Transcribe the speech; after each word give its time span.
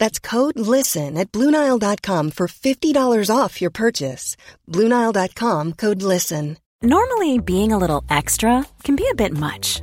That's 0.00 0.18
code 0.18 0.58
LISTEN 0.58 1.18
at 1.18 1.30
Bluenile.com 1.30 2.30
for 2.32 2.48
$50 2.48 3.30
off 3.30 3.60
your 3.60 3.70
purchase. 3.70 4.34
Bluenile.com 4.66 5.74
code 5.74 6.02
LISTEN. 6.02 6.56
Normally, 6.82 7.38
being 7.38 7.72
a 7.72 7.78
little 7.78 8.02
extra 8.08 8.64
can 8.82 8.96
be 8.96 9.06
a 9.10 9.14
bit 9.14 9.34
much, 9.36 9.82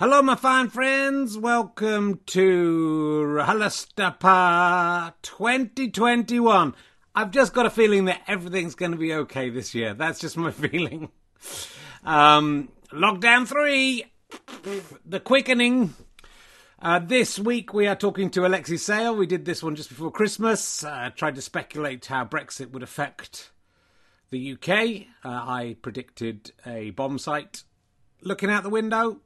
Hello, 0.00 0.22
my 0.22 0.36
fine 0.36 0.68
friends. 0.68 1.36
Welcome 1.36 2.20
to 2.26 3.24
RHLSTP 3.26 5.12
2021. 5.22 6.74
I've 7.16 7.32
just 7.32 7.52
got 7.52 7.66
a 7.66 7.70
feeling 7.70 8.04
that 8.04 8.22
everything's 8.28 8.76
going 8.76 8.92
to 8.92 8.96
be 8.96 9.12
okay 9.12 9.50
this 9.50 9.74
year. 9.74 9.94
That's 9.94 10.20
just 10.20 10.36
my 10.36 10.50
feeling. 10.52 11.08
Um, 12.04 12.68
lockdown 12.92 13.48
3, 13.48 14.04
the 15.04 15.18
quickening. 15.18 15.94
Uh, 16.80 17.00
this 17.00 17.36
week 17.36 17.74
we 17.74 17.88
are 17.88 17.96
talking 17.96 18.30
to 18.30 18.46
Alexei 18.46 18.76
Sayle. 18.76 19.16
We 19.16 19.26
did 19.26 19.46
this 19.46 19.64
one 19.64 19.74
just 19.74 19.88
before 19.88 20.12
Christmas. 20.12 20.84
Uh, 20.84 21.10
tried 21.16 21.34
to 21.34 21.42
speculate 21.42 22.06
how 22.06 22.24
Brexit 22.24 22.70
would 22.70 22.84
affect 22.84 23.50
the 24.30 24.52
UK. 24.52 25.08
Uh, 25.24 25.30
I 25.44 25.76
predicted 25.82 26.52
a 26.64 26.90
bomb 26.90 27.18
site 27.18 27.64
looking 28.22 28.48
out 28.48 28.62
the 28.62 28.70
window 28.70 29.18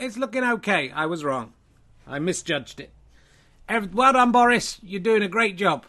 it's 0.00 0.16
looking 0.16 0.42
okay. 0.42 0.90
I 0.90 1.06
was 1.06 1.22
wrong. 1.22 1.52
I 2.06 2.18
misjudged 2.18 2.80
it. 2.80 2.92
Well 3.92 4.14
done, 4.14 4.32
Boris. 4.32 4.78
You're 4.82 5.00
doing 5.00 5.22
a 5.22 5.28
great 5.28 5.56
job. 5.56 5.86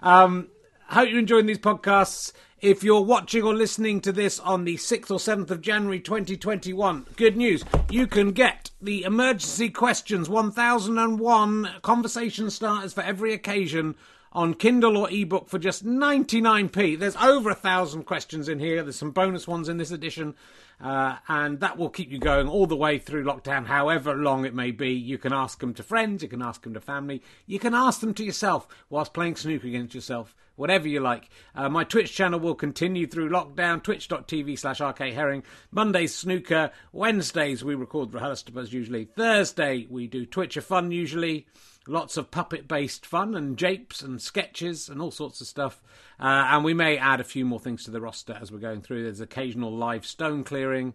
Um, 0.00 0.48
hope 0.88 1.08
you're 1.08 1.18
enjoying 1.18 1.46
these 1.46 1.58
podcasts. 1.58 2.32
If 2.60 2.84
you're 2.84 3.00
watching 3.00 3.42
or 3.42 3.54
listening 3.54 4.00
to 4.02 4.12
this 4.12 4.38
on 4.38 4.64
the 4.64 4.76
6th 4.76 5.10
or 5.10 5.18
7th 5.18 5.50
of 5.50 5.62
January 5.62 5.98
2021, 5.98 7.06
good 7.16 7.36
news. 7.36 7.64
You 7.90 8.06
can 8.06 8.32
get 8.32 8.70
the 8.80 9.02
emergency 9.02 9.70
questions 9.70 10.28
1001 10.28 11.70
conversation 11.82 12.50
starters 12.50 12.92
for 12.92 13.02
every 13.02 13.32
occasion 13.32 13.96
on 14.32 14.54
Kindle 14.54 14.96
or 14.96 15.10
ebook 15.10 15.48
for 15.48 15.58
just 15.58 15.84
99p. 15.84 16.98
There's 16.98 17.16
over 17.16 17.50
a 17.50 17.54
thousand 17.54 18.04
questions 18.04 18.48
in 18.48 18.58
here. 18.58 18.82
There's 18.82 18.96
some 18.96 19.10
bonus 19.10 19.46
ones 19.46 19.68
in 19.68 19.76
this 19.76 19.90
edition. 19.90 20.34
Uh, 20.80 21.16
and 21.28 21.60
that 21.60 21.78
will 21.78 21.88
keep 21.88 22.10
you 22.10 22.18
going 22.18 22.48
all 22.48 22.66
the 22.66 22.76
way 22.76 22.98
through 22.98 23.22
lockdown, 23.22 23.66
however 23.66 24.16
long 24.16 24.44
it 24.44 24.54
may 24.54 24.72
be. 24.72 24.90
You 24.90 25.16
can 25.16 25.32
ask 25.32 25.60
them 25.60 25.74
to 25.74 25.82
friends, 25.82 26.24
you 26.24 26.28
can 26.28 26.42
ask 26.42 26.62
them 26.62 26.74
to 26.74 26.80
family, 26.80 27.22
you 27.46 27.60
can 27.60 27.72
ask 27.72 28.00
them 28.00 28.14
to 28.14 28.24
yourself 28.24 28.66
whilst 28.90 29.14
playing 29.14 29.36
snooker 29.36 29.68
against 29.68 29.94
yourself, 29.94 30.34
whatever 30.56 30.88
you 30.88 30.98
like. 30.98 31.28
Uh, 31.54 31.68
my 31.68 31.84
Twitch 31.84 32.12
channel 32.12 32.40
will 32.40 32.56
continue 32.56 33.06
through 33.06 33.30
lockdown, 33.30 33.80
twitch.tv 33.80 34.58
slash 34.58 34.80
rkherring. 34.80 35.44
Mondays, 35.70 36.16
snooker. 36.16 36.72
Wednesdays, 36.90 37.62
we 37.62 37.76
record 37.76 38.10
RHLSTP 38.10 38.72
usually. 38.72 39.04
Thursday, 39.04 39.86
we 39.88 40.08
do 40.08 40.26
Twitcher 40.26 40.62
fun 40.62 40.90
usually. 40.90 41.46
Lots 41.88 42.16
of 42.16 42.30
puppet 42.30 42.68
based 42.68 43.04
fun 43.04 43.34
and 43.34 43.56
japes 43.56 44.02
and 44.02 44.22
sketches 44.22 44.88
and 44.88 45.02
all 45.02 45.10
sorts 45.10 45.40
of 45.40 45.48
stuff. 45.48 45.82
Uh, 46.20 46.46
and 46.50 46.64
we 46.64 46.74
may 46.74 46.96
add 46.96 47.20
a 47.20 47.24
few 47.24 47.44
more 47.44 47.58
things 47.58 47.84
to 47.84 47.90
the 47.90 48.00
roster 48.00 48.38
as 48.40 48.52
we're 48.52 48.58
going 48.58 48.82
through. 48.82 49.02
There's 49.02 49.20
occasional 49.20 49.76
live 49.76 50.06
stone 50.06 50.44
clearing. 50.44 50.94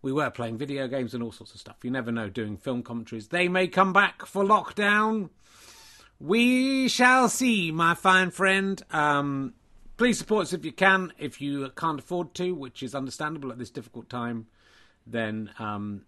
We 0.00 0.12
were 0.12 0.30
playing 0.30 0.58
video 0.58 0.86
games 0.86 1.12
and 1.12 1.24
all 1.24 1.32
sorts 1.32 1.54
of 1.54 1.60
stuff. 1.60 1.78
You 1.82 1.90
never 1.90 2.12
know, 2.12 2.28
doing 2.28 2.56
film 2.56 2.84
commentaries. 2.84 3.28
They 3.28 3.48
may 3.48 3.66
come 3.66 3.92
back 3.92 4.26
for 4.26 4.44
lockdown. 4.44 5.30
We 6.20 6.88
shall 6.88 7.28
see, 7.28 7.72
my 7.72 7.94
fine 7.94 8.30
friend. 8.30 8.80
Um, 8.92 9.54
please 9.96 10.18
support 10.18 10.42
us 10.42 10.52
if 10.52 10.64
you 10.64 10.72
can. 10.72 11.12
If 11.18 11.40
you 11.40 11.68
can't 11.76 11.98
afford 11.98 12.34
to, 12.34 12.54
which 12.54 12.84
is 12.84 12.94
understandable 12.94 13.50
at 13.50 13.58
this 13.58 13.70
difficult 13.70 14.08
time, 14.08 14.46
then 15.04 15.50
um, 15.58 16.02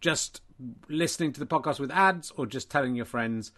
just 0.00 0.40
listening 0.88 1.32
to 1.32 1.40
the 1.40 1.46
podcast 1.46 1.78
with 1.78 1.90
ads 1.90 2.32
or 2.36 2.46
just 2.46 2.70
telling 2.70 2.94
your 2.94 3.04
friends. 3.04 3.52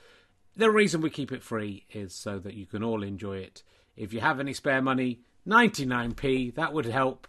The 0.56 0.70
reason 0.70 1.00
we 1.00 1.10
keep 1.10 1.32
it 1.32 1.42
free 1.42 1.86
is 1.92 2.14
so 2.14 2.38
that 2.40 2.54
you 2.54 2.66
can 2.66 2.82
all 2.82 3.02
enjoy 3.02 3.38
it. 3.38 3.62
If 3.96 4.12
you 4.12 4.20
have 4.20 4.40
any 4.40 4.52
spare 4.52 4.82
money, 4.82 5.20
99p, 5.46 6.54
that 6.54 6.72
would 6.72 6.86
help. 6.86 7.26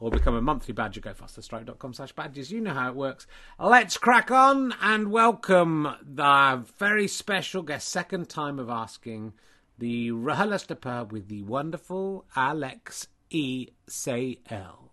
or 0.00 0.10
become 0.12 0.34
a 0.36 0.40
monthly 0.40 0.72
badger, 0.72 1.00
go 1.00 1.12
fasterstripe.com 1.12 1.92
slash 1.92 2.12
badges. 2.12 2.52
You 2.52 2.60
know 2.60 2.72
how 2.72 2.88
it 2.88 2.94
works. 2.94 3.26
Let's 3.58 3.96
crack 3.96 4.30
on 4.30 4.72
and 4.80 5.10
welcome 5.10 5.88
the 6.00 6.64
very 6.78 7.08
special 7.08 7.62
guest, 7.62 7.88
second 7.88 8.28
time 8.28 8.60
of 8.60 8.68
asking, 8.70 9.32
the 9.76 10.10
RHLSTP 10.10 11.10
with 11.10 11.28
the 11.28 11.42
wonderful 11.42 12.24
Alex 12.36 13.08
E. 13.30 13.68
Sayel. 13.88 14.90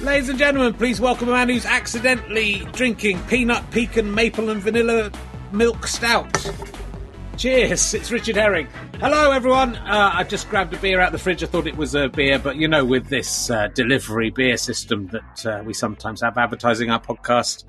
Ladies 0.00 0.28
and 0.28 0.38
gentlemen, 0.38 0.74
please 0.74 1.00
welcome 1.00 1.28
a 1.28 1.32
man 1.32 1.48
who's 1.48 1.64
accidentally 1.64 2.58
drinking 2.72 3.18
peanut, 3.24 3.70
pecan, 3.70 4.14
maple, 4.14 4.50
and 4.50 4.60
vanilla 4.62 5.10
milk 5.52 5.86
stout. 5.86 6.30
Cheers, 7.36 7.94
it's 7.94 8.10
Richard 8.10 8.36
Herring. 8.36 8.66
Hello, 8.98 9.30
everyone. 9.30 9.76
Uh, 9.76 10.10
I 10.12 10.24
just 10.24 10.50
grabbed 10.50 10.74
a 10.74 10.78
beer 10.78 11.00
out 11.00 11.06
of 11.06 11.12
the 11.12 11.18
fridge. 11.18 11.42
I 11.42 11.46
thought 11.46 11.66
it 11.66 11.76
was 11.76 11.94
a 11.94 12.08
beer, 12.08 12.38
but 12.38 12.56
you 12.56 12.68
know, 12.68 12.84
with 12.84 13.08
this 13.08 13.50
uh, 13.50 13.68
delivery 13.68 14.28
beer 14.28 14.58
system 14.58 15.06
that 15.08 15.46
uh, 15.46 15.62
we 15.64 15.72
sometimes 15.72 16.20
have 16.20 16.36
advertising 16.36 16.90
our 16.90 17.00
podcast, 17.00 17.64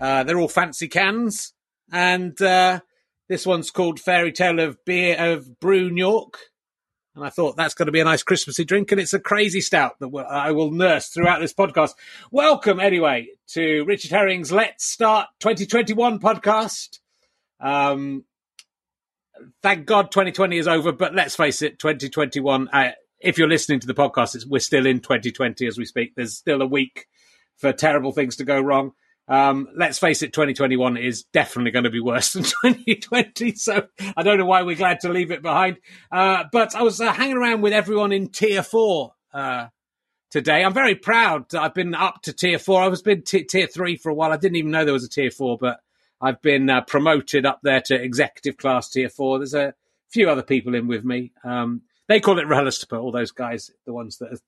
uh, 0.00 0.22
they're 0.22 0.38
all 0.38 0.46
fancy 0.46 0.86
cans. 0.86 1.52
And 1.90 2.40
uh, 2.40 2.80
this 3.28 3.44
one's 3.44 3.72
called 3.72 3.98
Fairy 3.98 4.30
Tale 4.30 4.60
of 4.60 4.84
Beer 4.84 5.16
of 5.18 5.58
Brew 5.58 5.90
York. 5.96 6.38
And 7.18 7.26
I 7.26 7.30
thought 7.30 7.56
that's 7.56 7.74
going 7.74 7.86
to 7.86 7.92
be 7.92 7.98
a 7.98 8.04
nice 8.04 8.22
Christmassy 8.22 8.64
drink, 8.64 8.92
and 8.92 9.00
it's 9.00 9.12
a 9.12 9.18
crazy 9.18 9.60
stout 9.60 9.98
that 9.98 10.26
I 10.30 10.52
will 10.52 10.70
nurse 10.70 11.08
throughout 11.08 11.40
this 11.40 11.52
podcast. 11.52 11.94
Welcome, 12.30 12.78
anyway, 12.78 13.30
to 13.48 13.84
Richard 13.86 14.12
Herring's 14.12 14.52
Let's 14.52 14.84
Start 14.84 15.26
2021 15.40 16.20
podcast. 16.20 17.00
Um, 17.58 18.24
thank 19.64 19.84
God 19.84 20.12
2020 20.12 20.58
is 20.58 20.68
over, 20.68 20.92
but 20.92 21.12
let's 21.12 21.34
face 21.34 21.60
it, 21.60 21.80
2021, 21.80 22.68
uh, 22.68 22.92
if 23.18 23.36
you're 23.36 23.48
listening 23.48 23.80
to 23.80 23.88
the 23.88 23.94
podcast, 23.94 24.46
we're 24.46 24.60
still 24.60 24.86
in 24.86 25.00
2020 25.00 25.66
as 25.66 25.76
we 25.76 25.86
speak. 25.86 26.14
There's 26.14 26.36
still 26.36 26.62
a 26.62 26.66
week 26.66 27.08
for 27.56 27.72
terrible 27.72 28.12
things 28.12 28.36
to 28.36 28.44
go 28.44 28.60
wrong. 28.60 28.92
Um, 29.28 29.68
let's 29.76 29.98
face 29.98 30.22
it, 30.22 30.32
2021 30.32 30.96
is 30.96 31.24
definitely 31.24 31.70
going 31.70 31.84
to 31.84 31.90
be 31.90 32.00
worse 32.00 32.32
than 32.34 32.44
2020. 32.44 33.54
So 33.54 33.86
I 34.16 34.22
don't 34.22 34.38
know 34.38 34.46
why 34.46 34.62
we're 34.62 34.76
glad 34.76 35.00
to 35.00 35.10
leave 35.10 35.30
it 35.30 35.42
behind. 35.42 35.78
Uh, 36.10 36.44
but 36.50 36.74
I 36.74 36.82
was 36.82 37.00
uh, 37.00 37.12
hanging 37.12 37.36
around 37.36 37.60
with 37.60 37.72
everyone 37.72 38.12
in 38.12 38.28
tier 38.28 38.62
four 38.62 39.14
uh, 39.32 39.66
today. 40.30 40.64
I'm 40.64 40.74
very 40.74 40.94
proud. 40.94 41.54
I've 41.54 41.74
been 41.74 41.94
up 41.94 42.22
to 42.22 42.32
tier 42.32 42.58
four. 42.58 42.82
I 42.82 42.88
was 42.88 43.02
been 43.02 43.22
t- 43.22 43.44
tier 43.44 43.66
three 43.66 43.96
for 43.96 44.10
a 44.10 44.14
while. 44.14 44.32
I 44.32 44.38
didn't 44.38 44.56
even 44.56 44.70
know 44.70 44.84
there 44.84 44.94
was 44.94 45.04
a 45.04 45.10
tier 45.10 45.30
four, 45.30 45.58
but 45.58 45.80
I've 46.20 46.40
been 46.42 46.68
uh, 46.70 46.80
promoted 46.82 47.46
up 47.46 47.60
there 47.62 47.82
to 47.82 47.94
executive 47.94 48.56
class 48.56 48.90
tier 48.90 49.08
four. 49.08 49.38
There's 49.38 49.54
a 49.54 49.74
few 50.08 50.30
other 50.30 50.42
people 50.42 50.74
in 50.74 50.88
with 50.88 51.04
me. 51.04 51.32
Um, 51.44 51.82
they 52.08 52.20
call 52.20 52.38
it 52.38 52.46
RHLSTP, 52.46 53.00
all 53.00 53.12
those 53.12 53.30
guys, 53.30 53.70
the 53.84 53.92
ones 53.92 54.16
that 54.18 54.32
are 54.32 54.38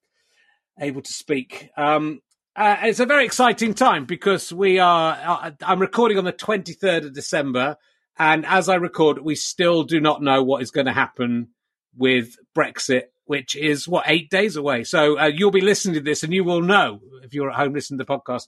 able 0.80 1.02
to 1.02 1.12
speak. 1.12 1.70
Um, 1.76 2.22
uh, 2.56 2.76
it's 2.82 3.00
a 3.00 3.06
very 3.06 3.24
exciting 3.24 3.74
time 3.74 4.04
because 4.04 4.52
we 4.52 4.78
are, 4.78 5.12
uh, 5.12 5.50
I'm 5.62 5.80
recording 5.80 6.18
on 6.18 6.24
the 6.24 6.32
23rd 6.32 7.06
of 7.06 7.14
December. 7.14 7.76
And 8.18 8.44
as 8.44 8.68
I 8.68 8.74
record, 8.74 9.18
we 9.18 9.34
still 9.34 9.84
do 9.84 10.00
not 10.00 10.22
know 10.22 10.42
what 10.42 10.62
is 10.62 10.70
going 10.70 10.86
to 10.86 10.92
happen 10.92 11.48
with 11.96 12.36
Brexit, 12.56 13.04
which 13.24 13.56
is 13.56 13.88
what, 13.88 14.04
eight 14.06 14.30
days 14.30 14.56
away. 14.56 14.84
So 14.84 15.18
uh, 15.18 15.26
you'll 15.26 15.50
be 15.50 15.60
listening 15.60 15.94
to 15.94 16.00
this 16.00 16.22
and 16.22 16.32
you 16.32 16.44
will 16.44 16.62
know 16.62 17.00
if 17.22 17.32
you're 17.32 17.50
at 17.50 17.56
home 17.56 17.72
listening 17.72 17.98
to 17.98 18.04
the 18.04 18.12
podcast 18.12 18.46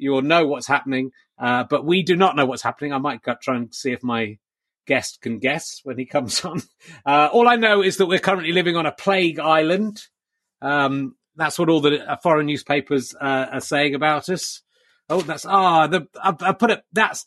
you 0.00 0.10
will 0.10 0.22
know 0.22 0.46
what's 0.46 0.66
happening. 0.66 1.12
Uh, 1.38 1.64
but 1.68 1.84
we 1.84 2.02
do 2.02 2.16
not 2.16 2.36
know 2.36 2.46
what's 2.46 2.62
happening. 2.62 2.92
I 2.92 2.98
might 2.98 3.22
try 3.42 3.56
and 3.56 3.72
see 3.74 3.92
if 3.92 4.02
my 4.02 4.38
guest 4.86 5.20
can 5.20 5.38
guess 5.38 5.80
when 5.84 5.98
he 5.98 6.06
comes 6.06 6.44
on. 6.44 6.62
Uh, 7.06 7.28
all 7.32 7.48
I 7.48 7.56
know 7.56 7.82
is 7.82 7.98
that 7.98 8.06
we're 8.06 8.18
currently 8.18 8.52
living 8.52 8.76
on 8.76 8.86
a 8.86 8.92
plague 8.92 9.38
island. 9.38 10.02
Um, 10.62 11.14
that's 11.36 11.58
what 11.58 11.68
all 11.68 11.80
the 11.80 12.10
uh, 12.10 12.16
foreign 12.16 12.46
newspapers 12.46 13.14
uh, 13.14 13.46
are 13.52 13.60
saying 13.60 13.94
about 13.94 14.28
us. 14.28 14.62
Oh, 15.08 15.20
that's 15.20 15.46
ah, 15.46 15.86
the 15.86 16.06
I, 16.22 16.34
I 16.40 16.52
put 16.52 16.70
it. 16.70 16.84
That's 16.92 17.26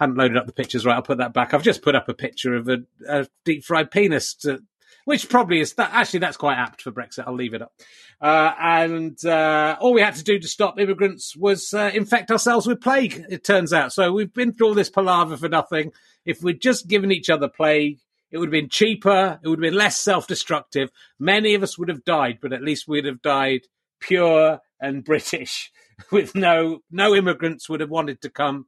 I 0.00 0.04
haven't 0.04 0.16
loaded 0.16 0.36
up 0.36 0.46
the 0.46 0.52
pictures 0.52 0.84
right. 0.84 0.96
I'll 0.96 1.02
put 1.02 1.18
that 1.18 1.34
back. 1.34 1.54
I've 1.54 1.62
just 1.62 1.82
put 1.82 1.94
up 1.94 2.08
a 2.08 2.14
picture 2.14 2.54
of 2.54 2.68
a, 2.68 2.78
a 3.08 3.26
deep 3.44 3.64
fried 3.64 3.90
penis 3.90 4.34
to 4.36 4.62
which 5.04 5.28
probably 5.28 5.60
is 5.60 5.74
that 5.74 5.90
actually 5.92 6.20
that's 6.20 6.36
quite 6.36 6.56
apt 6.56 6.82
for 6.82 6.92
Brexit. 6.92 7.24
I'll 7.26 7.34
leave 7.34 7.54
it 7.54 7.62
up. 7.62 7.72
Uh, 8.20 8.52
and 8.60 9.24
uh, 9.24 9.76
all 9.80 9.92
we 9.92 10.00
had 10.00 10.14
to 10.16 10.24
do 10.24 10.38
to 10.38 10.48
stop 10.48 10.78
immigrants 10.78 11.36
was 11.36 11.74
uh, 11.74 11.90
infect 11.92 12.30
ourselves 12.30 12.66
with 12.66 12.80
plague. 12.80 13.24
It 13.28 13.44
turns 13.44 13.72
out. 13.72 13.92
So 13.92 14.12
we've 14.12 14.32
been 14.32 14.52
through 14.52 14.68
all 14.68 14.74
this 14.74 14.90
palaver 14.90 15.36
for 15.36 15.48
nothing. 15.48 15.92
If 16.24 16.42
we'd 16.42 16.60
just 16.60 16.86
given 16.86 17.10
each 17.10 17.30
other 17.30 17.48
plague, 17.48 17.98
it 18.32 18.38
would 18.38 18.48
have 18.48 18.52
been 18.52 18.70
cheaper. 18.70 19.38
It 19.42 19.48
would 19.48 19.58
have 19.58 19.70
been 19.70 19.78
less 19.78 19.98
self-destructive. 19.98 20.90
Many 21.20 21.54
of 21.54 21.62
us 21.62 21.78
would 21.78 21.88
have 21.88 22.04
died, 22.04 22.38
but 22.40 22.52
at 22.52 22.62
least 22.62 22.88
we'd 22.88 23.04
have 23.04 23.22
died 23.22 23.60
pure 24.00 24.60
and 24.80 25.04
British, 25.04 25.70
with 26.10 26.34
no 26.34 26.80
no 26.90 27.14
immigrants 27.14 27.68
would 27.68 27.80
have 27.80 27.90
wanted 27.90 28.20
to 28.22 28.30
come. 28.30 28.66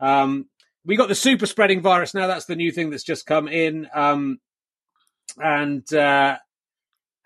Um, 0.00 0.46
we 0.84 0.96
got 0.96 1.08
the 1.08 1.14
super 1.14 1.46
spreading 1.46 1.80
virus 1.80 2.12
now. 2.12 2.26
That's 2.26 2.44
the 2.44 2.56
new 2.56 2.70
thing 2.70 2.90
that's 2.90 3.04
just 3.04 3.24
come 3.24 3.48
in. 3.48 3.88
Um, 3.94 4.38
and 5.38 5.90
uh, 5.94 6.36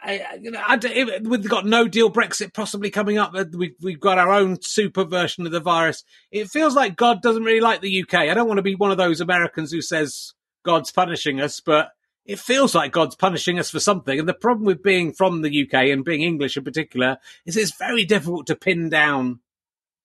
I, 0.00 0.38
you 0.40 0.52
know, 0.52 0.62
I, 0.64 1.20
we've 1.25 1.49
got 1.49 1.67
no 1.67 1.88
deal 1.88 2.11
Brexit 2.11 2.55
possibly 2.55 2.90
coming 2.90 3.19
up. 3.19 3.35
We've, 3.52 3.75
we've 3.82 3.99
got 3.99 4.19
our 4.19 4.32
own 4.32 4.58
super 4.62 5.05
version 5.05 5.44
of 5.44 5.52
the 5.52 5.61
virus. 5.61 6.05
It 6.31 6.50
feels 6.50 6.76
like 6.76 6.96
God 6.96 7.20
doesn't 7.20 7.43
really 7.43 7.61
like 7.61 7.81
the 7.81 8.02
UK. 8.02 8.14
I 8.14 8.35
don't 8.35 8.46
want 8.46 8.58
to 8.58 8.62
be 8.62 8.76
one 8.76 8.93
of 8.93 8.96
those 8.96 9.20
Americans 9.20 9.73
who 9.73 9.82
says 9.82 10.35
God's 10.64 10.90
punishing 10.90 11.40
us, 11.40 11.60
but 11.60 11.93
it 12.25 12.38
feels 12.38 12.75
like 12.75 12.93
God's 12.93 13.16
punishing 13.16 13.58
us 13.58 13.70
for 13.70 13.81
something. 13.81 14.19
And 14.19 14.28
the 14.28 14.34
problem 14.34 14.66
with 14.66 14.82
being 14.82 15.12
from 15.12 15.43
the 15.43 15.62
UK 15.62 15.75
and 15.84 16.05
being 16.05 16.22
English 16.22 16.56
in 16.56 16.64
particular 16.64 17.19
is 17.46 17.56
it's 17.56 17.76
very 17.76 18.05
difficult 18.05 18.46
to 18.49 18.55
pin 18.55 18.90
down 18.90 19.40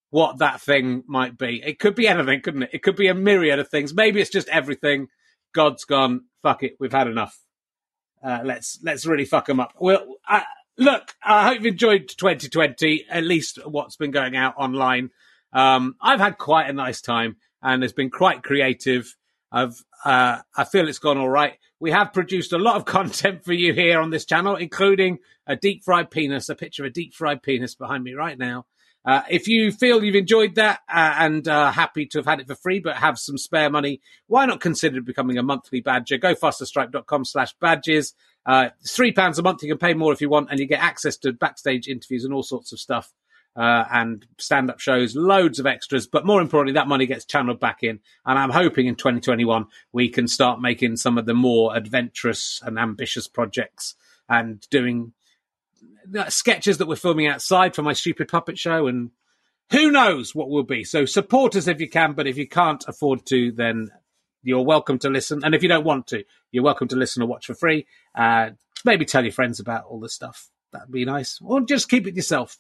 what 0.10 0.38
that 0.38 0.62
thing 0.62 1.04
might 1.08 1.38
be. 1.38 1.62
It 1.66 1.80
could 1.80 1.96
be 1.96 2.08
anything, 2.08 2.42
couldn't 2.42 2.64
it? 2.64 2.70
It 2.72 2.84
could 2.84 2.96
be 2.96 3.08
a 3.08 3.16
myriad 3.16 3.60
of 3.60 3.68
things. 3.68 3.94
Maybe 3.94 4.22
it's 4.22 4.30
just 4.30 4.48
everything. 4.48 5.08
God's 5.54 5.86
gone. 5.86 6.26
Fuck 6.44 6.64
it. 6.64 6.78
We've 6.80 6.92
had 6.92 7.08
enough. 7.08 7.38
Uh, 8.24 8.40
let's 8.44 8.80
let's 8.84 9.06
really 9.06 9.26
fuck 9.26 9.48
them 9.48 9.60
up. 9.60 9.74
Well, 9.80 10.06
look, 10.78 11.16
I 11.24 11.48
hope 11.48 11.62
you 11.62 11.72
enjoyed 11.72 12.08
2020. 12.08 13.06
At 13.10 13.24
least 13.24 13.60
what's 13.66 13.96
been 13.96 14.12
going 14.12 14.36
out 14.36 14.56
online. 14.58 15.10
Um, 15.52 15.96
I've 16.02 16.20
had 16.20 16.38
quite 16.38 16.70
a 16.70 16.74
nice 16.74 17.02
time, 17.02 17.38
and 17.62 17.84
it's 17.84 17.94
been 17.94 18.10
quite 18.10 18.44
creative. 18.44 19.16
I've 19.54 19.82
uh, 20.04 20.40
I 20.58 20.64
feel 20.66 20.90
it's 20.90 21.00
gone 21.00 21.18
all 21.18 21.30
right. 21.30 21.54
We 21.80 21.92
have 21.92 22.12
produced 22.12 22.52
a 22.52 22.58
lot 22.58 22.76
of 22.76 22.86
content 22.98 23.46
for 23.46 23.54
you 23.54 23.74
here 23.74 24.00
on 24.00 24.10
this 24.10 24.26
channel, 24.26 24.56
including 24.56 25.20
a 25.48 25.56
deep 25.56 25.84
fried 25.84 26.12
penis, 26.12 26.50
a 26.50 26.56
picture 26.56 26.84
of 26.84 26.88
a 26.88 26.94
deep 26.94 27.14
fried 27.14 27.44
penis 27.44 27.76
behind 27.76 28.04
me 28.04 28.14
right 28.14 28.38
now. 28.38 28.66
Uh, 29.06 29.22
if 29.30 29.50
you 29.50 29.70
feel 29.72 30.02
you've 30.02 30.16
enjoyed 30.16 30.56
that 30.56 30.80
uh, 30.88 31.16
and 31.18 31.48
uh, 31.48 31.72
happy 31.72 32.06
to 32.06 32.20
have 32.20 32.26
had 32.26 32.40
it 32.40 32.48
for 32.48 32.56
free, 32.56 32.80
but 32.80 32.96
have 32.96 33.20
some 33.20 33.38
spare 33.38 33.70
money, 33.70 34.00
why 34.28 34.46
not 34.46 34.62
consider 34.62 35.02
becoming 35.02 35.38
a 35.38 35.44
monthly 35.44 35.82
badger? 35.82 36.18
Go 36.18 36.34
fasterstripe.com 36.34 37.26
slash 37.26 37.54
badges. 37.60 38.14
Uh, 38.46 38.70
it's 38.80 38.96
three 38.96 39.12
pounds 39.12 39.38
a 39.38 39.44
month. 39.44 39.62
You 39.62 39.70
can 39.70 39.78
pay 39.78 39.94
more 39.94 40.14
if 40.14 40.22
you 40.22 40.30
want, 40.30 40.50
and 40.50 40.60
you 40.60 40.66
get 40.66 40.82
access 40.82 41.18
to 41.18 41.34
backstage 41.34 41.88
interviews 41.88 42.24
and 42.24 42.34
all 42.34 42.44
sorts 42.44 42.72
of 42.72 42.80
stuff. 42.80 43.12
Uh, 43.56 43.86
and 43.92 44.26
stand 44.40 44.72
up 44.72 44.80
shows, 44.80 45.16
loads 45.16 45.60
of 45.60 45.68
extras. 45.68 46.08
But 46.08 46.26
more 46.26 46.42
importantly, 46.42 46.74
that 46.74 46.88
money 46.88 47.06
gets 47.06 47.24
channeled 47.24 47.60
back 47.60 47.84
in. 47.84 48.00
And 48.26 48.40
I'm 48.40 48.50
hoping 48.50 48.88
in 48.88 48.96
2021 48.96 49.68
we 49.92 50.10
can 50.10 50.28
start 50.28 50.60
making 50.60 50.98
some 50.98 51.20
of 51.20 51.28
the 51.28 51.36
more 51.36 51.76
adventurous 51.76 52.60
and 52.66 52.80
ambitious 52.80 53.28
projects 53.28 53.94
and 54.28 54.68
doing 54.72 55.14
sketches 56.30 56.78
that 56.78 56.88
we're 56.88 56.96
filming 56.96 57.28
outside 57.28 57.76
for 57.76 57.82
my 57.82 57.94
stupid 57.94 58.28
puppet 58.28 58.58
show, 58.58 58.88
and 58.88 59.12
who 59.72 59.92
knows 59.92 60.36
what 60.36 60.50
will 60.50 60.64
be. 60.64 60.84
So 60.84 61.06
support 61.06 61.56
us 61.56 61.68
if 61.68 61.80
you 61.80 61.90
can, 61.90 62.14
but 62.14 62.28
if 62.28 62.38
you 62.38 62.48
can't 62.48 62.84
afford 62.88 63.26
to, 63.28 63.52
then 63.52 63.90
you're 64.42 64.64
welcome 64.64 65.00
to 65.00 65.10
listen. 65.10 65.42
And 65.44 65.56
if 65.56 65.64
you 65.64 65.70
don't 65.70 65.86
want 65.86 66.08
to, 66.08 66.24
you're 66.52 66.64
welcome 66.64 66.88
to 66.90 66.96
listen 66.96 67.24
or 67.24 67.28
watch 67.28 67.46
for 67.46 67.56
free. 67.56 67.88
Uh, 68.14 68.52
maybe 68.84 69.06
tell 69.06 69.24
your 69.24 69.32
friends 69.32 69.60
about 69.60 69.86
all 69.86 70.00
this 70.00 70.14
stuff. 70.14 70.50
That'd 70.72 70.92
be 70.92 71.06
nice. 71.06 71.40
Or 71.42 71.62
just 71.62 71.90
keep 71.90 72.08
it 72.08 72.16
yourself, 72.16 72.58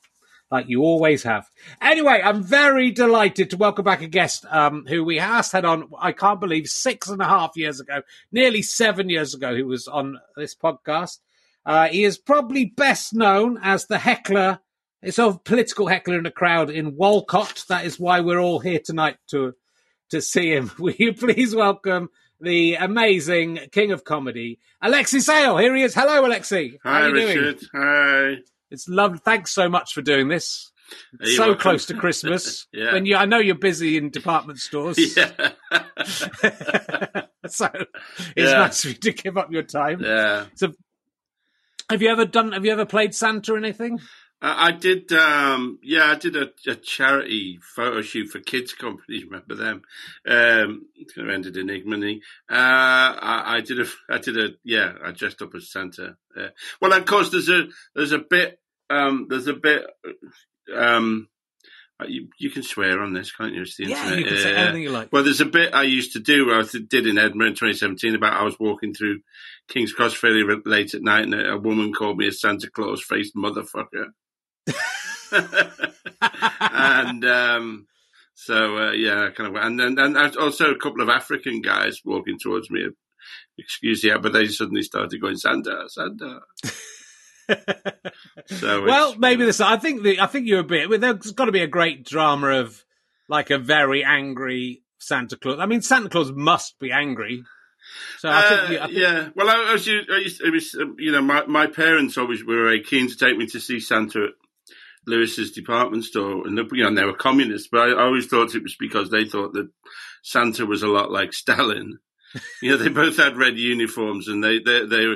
like 0.54 0.70
you 0.70 0.84
always 0.84 1.24
have. 1.24 1.50
Anyway, 1.82 2.22
I'm 2.24 2.44
very 2.44 2.92
delighted 2.92 3.50
to 3.50 3.58
welcome 3.58 3.84
back 3.84 4.04
a 4.04 4.08
guest 4.08 4.46
um, 4.52 4.86
who 4.88 5.04
we 5.04 5.18
asked 5.18 5.52
had 5.52 5.66
on, 5.66 5.90
I 6.00 6.12
can't 6.12 6.40
believe, 6.40 6.68
six 6.68 7.10
and 7.10 7.22
a 7.24 7.26
half 7.26 7.58
years 7.58 7.80
ago, 7.80 8.04
nearly 8.32 8.62
seven 8.62 9.10
years 9.10 9.34
ago, 9.34 9.56
who 9.56 9.66
was 9.66 9.88
on 9.88 10.20
this 10.38 10.54
podcast. 10.54 11.18
Uh, 11.66 11.88
he 11.88 12.04
is 12.04 12.20
probably 12.20 12.66
best 12.66 13.16
known 13.16 13.58
as 13.64 13.88
the 13.88 13.98
heckler, 13.98 14.60
a 15.02 15.12
sort 15.12 15.34
of 15.34 15.44
political 15.44 15.88
heckler 15.88 16.18
in 16.18 16.24
the 16.24 16.30
crowd 16.30 16.70
in 16.70 16.96
Wolcott. 16.96 17.66
That 17.68 17.86
is 17.86 18.00
why 18.00 18.20
we're 18.20 18.40
all 18.40 18.60
here 18.60 18.80
tonight 18.80 19.18
to 19.32 19.56
to 20.12 20.22
see 20.22 20.54
him. 20.54 20.72
Will 20.78 20.94
you 21.00 21.14
please 21.14 21.56
welcome 21.56 22.10
the 22.40 22.76
amazing 22.76 23.58
king 23.72 23.92
of 23.92 24.04
comedy, 24.04 24.60
Alexei 24.84 25.18
Sayle? 25.20 25.58
Here 25.58 25.76
he 25.76 25.82
is. 25.82 25.96
Hello, 25.96 26.24
Alexei. 26.24 26.78
Hi, 26.84 26.92
How 26.92 27.02
are 27.06 27.10
you 27.10 27.16
Richard. 27.16 27.60
Doing? 27.60 27.70
Hi. 27.74 28.36
It's 28.74 28.90
lovely. 28.90 29.20
Thanks 29.20 29.52
so 29.52 29.70
much 29.70 29.94
for 29.94 30.02
doing 30.02 30.28
this. 30.28 30.72
So 31.24 31.46
welcome? 31.46 31.62
close 31.62 31.86
to 31.86 31.94
Christmas. 31.94 32.68
yeah. 32.74 32.94
When 32.94 33.06
you, 33.06 33.16
I 33.16 33.26
know 33.26 33.38
you're 33.38 33.56
busy 33.56 33.98
in 33.98 34.10
department 34.10 34.60
stores. 34.60 34.98
Yeah. 35.16 35.52
so 37.48 37.70
it's 38.36 38.52
yeah. 38.52 38.54
nice 38.54 38.82
for 38.82 38.88
you 38.90 38.94
to 38.96 39.12
give 39.12 39.38
up 39.38 39.52
your 39.52 39.64
time. 39.64 40.02
Yeah. 40.02 40.46
So 40.56 40.74
Have 41.90 42.02
you 42.02 42.10
ever 42.10 42.26
done? 42.26 42.52
Have 42.52 42.66
you 42.66 42.72
ever 42.72 42.86
played 42.86 43.14
Santa 43.14 43.54
or 43.54 43.58
anything? 43.58 44.00
Uh, 44.44 44.56
I 44.58 44.72
did. 44.72 45.12
Um, 45.14 45.80
yeah, 45.82 46.12
I 46.12 46.16
did 46.16 46.36
a, 46.36 46.50
a, 46.68 46.76
charity 46.76 47.60
photo 47.62 48.02
shoot 48.02 48.28
for 48.28 48.40
kids 48.40 48.74
company. 48.74 49.24
Remember 49.24 49.56
them? 49.56 49.84
Um, 50.28 50.86
kind 51.16 51.30
of 51.30 51.34
ended 51.34 51.56
in 51.56 51.70
ignominy. 51.70 52.22
Uh, 52.52 52.56
I, 52.56 53.56
I, 53.56 53.62
did 53.62 53.80
a. 53.80 53.86
I 54.10 54.18
did 54.18 54.38
a. 54.38 54.50
Yeah, 54.66 54.94
I 55.02 55.12
dressed 55.12 55.42
up 55.42 55.56
as 55.56 55.72
Santa. 55.72 56.18
Uh, 56.38 56.50
well, 56.82 56.92
of 56.92 57.06
course, 57.06 57.30
there's 57.30 57.50
a 57.50 57.68
there's 57.96 58.12
a 58.12 58.20
bit. 58.20 58.60
Um, 58.90 59.28
there's 59.30 59.48
a 59.48 59.54
bit. 59.54 59.86
Um, 60.76 61.28
uh, 62.00 62.06
you, 62.08 62.28
you 62.40 62.50
can 62.50 62.64
swear 62.64 63.02
on 63.02 63.14
this, 63.14 63.32
can't 63.32 63.54
you? 63.54 63.62
It's 63.62 63.78
the 63.78 63.86
yeah, 63.86 64.04
internet. 64.04 64.20
you 64.20 64.26
can 64.26 64.38
say 64.38 64.56
anything 64.56 64.84
you 64.84 64.90
like. 64.90 65.10
Well, 65.12 65.24
there's 65.24 65.42
a 65.42 65.46
bit 65.46 65.74
I 65.74 65.84
used 65.84 66.14
to 66.14 66.20
do. 66.20 66.52
I 66.52 66.64
did 66.64 67.06
in 67.06 67.18
Edinburgh 67.18 67.48
in 67.48 67.54
2017 67.54 68.16
about 68.16 68.34
I 68.34 68.44
was 68.44 68.60
walking 68.60 68.94
through 68.94 69.20
King's 69.68 69.94
Cross 69.94 70.16
fairly 70.16 70.44
late 70.66 70.94
at 70.94 71.04
night, 71.04 71.26
and 71.26 71.34
a, 71.34 71.54
a 71.54 71.58
woman 71.58 71.94
called 71.94 72.18
me 72.18 72.28
a 72.28 72.32
Santa 72.32 72.70
Claus 72.70 73.04
faced 73.04 73.36
motherfucker. 73.36 74.08
and 76.60 77.26
um, 77.26 77.88
so 78.34 78.78
uh, 78.78 78.92
yeah, 78.92 79.30
kind 79.36 79.56
of, 79.56 79.64
and 79.64 79.80
then 79.80 80.00
and, 80.00 80.18
and 80.18 80.38
also 80.38 80.72
a 80.72 80.80
couple 80.80 81.02
of 81.02 81.10
African 81.10 81.62
guys 81.62 82.00
walking 82.04 82.38
towards 82.42 82.72
me. 82.72 82.88
Excuse 83.58 84.04
me, 84.04 84.12
but 84.22 84.34
they 84.34 84.48
suddenly 84.48 84.82
started 84.82 85.22
going 85.22 85.38
Santa, 85.38 85.86
Santa. 85.88 86.40
so 88.48 88.84
well, 88.84 89.16
maybe 89.18 89.46
this. 89.46 89.62
I 89.62 89.78
think 89.78 90.04
the, 90.04 90.20
I 90.20 90.28
think 90.28 90.48
you're 90.48 90.60
a 90.60 90.64
bit. 90.64 91.02
There's 91.02 91.32
got 91.32 91.46
to 91.46 91.52
be 91.52 91.62
a 91.62 91.68
great 91.68 92.06
drama 92.06 92.60
of 92.60 92.84
like 93.28 93.50
a 93.50 93.58
very 93.58 94.04
angry 94.04 94.84
Santa 95.00 95.38
Claus. 95.38 95.60
I 95.60 95.66
mean, 95.66 95.82
Santa 95.82 96.10
Claus 96.10 96.32
must 96.32 96.80
be 96.80 96.92
angry. 96.92 97.44
So 98.20 98.30
I 98.30 98.42
think, 98.42 98.52
uh, 98.52 98.84
I 98.84 98.88
think... 98.88 99.00
yeah. 99.00 99.30
Well, 99.36 99.50
I, 99.50 99.70
I, 99.70 99.74
was, 99.74 99.88
I 99.88 100.18
used, 100.18 100.42
it 100.42 100.52
was, 100.52 100.76
um, 100.76 100.96
you 100.98 101.12
know, 101.12 101.22
my, 101.22 101.46
my 101.46 101.68
parents 101.68 102.18
always 102.18 102.44
were 102.44 102.64
very 102.64 102.82
keen 102.82 103.10
to 103.10 103.18
take 103.18 103.38
me 103.38 103.46
to 103.48 103.60
see 103.60 103.80
Santa 103.80 104.26
at 104.26 104.30
Lewis's 105.06 105.52
department 105.52 106.06
store, 106.06 106.48
and 106.48 106.58
you 106.72 106.84
know, 106.84 106.96
they 106.96 107.06
were 107.06 107.14
communists. 107.14 107.68
But 107.72 107.82
I, 107.82 107.92
I 107.92 108.04
always 108.04 108.28
thought 108.28 108.56
it 108.56 108.64
was 108.64 108.76
because 108.76 109.10
they 109.10 109.26
thought 109.26 109.54
that 109.54 109.70
Santa 110.22 110.66
was 110.66 110.84
a 110.84 110.88
lot 110.88 111.12
like 111.12 111.34
Stalin. 111.34 112.00
you 112.62 112.72
know, 112.72 112.78
they 112.78 112.90
both 112.90 113.18
had 113.18 113.38
red 113.38 113.58
uniforms, 113.58 114.28
and 114.28 114.44
they 114.44 114.60
they 114.60 114.86
they 114.86 115.16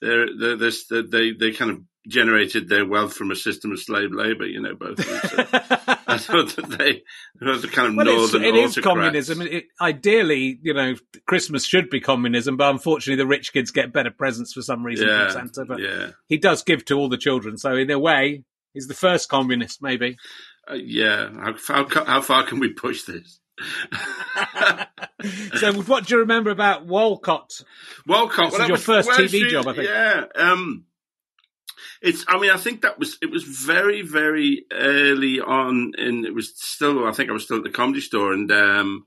they're, 0.00 0.26
they're, 0.38 0.56
they're, 0.56 1.02
they 1.02 1.32
they 1.32 1.52
kind 1.52 1.70
of 1.70 1.80
generated 2.08 2.68
their 2.68 2.86
wealth 2.86 3.14
from 3.14 3.30
a 3.30 3.36
system 3.36 3.72
of 3.72 3.80
slave 3.80 4.12
labor. 4.12 4.46
You 4.46 4.62
know, 4.62 4.74
both. 4.74 5.02
So 5.04 5.46
I 6.06 6.18
thought 6.18 6.56
that 6.56 6.76
they 6.78 7.02
were 7.40 7.58
the 7.58 7.68
kind 7.68 7.88
of 7.88 7.94
well, 7.96 8.06
northern. 8.06 8.44
It 8.44 8.56
is 8.56 8.76
communism. 8.76 9.42
It, 9.42 9.64
ideally, 9.80 10.58
you 10.62 10.74
know, 10.74 10.94
Christmas 11.26 11.64
should 11.64 11.90
be 11.90 12.00
communism, 12.00 12.56
but 12.56 12.70
unfortunately, 12.70 13.22
the 13.22 13.26
rich 13.26 13.52
kids 13.52 13.70
get 13.70 13.92
better 13.92 14.10
presents 14.10 14.52
for 14.52 14.62
some 14.62 14.84
reason 14.84 15.08
yeah, 15.08 15.24
from 15.24 15.32
Santa. 15.32 15.64
But 15.66 15.80
yeah. 15.80 16.10
he 16.26 16.38
does 16.38 16.62
give 16.62 16.84
to 16.86 16.94
all 16.98 17.08
the 17.08 17.18
children, 17.18 17.56
so 17.56 17.74
in 17.76 17.90
a 17.90 17.98
way, 17.98 18.44
he's 18.72 18.88
the 18.88 18.94
first 18.94 19.28
communist, 19.28 19.82
maybe. 19.82 20.16
Uh, 20.68 20.74
yeah. 20.74 21.28
How, 21.66 21.86
how, 21.86 22.04
how 22.04 22.20
far 22.20 22.44
can 22.44 22.60
we 22.60 22.72
push 22.72 23.02
this? 23.02 23.40
so, 25.56 25.72
what 25.82 26.06
do 26.06 26.14
you 26.14 26.20
remember 26.20 26.50
about 26.50 26.86
Wolcott? 26.86 27.62
Wolcott, 28.06 28.52
well, 28.52 28.60
was 28.60 28.68
your 28.68 28.76
was, 28.76 28.84
first 28.84 29.10
TV 29.10 29.48
job, 29.48 29.66
I 29.68 29.74
think. 29.74 29.88
Yeah, 29.88 30.24
um, 30.34 30.84
it's. 32.02 32.24
I 32.28 32.38
mean, 32.38 32.50
I 32.50 32.56
think 32.56 32.82
that 32.82 32.98
was. 32.98 33.18
It 33.20 33.30
was 33.30 33.44
very, 33.44 34.02
very 34.02 34.64
early 34.72 35.40
on, 35.40 35.92
and 35.98 36.24
it 36.24 36.34
was 36.34 36.52
still. 36.56 37.06
I 37.06 37.12
think 37.12 37.30
I 37.30 37.32
was 37.32 37.44
still 37.44 37.58
at 37.58 37.64
the 37.64 37.70
comedy 37.70 38.00
store, 38.00 38.32
and 38.32 38.50
um, 38.50 39.06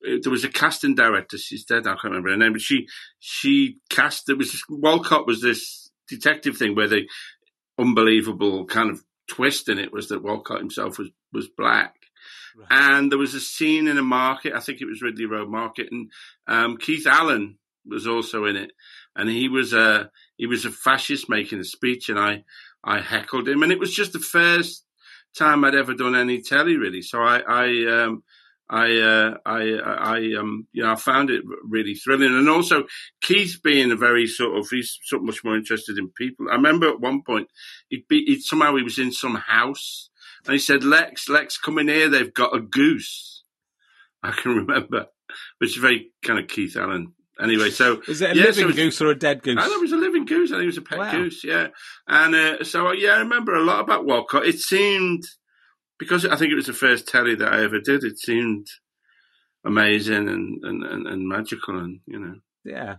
it, 0.00 0.22
there 0.22 0.32
was 0.32 0.44
a 0.44 0.48
casting 0.48 0.94
director. 0.94 1.38
She's 1.38 1.64
dead. 1.64 1.86
I 1.86 1.92
can't 1.92 2.04
remember 2.04 2.30
her 2.30 2.36
name, 2.36 2.52
but 2.52 2.62
she 2.62 2.88
she 3.18 3.78
cast. 3.90 4.28
It 4.28 4.38
was 4.38 4.62
Wolcott 4.68 5.26
was 5.26 5.40
this 5.40 5.90
detective 6.08 6.56
thing 6.56 6.74
where 6.74 6.88
the 6.88 7.08
unbelievable 7.78 8.66
kind 8.66 8.90
of 8.90 9.02
twist 9.28 9.68
in 9.68 9.78
it 9.78 9.92
was 9.92 10.08
that 10.08 10.22
Wolcott 10.22 10.58
himself 10.58 10.98
was 10.98 11.08
was 11.32 11.48
black 11.48 11.96
Right. 12.56 12.68
And 12.70 13.10
there 13.10 13.18
was 13.18 13.34
a 13.34 13.40
scene 13.40 13.88
in 13.88 13.98
a 13.98 14.02
market, 14.02 14.52
I 14.54 14.60
think 14.60 14.80
it 14.80 14.86
was 14.86 15.02
Ridley 15.02 15.26
Road 15.26 15.48
Market, 15.48 15.88
and 15.90 16.10
um, 16.46 16.76
Keith 16.76 17.06
Allen 17.06 17.58
was 17.86 18.06
also 18.06 18.44
in 18.44 18.56
it, 18.56 18.72
and 19.16 19.28
he 19.28 19.48
was 19.48 19.72
a 19.72 20.10
he 20.36 20.46
was 20.46 20.64
a 20.64 20.70
fascist 20.70 21.28
making 21.28 21.60
a 21.60 21.64
speech, 21.64 22.08
and 22.08 22.18
I 22.18 22.44
I 22.84 23.00
heckled 23.00 23.48
him, 23.48 23.62
and 23.62 23.72
it 23.72 23.78
was 23.78 23.94
just 23.94 24.12
the 24.12 24.18
first 24.18 24.84
time 25.36 25.64
I'd 25.64 25.74
ever 25.74 25.94
done 25.94 26.14
any 26.14 26.42
telly 26.42 26.76
really, 26.76 27.02
so 27.02 27.20
I 27.22 27.38
I 27.38 28.02
um, 28.04 28.22
I, 28.72 28.98
uh, 29.00 29.34
I, 29.44 29.60
I, 29.84 30.16
um, 30.40 30.66
you 30.72 30.82
know, 30.82 30.92
I 30.92 30.96
found 30.96 31.28
it 31.28 31.42
really 31.62 31.94
thrilling, 31.94 32.34
and 32.34 32.48
also 32.48 32.84
Keith 33.20 33.60
being 33.62 33.92
a 33.92 33.96
very 33.96 34.26
sort 34.26 34.56
of, 34.56 34.66
he's 34.70 34.98
so 35.02 35.18
much 35.18 35.44
more 35.44 35.56
interested 35.56 35.98
in 35.98 36.08
people. 36.08 36.46
I 36.50 36.54
remember 36.54 36.88
at 36.88 36.98
one 37.00 37.22
point, 37.22 37.48
he'd 37.90 38.08
be, 38.08 38.24
he'd, 38.24 38.40
somehow 38.40 38.74
he 38.76 38.82
was 38.82 38.98
in 38.98 39.12
some 39.12 39.34
house, 39.34 40.08
and 40.46 40.52
he 40.52 40.58
said, 40.58 40.84
Lex, 40.84 41.28
Lex, 41.28 41.58
come 41.58 41.78
in 41.78 41.88
here. 41.88 42.08
They've 42.08 42.32
got 42.32 42.56
a 42.56 42.60
goose. 42.60 43.44
I 44.22 44.30
can 44.30 44.54
remember, 44.54 45.06
which 45.58 45.70
is 45.70 45.76
very 45.76 46.10
kind 46.24 46.38
of 46.38 46.48
Keith 46.48 46.76
Allen. 46.76 47.14
Anyway, 47.40 47.70
so 47.70 48.00
is 48.06 48.20
it 48.20 48.32
a 48.32 48.36
yeah, 48.36 48.44
living 48.44 48.62
so 48.62 48.66
was, 48.66 48.76
goose 48.76 49.00
or 49.00 49.08
a 49.08 49.18
dead 49.18 49.42
goose? 49.42 49.56
I 49.58 49.64
thought 49.64 49.78
it 49.78 49.80
was 49.80 49.92
a 49.92 49.96
living 49.96 50.26
goose. 50.26 50.52
I 50.52 50.56
think 50.56 50.64
it 50.64 50.66
was 50.66 50.76
a 50.76 50.82
pet 50.82 50.98
wow. 50.98 51.10
goose. 51.10 51.42
Yeah, 51.42 51.68
and 52.06 52.34
uh, 52.34 52.62
so 52.64 52.92
yeah, 52.92 53.12
I 53.12 53.18
remember 53.18 53.54
a 53.54 53.64
lot 53.64 53.80
about 53.80 54.04
Wolcott. 54.04 54.46
It 54.46 54.60
seemed 54.60 55.24
because 55.98 56.26
I 56.26 56.36
think 56.36 56.52
it 56.52 56.56
was 56.56 56.66
the 56.66 56.72
first 56.72 57.08
telly 57.08 57.34
that 57.34 57.52
I 57.52 57.64
ever 57.64 57.80
did. 57.80 58.04
It 58.04 58.18
seemed 58.18 58.66
amazing 59.64 60.28
and 60.28 60.62
and, 60.62 60.84
and, 60.84 61.06
and 61.06 61.28
magical, 61.28 61.78
and 61.78 62.00
you 62.06 62.20
know. 62.20 62.34
Yeah, 62.64 62.96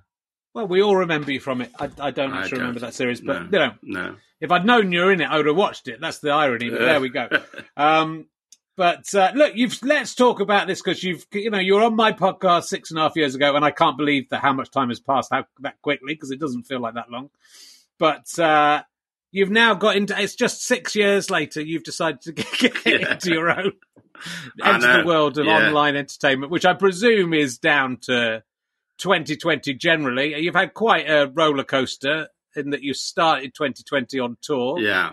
well, 0.54 0.68
we 0.68 0.82
all 0.82 0.96
remember 0.96 1.32
you 1.32 1.40
from 1.40 1.62
it. 1.62 1.72
I, 1.80 1.90
I 2.00 2.12
don't 2.12 2.32
I 2.32 2.42
actually 2.42 2.58
don't. 2.58 2.60
remember 2.60 2.80
that 2.82 2.94
series, 2.94 3.22
but 3.22 3.50
no, 3.52 3.60
you 3.60 3.66
know, 3.66 3.74
no. 3.84 4.16
If 4.40 4.52
I'd 4.52 4.66
known 4.66 4.92
you 4.92 5.02
were 5.02 5.12
in 5.12 5.22
it, 5.22 5.30
I 5.30 5.38
would 5.38 5.46
have 5.46 5.56
watched 5.56 5.88
it. 5.88 6.02
That's 6.02 6.20
the 6.20 6.32
irony. 6.32 6.70
But 6.70 6.80
there 6.80 7.00
we 7.00 7.10
go. 7.10 7.30
Um, 7.76 8.28
but 8.76 9.14
uh, 9.14 9.32
look, 9.36 9.54
you've 9.56 9.82
let's 9.84 10.16
talk 10.16 10.40
about 10.40 10.68
this 10.68 10.82
because 10.82 11.04
you've 11.04 11.26
you 11.32 11.52
know 11.52 11.60
you're 11.60 11.84
on 11.84 11.96
my 11.96 12.12
podcast 12.12 12.64
six 12.64 12.90
and 12.90 13.00
a 13.00 13.04
half 13.04 13.16
years 13.16 13.36
ago, 13.36 13.56
and 13.56 13.64
I 13.64 13.72
can't 13.72 13.98
believe 13.98 14.30
that 14.30 14.42
how 14.42 14.54
much 14.54 14.72
time 14.72 14.90
has 14.90 15.00
passed 15.00 15.30
how, 15.32 15.46
that 15.60 15.80
quickly 15.82 16.16
because 16.16 16.32
it 16.32 16.40
doesn't 16.40 16.64
feel 16.64 16.80
like 16.80 16.96
that 16.96 17.12
long. 17.12 17.30
But 18.00 18.38
uh, 18.40 18.82
you've 19.32 19.52
now 19.52 19.76
got 19.76 19.96
into 19.96 20.20
it's 20.20 20.36
just 20.36 20.64
six 20.64 20.96
years 20.96 21.30
later. 21.30 21.62
You've 21.62 21.84
decided 21.84 22.22
to 22.22 22.32
get, 22.32 22.86
yeah. 22.86 23.14
into 23.14 23.32
your 23.32 23.50
own 23.52 23.74
enter 24.64 24.98
the 25.02 25.08
world 25.08 25.38
of 25.38 25.46
yeah. 25.46 25.68
online 25.68 25.96
entertainment, 25.96 26.52
which 26.52 26.66
I 26.66 26.74
presume 26.74 27.34
is 27.34 27.58
down 27.60 27.98
to 28.04 28.44
2020 29.04 29.74
generally. 29.74 30.40
You've 30.40 30.56
had 30.56 30.74
quite 30.74 31.10
a 31.10 31.28
roller 31.28 31.66
coaster 31.66 32.30
in 32.56 32.70
that 32.70 32.84
you 32.84 32.94
started 32.94 33.54
2020 33.54 34.20
on 34.20 34.38
tour. 34.42 34.80
Yeah. 34.80 35.12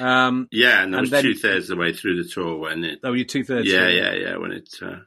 Um, 0.00 0.48
yeah, 0.50 0.82
and 0.82 0.96
I 0.96 1.00
was 1.00 1.10
two 1.10 1.34
thirds 1.34 1.70
of 1.70 1.76
the 1.76 1.80
way 1.80 1.92
through 1.92 2.22
the 2.22 2.28
tour 2.28 2.58
when 2.58 2.84
it. 2.84 3.00
Oh, 3.04 3.12
you 3.12 3.24
two 3.24 3.44
thirds. 3.44 3.68
Yeah, 3.68 3.88
yeah, 3.88 4.12
yeah. 4.14 4.36
When 4.36 4.52
it 4.52 4.68
uh, 4.80 5.00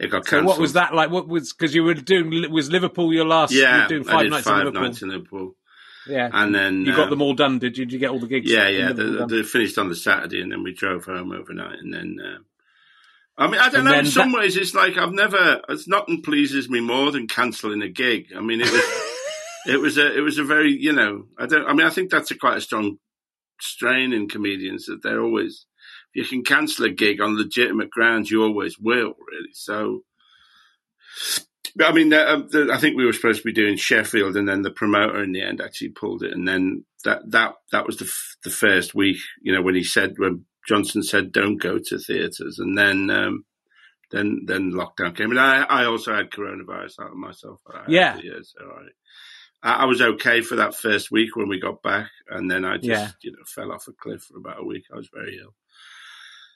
it 0.00 0.10
got 0.10 0.26
cancelled. 0.26 0.42
So 0.42 0.46
what 0.46 0.58
was 0.58 0.72
that 0.72 0.94
like? 0.94 1.10
What 1.10 1.28
was 1.28 1.52
because 1.52 1.74
you 1.74 1.84
were 1.84 1.94
doing 1.94 2.50
was 2.50 2.70
Liverpool 2.70 3.12
your 3.12 3.26
last? 3.26 3.52
Yeah, 3.52 3.76
you 3.76 3.82
were 3.82 3.88
doing 3.88 4.04
five 4.04 4.14
I 4.14 4.22
did 4.22 4.30
nights 4.30 4.44
five 4.46 4.60
in 4.60 4.64
Liverpool. 4.66 4.82
nights 4.82 5.02
in 5.02 5.08
Liverpool. 5.10 5.56
Yeah, 6.08 6.30
and 6.32 6.54
then 6.54 6.80
you 6.80 6.96
got 6.96 7.04
um, 7.04 7.10
them 7.10 7.22
all 7.22 7.34
done. 7.34 7.58
Did 7.58 7.76
you? 7.76 7.84
Did 7.84 7.92
you 7.92 7.98
get 7.98 8.10
all 8.10 8.18
the 8.18 8.26
gigs? 8.26 8.50
Yeah, 8.50 8.68
yeah. 8.68 8.92
They, 8.92 9.26
they, 9.26 9.42
finished 9.42 9.78
on 9.78 9.90
the 9.90 9.96
Saturday, 9.96 10.40
and 10.40 10.50
then 10.50 10.62
we 10.62 10.72
drove 10.72 11.04
home 11.04 11.32
overnight, 11.32 11.78
and 11.78 11.92
then. 11.92 12.18
Uh, 12.20 12.38
I 13.36 13.48
mean, 13.48 13.60
I 13.60 13.68
don't 13.68 13.80
and 13.80 13.88
know. 13.88 13.98
In 13.98 14.06
some 14.06 14.32
that... 14.32 14.38
ways, 14.38 14.56
it's 14.56 14.74
like 14.74 14.96
I've 14.96 15.12
never. 15.12 15.60
It's 15.68 15.88
nothing 15.88 16.22
pleases 16.22 16.68
me 16.68 16.80
more 16.80 17.10
than 17.10 17.26
cancelling 17.26 17.82
a 17.82 17.88
gig. 17.88 18.26
I 18.36 18.40
mean, 18.40 18.60
it 18.60 18.70
was, 18.70 18.82
it 19.66 19.80
was 19.80 19.98
a, 19.98 20.16
it 20.16 20.20
was 20.20 20.38
a 20.38 20.44
very, 20.44 20.72
you 20.72 20.92
know, 20.92 21.24
I 21.38 21.46
don't. 21.46 21.66
I 21.66 21.72
mean, 21.72 21.86
I 21.86 21.90
think 21.90 22.10
that's 22.10 22.30
a 22.30 22.36
quite 22.36 22.58
a 22.58 22.60
strong 22.62 22.98
strain 23.60 24.12
in 24.12 24.28
comedians 24.28 24.86
that 24.86 25.02
they're 25.02 25.22
always. 25.22 25.66
If 26.14 26.30
you 26.30 26.42
can 26.42 26.44
cancel 26.44 26.84
a 26.84 26.90
gig 26.90 27.20
on 27.20 27.36
legitimate 27.36 27.90
grounds, 27.90 28.30
you 28.30 28.44
always 28.44 28.78
will, 28.78 29.14
really. 29.30 29.52
So, 29.52 30.04
I 31.84 31.92
mean, 31.92 32.12
um, 32.12 32.46
the, 32.52 32.70
I 32.72 32.78
think 32.78 32.96
we 32.96 33.04
were 33.04 33.12
supposed 33.12 33.40
to 33.40 33.44
be 33.44 33.52
doing 33.52 33.76
Sheffield, 33.76 34.36
and 34.36 34.48
then 34.48 34.62
the 34.62 34.70
promoter 34.70 35.22
in 35.24 35.32
the 35.32 35.42
end 35.42 35.60
actually 35.60 35.88
pulled 35.88 36.22
it, 36.22 36.32
and 36.32 36.46
then 36.46 36.84
that 37.02 37.28
that 37.32 37.54
that 37.72 37.84
was 37.84 37.96
the 37.96 38.04
f- 38.04 38.36
the 38.44 38.50
first 38.50 38.94
week, 38.94 39.18
you 39.42 39.52
know, 39.52 39.60
when 39.60 39.74
he 39.74 39.82
said 39.82 40.14
when 40.18 40.44
Johnson 40.68 41.02
said, 41.02 41.32
"Don't 41.32 41.60
go 41.60 41.78
to 41.78 41.98
theatres," 41.98 42.58
and 42.58 42.76
then 42.76 43.10
um, 43.10 43.44
then 44.10 44.42
then 44.46 44.72
lockdown 44.72 45.16
came, 45.16 45.30
and 45.30 45.40
I, 45.40 45.62
I 45.62 45.84
also 45.86 46.14
had 46.14 46.30
coronavirus 46.30 47.00
out 47.00 47.10
of 47.10 47.16
myself. 47.16 47.60
yeah, 47.88 48.18
yeah, 48.22 48.40
so 48.42 48.60
I, 49.62 49.72
I 49.72 49.84
was 49.86 50.00
okay 50.00 50.40
for 50.40 50.56
that 50.56 50.74
first 50.74 51.10
week 51.10 51.36
when 51.36 51.48
we 51.48 51.58
got 51.58 51.82
back, 51.82 52.10
and 52.28 52.50
then 52.50 52.64
I 52.64 52.76
just 52.76 52.88
yeah. 52.88 53.10
you 53.22 53.32
know 53.32 53.44
fell 53.46 53.72
off 53.72 53.88
a 53.88 53.92
cliff 53.92 54.22
for 54.22 54.38
about 54.38 54.60
a 54.60 54.64
week. 54.64 54.84
I 54.92 54.96
was 54.96 55.08
very 55.12 55.38
ill. 55.38 55.54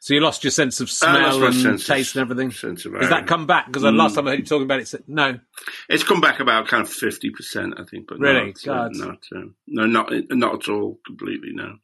So 0.01 0.15
you 0.15 0.21
lost 0.21 0.45
your 0.45 0.53
sense 0.53 0.81
of 0.81 0.91
smell 0.91 1.43
and 1.43 1.85
taste 1.85 2.15
and 2.15 2.23
everything. 2.23 2.53
Sense 2.53 2.85
of 2.85 2.93
Has 2.95 3.09
that 3.09 3.27
come 3.27 3.47
back? 3.47 3.67
Because 3.67 3.83
the 3.83 3.91
mm. 3.91 3.99
last 3.99 4.15
time 4.15 4.29
I 4.29 4.31
heard 4.31 4.39
you 4.39 4.45
talking 4.45 4.65
about 4.65 4.81
it, 4.81 4.87
said 4.87 5.03
no. 5.09 5.41
It's 5.89 6.05
come 6.05 6.21
back 6.21 6.39
about 6.39 6.69
kind 6.69 6.83
of 6.83 6.89
fifty 6.89 7.31
percent, 7.31 7.75
I 7.79 7.85
think, 7.85 8.07
but 8.07 8.21
really, 8.21 8.55
not, 8.65 8.87
uh, 8.87 8.89
not 8.93 9.19
uh, 9.35 9.49
no, 9.67 9.87
not 9.87 10.13
not 10.31 10.55
at 10.55 10.69
all, 10.73 11.01
completely, 11.05 11.51
no. 11.53 11.79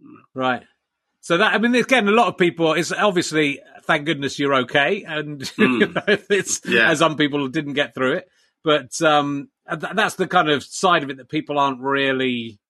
no. 0.00 0.18
Right. 0.34 0.62
So 1.22 1.38
that 1.38 1.54
I 1.54 1.58
mean, 1.58 1.74
again, 1.76 2.08
a 2.08 2.12
lot 2.12 2.26
of 2.26 2.36
people 2.36 2.74
It's 2.74 2.92
obviously 2.92 3.60
thank 3.84 4.06
goodness 4.06 4.38
you're 4.38 4.54
okay, 4.54 5.04
and 5.04 5.40
mm. 5.40 5.80
you 5.80 5.86
know, 5.86 6.02
it's 6.28 6.60
yeah. 6.66 6.90
as 6.90 6.98
some 6.98 7.16
people 7.16 7.48
didn't 7.48 7.74
get 7.74 7.94
through 7.94 8.14
it. 8.14 8.28
But 8.64 9.00
um, 9.02 9.48
that's 9.66 10.16
the 10.16 10.26
kind 10.26 10.50
of 10.50 10.62
side 10.62 11.02
of 11.02 11.10
it 11.10 11.16
that 11.16 11.28
people 11.28 11.58
aren't 11.58 11.80
really 11.80 12.60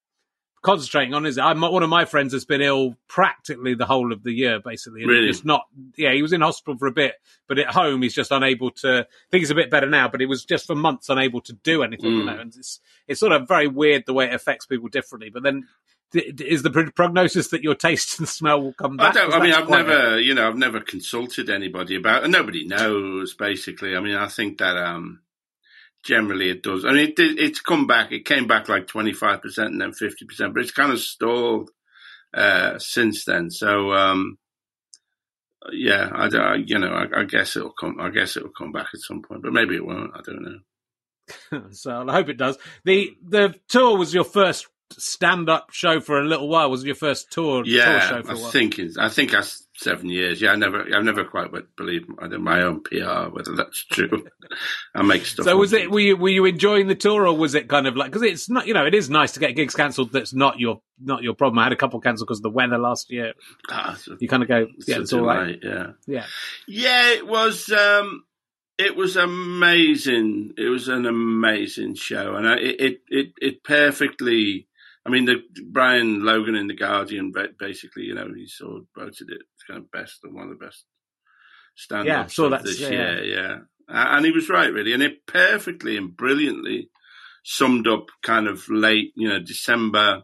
concentrating 0.63 1.13
on, 1.13 1.27
is 1.27 1.39
it? 1.39 1.43
I'm, 1.43 1.61
one 1.61 1.83
of 1.83 1.91
my 1.91 2.05
friends 2.05 2.33
has 2.33 2.45
been 2.45 2.61
ill 2.63 2.97
practically 3.09 3.75
the 3.75 3.85
whole 3.85 4.13
of 4.13 4.23
the 4.23 4.33
year, 4.33 4.61
basically. 4.61 5.05
Really? 5.05 5.27
Just 5.27 5.45
not, 5.45 5.65
yeah, 5.97 6.13
he 6.13 6.23
was 6.23 6.33
in 6.33 6.41
hospital 6.41 6.79
for 6.79 6.87
a 6.87 6.93
bit, 6.93 7.15
but 7.49 7.59
at 7.59 7.67
home 7.67 8.01
he's 8.03 8.15
just 8.15 8.31
unable 8.31 8.71
to. 8.71 9.01
I 9.01 9.31
think 9.31 9.41
he's 9.41 9.51
a 9.51 9.57
bit 9.57 9.71
better 9.71 9.89
now, 9.89 10.09
but 10.09 10.21
he 10.21 10.27
was 10.27 10.45
just 10.45 10.67
for 10.67 10.75
months 10.75 11.09
unable 11.09 11.41
to 11.43 11.53
do 11.53 11.83
anything. 11.83 12.13
Mm. 12.13 12.19
You 12.19 12.25
know, 12.25 12.39
and 12.39 12.55
it's 12.57 12.81
it's 13.09 13.21
sort 13.21 13.33
of 13.33 13.49
very 13.49 13.69
weird 13.69 14.05
the 14.07 14.15
way 14.15 14.27
it 14.27 14.35
affects 14.35 14.67
people 14.67 14.89
differently. 14.89 15.31
But 15.31 15.43
then 15.43 15.67
is 16.15 16.63
the 16.63 16.93
prognosis 16.95 17.49
that 17.49 17.63
your 17.63 17.75
taste 17.75 18.19
and 18.19 18.29
smell 18.29 18.63
will 18.63 18.75
come 18.75 18.97
back? 18.97 19.17
I, 19.17 19.21
don't. 19.21 19.33
I 19.33 19.41
mean, 19.41 19.53
I've 19.53 19.69
never, 19.69 20.21
you 20.21 20.35
know, 20.35 20.49
I've 20.49 20.57
never 20.57 20.81
consulted 20.81 21.51
anybody 21.51 21.97
about, 21.97 22.25
and 22.25 22.33
nobody 22.33 22.67
knows. 22.67 23.35
Basically, 23.35 23.97
I 23.97 24.01
mean, 24.01 24.15
I 24.15 24.29
think 24.29 24.59
that 24.59 24.77
um, 24.77 25.21
generally 26.03 26.51
it 26.51 26.63
does. 26.63 26.85
I 26.85 26.93
mean, 26.93 27.09
it, 27.09 27.19
it's 27.19 27.61
come 27.61 27.87
back. 27.87 28.13
It 28.13 28.25
came 28.25 28.47
back 28.47 28.69
like 28.69 28.87
twenty 28.87 29.13
five 29.13 29.43
percent 29.43 29.71
and 29.71 29.81
then 29.81 29.93
fifty 29.93 30.25
percent, 30.25 30.55
but 30.55 30.63
it's 30.63 30.73
kind 30.73 30.93
of 30.93 31.01
stalled 31.01 31.71
uh, 32.35 32.79
since 32.79 33.25
then. 33.25 33.51
So, 33.51 33.93
um, 33.93 34.39
yeah, 35.73 36.11
I, 36.13 36.29
I 36.37 36.55
you 36.57 36.79
know, 36.79 36.89
I, 36.89 37.21
I, 37.21 37.25
guess 37.25 37.57
it'll 37.57 37.73
come. 37.73 37.99
I 38.01 38.11
guess 38.11 38.37
it'll 38.37 38.51
come 38.51 38.73
back 38.73 38.89
at 38.93 39.01
some 39.01 39.23
point, 39.23 39.43
but 39.43 39.53
maybe 39.53 39.77
it 39.77 39.87
won't. 39.87 40.13
I 40.15 40.21
don't 40.25 40.43
know. 40.43 40.59
so 41.71 42.05
I 42.09 42.13
hope 42.13 42.29
it 42.29 42.37
does. 42.37 42.59
the 42.85 43.17
The 43.27 43.55
tour 43.69 43.97
was 43.97 44.13
your 44.13 44.25
first 44.25 44.67
stand 45.01 45.49
up 45.49 45.71
show 45.73 46.01
for 46.01 46.21
a 46.21 46.25
little 46.25 46.49
while. 46.49 46.71
Was 46.71 46.83
it 46.83 46.87
your 46.87 46.95
first 46.95 47.31
tour? 47.31 47.63
Yeah, 47.65 47.85
tour 47.85 48.01
show 48.01 48.23
for 48.23 48.47
I 48.47 48.51
think 48.51 48.81
I 48.99 49.09
think 49.09 49.31
that's 49.31 49.67
seven 49.75 50.09
years. 50.09 50.41
Yeah, 50.41 50.53
I 50.53 50.57
never 50.57 50.83
I 50.95 51.01
never 51.03 51.25
quite 51.25 51.51
believed 51.77 52.11
I 52.19 52.29
did 52.29 52.41
my 52.41 52.63
own 52.63 52.83
PR 52.83 53.31
whether 53.31 53.55
that's 53.55 53.85
true. 53.85 54.27
I 54.95 55.03
make 55.03 55.25
stuff. 55.25 55.45
So 55.45 55.57
was 55.57 55.73
it? 55.73 55.91
Were 55.91 56.01
you 56.01 56.17
were 56.17 56.29
you 56.29 56.45
enjoying 56.45 56.89
the 56.89 56.95
tour, 56.95 57.27
or 57.27 57.37
was 57.37 57.55
it 57.55 57.69
kind 57.69 57.87
of 57.87 57.97
like 57.97 58.11
because 58.11 58.23
it's 58.23 58.49
not 58.49 58.67
you 58.67 58.75
know 58.75 58.87
it 58.87 58.95
is 58.95 59.11
nice 59.11 59.33
to 59.33 59.41
get 59.41 59.57
gigs 59.57 59.75
cancelled. 59.75 60.13
That's 60.13 60.35
not 60.35 60.59
your 60.59 60.81
not 61.01 61.23
your 61.23 61.35
problem. 61.35 61.59
I 61.59 61.65
had 61.65 61.73
a 61.73 61.77
couple 61.77 62.01
cancelled 62.01 62.29
because 62.29 62.39
of 62.39 62.45
the 62.45 62.51
weather 62.51 62.79
last 62.79 63.11
year. 63.11 63.33
Ah, 63.71 63.99
you 64.19 64.29
kind 64.29 64.43
of 64.43 64.49
go 64.49 64.67
yeah, 64.87 65.01
it's 65.01 65.13
all 65.13 65.25
right. 65.25 65.59
Yeah, 65.63 65.93
yeah, 66.07 66.27
yeah. 66.67 67.13
It 67.13 67.27
was. 67.27 67.71
um 67.71 68.25
it 68.79 68.97
was 68.97 69.17
amazing. 69.17 70.55
It 70.57 70.69
was 70.69 70.89
an 70.89 71.07
amazing 71.07 71.95
show, 71.95 72.35
and 72.35 72.49
I, 72.49 72.57
it 72.57 73.01
it 73.09 73.33
it 73.41 73.65
perfectly 73.65 74.67
I 75.05 75.11
mean, 75.11 75.25
the 75.25 75.43
Brian 75.67 76.25
Logan 76.25 76.55
in 76.55 76.69
the 76.69 76.77
Guardian 76.77 77.33
basically, 77.59 78.05
you 78.05 78.15
know, 78.15 78.29
he 78.35 78.47
sort 78.47 78.79
of 78.79 78.87
voted 78.97 79.31
it 79.31 79.43
kind 79.67 79.81
of 79.81 79.91
best 79.91 80.21
and 80.23 80.35
one 80.35 80.45
of 80.45 80.59
the 80.59 80.65
best 80.65 80.85
stand-ups 81.75 82.39
yeah, 82.39 82.45
of 82.45 82.63
this 82.63 82.81
yeah, 82.81 82.89
year. 82.89 83.25
Yeah. 83.25 83.59
yeah, 83.89 84.17
and 84.17 84.25
he 84.25 84.31
was 84.31 84.49
right, 84.49 84.73
really, 84.73 84.93
and 84.93 85.03
it 85.03 85.27
perfectly 85.27 85.97
and 85.97 86.17
brilliantly 86.17 86.91
summed 87.45 87.89
up 87.89 88.07
kind 88.23 88.47
of 88.47 88.69
late, 88.69 89.13
you 89.17 89.29
know, 89.29 89.41
December 89.41 90.23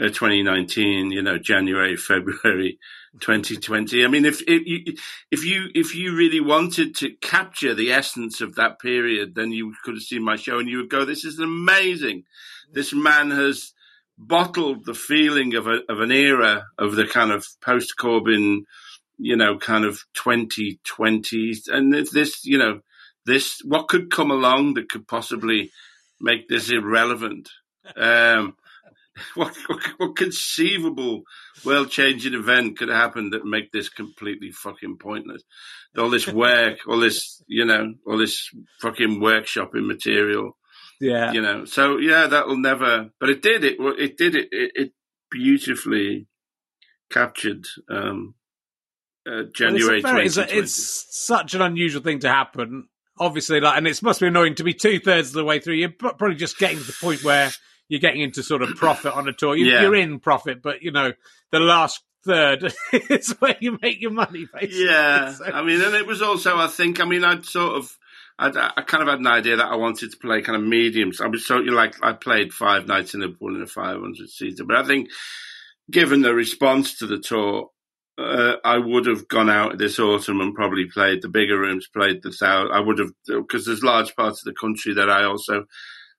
uh, 0.00 0.08
2019, 0.08 1.10
you 1.10 1.22
know, 1.22 1.38
January, 1.38 1.96
February 1.96 2.78
2020. 3.20 4.04
I 4.04 4.08
mean, 4.08 4.24
if, 4.24 4.42
if 4.46 4.66
you, 4.66 4.94
if 5.30 5.44
you, 5.44 5.68
if 5.74 5.94
you 5.94 6.16
really 6.16 6.40
wanted 6.40 6.96
to 6.96 7.10
capture 7.20 7.74
the 7.74 7.92
essence 7.92 8.40
of 8.40 8.54
that 8.54 8.78
period, 8.80 9.34
then 9.34 9.52
you 9.52 9.74
could 9.84 9.94
have 9.94 10.02
seen 10.02 10.24
my 10.24 10.36
show 10.36 10.58
and 10.58 10.68
you 10.68 10.78
would 10.78 10.90
go, 10.90 11.04
this 11.04 11.24
is 11.24 11.38
amazing. 11.38 12.24
This 12.72 12.94
man 12.94 13.30
has 13.30 13.74
bottled 14.16 14.84
the 14.84 14.94
feeling 14.94 15.54
of 15.54 15.66
a, 15.66 15.80
of 15.88 16.00
an 16.00 16.10
era 16.10 16.66
of 16.78 16.96
the 16.96 17.06
kind 17.06 17.30
of 17.30 17.46
post 17.60 17.94
Corbyn, 17.98 18.62
you 19.18 19.36
know, 19.36 19.58
kind 19.58 19.84
of 19.84 20.04
2020s. 20.16 21.68
And 21.68 21.92
this, 21.92 22.44
you 22.44 22.58
know, 22.58 22.80
this, 23.26 23.60
what 23.64 23.88
could 23.88 24.10
come 24.10 24.30
along 24.30 24.74
that 24.74 24.88
could 24.88 25.06
possibly 25.06 25.70
make 26.20 26.48
this 26.48 26.70
irrelevant? 26.70 27.50
Um, 27.96 28.56
what, 29.34 29.54
what, 29.66 29.80
what 29.98 30.16
conceivable 30.16 31.22
world 31.64 31.90
changing 31.90 32.34
event 32.34 32.78
could 32.78 32.88
happen 32.88 33.30
that 33.30 33.44
make 33.44 33.70
this 33.70 33.88
completely 33.88 34.50
fucking 34.50 34.96
pointless? 34.98 35.42
All 35.98 36.10
this 36.10 36.26
work, 36.28 36.78
all 36.88 36.98
this, 36.98 37.42
you 37.46 37.64
know, 37.64 37.94
all 38.06 38.18
this 38.18 38.48
fucking 38.80 39.20
workshopping 39.20 39.86
material. 39.86 40.56
Yeah. 41.00 41.32
You 41.32 41.42
know, 41.42 41.64
so 41.64 41.98
yeah, 41.98 42.26
that'll 42.26 42.58
never, 42.58 43.10
but 43.18 43.28
it 43.28 43.42
did, 43.42 43.64
it, 43.64 43.76
it 43.78 44.16
did, 44.16 44.34
it, 44.34 44.48
it, 44.52 44.72
it 44.74 44.92
beautifully 45.30 46.28
captured, 47.10 47.66
um, 47.90 48.34
uh, 49.28 49.44
January 49.54 50.02
well, 50.02 50.18
it's, 50.18 50.36
very, 50.36 50.50
it's, 50.50 50.76
it's 50.76 51.26
such 51.26 51.54
an 51.54 51.62
unusual 51.62 52.02
thing 52.02 52.20
to 52.20 52.28
happen 52.28 52.88
obviously, 53.18 53.60
like, 53.60 53.76
and 53.76 53.86
it 53.86 54.02
must 54.02 54.20
be 54.20 54.26
annoying 54.26 54.54
to 54.56 54.64
be 54.64 54.74
two 54.74 54.98
thirds 54.98 55.28
of 55.28 55.34
the 55.34 55.44
way 55.44 55.60
through. 55.60 55.74
You're 55.74 55.90
probably 55.90 56.34
just 56.34 56.58
getting 56.58 56.78
to 56.78 56.84
the 56.84 56.96
point 57.00 57.22
where 57.22 57.52
you're 57.92 58.00
getting 58.00 58.22
into 58.22 58.42
sort 58.42 58.62
of 58.62 58.70
profit 58.70 59.12
on 59.12 59.28
a 59.28 59.34
tour. 59.34 59.54
You, 59.54 59.76
are 59.76 59.94
in 59.94 60.18
profit, 60.18 60.62
but 60.62 60.80
you 60.80 60.92
know 60.92 61.12
the 61.50 61.60
last 61.60 62.02
third 62.24 62.72
is 63.10 63.32
where 63.38 63.54
you 63.60 63.78
make 63.82 64.00
your 64.00 64.12
money. 64.12 64.46
Basically. 64.50 64.86
Yeah, 64.86 65.34
so. 65.34 65.44
I 65.44 65.62
mean, 65.62 65.82
and 65.82 65.94
it 65.94 66.06
was 66.06 66.22
also, 66.22 66.56
I 66.56 66.68
think, 66.68 67.02
I 67.02 67.04
mean, 67.04 67.22
I'd 67.22 67.44
sort 67.44 67.76
of. 67.76 67.94
I'd, 68.38 68.56
i 68.56 68.80
kind 68.86 69.02
of 69.02 69.10
had 69.10 69.18
an 69.18 69.26
idea 69.26 69.56
that 69.56 69.70
I 69.70 69.76
wanted 69.76 70.10
to 70.10 70.16
play 70.16 70.40
kind 70.40 70.56
of 70.56 70.66
mediums. 70.66 71.20
I 71.20 71.26
was 71.26 71.46
sort 71.46 71.68
of 71.68 71.74
like 71.74 72.02
I 72.02 72.14
played 72.14 72.54
five 72.54 72.86
nights 72.86 73.12
in 73.12 73.20
Liverpool 73.20 73.54
in 73.54 73.62
a 73.62 73.66
500 73.66 74.26
seater, 74.30 74.64
but 74.64 74.76
I 74.76 74.84
think 74.84 75.10
given 75.90 76.22
the 76.22 76.32
response 76.32 76.96
to 76.98 77.06
the 77.06 77.18
tour, 77.18 77.68
uh, 78.16 78.54
I 78.64 78.78
would 78.78 79.04
have 79.04 79.28
gone 79.28 79.50
out 79.50 79.76
this 79.76 79.98
autumn 79.98 80.40
and 80.40 80.54
probably 80.54 80.86
played 80.86 81.20
the 81.20 81.28
bigger 81.28 81.58
rooms, 81.58 81.88
played 81.94 82.22
the 82.22 82.32
south. 82.32 82.70
I 82.72 82.80
would 82.80 82.98
have 83.00 83.10
because 83.26 83.66
there's 83.66 83.82
large 83.82 84.16
parts 84.16 84.40
of 84.40 84.46
the 84.46 84.58
country 84.58 84.94
that 84.94 85.10
I 85.10 85.24
also 85.24 85.66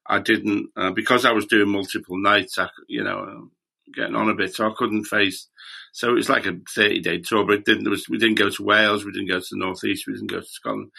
I 0.07 0.19
didn't 0.19 0.69
uh, 0.75 0.91
because 0.91 1.25
I 1.25 1.31
was 1.31 1.45
doing 1.45 1.69
multiple 1.69 2.17
nights. 2.21 2.57
I, 2.57 2.69
you 2.87 3.03
know, 3.03 3.19
uh, 3.19 3.45
getting 3.93 4.15
on 4.15 4.29
a 4.29 4.35
bit, 4.35 4.53
so 4.53 4.67
I 4.67 4.73
couldn't 4.75 5.05
face. 5.05 5.47
So 5.93 6.09
it 6.09 6.13
was 6.13 6.29
like 6.29 6.45
a 6.45 6.57
thirty-day 6.75 7.19
tour, 7.19 7.45
but 7.45 7.59
it 7.59 7.65
didn't. 7.65 7.89
Was, 7.89 8.09
we 8.09 8.17
didn't 8.17 8.39
go 8.39 8.49
to 8.49 8.63
Wales, 8.63 9.05
we 9.05 9.11
didn't 9.11 9.29
go 9.29 9.39
to 9.39 9.45
the 9.51 9.59
northeast, 9.59 10.05
we 10.07 10.13
didn't 10.13 10.31
go 10.31 10.39
to 10.39 10.45
Scotland, 10.45 10.91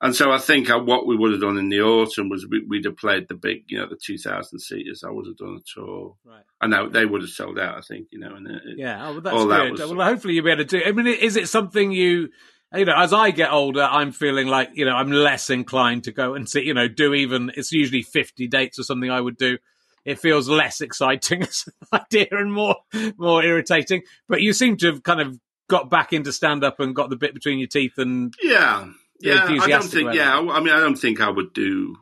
and 0.00 0.16
so 0.16 0.32
I 0.32 0.38
think 0.38 0.70
uh, 0.70 0.78
what 0.78 1.06
we 1.06 1.16
would 1.16 1.32
have 1.32 1.42
done 1.42 1.58
in 1.58 1.68
the 1.68 1.82
autumn 1.82 2.30
was 2.30 2.46
we, 2.48 2.64
would 2.66 2.84
have 2.86 2.96
played 2.96 3.28
the 3.28 3.34
big, 3.34 3.64
you 3.66 3.78
know, 3.78 3.86
the 3.86 3.98
two 4.02 4.16
thousand 4.16 4.60
seaters. 4.60 5.04
I 5.04 5.10
would 5.10 5.26
have 5.26 5.36
done 5.36 5.58
a 5.60 5.64
tour, 5.74 6.16
right? 6.24 6.44
I 6.60 6.66
know 6.66 6.88
they 6.88 7.04
would 7.04 7.20
have 7.20 7.30
sold 7.30 7.58
out. 7.58 7.76
I 7.76 7.82
think, 7.82 8.06
you 8.10 8.18
know, 8.18 8.34
and 8.34 8.46
it, 8.46 8.62
yeah, 8.76 9.06
oh, 9.06 9.12
well, 9.12 9.20
that's 9.20 9.36
good. 9.36 9.76
That 9.76 9.88
was, 9.88 9.94
well, 9.94 10.08
hopefully 10.08 10.34
you'll 10.34 10.46
be 10.46 10.52
able 10.52 10.64
to 10.64 10.78
do. 10.78 10.82
I 10.86 10.92
mean, 10.92 11.06
is 11.06 11.36
it 11.36 11.48
something 11.48 11.92
you? 11.92 12.30
You 12.74 12.84
know, 12.84 12.94
as 12.96 13.12
I 13.12 13.30
get 13.30 13.52
older, 13.52 13.82
I'm 13.82 14.12
feeling 14.12 14.46
like, 14.46 14.70
you 14.74 14.84
know, 14.84 14.92
I'm 14.92 15.10
less 15.10 15.48
inclined 15.48 16.04
to 16.04 16.12
go 16.12 16.34
and 16.34 16.48
see, 16.48 16.62
you 16.62 16.74
know, 16.74 16.88
do 16.88 17.14
even, 17.14 17.50
it's 17.56 17.72
usually 17.72 18.02
50 18.02 18.46
dates 18.48 18.78
or 18.78 18.82
something 18.82 19.10
I 19.10 19.20
would 19.20 19.36
do. 19.36 19.58
It 20.04 20.18
feels 20.18 20.48
less 20.48 20.80
exciting 20.80 21.42
as 21.44 21.64
an 21.66 22.00
idea 22.00 22.28
and 22.30 22.52
more, 22.52 22.76
more 23.16 23.42
irritating. 23.42 24.02
But 24.28 24.42
you 24.42 24.52
seem 24.52 24.76
to 24.78 24.88
have 24.88 25.02
kind 25.02 25.20
of 25.20 25.38
got 25.68 25.90
back 25.90 26.12
into 26.12 26.32
stand 26.32 26.62
up 26.64 26.80
and 26.80 26.94
got 26.94 27.10
the 27.10 27.16
bit 27.16 27.34
between 27.34 27.58
your 27.58 27.68
teeth 27.68 27.94
and. 27.96 28.32
Yeah. 28.42 28.88
Yeah. 29.20 29.44
I 29.44 29.68
don't 29.68 29.82
think, 29.82 30.14
yeah. 30.14 30.38
I 30.38 30.60
mean, 30.60 30.74
I 30.74 30.80
don't 30.80 30.96
think 30.96 31.20
I 31.20 31.30
would 31.30 31.52
do, 31.52 31.96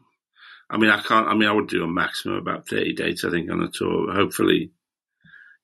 I 0.68 0.78
mean, 0.78 0.90
I 0.90 1.00
can't, 1.00 1.28
I 1.28 1.34
mean, 1.34 1.48
I 1.48 1.52
would 1.52 1.68
do 1.68 1.84
a 1.84 1.88
maximum 1.88 2.38
about 2.38 2.68
30 2.68 2.92
dates, 2.94 3.24
I 3.24 3.30
think, 3.30 3.50
on 3.50 3.62
a 3.62 3.68
tour. 3.68 4.12
Hopefully, 4.12 4.72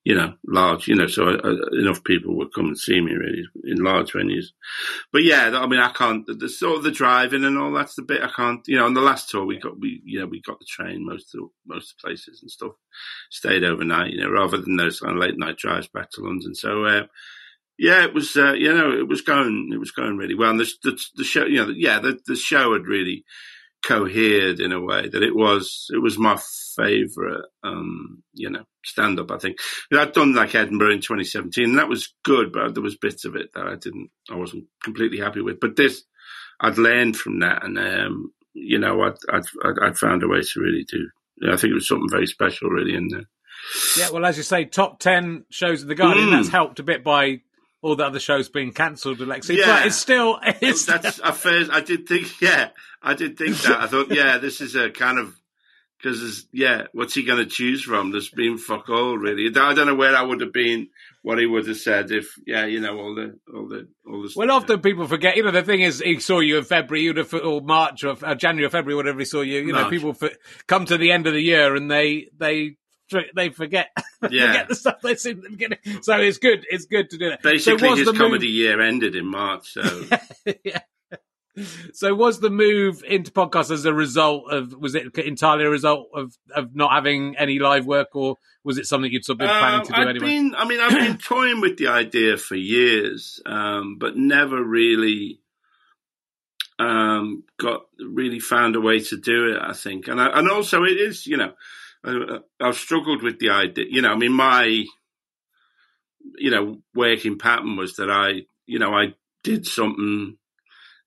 you 0.04 0.16
know, 0.16 0.34
large, 0.46 0.88
you 0.88 0.96
know, 0.96 1.06
so 1.06 1.28
uh, 1.28 1.54
enough 1.78 2.02
people 2.02 2.36
would 2.36 2.52
come 2.52 2.66
and 2.66 2.78
see 2.78 3.00
me 3.00 3.12
really 3.12 3.44
in 3.64 3.84
large 3.84 4.12
venues. 4.12 4.46
But 5.12 5.22
yeah, 5.22 5.50
I 5.54 5.66
mean, 5.66 5.78
I 5.78 5.90
can't, 5.92 6.26
the, 6.26 6.34
the, 6.34 6.48
sort 6.48 6.78
of 6.78 6.82
the 6.82 6.90
driving 6.90 7.44
and 7.44 7.56
all 7.56 7.72
that's 7.72 7.94
the 7.94 8.02
bit 8.02 8.22
I 8.22 8.28
can't, 8.28 8.66
you 8.66 8.76
know, 8.76 8.86
on 8.86 8.94
the 8.94 9.00
last 9.00 9.30
tour 9.30 9.44
we 9.44 9.58
got, 9.58 9.78
we, 9.78 10.02
you 10.04 10.18
know, 10.18 10.26
we 10.26 10.42
got 10.42 10.58
the 10.58 10.66
train 10.68 11.06
most 11.06 11.34
of 11.34 11.40
the, 11.40 11.48
most 11.66 11.92
of 11.92 11.98
places 11.98 12.40
and 12.42 12.50
stuff, 12.50 12.72
stayed 13.30 13.62
overnight, 13.62 14.12
you 14.12 14.20
know, 14.20 14.30
rather 14.30 14.58
than 14.58 14.76
those 14.76 14.98
kind 14.98 15.16
of 15.16 15.22
late 15.22 15.38
night 15.38 15.56
drives 15.56 15.86
back 15.86 16.10
to 16.10 16.22
London. 16.22 16.54
So, 16.56 16.84
uh, 16.84 17.06
yeah, 17.78 18.04
it 18.04 18.12
was, 18.12 18.36
uh, 18.36 18.54
you 18.54 18.74
know, 18.74 18.92
it 18.92 19.06
was 19.06 19.22
going, 19.22 19.70
it 19.72 19.78
was 19.78 19.92
going 19.92 20.16
really 20.16 20.34
well. 20.34 20.50
And 20.50 20.60
the, 20.60 20.68
the, 20.82 21.00
the 21.14 21.24
show, 21.24 21.44
you 21.44 21.64
know, 21.64 21.72
yeah, 21.74 22.00
the, 22.00 22.18
the 22.26 22.36
show 22.36 22.72
had 22.72 22.86
really, 22.86 23.24
cohered 23.84 24.60
in 24.60 24.72
a 24.72 24.80
way 24.80 25.08
that 25.08 25.22
it 25.22 25.34
was 25.34 25.88
it 25.92 25.98
was 25.98 26.18
my 26.18 26.38
favorite 26.76 27.44
um 27.64 28.22
you 28.32 28.48
know 28.48 28.62
stand 28.84 29.18
up 29.18 29.30
i 29.30 29.38
think. 29.38 29.58
I'd 29.92 30.12
done 30.12 30.34
like 30.34 30.54
edinburgh 30.54 30.92
in 30.92 31.00
2017 31.00 31.64
and 31.64 31.78
that 31.78 31.88
was 31.88 32.14
good 32.24 32.52
but 32.52 32.74
there 32.74 32.82
was 32.82 32.96
bits 32.96 33.24
of 33.24 33.36
it 33.36 33.50
that 33.54 33.66
i 33.66 33.74
didn't 33.74 34.10
i 34.30 34.36
wasn't 34.36 34.64
completely 34.82 35.18
happy 35.18 35.40
with. 35.40 35.60
But 35.60 35.76
this 35.76 36.02
i'd 36.60 36.78
learned 36.78 37.16
from 37.16 37.40
that 37.40 37.64
and 37.64 37.78
um 37.78 38.32
you 38.54 38.78
know 38.78 39.02
i'd 39.02 39.16
i'd, 39.32 39.78
I'd 39.82 39.98
found 39.98 40.22
a 40.22 40.28
way 40.28 40.40
to 40.40 40.60
really 40.60 40.84
do 40.88 41.08
i 41.50 41.56
think 41.56 41.72
it 41.72 41.74
was 41.74 41.88
something 41.88 42.10
very 42.10 42.26
special 42.26 42.70
really 42.70 42.94
in 42.94 43.08
there. 43.08 43.24
Yeah 43.96 44.10
well 44.10 44.24
as 44.24 44.36
you 44.36 44.42
say 44.42 44.64
top 44.64 45.00
10 45.00 45.44
shows 45.50 45.82
of 45.82 45.88
the 45.88 45.94
guardian 45.94 46.28
mm. 46.28 46.32
that's 46.32 46.48
helped 46.48 46.78
a 46.78 46.84
bit 46.84 47.04
by 47.04 47.40
all 47.82 47.96
the 47.96 48.04
other 48.04 48.20
shows 48.20 48.48
being 48.48 48.72
cancelled, 48.72 49.20
Alexei. 49.20 49.56
Yeah. 49.56 49.66
But 49.66 49.86
it's 49.88 49.96
still. 49.96 50.38
It's 50.62 50.86
That's 50.86 51.20
at 51.20 51.36
first. 51.36 51.70
I 51.70 51.80
did 51.80 52.06
think. 52.08 52.28
Yeah, 52.40 52.70
I 53.02 53.14
did 53.14 53.36
think 53.36 53.56
that. 53.58 53.80
I 53.80 53.86
thought, 53.86 54.10
yeah, 54.10 54.38
this 54.38 54.60
is 54.60 54.74
a 54.76 54.90
kind 54.90 55.18
of 55.18 55.36
because 56.02 56.46
yeah, 56.52 56.86
what's 56.92 57.14
he 57.14 57.24
going 57.24 57.38
to 57.38 57.46
choose 57.46 57.82
from? 57.82 58.10
There's 58.10 58.28
been 58.28 58.58
fuck 58.58 58.88
all 58.88 59.16
really. 59.16 59.48
I 59.48 59.74
don't 59.74 59.86
know 59.86 59.94
where 59.94 60.16
I 60.16 60.22
would 60.22 60.40
have 60.40 60.52
been, 60.52 60.88
what 61.22 61.38
he 61.38 61.46
would 61.46 61.66
have 61.68 61.76
said 61.76 62.10
if 62.10 62.34
yeah, 62.46 62.66
you 62.66 62.80
know 62.80 62.98
all 62.98 63.14
the 63.14 63.38
all 63.54 63.68
the 63.68 63.88
all 64.06 64.22
the. 64.22 64.32
Well, 64.34 64.50
often 64.50 64.80
people 64.80 65.06
forget. 65.06 65.36
You 65.36 65.44
know, 65.44 65.50
the 65.50 65.62
thing 65.62 65.80
is, 65.80 66.00
he 66.00 66.18
saw 66.20 66.40
you 66.40 66.58
in 66.58 66.64
February, 66.64 67.04
you'd 67.04 67.16
have 67.18 67.32
or 67.34 67.60
March 67.60 68.04
or 68.04 68.16
uh, 68.22 68.34
January 68.34 68.66
or 68.66 68.70
February, 68.70 68.96
whatever 68.96 69.18
he 69.18 69.24
saw 69.24 69.40
you. 69.42 69.60
You 69.60 69.72
know, 69.72 69.88
people 69.88 70.16
f- 70.20 70.36
come 70.66 70.86
to 70.86 70.98
the 70.98 71.12
end 71.12 71.26
of 71.26 71.32
the 71.32 71.42
year 71.42 71.76
and 71.76 71.90
they 71.90 72.28
they 72.36 72.76
they 73.34 73.50
forget 73.50 73.90
Yeah. 74.30 74.46
forget 74.48 74.68
the 74.68 74.74
stuff 74.74 75.00
they 75.02 75.14
see 75.16 75.30
at 75.30 75.42
the 75.42 75.50
beginning. 75.50 75.78
So 76.02 76.16
it's 76.18 76.38
good. 76.38 76.66
It's 76.70 76.86
good 76.86 77.10
to 77.10 77.18
do 77.18 77.30
that. 77.30 77.42
Basically, 77.42 77.88
so 77.88 77.94
his 77.96 78.06
the 78.06 78.12
move- 78.12 78.20
comedy 78.20 78.48
year 78.48 78.80
ended 78.80 79.14
in 79.16 79.26
March, 79.26 79.72
so 79.72 80.04
yeah. 80.64 80.80
So 81.92 82.14
was 82.14 82.40
the 82.40 82.48
move 82.48 83.04
into 83.06 83.30
podcast 83.30 83.70
as 83.70 83.84
a 83.84 83.92
result 83.92 84.50
of 84.50 84.72
was 84.72 84.94
it 84.94 85.16
entirely 85.18 85.64
a 85.64 85.70
result 85.70 86.08
of 86.14 86.34
of 86.54 86.74
not 86.74 86.92
having 86.92 87.36
any 87.36 87.58
live 87.58 87.84
work 87.84 88.08
or 88.16 88.38
was 88.64 88.78
it 88.78 88.86
something 88.86 89.10
you'd 89.12 89.24
sort 89.24 89.34
of 89.34 89.38
been 89.40 89.48
planning 89.48 89.80
Um, 89.80 89.86
to 89.86 89.92
do 89.92 89.98
I've 90.00 90.08
anyway? 90.08 90.26
been, 90.26 90.54
I 90.54 90.64
mean, 90.66 90.80
I've 90.80 90.92
been 90.92 91.18
toying 91.22 91.60
with 91.60 91.76
the 91.78 91.88
idea 91.88 92.36
for 92.38 92.54
years, 92.54 93.40
um, 93.44 93.96
but 93.98 94.16
never 94.16 94.62
really 94.64 95.40
um, 96.78 97.44
got 97.60 97.82
really 97.98 98.40
found 98.40 98.76
a 98.76 98.80
way 98.80 99.00
to 99.00 99.16
do 99.16 99.52
it. 99.52 99.58
I 99.60 99.72
think, 99.72 100.08
and 100.08 100.20
I, 100.20 100.38
and 100.38 100.48
also 100.50 100.84
it 100.84 100.96
is, 100.96 101.26
you 101.26 101.36
know, 101.36 101.52
I, 102.04 102.38
I've 102.60 102.76
struggled 102.76 103.22
with 103.22 103.38
the 103.38 103.50
idea. 103.50 103.86
You 103.88 104.02
know, 104.02 104.10
I 104.10 104.16
mean, 104.16 104.32
my 104.32 104.84
you 106.38 106.50
know 106.50 106.78
working 106.94 107.38
pattern 107.38 107.76
was 107.76 107.96
that 107.96 108.10
I, 108.10 108.42
you 108.66 108.78
know, 108.78 108.92
I 108.92 109.14
did 109.42 109.66
something. 109.66 110.36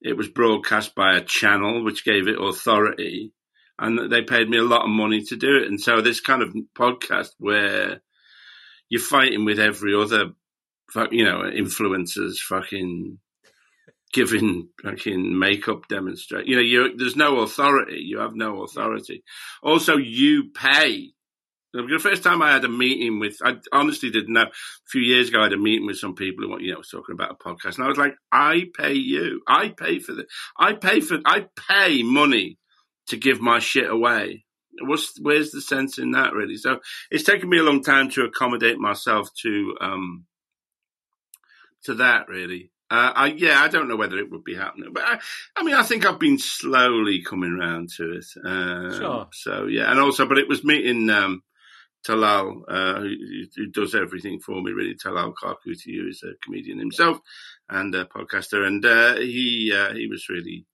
It 0.01 0.17
was 0.17 0.27
broadcast 0.27 0.93
by 0.93 1.15
a 1.15 1.23
channel 1.23 1.83
which 1.83 2.05
gave 2.05 2.27
it 2.27 2.41
authority, 2.41 3.33
and 3.79 4.11
they 4.11 4.21
paid 4.21 4.49
me 4.49 4.57
a 4.57 4.63
lot 4.63 4.83
of 4.83 4.89
money 4.89 5.21
to 5.23 5.35
do 5.35 5.57
it. 5.57 5.67
And 5.67 5.81
so 5.81 6.01
this 6.01 6.19
kind 6.19 6.41
of 6.41 6.55
podcast 6.77 7.29
where 7.39 8.01
you're 8.89 9.01
fighting 9.01 9.45
with 9.45 9.59
every 9.59 9.95
other, 9.95 10.31
you 11.11 11.25
know, 11.25 11.41
influencers, 11.41 12.37
fucking 12.37 13.17
giving 14.13 14.69
fucking 14.83 15.37
makeup 15.37 15.87
demonstrate. 15.87 16.47
You 16.47 16.55
know, 16.55 16.61
you 16.61 16.97
there's 16.97 17.15
no 17.15 17.39
authority. 17.39 18.01
You 18.01 18.19
have 18.19 18.35
no 18.35 18.63
authority. 18.63 19.23
Also, 19.61 19.97
you 19.97 20.51
pay. 20.53 21.11
The 21.73 21.99
first 21.99 22.23
time 22.23 22.41
I 22.41 22.53
had 22.53 22.63
a 22.63 22.69
meeting 22.69 23.19
with, 23.19 23.37
I 23.43 23.57
honestly 23.73 24.09
didn't 24.09 24.33
know. 24.33 24.43
A 24.43 24.51
few 24.87 25.01
years 25.01 25.27
ago, 25.27 25.41
I 25.41 25.43
had 25.43 25.53
a 25.53 25.57
meeting 25.57 25.85
with 25.85 25.97
some 25.97 26.15
people 26.15 26.45
who, 26.45 26.49
want 26.49 26.61
you 26.61 26.71
know, 26.71 26.77
was 26.77 26.87
talking 26.87 27.11
about 27.11 27.31
a 27.31 27.35
podcast, 27.35 27.75
and 27.75 27.83
I 27.83 27.89
was 27.89 27.97
like, 27.97 28.15
"I 28.31 28.67
pay 28.77 28.93
you. 28.93 29.41
I 29.45 29.69
pay 29.69 29.99
for 29.99 30.13
the. 30.13 30.25
I 30.57 30.73
pay 30.73 31.01
for. 31.01 31.19
I 31.25 31.47
pay 31.67 32.01
money 32.01 32.57
to 33.07 33.17
give 33.17 33.41
my 33.41 33.59
shit 33.59 33.89
away. 33.89 34.45
What's 34.81 35.19
where's 35.19 35.51
the 35.51 35.61
sense 35.61 35.97
in 35.97 36.11
that 36.11 36.33
really? 36.33 36.55
So 36.55 36.79
it's 37.11 37.23
taken 37.23 37.49
me 37.49 37.57
a 37.57 37.63
long 37.63 37.83
time 37.83 38.09
to 38.11 38.23
accommodate 38.23 38.77
myself 38.77 39.29
to 39.41 39.75
um 39.81 40.25
to 41.83 41.95
that 41.95 42.27
really. 42.29 42.71
Uh, 42.91 43.11
I 43.15 43.25
yeah, 43.35 43.61
I 43.61 43.67
don't 43.67 43.87
know 43.87 43.95
whether 43.95 44.17
it 44.17 44.29
would 44.31 44.43
be 44.43 44.55
happening, 44.55 44.89
but 44.93 45.03
I, 45.03 45.19
I 45.55 45.63
mean, 45.63 45.73
I 45.75 45.81
think 45.83 46.05
I've 46.05 46.19
been 46.19 46.37
slowly 46.37 47.23
coming 47.23 47.57
round 47.57 47.89
to 47.97 48.11
it. 48.13 48.25
Uh, 48.45 48.97
Sure. 48.97 49.27
So 49.33 49.65
yeah, 49.67 49.89
and 49.89 49.99
also, 49.99 50.27
but 50.27 50.37
it 50.37 50.47
was 50.47 50.63
meeting 50.63 51.09
um, 51.09 51.41
Talal, 52.07 52.61
uh, 52.67 52.99
who, 53.01 53.15
who 53.55 53.65
does 53.67 53.95
everything 53.95 54.39
for 54.39 54.61
me. 54.61 54.71
Really, 54.71 54.93
Talal 54.95 55.33
Karkoutly, 55.33 55.95
who 55.99 56.07
is 56.07 56.23
a 56.23 56.33
comedian 56.43 56.77
himself 56.77 57.17
and 57.69 57.93
a 57.95 58.05
podcaster, 58.05 58.65
and 58.65 58.85
uh, 58.85 59.15
he 59.15 59.73
uh, 59.75 59.91
he 59.93 60.05
was 60.07 60.29
really 60.29 60.67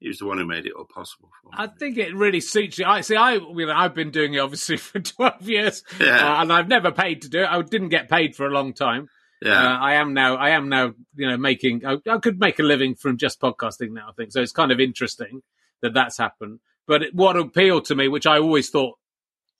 he 0.00 0.08
was 0.08 0.18
the 0.18 0.26
one 0.26 0.38
who 0.38 0.46
made 0.46 0.66
it 0.66 0.72
all 0.76 0.84
possible 0.92 1.30
for 1.40 1.50
me. 1.50 1.54
I 1.56 1.68
think 1.68 1.96
it 1.96 2.12
really 2.14 2.40
suits 2.40 2.78
you. 2.78 2.86
I 2.86 3.02
see. 3.02 3.14
I, 3.14 3.34
you 3.34 3.66
know, 3.66 3.72
I've 3.72 3.94
been 3.94 4.10
doing 4.10 4.34
it 4.34 4.38
obviously 4.40 4.76
for 4.78 4.98
twelve 4.98 5.48
years, 5.48 5.84
Yeah. 6.00 6.38
uh, 6.38 6.42
and 6.42 6.52
I've 6.52 6.66
never 6.68 6.90
paid 6.90 7.22
to 7.22 7.28
do 7.28 7.38
it. 7.42 7.48
I 7.48 7.62
didn't 7.62 7.90
get 7.90 8.10
paid 8.10 8.34
for 8.34 8.46
a 8.46 8.50
long 8.50 8.72
time. 8.74 9.08
Yeah. 9.42 9.74
Uh, 9.74 9.78
I 9.78 9.94
am 9.94 10.14
now. 10.14 10.36
I 10.36 10.50
am 10.50 10.68
now. 10.68 10.94
You 11.14 11.30
know, 11.30 11.36
making. 11.36 11.84
I, 11.86 11.98
I 12.08 12.18
could 12.18 12.40
make 12.40 12.58
a 12.58 12.62
living 12.62 12.94
from 12.94 13.16
just 13.16 13.40
podcasting 13.40 13.90
now. 13.90 14.08
I 14.08 14.12
think 14.12 14.32
so. 14.32 14.40
It's 14.40 14.52
kind 14.52 14.72
of 14.72 14.80
interesting 14.80 15.42
that 15.82 15.94
that's 15.94 16.18
happened. 16.18 16.60
But 16.86 17.02
it, 17.02 17.14
what 17.14 17.36
appealed 17.36 17.86
to 17.86 17.94
me, 17.94 18.08
which 18.08 18.26
I 18.26 18.38
always 18.38 18.70
thought, 18.70 18.98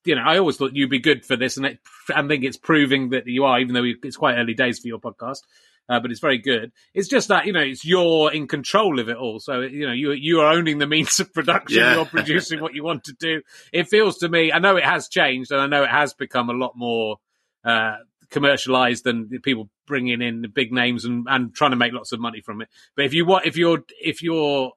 you 0.05 0.15
know, 0.15 0.23
I 0.23 0.39
always 0.39 0.57
thought 0.57 0.75
you'd 0.75 0.91
be 0.91 1.01
good 1.01 1.25
for 1.25 1.37
this, 1.37 1.57
and 1.57 1.67
it, 1.67 1.79
I 2.15 2.27
think 2.27 2.45
it's 2.45 2.57
proving 2.57 3.11
that 3.11 3.27
you 3.27 3.45
are, 3.45 3.61
even 3.61 3.75
though 3.75 3.85
it's 3.85 4.17
quite 4.17 4.37
early 4.37 4.55
days 4.55 4.79
for 4.79 4.89
your 4.89 5.01
podcast. 5.01 5.41
Uh, 5.89 6.01
but 6.01 6.11
it's 6.11 6.21
very 6.21 6.39
good. 6.39 6.73
It's 6.95 7.09
just 7.09 7.29
that 7.29 7.47
you 7.47 7.53
know 7.53 7.61
it's 7.61 7.85
you're 7.85 8.33
in 8.33 8.49
control 8.49 8.99
of 8.99 9.09
it 9.09 9.17
all. 9.17 9.39
So 9.39 9.61
you 9.61 9.87
know 9.87 9.93
you 9.93 10.13
you 10.13 10.41
are 10.41 10.53
owning 10.53 10.79
the 10.79 10.87
means 10.87 11.21
of 11.21 11.33
production. 11.33 11.79
Yeah. 11.79 11.95
You're 11.95 12.07
producing 12.07 12.61
what 12.61 12.75
you 12.75 12.83
want 12.83 13.05
to 13.05 13.13
do. 13.13 13.43
It 13.73 13.89
feels 13.89 14.19
to 14.19 14.29
me. 14.29 14.51
I 14.53 14.59
know 14.59 14.77
it 14.77 14.85
has 14.85 15.09
changed, 15.09 15.53
and 15.53 15.61
I 15.61 15.67
know 15.67 15.85
it 15.85 15.91
has 15.91 16.13
become 16.15 16.51
a 16.51 16.55
lot 16.55 16.73
more 16.77 17.19
uh, 17.65 17.97
commercialized 18.31 19.07
and 19.07 19.31
people 19.43 19.69
bringing 19.87 20.21
in 20.23 20.43
the 20.43 20.49
big 20.49 20.73
names 20.73 21.05
and, 21.05 21.27
and 21.29 21.55
trying 21.55 21.71
to 21.71 21.77
make 21.77 21.93
lots 21.93 22.13
of 22.13 22.21
money 22.21 22.41
from 22.41 22.61
it. 22.63 22.69
But 22.95 23.05
if 23.05 23.15
you 23.15 23.25
want, 23.27 23.47
if 23.47 23.57
you're 23.57 23.85
if 24.03 24.23
you're 24.23 24.73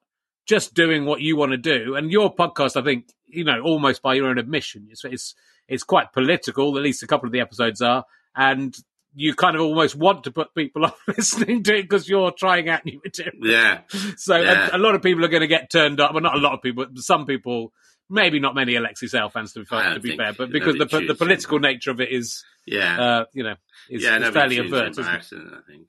just 0.46 0.74
doing 0.74 1.04
what 1.04 1.20
you 1.20 1.36
want 1.36 1.52
to 1.52 1.58
do, 1.58 1.94
and 1.96 2.10
your 2.10 2.34
podcast, 2.34 2.80
I 2.80 2.84
think 2.84 3.08
you 3.26 3.44
know 3.44 3.60
almost 3.62 4.02
by 4.02 4.14
your 4.14 4.26
own 4.28 4.38
admission, 4.38 4.88
it's 4.90 5.04
it's, 5.04 5.34
it's 5.68 5.84
quite 5.84 6.12
political. 6.12 6.76
At 6.76 6.82
least 6.82 7.02
a 7.02 7.06
couple 7.06 7.26
of 7.26 7.32
the 7.32 7.40
episodes 7.40 7.80
are, 7.82 8.04
and 8.34 8.74
you 9.14 9.34
kind 9.34 9.56
of 9.56 9.62
almost 9.62 9.96
want 9.96 10.22
to 10.24 10.30
put 10.30 10.54
people 10.54 10.84
off 10.86 10.96
listening 11.08 11.62
to 11.64 11.76
it 11.76 11.82
because 11.82 12.08
you're 12.08 12.30
trying 12.30 12.68
out 12.68 12.84
new 12.84 13.00
material. 13.04 13.34
yeah. 13.42 13.80
So 14.16 14.36
Yeah. 14.36 14.70
a, 14.72 14.76
a 14.76 14.78
lot 14.78 14.94
of 14.94 15.02
people 15.02 15.24
are 15.24 15.28
going 15.28 15.40
to 15.40 15.48
get 15.48 15.68
turned 15.70 15.98
up. 16.00 16.12
Well, 16.14 16.22
not 16.22 16.36
a 16.36 16.38
lot 16.38 16.52
of 16.52 16.62
people, 16.62 16.86
but 16.86 17.02
some 17.02 17.26
people. 17.26 17.72
Maybe 18.12 18.40
not 18.40 18.56
many 18.56 18.74
Alexei 18.74 19.06
Sayle 19.06 19.28
fans 19.28 19.52
to 19.52 19.60
be, 19.60 19.66
fair, 19.66 19.94
to 19.94 20.00
be 20.00 20.16
fair, 20.16 20.32
but 20.32 20.50
because 20.50 20.74
the 20.74 20.84
the 21.06 21.14
political 21.14 21.60
nature 21.60 21.92
of 21.92 22.00
it 22.00 22.10
is, 22.10 22.44
Yeah. 22.70 23.00
uh, 23.00 23.24
you 23.32 23.42
know, 23.42 23.56
is, 23.88 24.02
yeah, 24.02 24.16
is 24.16 24.20
nobody 24.22 24.56
fairly 24.56 24.58
overt. 24.60 24.86
it 24.86 24.90
isn't 24.92 25.04
by 25.04 25.10
it? 25.10 25.14
accident, 25.16 25.52
I 25.52 25.70
think. 25.70 25.86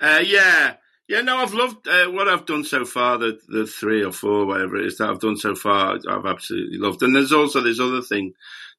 Uh, 0.00 0.22
yeah, 0.24 0.74
yeah. 1.08 1.20
No, 1.22 1.38
I've 1.38 1.54
loved 1.54 1.86
uh, 1.88 2.06
what 2.06 2.28
I've 2.28 2.46
done 2.46 2.64
so 2.64 2.84
far. 2.84 3.18
The 3.18 3.38
the 3.48 3.66
three 3.66 4.02
or 4.04 4.12
four, 4.12 4.46
whatever 4.46 4.76
it 4.76 4.86
is 4.86 4.98
that 4.98 5.10
I've 5.10 5.20
done 5.20 5.36
so 5.36 5.54
far, 5.54 5.98
I've 6.08 6.26
absolutely 6.26 6.78
loved. 6.78 7.02
And 7.02 7.14
there's 7.14 7.32
also 7.32 7.60
this 7.60 7.80
other 7.80 8.02
thing 8.02 8.32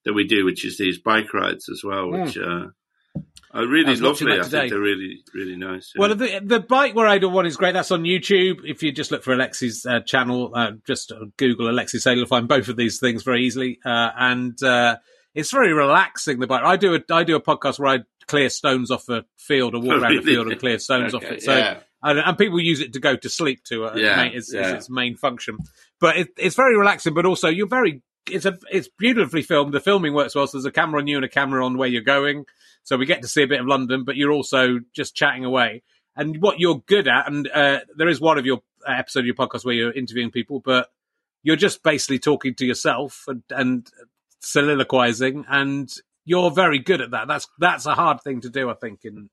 that 0.06 0.14
we 0.14 0.26
do, 0.26 0.46
which 0.46 0.66
is 0.66 0.78
these 0.78 0.98
bike 0.98 1.34
rides 1.34 1.70
as 1.70 1.84
well, 1.84 2.10
which 2.10 2.38
uh, 2.38 2.42
are 2.42 2.76
Hmm. 3.14 3.20
I 3.54 3.62
really 3.64 3.96
lovely. 3.98 4.40
I 4.40 4.44
think 4.44 4.70
they're 4.70 4.80
really 4.80 5.24
really 5.34 5.58
nice. 5.58 5.92
yeah. 5.94 6.00
Well, 6.00 6.16
the, 6.16 6.40
the 6.42 6.60
bike 6.62 6.96
rider 6.96 7.28
one 7.28 7.46
is 7.46 7.58
great. 7.58 7.74
That's 7.74 7.92
on 7.92 8.04
YouTube. 8.04 8.62
If 8.64 8.82
you 8.82 8.94
just 8.94 9.12
look 9.12 9.24
for 9.24 9.34
Alexei's 9.34 9.86
uh, 9.86 10.00
channel, 10.00 10.54
uh, 10.56 10.72
just 10.88 11.12
Google 11.36 11.70
Alexei 11.70 11.98
Sayle, 11.98 12.16
you'll 12.16 12.28
find 12.28 12.48
both 12.48 12.70
of 12.70 12.78
these 12.78 13.00
things 13.00 13.24
very 13.24 13.44
easily. 13.46 13.80
Uh, 13.86 14.12
and 14.18 14.62
uh, 14.64 14.96
it's 15.34 15.52
very 15.52 15.74
relaxing. 15.74 16.40
The 16.40 16.48
bike. 16.48 16.64
I 16.64 16.76
do 16.76 16.96
a 16.96 17.00
I 17.10 17.24
do 17.24 17.36
a 17.36 17.42
podcast 17.42 17.80
where 17.80 17.90
I 17.90 18.00
clear 18.28 18.50
stones 18.50 18.92
off 18.92 19.10
a 19.10 19.26
field 19.38 19.76
or 19.76 19.82
walk 19.82 19.96
around 20.02 20.18
a 20.18 20.22
field 20.22 20.48
and 20.48 20.60
clear 20.60 20.80
stones 20.80 21.14
off 21.14 21.24
it. 21.24 21.42
So 21.42 21.56
yeah. 21.56 21.80
and, 22.04 22.20
and 22.20 22.38
people 22.38 22.60
use 22.60 22.82
it 22.82 22.94
to 22.94 23.00
go 23.00 23.16
to 23.16 23.30
sleep 23.30 23.64
to. 23.66 23.86
Uh, 23.86 23.96
Yeah, 23.96 24.16
main, 24.18 24.34
it's, 24.34 24.54
yeah. 24.54 24.62
it's 24.62 24.72
its 24.72 24.90
main 24.90 25.16
function. 25.16 25.58
But 26.00 26.18
it, 26.18 26.30
it's 26.38 26.56
very 26.56 26.78
relaxing. 26.78 27.14
But 27.14 27.26
also, 27.26 27.48
you're 27.48 27.68
very. 27.68 28.02
It's 28.30 28.46
a. 28.46 28.58
It's 28.72 28.90
beautifully 28.98 29.42
filmed. 29.42 29.74
The 29.74 29.80
filming 29.80 30.14
works 30.14 30.36
well. 30.36 30.48
So 30.48 30.58
there's 30.58 30.66
a 30.66 30.72
camera 30.72 31.00
on 31.00 31.08
you 31.08 31.18
and 31.18 31.26
a 31.26 31.30
camera 31.30 31.66
on 31.66 31.78
where 31.78 31.90
you're 31.90 32.02
going. 32.02 32.46
So 32.84 32.98
we 32.98 33.06
get 33.06 33.22
to 33.22 33.28
see 33.28 33.44
a 33.44 33.48
bit 33.48 33.62
of 33.62 33.68
London, 33.68 34.04
but 34.04 34.16
you're 34.16 34.32
also 34.32 34.80
just 34.94 35.16
chatting 35.16 35.46
away. 35.46 35.84
And 36.16 36.42
what 36.42 36.60
you're 36.60 36.84
good 36.88 37.08
at, 37.08 37.28
and 37.28 37.48
uh, 37.48 37.80
there 37.96 38.10
is 38.10 38.20
one 38.20 38.38
of 38.38 38.46
your 38.46 38.62
uh, 38.88 38.94
episode 38.94 39.22
of 39.22 39.26
your 39.28 39.36
podcast 39.36 39.64
where 39.64 39.76
you're 39.76 39.94
interviewing 39.94 40.32
people, 40.32 40.60
but 40.60 40.90
you're 41.44 41.56
just 41.56 41.84
basically 41.84 42.20
talking 42.20 42.54
to 42.56 42.66
yourself 42.66 43.26
and, 43.28 43.44
and 43.50 43.90
soliloquizing, 44.42 45.46
and 45.48 45.92
you're 46.26 46.52
very 46.52 46.80
good 46.80 47.02
at 47.02 47.12
that. 47.12 47.28
That's 47.28 47.48
that's 47.60 47.86
a 47.86 47.96
hard 47.96 48.22
thing 48.22 48.42
to 48.42 48.50
do, 48.50 48.70
I 48.70 48.74
think. 48.74 49.06
In 49.06 49.30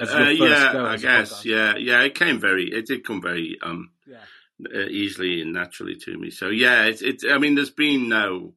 Uh, 0.00 0.06
first 0.06 0.38
yeah, 0.38 0.72
go 0.72 0.86
I 0.86 0.96
guess. 0.96 1.44
Yeah, 1.44 1.76
yeah. 1.76 2.02
It 2.02 2.14
came 2.14 2.38
very. 2.40 2.70
It 2.72 2.86
did 2.86 3.04
come 3.04 3.20
very 3.20 3.58
um 3.62 3.90
Yeah. 4.06 4.24
uh, 4.74 4.86
easily 4.88 5.42
and 5.42 5.52
naturally 5.52 5.96
to 5.96 6.16
me. 6.16 6.30
So 6.30 6.48
yeah, 6.48 6.84
it's. 6.84 7.02
It, 7.02 7.22
I 7.30 7.38
mean, 7.38 7.54
there's 7.56 7.70
been 7.70 8.08
no. 8.08 8.54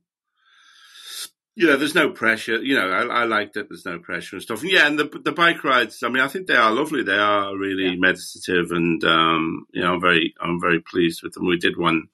You 1.55 1.67
know, 1.67 1.77
there's 1.77 1.93
no 1.93 2.09
pressure. 2.09 2.57
You 2.63 2.73
know, 2.75 2.89
I, 2.89 3.21
I 3.21 3.23
like 3.25 3.53
that 3.53 3.69
there's 3.69 3.85
no 3.85 3.99
pressure 3.99 4.37
and 4.37 4.41
stuff. 4.43 4.63
And 4.63 4.71
yeah, 4.71 4.87
and 4.87 4.97
the 4.97 5.05
the 5.23 5.31
bike 5.31 5.63
rides. 5.63 6.01
I 6.01 6.09
mean, 6.09 6.23
I 6.23 6.27
think 6.27 6.47
they 6.47 6.55
are 6.55 6.71
lovely. 6.71 7.03
They 7.03 7.17
are 7.17 7.55
really 7.55 7.89
Yeah. 7.89 7.95
meditative, 7.99 8.71
and 8.71 9.03
um, 9.03 9.67
you 9.71 9.81
know, 9.83 9.93
I'm 9.93 10.01
very 10.01 10.33
I'm 10.41 10.59
very 10.59 10.79
pleased 10.79 11.21
with 11.21 11.33
them. 11.33 11.45
We 11.45 11.57
did 11.57 11.77
one 11.77 12.07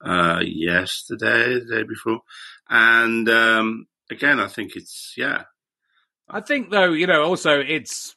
uh, 0.00 0.40
yesterday, 0.44 1.54
the 1.58 1.66
day 1.78 1.82
before, 1.82 2.20
and 2.68 3.28
um, 3.28 3.86
again, 4.10 4.40
I 4.40 4.48
think 4.48 4.76
it's 4.76 5.14
yeah, 5.16 5.44
I 6.28 6.40
think 6.40 6.70
though, 6.70 6.92
you 6.92 7.06
know, 7.06 7.22
also 7.22 7.60
it's 7.60 8.14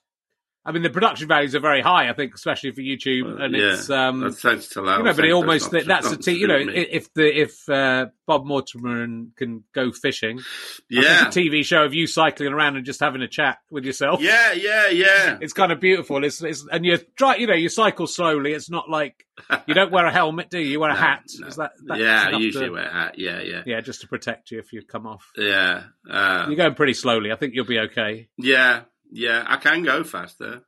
I 0.63 0.71
mean, 0.71 0.83
the 0.83 0.89
production 0.91 1.27
values 1.27 1.55
are 1.55 1.59
very 1.59 1.81
high. 1.81 2.07
I 2.09 2.13
think, 2.13 2.35
especially 2.35 2.71
for 2.71 2.81
YouTube, 2.81 3.41
and 3.41 3.55
yeah, 3.55 3.73
it's 3.73 3.89
um, 3.89 4.19
that's 4.19 4.41
to 4.41 4.81
you 4.81 4.85
know, 5.03 5.13
but 5.13 5.25
it 5.25 5.31
almost 5.31 5.71
that's, 5.71 5.87
that's, 5.87 6.11
a 6.11 6.17
t- 6.17 6.33
you 6.37 6.47
know, 6.47 6.59
if 6.59 7.11
the 7.15 7.41
if 7.41 7.67
uh, 7.67 8.07
Bob 8.27 8.45
Mortimer 8.45 9.01
and 9.01 9.35
can 9.35 9.63
go 9.73 9.91
fishing, 9.91 10.39
yeah, 10.87 11.27
a 11.27 11.31
TV 11.31 11.65
show 11.65 11.83
of 11.83 11.95
you 11.95 12.05
cycling 12.05 12.53
around 12.53 12.75
and 12.77 12.85
just 12.85 12.99
having 12.99 13.23
a 13.23 13.27
chat 13.27 13.57
with 13.71 13.85
yourself. 13.85 14.21
yeah, 14.21 14.51
yeah, 14.53 14.89
yeah. 14.89 15.37
It's 15.41 15.53
kind 15.53 15.71
of 15.71 15.79
beautiful. 15.79 16.23
It's, 16.23 16.43
it's 16.43 16.63
and 16.71 16.85
you 16.85 16.99
try, 17.15 17.37
you 17.37 17.47
know, 17.47 17.55
you 17.55 17.67
cycle 17.69 18.05
slowly. 18.05 18.53
It's 18.53 18.69
not 18.69 18.87
like 18.87 19.25
you 19.65 19.73
don't 19.73 19.91
wear 19.91 20.05
a 20.05 20.11
helmet, 20.11 20.51
do 20.51 20.59
you? 20.59 20.67
You 20.73 20.79
wear 20.79 20.91
a 20.91 20.93
No, 20.95 20.99
hat. 20.99 21.23
no. 21.39 21.47
Is 21.47 21.55
that, 21.55 21.71
that's 21.87 21.99
yeah, 21.99 22.29
I 22.33 22.37
usually 22.37 22.67
to- 22.67 22.71
wear 22.73 22.87
a 22.87 22.93
hat. 22.93 23.15
Yeah, 23.17 23.41
yeah, 23.41 23.63
Yeah, 23.65 23.81
just 23.81 24.01
to 24.01 24.07
protect 24.07 24.51
you 24.51 24.59
if 24.59 24.71
you 24.73 24.83
come 24.83 25.07
off. 25.07 25.25
yeah, 25.35 25.85
uh, 26.07 26.45
You're 26.47 26.55
going 26.57 26.75
pretty 26.75 26.93
slowly. 26.93 27.31
I 27.31 27.35
think 27.35 27.55
you'll 27.55 27.65
be 27.65 27.79
okay. 27.79 28.27
yeah, 28.37 28.81
yeah. 29.11 29.43
I 29.47 29.57
can 29.57 29.83
go 29.83 30.03
faster, 30.03 30.61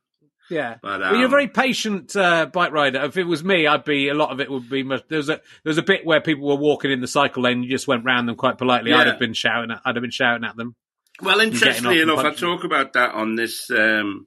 Yeah. 0.50 0.76
but 0.82 1.02
um, 1.02 1.10
well, 1.10 1.16
you're 1.16 1.26
a 1.26 1.30
very 1.30 1.48
patient 1.48 2.14
uh, 2.14 2.46
bike 2.46 2.72
rider. 2.72 3.02
If 3.04 3.16
it 3.16 3.24
was 3.24 3.42
me, 3.42 3.66
I'd 3.66 3.84
be 3.84 4.08
a 4.08 4.14
lot 4.14 4.30
of 4.30 4.40
it 4.40 4.50
would 4.50 4.68
be. 4.68 4.82
Much, 4.82 5.02
there 5.08 5.18
was 5.18 5.28
a 5.28 5.36
there 5.62 5.70
was 5.70 5.78
a 5.78 5.82
bit 5.82 6.04
where 6.04 6.20
people 6.20 6.46
were 6.46 6.56
walking 6.56 6.90
in 6.90 7.00
the 7.00 7.06
cycle 7.08 7.42
lane. 7.42 7.62
You 7.62 7.70
just 7.70 7.88
went 7.88 8.04
round 8.04 8.28
them 8.28 8.36
quite 8.36 8.58
politely. 8.58 8.92
I'd 8.92 9.06
have 9.06 9.18
been 9.18 9.34
shouting. 9.34 9.70
At, 9.70 9.80
I'd 9.84 9.96
have 9.96 10.02
been 10.02 10.10
shouting 10.10 10.44
at 10.44 10.56
them. 10.56 10.76
Well, 11.22 11.40
interestingly 11.40 12.00
enough, 12.00 12.18
I 12.18 12.34
talk 12.34 12.64
about 12.64 12.92
that 12.94 13.14
on 13.14 13.36
this 13.36 13.70
um, 13.70 14.26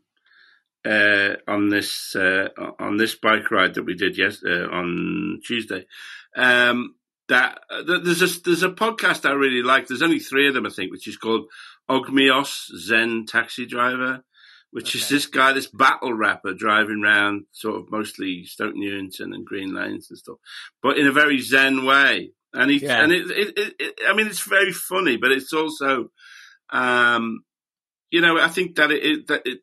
uh, 0.86 1.34
on 1.48 1.70
this 1.70 2.16
uh, 2.16 2.48
on 2.80 2.98
this 2.98 3.16
bike 3.16 3.52
ride 3.52 3.74
that 3.76 3.84
we 3.84 3.94
did 3.96 4.18
yes 4.18 4.42
uh, 4.46 4.68
on 4.72 5.40
Tuesday. 5.46 5.86
Um, 6.36 6.96
that 7.28 7.60
uh, 7.70 7.84
there's 7.84 8.22
a 8.22 8.42
there's 8.42 8.64
a 8.64 8.70
podcast 8.70 9.28
I 9.28 9.34
really 9.34 9.62
like. 9.62 9.88
There's 9.88 10.02
only 10.02 10.20
three 10.20 10.48
of 10.48 10.54
them, 10.54 10.66
I 10.66 10.70
think, 10.70 10.92
which 10.92 11.08
is 11.10 11.18
called 11.18 11.48
Ogmios 11.90 12.68
Zen 12.78 13.26
Taxi 13.26 13.66
Driver, 13.66 14.24
which 14.72 14.96
is 14.96 15.08
this 15.10 15.26
guy, 15.26 15.54
this 15.54 15.68
battle 15.68 16.14
rapper 16.14 16.54
driving 16.54 17.04
around 17.04 17.46
sort 17.52 17.78
of 17.78 17.92
mostly 17.92 18.44
Stoke 18.46 18.76
Newington 18.76 19.34
and 19.34 19.46
Green 19.46 19.74
Lanes 19.74 20.08
and 20.10 20.20
stuff, 20.20 20.38
but 20.84 20.98
in 20.98 21.08
a 21.08 21.12
very 21.12 21.40
Zen 21.40 21.86
way. 21.86 22.32
And 22.54 22.72
he 22.72 22.78
Yeah. 22.78 23.04
and 23.04 23.12
it, 23.12 23.30
it, 23.30 23.58
it, 23.58 23.74
it, 23.80 24.00
I 24.08 24.14
mean, 24.14 24.28
it's 24.28 24.42
very 24.42 24.72
funny, 24.72 25.18
but 25.18 25.32
it's 25.32 25.54
also 25.54 26.10
um, 26.70 27.44
you 28.12 28.22
know, 28.22 28.40
I 28.40 28.48
think 28.48 28.76
that 28.76 28.92
it, 28.92 29.04
it 29.04 29.28
that 29.28 29.42
it, 29.46 29.60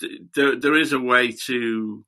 it, 0.00 0.34
there 0.34 0.56
there 0.56 0.76
is 0.76 0.92
a 0.92 1.00
way 1.00 1.32
to. 1.46 2.04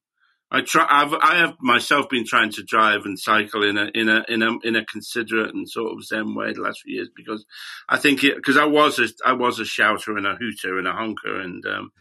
I 0.55 0.61
try. 0.61 0.87
I've 0.89 1.15
I 1.15 1.37
have 1.37 1.57
myself 1.61 2.11
been 2.11 2.27
trying 2.27 2.53
to 2.53 2.63
drive 2.63 3.07
and 3.07 3.19
cycle 3.19 3.65
in 3.65 3.79
a 3.79 3.87
in 3.95 4.11
a 4.11 4.23
in 4.29 4.43
a 4.43 4.59
in 4.63 4.77
a 4.77 4.85
considerate 4.85 5.55
and 5.55 5.69
sort 5.69 5.93
of 5.93 6.05
zen 6.05 6.35
way 6.35 6.53
the 6.53 6.61
last 6.61 6.83
few 6.83 6.97
years 6.97 7.09
because 7.15 7.47
I 7.89 7.97
think 7.97 8.23
it 8.23 8.37
because 8.37 8.59
I 8.59 8.67
was 8.67 8.99
a 8.99 9.09
I 9.25 9.33
was 9.33 9.61
a 9.61 9.65
shouter 9.65 10.15
and 10.15 10.27
a 10.27 10.35
hooter 10.35 10.79
and 10.79 10.87
a 10.87 10.93
honker 10.93 11.41
and 11.41 11.65
um 11.65 11.93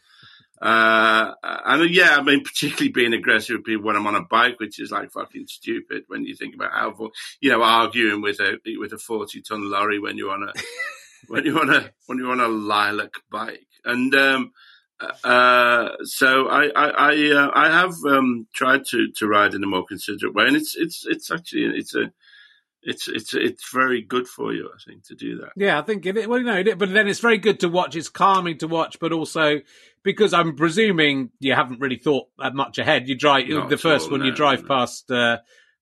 uh 0.61 1.33
and 1.43 1.89
yeah 1.95 2.17
I 2.17 2.23
mean 2.23 2.43
particularly 2.43 2.91
being 2.91 3.13
aggressive 3.13 3.55
with 3.55 3.65
people 3.65 3.85
when 3.85 3.95
I'm 3.95 4.07
on 4.07 4.15
a 4.15 4.25
bike 4.25 4.59
which 4.59 4.81
is 4.81 4.91
like 4.91 5.13
fucking 5.13 5.47
stupid 5.47 6.03
when 6.07 6.25
you 6.25 6.35
think 6.35 6.53
about 6.53 6.73
how 6.73 6.93
you 7.39 7.51
know 7.51 7.63
arguing 7.63 8.21
with 8.21 8.41
a 8.41 8.57
with 8.77 8.91
a 8.91 8.97
forty 8.97 9.41
ton 9.41 9.71
lorry 9.71 9.97
when 9.97 10.17
you're 10.17 10.33
on 10.33 10.43
a 10.43 10.51
when 11.29 11.45
you're 11.45 11.61
on 11.61 11.73
a 11.73 11.89
when 12.07 12.17
you're 12.17 12.33
on 12.33 12.41
a 12.41 12.49
lilac 12.49 13.13
bike 13.29 13.67
and 13.85 14.13
um 14.13 14.51
uh 15.23 15.89
so 16.03 16.47
i 16.47 16.69
i 16.75 16.89
i, 16.89 17.31
uh, 17.31 17.51
I 17.53 17.71
have 17.71 17.93
um 18.07 18.47
tried 18.53 18.85
to 18.91 19.11
to 19.17 19.27
ride 19.27 19.53
in 19.53 19.63
a 19.63 19.67
more 19.67 19.85
considerate 19.85 20.33
way 20.33 20.45
and 20.45 20.55
it's 20.55 20.75
it's 20.75 21.05
it's 21.05 21.31
actually 21.31 21.65
it's 21.75 21.95
a 21.95 22.11
it's 22.83 23.07
it's 23.07 23.33
it's 23.33 23.71
very 23.71 24.01
good 24.01 24.27
for 24.27 24.53
you 24.53 24.69
i 24.73 24.77
think 24.85 25.05
to 25.05 25.15
do 25.15 25.37
that 25.37 25.51
Yeah, 25.55 25.79
I 25.79 25.83
think 25.83 26.05
it. 26.05 26.27
Well, 26.27 26.39
you 26.39 26.45
know, 26.45 26.57
it, 26.57 26.77
but 26.77 26.91
then 26.91 27.07
it's 27.07 27.19
very 27.19 27.37
good 27.37 27.59
to 27.59 27.69
watch. 27.69 27.95
It's 27.95 28.09
calming 28.09 28.57
to 28.59 28.67
watch, 28.67 28.99
but 28.99 29.11
also 29.11 29.61
because 30.03 30.33
I'm 30.33 30.55
presuming 30.55 31.29
you 31.39 31.53
haven't 31.53 31.79
really 31.79 31.97
thought 31.97 32.27
that 32.39 32.55
much 32.55 32.79
ahead. 32.79 33.07
You 33.07 33.15
drive 33.15 33.47
Not 33.49 33.69
the 33.69 33.77
first 33.77 34.05
all, 34.05 34.17
one. 34.17 34.25
You 34.25 34.31
drive 34.31 34.63
no. 34.63 34.67
past 34.67 35.11
uh, 35.11 35.37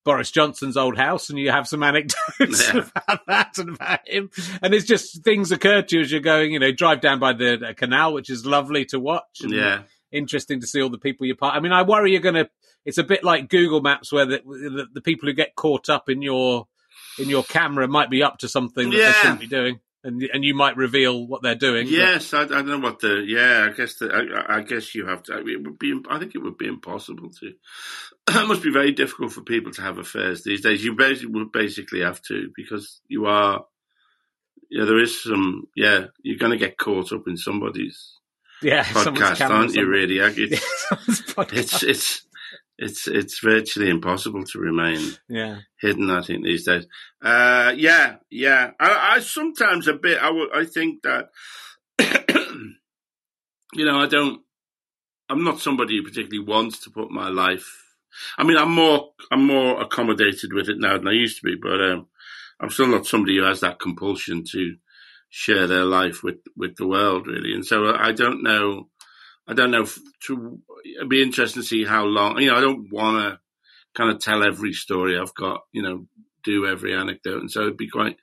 Boris 0.09 0.31
Johnson's 0.31 0.75
old 0.77 0.97
house, 0.97 1.29
and 1.29 1.37
you 1.37 1.51
have 1.51 1.67
some 1.67 1.83
anecdotes 1.83 2.73
Yeah. 2.73 2.81
about 2.95 3.25
that 3.27 3.57
and 3.57 3.69
about 3.75 4.07
him. 4.07 4.29
And 4.61 4.73
it's 4.73 4.85
just 4.87 5.23
things 5.23 5.51
occur 5.51 5.81
to 5.83 5.95
you 5.95 6.01
as 6.01 6.11
you're 6.11 6.21
going. 6.21 6.51
You 6.51 6.59
know, 6.59 6.71
drive 6.71 7.01
down 7.01 7.19
by 7.19 7.33
the 7.33 7.73
canal, 7.77 8.13
which 8.13 8.29
is 8.29 8.45
lovely 8.45 8.85
to 8.85 8.99
watch. 8.99 9.41
And 9.41 9.51
yeah 9.53 9.81
interesting 10.11 10.59
to 10.59 10.65
see 10.65 10.81
all 10.81 10.89
the 10.89 10.97
people 10.97 11.27
you 11.27 11.35
part. 11.35 11.55
I 11.55 11.59
mean, 11.59 11.71
I 11.71 11.83
worry 11.83 12.11
you're 12.11 12.19
going 12.21 12.33
to. 12.33 12.49
It's 12.83 12.97
a 12.97 13.03
bit 13.03 13.23
like 13.23 13.47
Google 13.47 13.81
Maps, 13.81 14.11
where 14.11 14.25
the, 14.25 14.39
the 14.43 14.87
the 14.95 15.01
people 15.01 15.29
who 15.29 15.33
get 15.33 15.53
caught 15.55 15.87
up 15.87 16.09
in 16.09 16.23
your 16.23 16.67
in 17.19 17.29
your 17.29 17.43
camera 17.43 17.87
might 17.87 18.09
be 18.09 18.23
up 18.23 18.39
to 18.39 18.47
something 18.47 18.89
that 18.89 18.97
they 18.97 19.11
shouldn't 19.21 19.39
be 19.39 19.45
doing, 19.47 19.79
and 20.03 20.23
and 20.33 20.43
you 20.43 20.55
might 20.55 20.77
reveal 20.77 21.27
what 21.27 21.43
they're 21.43 21.53
doing. 21.53 21.85
but- 21.85 21.91
yes 21.93 22.33
I, 22.33 22.41
I 22.41 22.45
don't 22.45 22.67
know 22.67 22.79
what 22.79 22.99
the 23.01 23.23
yeah 23.27 23.67
i 23.69 23.75
guess 23.75 23.95
the, 23.99 24.07
I, 24.11 24.57
I 24.57 24.61
guess 24.61 24.95
you 24.95 25.05
have 25.05 25.21
to 25.23 25.37
it 25.37 25.61
would 25.63 25.77
be 25.77 25.93
i 26.09 26.17
think 26.17 26.33
it 26.33 26.39
would 26.39 26.57
be 26.57 26.67
impossible 26.67 27.29
to 27.41 27.53
it 28.35 28.47
must 28.47 28.63
be 28.63 28.71
very 28.71 28.91
difficult 28.91 29.31
for 29.31 29.41
people 29.41 29.71
to 29.71 29.81
have 29.81 29.97
affairs 29.97 30.43
these 30.43 30.61
days 30.61 30.83
you 30.83 30.95
basically 30.95 31.33
would 31.33 31.51
basically 31.51 32.01
have 32.01 32.21
to 32.21 32.49
because 32.55 33.01
you 33.07 33.25
are 33.25 33.65
yeah 34.69 34.85
there 34.85 34.99
is 34.99 35.23
some 35.23 35.63
yeah 35.75 36.05
you're 36.21 36.37
going 36.37 36.51
to 36.51 36.57
get 36.57 36.77
caught 36.77 37.11
up 37.11 37.27
in 37.27 37.37
somebody's 37.37 38.13
yeah. 38.61 38.83
podcast 38.83 39.49
aren't 39.49 39.73
you 39.75 39.87
really 39.87 40.21
It's- 40.21 40.53
it's 41.53 41.83
it's 41.83 42.27
it's 42.79 43.07
it's 43.07 43.39
virtually 43.39 43.89
impossible 43.89 44.45
to 44.45 44.59
remain 44.59 45.01
yeah. 45.27 45.57
hidden. 45.81 46.09
I 46.09 46.21
think 46.21 46.45
these 46.45 46.65
days. 46.65 46.87
Uh, 47.21 47.73
yeah, 47.75 48.15
yeah. 48.31 48.71
I, 48.79 49.15
I 49.15 49.19
sometimes 49.19 49.89
a 49.89 49.93
bit. 49.93 50.17
I 50.17 50.31
would. 50.31 50.49
I 50.55 50.63
think 50.63 51.03
that 51.03 51.29
you 53.73 53.85
know. 53.85 53.99
I 53.99 54.07
don't. 54.07 54.41
I'm 55.27 55.43
not 55.43 55.59
somebody 55.59 55.97
who 55.97 56.03
particularly 56.03 56.39
wants 56.39 56.79
to 56.85 56.89
put 56.89 57.11
my 57.11 57.27
life. 57.27 57.78
I 58.37 58.43
mean, 58.43 58.57
I'm 58.57 58.73
more. 58.73 59.11
I'm 59.31 59.45
more 59.45 59.81
accommodated 59.81 60.53
with 60.53 60.69
it 60.69 60.79
now 60.79 60.97
than 60.97 61.07
I 61.07 61.13
used 61.13 61.37
to 61.37 61.43
be, 61.43 61.55
but 61.55 61.81
um, 61.81 62.07
I'm 62.59 62.69
still 62.69 62.87
not 62.87 63.05
somebody 63.05 63.37
who 63.37 63.43
has 63.43 63.59
that 63.61 63.79
compulsion 63.79 64.43
to 64.51 64.75
share 65.29 65.67
their 65.67 65.85
life 65.85 66.23
with 66.23 66.37
with 66.55 66.75
the 66.75 66.87
world, 66.87 67.27
really. 67.27 67.53
And 67.53 67.65
so 67.65 67.93
I 67.93 68.11
don't 68.11 68.43
know. 68.43 68.89
I 69.47 69.53
don't 69.53 69.71
know. 69.71 69.85
To 70.27 70.59
it'd 70.97 71.09
be 71.09 71.21
interesting 71.21 71.61
to 71.61 71.67
see 71.67 71.85
how 71.85 72.05
long. 72.05 72.39
You 72.39 72.51
know, 72.51 72.57
I 72.57 72.61
don't 72.61 72.91
want 72.91 73.17
to 73.17 73.39
kind 73.95 74.11
of 74.11 74.19
tell 74.21 74.43
every 74.43 74.73
story 74.73 75.17
I've 75.17 75.35
got. 75.35 75.61
You 75.71 75.81
know, 75.81 76.05
do 76.43 76.65
every 76.65 76.93
anecdote, 76.93 77.41
and 77.41 77.51
so 77.51 77.61
it'd 77.61 77.77
be 77.77 77.89
quite 77.89 78.17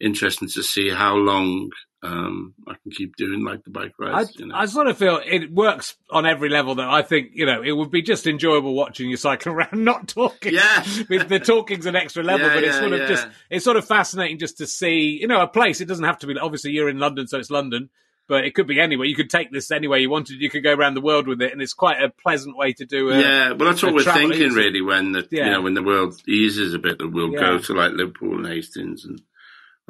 interesting 0.00 0.48
to 0.48 0.62
see 0.62 0.88
how 0.90 1.14
long 1.14 1.70
um, 2.02 2.54
I 2.66 2.74
can 2.82 2.92
keep 2.92 3.14
doing 3.16 3.44
like 3.44 3.62
the 3.64 3.70
bike 3.70 3.92
I, 4.00 4.04
rides. 4.10 4.34
you 4.38 4.46
know. 4.46 4.54
I 4.54 4.64
sort 4.66 4.86
of 4.86 4.96
feel 4.96 5.20
it 5.24 5.52
works 5.52 5.96
on 6.10 6.24
every 6.24 6.48
level. 6.48 6.74
Though 6.74 6.90
I 6.90 7.02
think 7.02 7.32
you 7.34 7.44
know 7.44 7.62
it 7.62 7.72
would 7.72 7.90
be 7.90 8.00
just 8.02 8.26
enjoyable 8.26 8.74
watching 8.74 9.10
you 9.10 9.16
cycle 9.18 9.52
around, 9.54 9.84
not 9.84 10.08
talking. 10.08 10.54
Yeah. 10.54 10.82
the 11.08 11.40
talking's 11.44 11.86
an 11.86 11.96
extra 11.96 12.22
level, 12.22 12.46
Yeah, 12.46 12.54
but 12.54 12.64
it's 12.64 12.74
yeah, 12.74 12.80
sort 12.80 12.92
of 12.94 13.00
yeah. 13.00 13.08
just 13.08 13.28
it's 13.50 13.64
sort 13.64 13.76
of 13.76 13.84
fascinating 13.86 14.38
just 14.38 14.58
to 14.58 14.66
see 14.66 15.18
you 15.20 15.26
know 15.28 15.42
a 15.42 15.46
place. 15.48 15.80
It 15.80 15.86
doesn't 15.86 16.04
have 16.04 16.18
to 16.20 16.26
be 16.26 16.38
obviously 16.38 16.70
you're 16.70 16.88
in 16.88 16.98
London, 16.98 17.26
so 17.26 17.38
it's 17.38 17.50
London, 17.50 17.90
but 18.28 18.46
it 18.46 18.54
could 18.54 18.66
be 18.66 18.80
anywhere. 18.80 19.06
You 19.06 19.14
could 19.16 19.28
take 19.28 19.52
this 19.52 19.70
anywhere 19.70 19.98
you 19.98 20.08
wanted. 20.08 20.40
You 20.40 20.48
could 20.48 20.62
go 20.62 20.72
around 20.72 20.94
the 20.94 21.02
world 21.02 21.28
with 21.28 21.42
it, 21.42 21.52
and 21.52 21.60
it's 21.60 21.74
quite 21.74 22.02
a 22.02 22.08
pleasant 22.08 22.56
way 22.56 22.72
to 22.72 22.86
do 22.86 23.10
it. 23.10 23.20
yeah, 23.20 23.48
well, 23.52 23.68
that's 23.68 23.82
what 23.82 23.92
we're 23.92 24.04
thinking, 24.04 24.40
easy. 24.40 24.56
really. 24.56 24.80
When 24.80 25.12
the 25.12 25.28
you 25.30 25.44
know 25.44 25.60
when 25.60 25.74
the 25.74 25.82
world 25.82 26.18
eases 26.26 26.72
a 26.72 26.78
bit, 26.78 26.96
that 26.96 27.08
we'll 27.10 27.30
go 27.32 27.58
to 27.58 27.74
like 27.74 27.92
Liverpool 27.92 28.38
and 28.38 28.46
Hastings 28.46 29.04
and, 29.04 29.20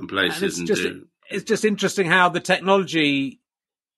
and 0.00 0.08
places 0.08 0.42
it's 0.42 0.58
and, 0.58 0.66
just 0.66 0.82
do. 0.82 1.06
it's 1.30 1.44
just 1.44 1.64
interesting 1.64 2.06
how 2.06 2.28
the 2.28 2.40
technology 2.40 3.40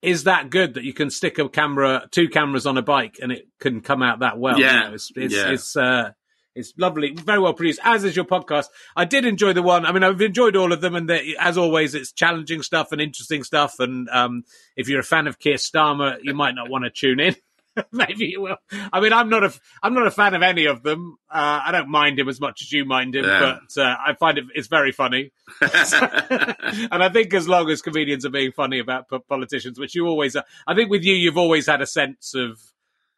is 0.03 0.25
that 0.25 0.51
good 0.51 0.75
that 0.75 0.85
you 0.85 0.93
can 0.93 1.11
stick 1.11 1.38
a 1.38 1.49
camera, 1.49 2.09
two 2.11 2.29
cameras 2.29 2.67
on 2.67 2.77
a 2.77 2.83
bike, 2.83 3.19
and 3.23 3.31
it 3.33 3.47
can 3.61 3.81
come 3.81 4.03
out 4.03 4.19
that 4.19 4.38
well. 4.38 4.59
Yeah. 4.59 4.73
You 4.85 4.88
know, 4.88 4.95
it's 4.95 5.12
it's 5.15 5.35
Yeah. 5.35 5.51
it's, 5.53 5.77
uh, 5.77 6.11
it's 6.55 6.75
lovely, 6.77 7.15
very 7.15 7.38
well 7.38 7.55
produced. 7.55 7.81
As 7.83 8.05
is 8.05 8.15
your 8.15 8.27
podcast. 8.27 8.67
I 8.95 9.07
did 9.07 9.25
enjoy 9.25 9.55
the 9.55 9.62
one. 9.62 9.87
I 9.87 9.93
mean, 9.93 10.03
I've 10.03 10.21
enjoyed 10.21 10.55
all 10.55 10.73
of 10.73 10.81
them, 10.83 10.95
and 10.95 11.11
as 11.11 11.57
always, 11.57 11.95
it's 11.95 12.12
challenging 12.12 12.62
stuff 12.62 12.93
and 12.93 13.01
interesting 13.01 13.43
stuff. 13.43 13.77
And 13.79 14.09
um, 14.11 14.45
if 14.77 14.88
you're 14.88 15.01
a 15.01 15.05
fan 15.05 15.27
of 15.27 15.38
Keir 15.38 15.55
Starmer, 15.55 16.19
you 16.23 16.35
might 16.35 16.55
not 16.55 16.69
want 16.69 16.85
to 16.85 16.91
tune 16.91 17.21
in. 17.21 17.37
Maybe 17.93 18.27
you 18.27 18.43
will. 18.43 18.57
I 18.93 19.01
mean, 19.01 19.13
I'm 19.13 19.29
not 19.31 19.45
a 19.45 19.53
I'm 19.83 19.95
not 19.95 20.07
a 20.07 20.11
fan 20.11 20.35
of 20.35 20.43
any 20.43 20.67
of 20.67 20.83
them. 20.83 21.17
Uh, 21.31 21.61
I 21.67 21.73
don't 21.73 21.89
mind 21.89 22.19
him 22.19 22.29
as 22.29 22.41
much 22.41 22.61
as 22.63 22.71
you 22.73 22.85
mind 22.85 23.15
him, 23.15 23.25
Yeah. 23.25 23.59
but 23.75 23.83
uh, 23.83 23.97
I 24.07 24.15
find 24.15 24.39
it 24.39 24.45
it's 24.55 24.69
very 24.69 24.93
funny. 24.93 25.33
and 25.61 27.03
I 27.03 27.09
think 27.09 27.33
as 27.35 27.49
long 27.49 27.71
as 27.71 27.83
comedians 27.83 28.25
are 28.27 28.31
being 28.31 28.53
funny 28.53 28.79
about 28.79 29.09
po- 29.09 29.21
politicians, 29.21 29.79
which 29.79 29.95
you 29.95 30.07
always 30.07 30.37
are, 30.37 30.45
I 30.67 30.75
think 30.75 30.91
with 30.91 31.05
you, 31.05 31.15
you've 31.15 31.39
always 31.39 31.67
had 31.67 31.81
a 31.81 31.87
sense 31.87 32.35
of, 32.35 32.61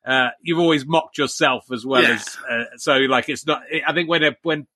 uh, 0.06 0.28
you've 0.42 0.58
always 0.58 0.86
mocked 0.86 1.18
yourself 1.18 1.64
as 1.72 1.84
well 1.84 2.02
Yeah. 2.02 2.14
as, 2.14 2.38
uh, 2.50 2.64
so 2.76 2.94
like 2.96 3.28
it's 3.28 3.46
not, 3.46 3.62
I 3.86 3.92
think 3.92 4.08
when, 4.08 4.22
a, 4.22 4.36
when 4.42 4.66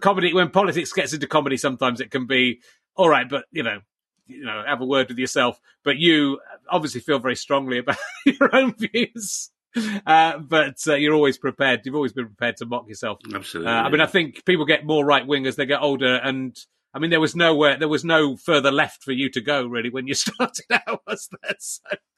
comedy, 0.00 0.32
when 0.32 0.50
politics 0.50 0.92
gets 0.92 1.12
into 1.12 1.26
comedy, 1.26 1.56
sometimes 1.56 2.00
it 2.00 2.10
can 2.10 2.26
be, 2.26 2.60
all 2.96 3.08
right, 3.08 3.28
but 3.28 3.44
you 3.52 3.62
know, 3.62 3.80
you 4.26 4.44
know, 4.44 4.62
have 4.66 4.80
a 4.80 4.86
word 4.86 5.08
with 5.08 5.18
yourself, 5.18 5.60
but 5.84 5.96
you 5.96 6.38
obviously 6.70 7.00
feel 7.00 7.18
very 7.18 7.36
strongly 7.36 7.78
about 7.78 7.96
your 8.26 8.54
own 8.54 8.74
views. 8.74 9.50
Uh, 10.06 10.38
but 10.38 10.76
uh, 10.88 10.94
you're 10.94 11.14
always 11.14 11.38
prepared. 11.38 11.82
You've 11.84 11.94
always 11.94 12.12
been 12.12 12.26
prepared 12.26 12.56
to 12.56 12.66
mock 12.66 12.88
yourself. 12.88 13.18
Absolutely. 13.32 13.72
Uh, 13.72 13.82
I 13.82 13.88
mean, 13.88 14.00
I 14.00 14.06
think 14.06 14.44
people 14.44 14.64
get 14.64 14.84
more 14.84 15.04
right 15.04 15.26
wing 15.26 15.46
as 15.46 15.56
they 15.56 15.66
get 15.66 15.80
older, 15.80 16.16
and 16.16 16.56
I 16.92 16.98
mean, 16.98 17.10
there 17.10 17.20
was 17.20 17.36
nowhere, 17.36 17.78
there 17.78 17.88
was 17.88 18.04
no 18.04 18.36
further 18.36 18.72
left 18.72 19.04
for 19.04 19.12
you 19.12 19.30
to 19.30 19.40
go 19.40 19.64
really 19.64 19.90
when 19.90 20.08
you 20.08 20.14
started 20.16 20.64
out, 20.70 21.02
was 21.06 21.28
there? 21.42 21.54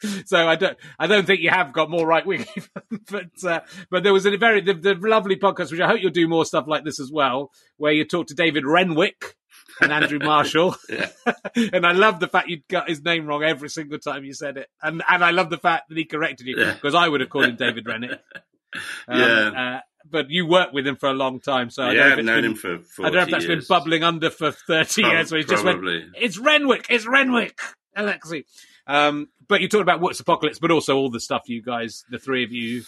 So, 0.03 0.23
so 0.25 0.49
I 0.49 0.57
don't, 0.57 0.77
I 0.99 1.07
don't 1.07 1.27
think 1.27 1.43
you 1.43 1.51
have 1.51 1.73
got 1.73 1.89
more 1.89 2.05
right 2.05 2.27
wing, 2.27 2.45
but 3.09 3.45
uh, 3.45 3.61
but 3.89 4.03
there 4.03 4.13
was 4.13 4.27
a 4.27 4.37
very 4.37 4.61
the, 4.61 4.75
the 4.75 4.95
lovely 4.95 5.37
podcast, 5.37 5.71
which 5.71 5.81
I 5.81 5.87
hope 5.87 6.01
you'll 6.01 6.11
do 6.11 6.27
more 6.27 6.45
stuff 6.45 6.65
like 6.67 6.85
this 6.85 6.99
as 6.99 7.13
well, 7.13 7.53
where 7.77 7.93
you 7.93 8.05
talk 8.05 8.27
to 8.29 8.35
David 8.35 8.67
Renwick 8.67 9.37
and 9.81 9.93
Andrew 9.93 10.19
Marshall. 10.19 10.77
and 11.57 11.87
I 11.87 11.93
love 11.93 12.21
the 12.21 12.29
fact 12.29 12.49
you 12.49 12.63
got 12.69 12.89
his 12.89 13.03
name 13.03 13.27
wrong 13.27 13.43
every 13.43 13.69
single 13.69 13.99
time 13.99 14.25
you 14.25 14.35
said 14.35 14.57
it, 14.57 14.69
and 14.83 15.03
and 15.09 15.25
I 15.25 15.31
love 15.31 15.51
the 15.51 15.59
fact 15.59 15.89
that 15.89 15.99
he 15.99 16.05
corrected 16.05 16.47
you 16.47 16.57
because. 16.57 16.95
I 16.95 17.09
would 17.09 17.21
have 17.21 17.31
called 17.31 17.47
him 17.47 17.57
David 17.57 17.87
Renwick. 17.87 18.21
Um, 19.07 19.21
yeah. 19.21 19.75
Uh, 19.77 19.81
but 20.11 20.31
you 20.31 20.47
worked 20.47 20.73
with 20.73 20.87
him 20.87 20.97
for 20.97 21.11
a 21.11 21.13
long 21.13 21.41
time, 21.41 21.69
so 21.69 21.83
I 21.83 21.93
yeah, 21.93 22.09
don't 22.09 22.09
know 22.09 22.19
if 22.21 22.25
known 22.25 22.37
been, 22.37 22.51
him 22.53 22.85
for. 22.85 23.05
I 23.05 23.11
don't 23.11 23.15
know 23.15 23.23
if 23.23 23.31
that's 23.31 23.45
years. 23.45 23.67
been 23.67 23.77
bubbling 23.77 24.03
under 24.03 24.31
for 24.31 24.51
thirty 24.51 25.03
Prob- 25.03 25.13
years. 25.13 25.31
Where 25.31 25.41
he 25.41 25.47
just 25.47 25.63
went, 25.63 25.81
"It's 26.15 26.39
Renwick, 26.39 26.87
it's 26.89 27.07
Renwick, 27.07 27.61
Alexi." 27.97 28.45
Um, 28.87 29.29
but 29.47 29.61
you 29.61 29.69
talked 29.69 29.83
about 29.83 30.01
Whoops 30.01 30.21
Apocalypse, 30.21 30.59
but 30.59 30.71
also 30.71 30.97
all 30.97 31.11
the 31.11 31.21
stuff 31.21 31.51
you 31.51 31.63
guys, 31.63 32.05
the 32.11 32.19
three 32.19 32.45
of 32.45 32.53
you, 32.53 32.85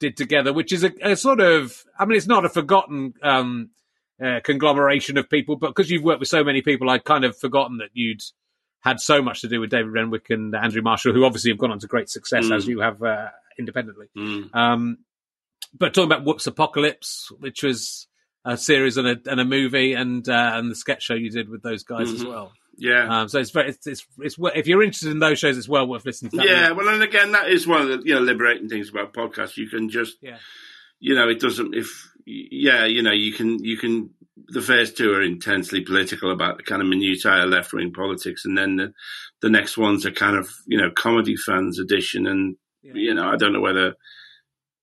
did 0.00 0.16
together, 0.16 0.52
which 0.52 0.72
is 0.72 0.84
a, 0.84 0.92
a 1.02 1.16
sort 1.16 1.40
of. 1.40 1.84
I 1.98 2.04
mean, 2.04 2.16
it's 2.16 2.26
not 2.26 2.44
a 2.44 2.48
forgotten 2.48 3.14
um, 3.22 3.70
uh, 4.24 4.40
conglomeration 4.42 5.16
of 5.18 5.28
people, 5.28 5.56
but 5.56 5.68
because 5.68 5.90
you've 5.90 6.02
worked 6.04 6.20
with 6.20 6.28
so 6.28 6.42
many 6.44 6.62
people, 6.62 6.88
I'd 6.90 7.04
kind 7.04 7.24
of 7.24 7.36
forgotten 7.38 7.78
that 7.78 7.90
you'd 7.92 8.22
had 8.80 9.00
so 9.00 9.20
much 9.20 9.40
to 9.42 9.48
do 9.48 9.60
with 9.60 9.70
David 9.70 9.90
Renwick 9.92 10.30
and 10.30 10.54
Andrew 10.54 10.82
Marshall, 10.82 11.12
who 11.12 11.24
obviously 11.24 11.50
have 11.50 11.58
gone 11.58 11.72
on 11.72 11.78
to 11.80 11.86
great 11.86 12.08
success 12.08 12.46
Mm. 12.46 12.56
as 12.56 12.66
you 12.66 12.80
have 12.80 13.02
uh, 13.02 13.28
independently. 13.58 14.06
Mm. 14.16 14.54
Um, 14.54 14.98
but 15.76 15.92
talking 15.92 16.10
about 16.10 16.24
Whoops 16.24 16.46
Apocalypse, 16.46 17.30
which 17.40 17.62
was 17.62 18.06
a 18.44 18.56
series 18.56 18.96
and 18.96 19.08
a, 19.08 19.16
and 19.30 19.40
a 19.40 19.44
movie, 19.44 19.94
and 19.94 20.26
uh, 20.28 20.52
and 20.54 20.70
the 20.70 20.76
sketch 20.76 21.02
show 21.02 21.14
you 21.14 21.30
did 21.30 21.48
with 21.48 21.62
those 21.62 21.82
guys 21.82 22.10
as 22.12 22.22
Mhm. 22.22 22.28
well. 22.28 22.52
Yeah. 22.78 23.22
Um, 23.22 23.28
so 23.28 23.40
it's 23.40 23.50
very, 23.50 23.70
it's, 23.70 23.86
it's, 23.86 24.06
it's 24.18 24.36
if 24.54 24.66
you're 24.68 24.82
interested 24.82 25.10
in 25.10 25.18
those 25.18 25.38
shows, 25.38 25.58
it's 25.58 25.68
well 25.68 25.86
worth 25.88 26.04
listening 26.04 26.30
to. 26.32 26.36
That 26.36 26.46
yeah, 26.46 26.68
movie. 26.68 26.74
well, 26.84 26.94
and 26.94 27.02
again, 27.02 27.32
that 27.32 27.48
is 27.50 27.66
one 27.66 27.80
of 27.82 27.88
the 27.88 28.02
you 28.06 28.14
know 28.14 28.20
liberating 28.20 28.68
things 28.68 28.88
about 28.90 29.12
podcasts. 29.14 29.56
You 29.56 29.68
can 29.68 29.88
just, 29.90 30.18
Yeah. 30.22 30.36
you 31.00 31.14
know, 31.14 31.28
it 31.28 31.40
doesn't. 31.40 31.74
If 31.74 32.08
yeah, 32.26 32.84
you 32.84 33.02
know, 33.02 33.12
you 33.12 33.32
can 33.32 33.62
you 33.64 33.76
can. 33.78 34.10
The 34.48 34.60
first 34.62 34.96
two 34.96 35.12
are 35.12 35.22
intensely 35.22 35.80
political 35.80 36.30
about 36.30 36.58
the 36.58 36.62
kind 36.62 36.82
of 36.82 36.88
minutiae 36.88 37.44
of 37.44 37.50
left 37.50 37.72
wing 37.72 37.92
politics, 37.92 38.44
and 38.44 38.56
then 38.58 38.76
the 38.76 38.92
the 39.42 39.50
next 39.50 39.78
ones 39.78 40.04
are 40.04 40.10
kind 40.12 40.36
of 40.36 40.50
you 40.66 40.76
know 40.78 40.90
comedy 40.90 41.36
fans 41.36 41.78
edition, 41.78 42.26
and 42.26 42.56
Yeah. 42.82 42.92
you 42.94 43.14
know, 43.14 43.28
I 43.28 43.36
don't 43.36 43.52
know 43.52 43.60
whether. 43.60 43.94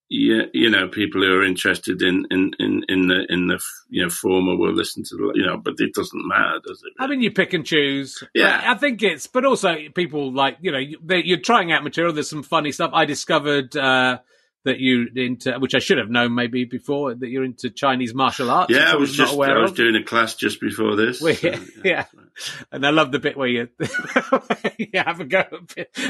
Yeah, 0.10 0.44
you 0.54 0.70
know, 0.70 0.90
people 0.90 1.22
who 1.24 1.34
are 1.40 1.44
interested 1.46 2.04
in, 2.04 2.28
in, 2.30 2.52
in, 2.60 2.84
in 2.88 3.08
the 3.08 3.26
in 3.30 3.48
the 3.48 3.60
you 3.90 4.04
know 4.04 4.10
former 4.12 4.56
will 4.56 4.74
listen 4.74 5.02
to 5.06 5.16
the 5.16 5.32
you 5.34 5.44
know, 5.44 5.58
but 5.58 5.74
it 5.80 5.96
doesn't 5.96 6.28
matter, 6.28 6.60
does 6.64 6.84
it? 6.86 6.94
I 7.02 7.08
mean, 7.08 7.22
you 7.22 7.32
pick 7.32 7.54
and 7.54 7.66
choose. 7.66 8.22
Yeah. 8.36 8.62
I 8.64 8.76
think 8.78 9.02
it's, 9.02 9.26
but 9.26 9.44
also 9.44 9.76
people 9.96 10.32
like 10.32 10.58
you 10.62 10.72
know 10.72 10.78
you- 10.78 11.00
they, 11.04 11.24
you're 11.24 11.40
trying 11.40 11.72
out 11.72 11.84
material. 11.84 12.14
There's 12.14 12.30
some 12.30 12.44
funny 12.44 12.72
stuff. 12.72 12.92
I 12.94 13.06
discovered 13.06 13.76
uh, 13.76 14.20
that 14.64 14.80
you 14.80 15.08
into, 15.16 15.54
which 15.60 15.76
I 15.76 15.80
should 15.80 15.98
have 15.98 16.10
known 16.10 16.36
maybe 16.36 16.66
before, 16.66 17.14
that 17.14 17.28
you're 17.28 17.44
into 17.44 17.70
Chinese 17.70 18.14
martial 18.14 18.50
arts. 18.50 18.74
yeah, 18.74 18.92
I 18.92 18.96
was 18.96 19.14
just 19.14 19.34
I 19.34 19.60
was 19.60 19.74
doing 19.74 19.96
a 19.96 20.04
class 20.04 20.36
just 20.36 20.62
before 20.62 20.96
this. 20.96 21.20
So, 21.20 21.28
yeah, 21.42 21.60
yeah. 21.84 22.06
And 22.72 22.86
I 22.86 22.90
love 22.90 23.12
the 23.12 23.20
bit 23.20 23.38
where 23.38 23.48
you, 23.48 23.70
you 24.78 24.88
have 24.96 25.20
a 25.20 25.26
go 25.26 25.44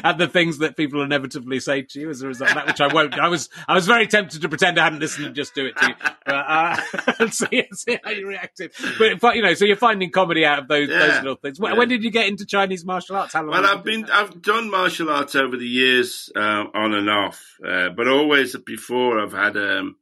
at, 0.04 0.18
the 0.18 0.28
things 0.28 0.60
that 0.60 0.78
people 0.78 1.02
inevitably 1.02 1.60
say 1.60 1.82
to 1.82 2.00
you 2.00 2.10
as 2.10 2.22
a 2.22 2.28
result 2.28 2.52
of 2.52 2.56
that, 2.56 2.68
which 2.68 2.82
I 2.82 2.94
won't. 2.94 3.20
I 3.20 3.28
was 3.28 3.50
I 3.68 3.74
was 3.74 3.86
very 3.86 4.08
tempted 4.08 4.42
to 4.42 4.50
pretend 4.50 4.80
I 4.80 4.86
hadn't 4.86 5.00
listened 5.00 5.28
and 5.28 5.36
just 5.36 5.54
do 5.54 5.66
it 5.66 5.76
to 5.78 5.88
you, 5.88 5.94
but 6.26 6.34
uh, 6.34 6.78
and 7.20 7.34
see, 7.34 7.66
see 7.74 8.00
how 8.02 8.12
you 8.12 8.28
reacted. 8.28 8.72
But, 8.98 9.36
you 9.36 9.42
know, 9.42 9.54
so 9.56 9.66
you're 9.66 9.76
finding 9.76 10.12
comedy 10.12 10.46
out 10.46 10.60
of 10.60 10.68
those 10.68 10.88
those 10.88 11.18
little 11.18 11.36
things. 11.36 11.60
When, 11.60 11.74
yeah. 11.74 11.78
when 11.78 11.90
did 11.90 12.04
you 12.04 12.12
get 12.12 12.28
into 12.28 12.46
Chinese 12.46 12.86
martial 12.86 13.18
arts? 13.18 13.34
How 13.34 13.42
long? 13.42 13.52
Well, 13.52 13.66
I've 13.66 13.84
been 13.84 14.06
I've 14.10 14.42
done 14.42 14.72
martial 14.72 15.10
arts 15.10 15.36
over 15.36 15.58
the 15.58 15.68
years, 15.68 16.32
uh, 16.36 16.66
on 16.74 16.94
and 16.94 17.10
off, 17.10 17.58
uh, 17.66 17.90
but 17.90 18.08
always 18.08 18.56
before 18.58 19.20
I've 19.20 19.34
had 19.34 19.58
um, 19.58 19.98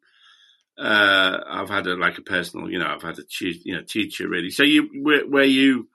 uh, 0.77 1.39
I've 1.47 1.69
had 1.69 1.87
a 1.87 1.95
like 1.95 2.17
a 2.17 2.21
personal, 2.21 2.69
you 2.69 2.79
know, 2.79 2.87
I've 2.87 3.01
had 3.01 3.19
a 3.19 3.23
you 3.39 3.75
know 3.75 3.83
teacher 3.83 4.27
really. 4.27 4.49
So 4.49 4.63
you 4.63 4.89
where, 5.01 5.27
where 5.27 5.43
you 5.43 5.87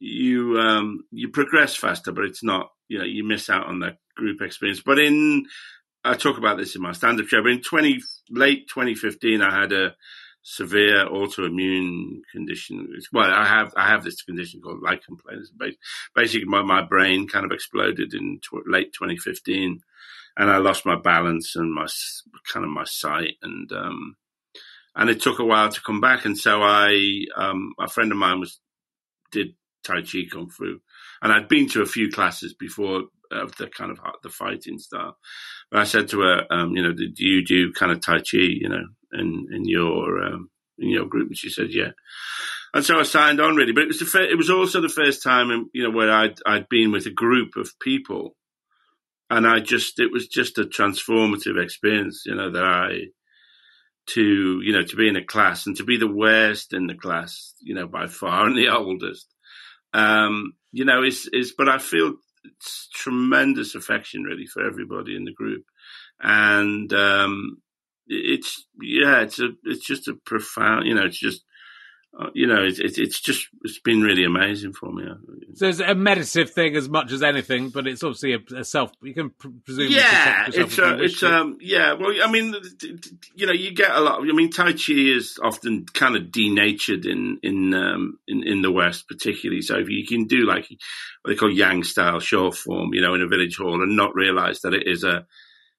you 0.00 0.58
um, 0.58 1.04
you 1.10 1.28
progress 1.28 1.74
faster, 1.74 2.12
but 2.12 2.24
it's 2.24 2.42
not 2.42 2.70
you 2.88 2.98
know 2.98 3.04
you 3.04 3.24
miss 3.24 3.50
out 3.50 3.66
on 3.66 3.80
that 3.80 3.98
group 4.14 4.40
experience. 4.40 4.82
But 4.84 4.98
in 4.98 5.46
I 6.04 6.14
talk 6.14 6.38
about 6.38 6.56
this 6.56 6.76
in 6.76 6.82
my 6.82 6.92
stand-up 6.92 7.26
show. 7.26 7.42
But 7.42 7.52
in 7.52 7.62
twenty 7.62 8.00
late 8.30 8.68
2015, 8.68 9.42
I 9.42 9.60
had 9.60 9.72
a 9.72 9.94
severe 10.42 11.06
autoimmune 11.06 12.20
condition. 12.30 12.88
Well, 13.12 13.30
I 13.30 13.44
have 13.46 13.72
I 13.76 13.88
have 13.88 14.04
this 14.04 14.22
condition 14.22 14.60
called 14.60 14.82
lichen 14.82 15.16
planus. 15.16 15.48
Basically, 16.14 16.46
my, 16.46 16.62
my 16.62 16.82
brain 16.82 17.28
kind 17.28 17.44
of 17.44 17.50
exploded 17.50 18.14
in 18.14 18.38
tw- 18.40 18.66
late 18.66 18.92
2015, 18.92 19.80
and 20.36 20.50
I 20.50 20.58
lost 20.58 20.86
my 20.86 20.96
balance 20.96 21.56
and 21.56 21.74
my 21.74 21.86
kind 22.52 22.64
of 22.64 22.70
my 22.70 22.84
sight, 22.84 23.34
and 23.42 23.70
um, 23.72 24.16
and 24.94 25.10
it 25.10 25.20
took 25.20 25.40
a 25.40 25.44
while 25.44 25.68
to 25.68 25.82
come 25.82 26.00
back. 26.00 26.24
And 26.24 26.38
so 26.38 26.62
I, 26.62 27.24
um, 27.36 27.74
a 27.78 27.88
friend 27.88 28.12
of 28.12 28.18
mine 28.18 28.38
was 28.40 28.60
did 29.32 29.54
Tai 29.86 30.02
Chi 30.02 30.24
Kung 30.30 30.48
Fu, 30.48 30.80
and 31.22 31.32
I'd 31.32 31.48
been 31.48 31.68
to 31.70 31.82
a 31.82 31.86
few 31.86 32.10
classes 32.10 32.54
before 32.54 33.04
of 33.30 33.56
the 33.56 33.68
kind 33.68 33.90
of 33.90 33.98
the 34.22 34.30
fighting 34.30 34.78
style. 34.78 35.16
But 35.70 35.80
I 35.80 35.84
said 35.84 36.08
to 36.08 36.20
her, 36.20 36.46
um, 36.50 36.76
you 36.76 36.82
know, 36.82 36.92
do 36.92 37.10
you 37.16 37.44
do 37.44 37.72
kind 37.72 37.92
of 37.92 38.00
Tai 38.00 38.18
Chi, 38.18 38.38
you 38.38 38.68
know, 38.68 38.84
in 39.12 39.46
in 39.52 39.64
your 39.64 40.22
um, 40.22 40.50
in 40.78 40.90
your 40.90 41.06
group? 41.06 41.28
And 41.28 41.38
she 41.38 41.50
said, 41.50 41.68
yeah. 41.70 41.90
And 42.74 42.84
so 42.84 42.98
I 42.98 43.04
signed 43.04 43.40
on 43.40 43.56
really, 43.56 43.72
but 43.72 43.84
it 43.84 43.88
was 43.88 44.00
the 44.00 44.04
fir- 44.04 44.30
it 44.30 44.36
was 44.36 44.50
also 44.50 44.80
the 44.80 44.88
first 44.88 45.22
time, 45.22 45.50
um, 45.50 45.70
you 45.72 45.82
know, 45.82 45.90
where 45.90 46.12
I'd 46.12 46.38
I'd 46.46 46.68
been 46.68 46.92
with 46.92 47.06
a 47.06 47.10
group 47.10 47.56
of 47.56 47.78
people, 47.80 48.36
and 49.30 49.46
I 49.46 49.60
just 49.60 49.98
it 49.98 50.12
was 50.12 50.28
just 50.28 50.58
a 50.58 50.64
transformative 50.64 51.62
experience, 51.62 52.24
you 52.26 52.34
know, 52.34 52.50
that 52.50 52.64
I 52.64 53.06
to 54.08 54.60
you 54.62 54.72
know 54.72 54.82
to 54.84 54.96
be 54.96 55.08
in 55.08 55.16
a 55.16 55.24
class 55.24 55.66
and 55.66 55.76
to 55.76 55.84
be 55.84 55.96
the 55.96 56.06
worst 56.06 56.72
in 56.72 56.86
the 56.86 56.94
class, 56.94 57.54
you 57.60 57.74
know, 57.74 57.86
by 57.86 58.06
far 58.06 58.46
and 58.46 58.56
the 58.56 58.68
oldest, 58.68 59.26
um, 59.96 60.52
you 60.72 60.84
know, 60.84 61.02
is 61.02 61.28
is 61.32 61.54
but 61.56 61.68
I 61.68 61.78
feel 61.78 62.14
tremendous 62.94 63.74
affection 63.74 64.22
really 64.22 64.46
for 64.46 64.66
everybody 64.66 65.16
in 65.16 65.24
the 65.24 65.32
group, 65.32 65.64
and 66.20 66.92
um, 66.92 67.62
it's 68.06 68.66
yeah, 68.80 69.22
it's 69.22 69.38
a 69.40 69.48
it's 69.64 69.84
just 69.84 70.08
a 70.08 70.14
profound, 70.26 70.86
you 70.86 70.94
know, 70.94 71.06
it's 71.06 71.18
just. 71.18 71.42
Uh, 72.18 72.30
you 72.32 72.46
know, 72.46 72.64
it's 72.64 72.78
it's 72.78 72.98
it's 72.98 73.20
just 73.20 73.46
it's 73.62 73.78
been 73.78 74.00
really 74.00 74.24
amazing 74.24 74.72
for 74.72 74.90
me. 74.90 75.04
So 75.54 75.68
it's 75.68 75.80
a 75.80 75.94
meditative 75.94 76.50
thing 76.50 76.74
as 76.74 76.88
much 76.88 77.12
as 77.12 77.22
anything, 77.22 77.68
but 77.68 77.86
it's 77.86 78.02
obviously 78.02 78.32
a, 78.32 78.60
a 78.60 78.64
self. 78.64 78.90
You 79.02 79.12
can 79.12 79.30
pr- 79.30 79.48
presumably 79.66 79.96
yeah, 79.96 80.44
protect 80.44 80.48
it's 80.48 80.72
if 80.72 80.78
you 80.78 80.84
uh, 80.84 80.96
it's 80.96 81.22
um 81.22 81.58
yeah. 81.60 81.92
Well, 81.92 82.14
I 82.24 82.30
mean, 82.30 82.54
you 83.34 83.46
know, 83.46 83.52
you 83.52 83.74
get 83.74 83.90
a 83.90 84.00
lot. 84.00 84.22
Of, 84.22 84.28
I 84.30 84.32
mean, 84.32 84.50
Tai 84.50 84.72
Chi 84.72 84.94
is 84.94 85.38
often 85.42 85.84
kind 85.84 86.16
of 86.16 86.32
denatured 86.32 87.04
in 87.04 87.38
in 87.42 87.74
um 87.74 88.18
in, 88.26 88.42
in 88.44 88.62
the 88.62 88.72
West, 88.72 89.08
particularly. 89.08 89.60
So 89.60 89.76
if 89.76 89.90
you 89.90 90.06
can 90.06 90.24
do 90.24 90.46
like 90.46 90.70
what 91.20 91.32
they 91.32 91.36
call 91.36 91.50
Yang 91.50 91.84
style 91.84 92.20
short 92.20 92.54
form, 92.54 92.94
you 92.94 93.02
know, 93.02 93.14
in 93.14 93.20
a 93.20 93.28
village 93.28 93.58
hall, 93.58 93.82
and 93.82 93.94
not 93.94 94.14
realize 94.14 94.60
that 94.62 94.72
it 94.72 94.86
is 94.86 95.04
a 95.04 95.26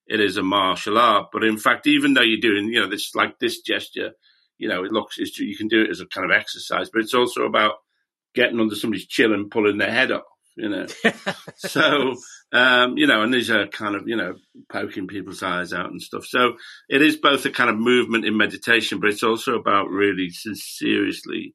it 0.06 0.19
is 0.19 0.38
a 0.38 0.43
martial 0.43 1.00
art. 1.00 1.30
But 1.34 1.43
in 1.43 1.58
fact, 1.58 1.88
even 1.88 2.13
though 2.13 2.21
you're 2.21 2.39
doing, 2.39 2.67
you 2.67 2.82
know, 2.82 2.88
this 2.88 3.15
like 3.15 3.39
this 3.39 3.62
gesture, 3.62 4.12
you 4.58 4.67
know, 4.67 4.84
it 4.84 4.91
looks 4.91 5.17
it's, 5.17 5.38
you 5.39 5.58
can 5.58 5.67
do 5.67 5.84
it 5.84 5.89
as 5.89 6.02
a 6.02 6.06
kind 6.06 6.30
of 6.30 6.36
exercise, 6.36 6.89
but 6.91 7.02
it's 7.02 7.13
also 7.13 7.43
about 7.43 7.76
getting 8.34 8.60
under 8.60 8.76
somebody's 8.76 9.08
chin 9.08 9.34
and 9.34 9.52
pulling 9.52 9.78
their 9.78 9.91
head 9.91 10.12
off. 10.12 10.24
You 10.56 10.70
know, 10.70 10.88
so 11.58 12.15
um, 12.52 12.98
you 12.98 13.06
know, 13.06 13.22
and 13.22 13.34
these 13.34 13.52
are 13.52 13.67
kind 13.67 13.96
of 13.96 14.08
you 14.08 14.15
know 14.15 14.36
poking 14.72 15.08
people's 15.08 15.43
eyes 15.43 15.72
out 15.72 15.91
and 15.91 16.02
stuff. 16.02 16.26
So 16.26 16.54
it 16.89 17.02
is 17.02 17.15
both 17.15 17.46
a 17.46 17.52
kind 17.52 17.70
of 17.70 17.78
movement 17.78 18.26
in 18.26 18.38
meditation, 18.38 19.00
but 19.00 19.12
it's 19.12 19.24
also 19.24 19.54
about 19.54 19.89
really 19.89 20.30
seriously 20.30 21.54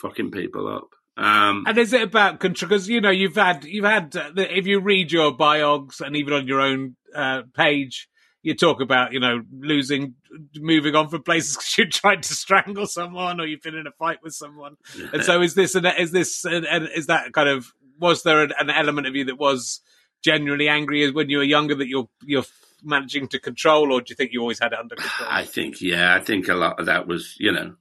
fucking 0.00 0.30
people 0.30 0.66
up. 0.66 0.88
Um, 1.16 1.64
And 1.66 1.76
is 1.76 1.92
it 1.92 2.02
about 2.02 2.40
control? 2.40 2.70
Because 2.70 2.88
you 2.88 3.02
know 3.02 3.10
you've 3.10 3.34
had 3.34 3.64
you've 3.64 3.84
had 3.84 4.16
uh, 4.16 4.30
the, 4.34 4.56
if 4.58 4.66
you 4.66 4.80
read 4.80 5.12
your 5.12 5.36
biogs 5.36 6.00
and 6.00 6.16
even 6.16 6.32
on 6.32 6.46
your 6.46 6.60
own 6.60 6.96
uh, 7.14 7.42
page, 7.54 8.08
you 8.42 8.54
talk 8.54 8.80
about 8.80 9.12
you 9.12 9.20
know 9.20 9.42
losing, 9.52 10.14
moving 10.56 10.94
on 10.94 11.08
from 11.08 11.22
places 11.22 11.56
because 11.56 11.78
you 11.78 11.86
tried 11.86 12.22
to 12.24 12.34
strangle 12.34 12.86
someone 12.86 13.40
or 13.40 13.46
you've 13.46 13.62
been 13.62 13.76
in 13.76 13.86
a 13.86 13.92
fight 13.92 14.18
with 14.22 14.34
someone. 14.34 14.76
And 15.12 15.24
so 15.24 15.42
is 15.42 15.54
this 15.54 15.74
an, 15.74 15.86
is 15.86 16.10
this 16.10 16.44
an, 16.44 16.64
an, 16.66 16.88
is 16.94 17.06
that 17.06 17.32
kind 17.32 17.48
of 17.48 17.72
was 17.98 18.22
there 18.22 18.42
an, 18.42 18.52
an 18.58 18.70
element 18.70 19.06
of 19.06 19.14
you 19.14 19.24
that 19.26 19.38
was 19.38 19.80
genuinely 20.22 20.68
angry 20.68 21.02
as 21.04 21.12
when 21.12 21.28
you 21.28 21.38
were 21.38 21.44
younger 21.44 21.74
that 21.74 21.88
you're 21.88 22.08
you're 22.22 22.44
managing 22.82 23.28
to 23.28 23.38
control, 23.38 23.92
or 23.92 24.00
do 24.00 24.06
you 24.10 24.16
think 24.16 24.32
you 24.32 24.40
always 24.40 24.58
had 24.58 24.72
it 24.72 24.78
under 24.78 24.96
control? 24.96 25.28
I 25.30 25.44
think, 25.44 25.80
yeah, 25.80 26.14
I 26.14 26.20
think 26.20 26.48
a 26.48 26.54
lot 26.54 26.80
of 26.80 26.86
that 26.86 27.06
was, 27.06 27.36
you 27.38 27.52
know, 27.52 27.74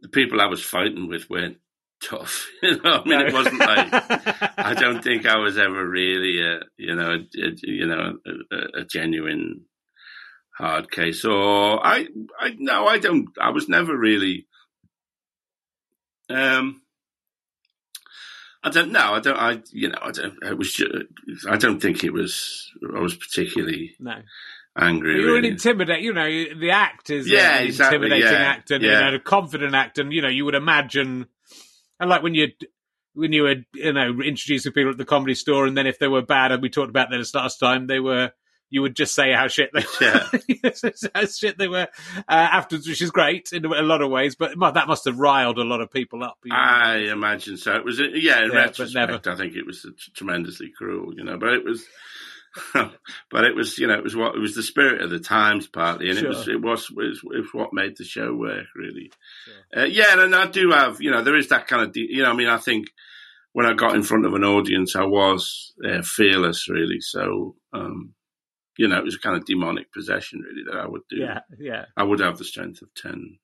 the 0.00 0.08
people 0.08 0.40
I 0.40 0.46
was 0.46 0.62
fighting 0.62 1.08
with 1.08 1.28
weren't 1.30 1.58
tough. 2.02 2.48
You 2.62 2.80
know, 2.82 3.02
I 3.04 3.08
mean, 3.08 3.20
it 3.20 3.32
wasn't 3.32 3.58
like 3.58 3.88
I 4.58 4.74
don't 4.74 5.02
think 5.04 5.26
I 5.26 5.38
was 5.38 5.58
ever 5.58 5.86
really 5.88 6.40
a, 6.42 6.60
you 6.76 6.94
know, 6.94 7.10
a, 7.12 7.16
a- 7.16 7.56
you 7.62 7.86
know, 7.86 8.18
a, 8.52 8.80
a 8.80 8.84
genuine 8.84 9.62
hard 10.56 10.90
case. 10.90 11.24
Or 11.24 11.84
I, 11.84 12.06
I 12.38 12.54
no, 12.58 12.86
I 12.86 12.98
don't. 12.98 13.28
I 13.40 13.50
was 13.50 13.68
never 13.68 13.96
really. 13.96 14.46
Um, 16.30 16.82
I 18.64 18.70
don't 18.70 18.92
know. 18.92 19.14
I 19.14 19.20
don't. 19.20 19.36
I 19.36 19.62
you 19.72 19.88
know. 19.88 19.98
I 20.00 20.10
don't. 20.12 20.34
It 20.42 20.56
was. 20.56 20.72
Just, 20.72 20.92
I 21.48 21.56
don't 21.56 21.80
think 21.80 22.04
it 22.04 22.12
was. 22.12 22.70
I 22.96 23.00
was 23.00 23.16
particularly 23.16 23.96
No. 23.98 24.14
angry. 24.78 25.16
You're 25.20 25.30
an 25.36 25.42
really. 25.42 25.48
intimidate. 25.48 26.02
You 26.02 26.12
know, 26.12 26.24
the 26.24 26.70
act 26.70 27.10
is 27.10 27.28
Yeah, 27.28 27.58
an 27.58 27.66
exactly, 27.66 27.96
intimidating 27.96 28.30
yeah, 28.32 28.38
act 28.38 28.70
and 28.70 28.82
yeah. 28.84 29.04
you 29.06 29.10
know, 29.10 29.16
a 29.16 29.20
confident 29.20 29.74
act, 29.74 29.98
and 29.98 30.12
you 30.12 30.22
know, 30.22 30.28
you 30.28 30.44
would 30.44 30.54
imagine, 30.54 31.26
and 32.02 32.10
like 32.10 32.22
when 32.22 32.34
you 32.34 32.48
when 33.14 33.32
you 33.32 33.44
were 33.44 33.54
you 33.74 33.92
know 33.92 34.20
introducing 34.20 34.72
people 34.72 34.90
at 34.90 34.98
the 34.98 35.04
comedy 35.04 35.34
store, 35.34 35.66
and 35.66 35.76
then 35.76 35.86
if 35.86 35.98
they 35.98 36.08
were 36.08 36.20
bad, 36.20 36.52
and 36.52 36.60
we 36.60 36.68
talked 36.68 36.90
about 36.90 37.10
that 37.10 37.34
last 37.34 37.58
time, 37.58 37.86
they 37.86 38.00
were. 38.00 38.32
You 38.74 38.80
would 38.80 38.96
just 38.96 39.14
say 39.14 39.34
how 39.34 39.48
shit 39.48 39.68
they 39.74 39.84
Yeah. 40.00 40.28
how 41.14 41.26
shit 41.26 41.58
they 41.58 41.68
were 41.68 41.88
uh, 42.16 42.22
afterwards, 42.26 42.88
which 42.88 43.02
is 43.02 43.10
great 43.10 43.50
in 43.52 43.66
a 43.66 43.82
lot 43.82 44.00
of 44.00 44.10
ways. 44.10 44.34
But 44.34 44.58
that 44.58 44.88
must 44.88 45.04
have 45.04 45.18
riled 45.18 45.58
a 45.58 45.62
lot 45.62 45.82
of 45.82 45.90
people 45.90 46.24
up. 46.24 46.38
you 46.42 46.52
know. 46.52 46.56
I 46.58 46.96
imagine 47.12 47.58
so. 47.58 47.74
It 47.76 47.84
was, 47.84 47.98
yeah, 47.98 48.06
in 48.06 48.14
Yeah, 48.14 48.48
but 48.48 48.54
retrospect, 48.54 49.26
I 49.26 49.36
think 49.36 49.56
it 49.56 49.66
was 49.66 49.84
tremendously 50.16 50.72
cruel, 50.74 51.12
you 51.14 51.22
know, 51.22 51.36
but 51.36 51.52
it 51.52 51.66
was, 51.66 51.84
but 53.30 53.44
it 53.44 53.54
was, 53.54 53.78
you 53.78 53.86
know, 53.86 53.94
it 53.94 54.04
was 54.04 54.14
what, 54.14 54.34
it 54.34 54.40
was 54.40 54.54
the 54.54 54.62
spirit 54.62 55.00
of 55.00 55.10
the 55.10 55.18
times 55.18 55.66
partly, 55.66 56.10
and 56.10 56.18
it 56.18 56.28
was, 56.28 56.48
it 56.48 56.60
was, 56.60 56.88
it 56.90 56.96
was, 56.96 57.20
it 57.24 57.40
was 57.40 57.54
what 57.54 57.72
made 57.72 57.96
the 57.96 58.04
show 58.04 58.34
work, 58.34 58.66
really. 58.76 59.10
Uh, 59.74 59.84
yeah, 59.84 60.20
and 60.20 60.34
I 60.34 60.46
do 60.46 60.70
have, 60.70 61.00
you 61.00 61.10
know, 61.10 61.22
there 61.22 61.36
is 61.36 61.48
that 61.48 61.66
kind 61.66 61.82
of, 61.82 61.96
you 61.96 62.22
know, 62.22 62.30
I 62.30 62.34
mean, 62.34 62.48
I 62.48 62.58
think 62.58 62.88
when 63.52 63.66
I 63.66 63.74
got 63.74 63.94
in 63.94 64.02
front 64.02 64.26
of 64.26 64.34
an 64.34 64.44
audience, 64.44 64.96
I 64.96 65.04
was 65.04 65.72
uh, 65.86 66.02
fearless, 66.02 66.68
really. 66.68 67.00
So, 67.00 67.56
um, 67.72 68.14
you 68.76 68.88
know, 68.88 68.98
it 68.98 69.04
was 69.04 69.16
a 69.16 69.20
kind 69.20 69.36
of 69.36 69.46
demonic 69.46 69.92
possession, 69.92 70.40
really, 70.40 70.64
that 70.70 70.78
I 70.78 70.86
would 70.86 71.02
do. 71.08 71.16
yeah, 71.18 71.40
yeah. 71.58 71.84
I 71.96 72.02
would 72.02 72.20
have 72.20 72.38
the 72.38 72.44
strength 72.44 72.82
of 72.82 72.88
10. 72.94 73.38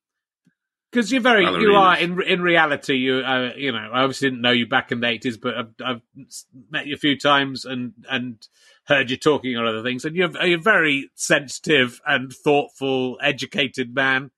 Because 0.90 1.12
you're 1.12 1.20
very, 1.20 1.44
you 1.44 1.74
are 1.74 1.98
in 1.98 2.20
in 2.22 2.40
reality. 2.40 2.94
You, 2.94 3.18
uh, 3.18 3.52
you 3.54 3.72
know, 3.72 3.90
I 3.92 4.00
obviously 4.00 4.30
didn't 4.30 4.40
know 4.40 4.52
you 4.52 4.66
back 4.66 4.90
in 4.90 5.00
the 5.00 5.06
eighties, 5.08 5.36
but 5.36 5.54
I've, 5.54 5.74
I've 5.84 6.00
met 6.70 6.86
you 6.86 6.94
a 6.94 6.98
few 6.98 7.18
times 7.18 7.66
and 7.66 7.92
and 8.08 8.38
heard 8.88 9.10
you 9.10 9.16
talking 9.16 9.56
on 9.56 9.66
other 9.66 9.82
things, 9.82 10.04
and 10.04 10.16
you're, 10.16 10.30
a 10.40 10.56
very 10.56 11.10
sensitive 11.14 12.00
and 12.06 12.32
thoughtful, 12.32 13.18
educated 13.22 13.94
man. 13.94 14.30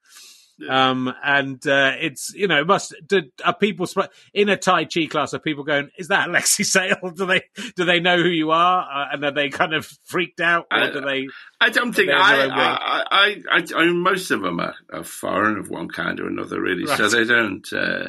Um, 0.68 1.14
and 1.24 1.66
uh, 1.66 1.92
it's 1.98 2.34
you 2.34 2.46
know, 2.46 2.64
must 2.64 2.94
do, 3.06 3.22
are 3.42 3.56
people 3.56 3.86
in 4.34 4.50
a 4.50 4.58
Tai 4.58 4.84
Chi 4.84 5.06
class? 5.06 5.32
Are 5.32 5.38
people 5.38 5.64
going? 5.64 5.88
Is 5.96 6.08
that 6.08 6.28
Alexei 6.28 6.62
Sayle? 6.64 7.12
Do 7.14 7.24
they 7.24 7.42
do 7.76 7.84
they 7.86 8.00
know 8.00 8.18
who 8.18 8.28
you 8.28 8.50
are? 8.50 8.82
Uh, 8.82 9.08
and 9.12 9.24
are 9.24 9.30
they 9.30 9.48
kind 9.48 9.72
of 9.72 9.86
freaked 10.04 10.40
out, 10.40 10.66
or 10.70 10.78
I- 10.78 10.90
do 10.90 11.00
they? 11.00 11.28
I 11.62 11.70
don't 11.70 11.94
think 11.94 12.10
I, 12.10 12.36
their 12.36 12.44
own 12.44 12.50
way. 12.50 12.64
I, 12.64 13.04
I, 13.10 13.36
I, 13.50 13.64
I 13.74 13.86
mean, 13.86 14.00
most 14.02 14.30
of 14.30 14.42
them 14.42 14.60
are, 14.60 14.74
are 14.92 15.04
foreign 15.04 15.58
of 15.58 15.70
one 15.70 15.88
kind 15.88 16.20
or 16.20 16.26
another, 16.26 16.60
really. 16.60 16.86
So 16.86 17.08
they 17.08 17.24
don't, 17.24 17.70
uh, 17.72 18.08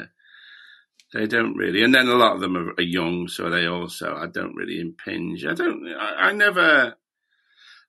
they 1.12 1.26
don't 1.26 1.56
really. 1.56 1.82
And 1.82 1.94
then 1.94 2.08
a 2.08 2.14
lot 2.14 2.34
of 2.34 2.40
them 2.40 2.56
are, 2.56 2.72
are 2.78 2.82
young, 2.82 3.28
so 3.28 3.50
they 3.50 3.66
also, 3.66 4.14
I 4.14 4.26
don't 4.26 4.54
really 4.54 4.80
impinge. 4.80 5.44
I 5.44 5.54
don't, 5.54 5.86
I, 5.98 6.28
I 6.28 6.32
never. 6.32 6.94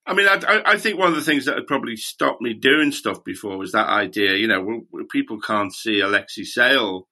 I 0.06 0.14
mean, 0.14 0.28
I, 0.28 0.62
I, 0.66 0.78
think 0.78 1.00
one 1.00 1.08
of 1.08 1.16
the 1.16 1.22
things 1.22 1.46
that 1.46 1.56
had 1.56 1.66
probably 1.66 1.96
stopped 1.96 2.42
me 2.42 2.54
doing 2.54 2.92
stuff 2.92 3.24
before 3.24 3.58
was 3.58 3.72
that 3.72 3.88
idea. 3.88 4.36
You 4.36 4.48
know, 4.48 4.82
people 5.10 5.40
can't 5.40 5.74
see 5.74 6.02
Alexei 6.02 6.44
Sayle 6.44 7.08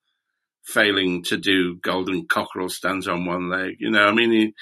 failing 0.63 1.23
to 1.23 1.37
do 1.37 1.77
golden 1.77 2.27
cockerel 2.27 2.67
stands 2.67 3.07
on 3.07 3.25
one 3.25 3.49
leg. 3.49 3.75
You 3.79 3.91
know, 3.91 4.03
I 4.03 4.11
mean, 4.13 4.53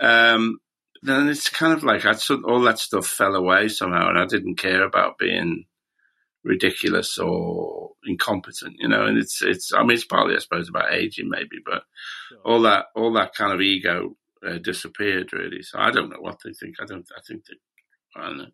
um, 0.00 0.60
then 1.02 1.28
it's 1.28 1.48
kind 1.48 1.72
of 1.72 1.82
like 1.82 2.06
I 2.06 2.12
sort 2.12 2.44
all 2.44 2.60
that 2.62 2.78
stuff 2.78 3.06
fell 3.06 3.34
away 3.34 3.68
somehow, 3.68 4.08
and 4.08 4.18
I 4.18 4.26
didn't 4.26 4.56
care 4.56 4.84
about 4.84 5.18
being 5.18 5.64
ridiculous 6.44 7.18
or 7.18 7.90
incompetent, 8.04 8.76
you 8.78 8.88
know. 8.88 9.04
And 9.06 9.18
it's 9.18 9.42
it's 9.42 9.72
I 9.72 9.80
mean 9.82 9.92
it's 9.92 10.04
partly 10.04 10.34
I 10.34 10.38
suppose 10.38 10.68
about 10.68 10.92
aging 10.92 11.28
maybe, 11.28 11.58
but 11.64 11.82
all 12.44 12.62
that 12.62 12.86
all 12.94 13.12
that 13.14 13.34
kind 13.34 13.52
of 13.52 13.60
ego 13.60 14.16
uh, 14.46 14.58
disappeared 14.58 15.32
really. 15.32 15.62
So 15.62 15.78
I 15.78 15.90
don't 15.90 16.10
know 16.10 16.20
what 16.20 16.38
they 16.44 16.52
think. 16.52 16.76
I 16.80 16.84
don't. 16.84 17.06
I 17.16 17.20
think 17.26 17.44
that 17.46 17.56
I 18.16 18.26
don't 18.26 18.38
know. 18.38 18.46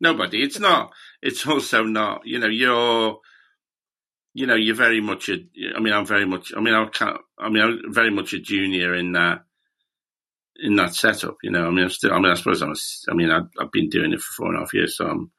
Nobody. 0.00 0.42
It's 0.42 0.58
not. 0.58 0.92
It's 1.22 1.46
also 1.46 1.84
not. 1.84 2.22
You 2.24 2.38
know, 2.38 2.48
you're. 2.48 3.18
You 4.34 4.46
know, 4.46 4.54
you're 4.54 4.74
very 4.74 5.00
much 5.00 5.28
a. 5.30 5.38
I 5.74 5.80
mean, 5.80 5.92
I'm 5.92 6.06
very 6.06 6.26
much. 6.26 6.52
I 6.56 6.60
mean, 6.60 6.74
I 6.74 6.86
can't. 6.86 7.18
I 7.38 7.48
mean, 7.48 7.62
I'm 7.62 7.92
very 7.92 8.10
much 8.10 8.32
a 8.34 8.38
junior 8.38 8.94
in 8.94 9.12
that 9.12 9.40
in 10.56 10.76
that 10.76 10.94
setup. 10.94 11.36
You 11.42 11.50
know, 11.50 11.66
I 11.66 11.70
mean, 11.70 11.84
I'm 11.84 11.90
still. 11.90 12.12
I 12.12 12.20
mean, 12.20 12.30
I 12.30 12.34
suppose 12.34 12.62
I'm. 12.62 12.70
A, 12.70 13.10
I 13.10 13.14
mean, 13.14 13.30
I've, 13.30 13.48
I've 13.60 13.72
been 13.72 13.88
doing 13.88 14.12
it 14.12 14.20
for 14.20 14.32
four 14.34 14.46
and 14.48 14.56
a 14.56 14.60
half 14.60 14.74
years, 14.74 14.96
so 14.96 15.06
I'm. 15.06 15.30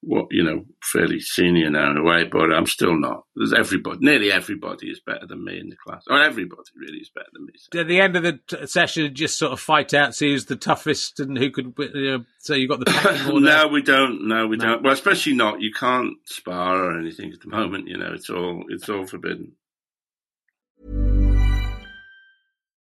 What 0.00 0.26
you 0.30 0.44
know, 0.44 0.64
fairly 0.80 1.18
senior 1.18 1.70
now 1.70 1.90
in 1.90 1.96
a 1.96 2.04
way, 2.04 2.22
but 2.24 2.52
I'm 2.52 2.66
still 2.66 2.96
not. 2.96 3.24
There's 3.34 3.52
everybody, 3.52 3.98
nearly 4.00 4.30
everybody 4.30 4.86
is 4.90 5.00
better 5.04 5.26
than 5.26 5.44
me 5.44 5.58
in 5.58 5.70
the 5.70 5.76
class, 5.76 6.04
or 6.08 6.22
everybody 6.22 6.62
really 6.76 6.98
is 6.98 7.10
better 7.12 7.26
than 7.32 7.46
me. 7.46 7.52
So. 7.56 7.80
At 7.80 7.88
the 7.88 8.00
end 8.00 8.14
of 8.14 8.22
the 8.22 8.38
t- 8.46 8.66
session, 8.68 9.12
just 9.12 9.36
sort 9.38 9.52
of 9.52 9.58
fight 9.60 9.92
out, 9.94 10.14
see 10.14 10.30
who's 10.30 10.44
the 10.46 10.54
toughest 10.54 11.18
and 11.18 11.36
who 11.36 11.50
could. 11.50 11.74
You 11.76 12.18
know, 12.18 12.24
so 12.38 12.54
you 12.54 12.68
got 12.68 12.78
the 12.78 12.84
pecking 12.90 13.26
order. 13.32 13.40
no, 13.44 13.66
we 13.66 13.82
don't. 13.82 14.28
No, 14.28 14.46
we 14.46 14.56
No. 14.56 14.66
don't. 14.66 14.82
Well, 14.84 14.92
especially 14.92 15.34
not. 15.34 15.60
You 15.60 15.72
can't 15.72 16.14
spar 16.26 16.76
or 16.84 16.98
anything 16.98 17.32
at 17.32 17.40
the 17.40 17.48
moment. 17.48 17.88
You 17.88 17.96
know, 17.98 18.12
it's 18.14 18.30
all 18.30 18.64
it's 18.68 18.88
all 18.88 19.04
forbidden. 19.04 19.52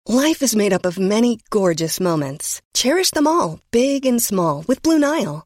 Life 0.08 0.42
is 0.42 0.56
made 0.56 0.74
up 0.74 0.86
of 0.86 0.98
many 0.98 1.40
gorgeous 1.50 2.00
moments. 2.00 2.62
Cherish 2.74 3.12
them 3.12 3.28
all, 3.28 3.60
big 3.72 4.06
and 4.06 4.22
small, 4.22 4.64
with 4.68 4.82
Blue 4.82 4.98
Nile. 4.98 5.46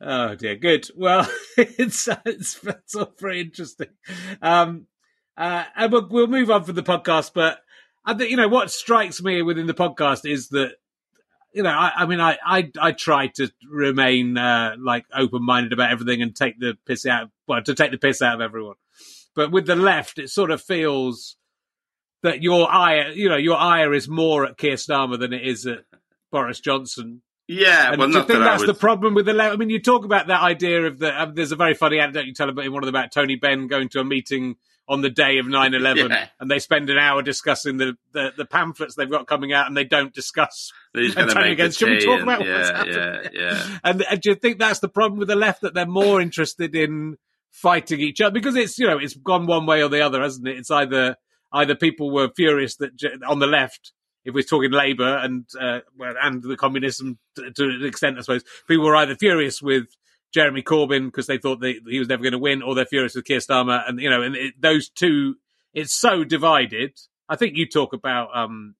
Oh 0.00 0.34
dear, 0.34 0.56
good. 0.56 0.88
Well, 0.94 1.28
it's 1.56 2.08
it's, 2.26 2.62
it's 2.62 2.94
all 2.94 3.12
very 3.18 3.40
interesting. 3.40 3.88
Um, 4.42 4.86
uh, 5.36 5.64
and 5.74 5.92
we'll, 5.92 6.08
we'll 6.08 6.26
move 6.26 6.50
on 6.50 6.64
from 6.64 6.74
the 6.74 6.82
podcast, 6.82 7.32
but 7.34 7.60
I 8.04 8.14
think 8.14 8.30
you 8.30 8.36
know 8.36 8.48
what 8.48 8.70
strikes 8.70 9.22
me 9.22 9.42
within 9.42 9.66
the 9.66 9.74
podcast 9.74 10.30
is 10.30 10.48
that 10.50 10.72
you 11.52 11.62
know 11.62 11.70
I, 11.70 11.92
I 11.96 12.06
mean 12.06 12.20
I, 12.20 12.38
I 12.44 12.70
I 12.78 12.92
try 12.92 13.28
to 13.36 13.50
remain 13.70 14.36
uh, 14.36 14.76
like 14.78 15.06
open 15.14 15.44
minded 15.44 15.72
about 15.72 15.90
everything 15.90 16.20
and 16.22 16.34
take 16.34 16.58
the 16.58 16.76
piss 16.86 17.06
out 17.06 17.24
of, 17.24 17.30
well 17.48 17.62
to 17.62 17.74
take 17.74 17.90
the 17.90 17.98
piss 17.98 18.20
out 18.20 18.34
of 18.34 18.40
everyone, 18.40 18.76
but 19.34 19.50
with 19.50 19.66
the 19.66 19.76
left 19.76 20.18
it 20.18 20.30
sort 20.30 20.50
of 20.50 20.62
feels 20.62 21.36
that 22.22 22.42
your 22.42 22.70
ire 22.70 23.10
you 23.10 23.28
know 23.28 23.36
your 23.36 23.56
ire 23.56 23.92
is 23.94 24.08
more 24.08 24.44
at 24.44 24.58
Keir 24.58 24.74
Starmer 24.74 25.18
than 25.18 25.32
it 25.32 25.46
is 25.46 25.66
at 25.66 25.84
Boris 26.30 26.60
Johnson 26.60 27.22
Yeah, 27.48 27.92
And 27.92 27.98
well, 28.00 28.08
do 28.08 28.14
you 28.18 28.24
think 28.24 28.38
that 28.40 28.44
that's 28.44 28.62
I 28.64 28.66
the 28.66 28.74
problem 28.74 29.14
with 29.14 29.26
the 29.26 29.32
left? 29.32 29.54
I 29.54 29.56
mean, 29.56 29.70
you 29.70 29.80
talk 29.80 30.04
about 30.04 30.26
that 30.26 30.42
idea 30.42 30.84
of 30.86 30.98
the. 30.98 31.22
Um, 31.22 31.34
there's 31.34 31.52
a 31.52 31.56
very 31.56 31.74
funny 31.74 32.00
anecdote 32.00 32.26
you 32.26 32.34
tell 32.34 32.48
about 32.48 32.64
in 32.64 32.72
one 32.72 32.82
of 32.82 32.86
them 32.86 32.94
about 32.94 33.12
Tony 33.12 33.36
Benn 33.36 33.68
going 33.68 33.88
to 33.90 34.00
a 34.00 34.04
meeting 34.04 34.56
on 34.88 35.00
the 35.00 35.10
day 35.10 35.38
of 35.38 35.46
9-11 35.46 36.08
Yeah. 36.10 36.28
and 36.38 36.48
they 36.48 36.60
spend 36.60 36.88
an 36.90 36.98
hour 36.98 37.20
discussing 37.20 37.76
the, 37.76 37.96
the, 38.12 38.32
the 38.36 38.44
pamphlets 38.44 38.94
they've 38.94 39.10
got 39.10 39.26
coming 39.26 39.52
out 39.52 39.66
and 39.66 39.76
they 39.76 39.82
don't 39.82 40.14
discuss 40.14 40.72
He's 40.94 41.12
going 41.14 41.26
to 41.28 41.34
Tony 41.34 41.48
make 41.48 41.58
the 41.58 41.62
against. 41.64 41.78
Should 41.80 41.88
we 41.88 41.98
talk 41.98 42.20
and- 42.20 42.22
about 42.22 42.38
what's 42.38 42.68
yeah, 42.70 42.76
happening? 42.76 43.30
yeah, 43.34 43.52
yeah. 43.52 43.78
And, 43.84 44.02
and 44.08 44.20
do 44.20 44.30
you 44.30 44.36
think 44.36 44.58
that's 44.60 44.78
the 44.78 44.88
problem 44.88 45.18
with 45.18 45.26
the 45.28 45.34
left 45.34 45.62
that 45.62 45.74
they're 45.74 45.86
more 45.86 46.20
interested 46.20 46.74
in 46.76 47.16
fighting 47.50 47.98
each 48.00 48.20
other 48.20 48.32
because 48.32 48.54
it's 48.54 48.78
you 48.78 48.86
know 48.86 48.98
it's 48.98 49.14
gone 49.14 49.46
one 49.46 49.66
way 49.66 49.82
or 49.82 49.88
the 49.88 50.02
other, 50.02 50.20
hasn't 50.22 50.46
it? 50.46 50.56
It's 50.58 50.70
either 50.70 51.16
either 51.52 51.74
people 51.74 52.12
were 52.12 52.28
furious 52.36 52.76
that 52.76 52.90
on 53.26 53.38
the 53.40 53.46
left, 53.48 53.92
if 54.26 54.34
we're 54.34 54.42
talking 54.42 54.72
Labour 54.72 55.16
and 55.18 55.46
uh, 55.58 55.80
well, 55.96 56.14
and 56.20 56.42
the 56.42 56.56
communism 56.56 57.18
to, 57.36 57.50
to 57.52 57.64
an 57.64 57.86
extent, 57.86 58.18
I 58.18 58.22
suppose 58.22 58.44
people 58.68 58.84
were 58.84 58.96
either 58.96 59.14
furious 59.14 59.62
with 59.62 59.86
Jeremy 60.34 60.62
Corbyn 60.62 61.06
because 61.06 61.26
they 61.26 61.38
thought 61.38 61.60
they, 61.60 61.78
he 61.88 62.00
was 62.00 62.08
never 62.08 62.22
going 62.22 62.32
to 62.32 62.38
win, 62.38 62.60
or 62.60 62.74
they're 62.74 62.84
furious 62.84 63.14
with 63.14 63.24
Keir 63.24 63.38
Starmer, 63.38 63.88
and 63.88 64.00
you 64.00 64.10
know, 64.10 64.22
and 64.22 64.34
it, 64.36 64.60
those 64.60 64.88
two, 64.88 65.36
it's 65.72 65.94
so 65.94 66.24
divided. 66.24 66.98
I 67.28 67.36
think 67.36 67.56
you 67.56 67.66
talk 67.66 67.92
about 67.92 68.36
um, 68.36 68.74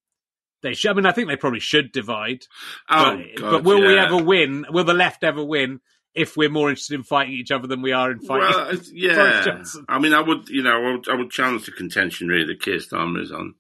they 0.63 0.75
should. 0.75 0.91
I 0.91 0.95
mean, 0.95 1.07
I 1.07 1.13
think 1.13 1.29
they 1.29 1.37
probably 1.37 1.61
should 1.61 1.93
divide. 1.93 2.45
Oh, 2.91 3.17
but, 3.17 3.41
God, 3.41 3.51
but 3.53 3.65
will 3.65 3.81
we 3.81 3.97
ever 3.97 4.23
win? 4.23 4.67
Will 4.69 4.85
the 4.85 4.95
left 4.95 5.23
ever 5.23 5.45
win 5.45 5.81
if 6.15 6.37
we're 6.37 6.51
more 6.51 6.71
interested 6.71 6.95
in 6.95 7.05
fighting 7.05 7.35
each 7.35 7.53
other 7.53 7.69
than 7.69 7.83
we 7.83 7.93
are 7.93 8.11
in 8.11 8.19
fighting? 8.21 8.49
Well, 8.49 8.81
yeah. 8.93 9.63
I 9.89 9.99
mean, 9.99 10.13
I 10.13 10.21
would, 10.21 10.49
you 10.49 10.63
know, 10.63 10.73
I 10.73 10.93
would, 10.93 11.09
I 11.09 11.15
would 11.15 11.31
challenge 11.31 11.67
the 11.67 11.73
contention 11.73 12.29
really 12.29 12.47
that 12.47 12.61
Keir 12.61 12.79
Starmer 12.79 13.23
is 13.23 13.31
on, 13.31 13.55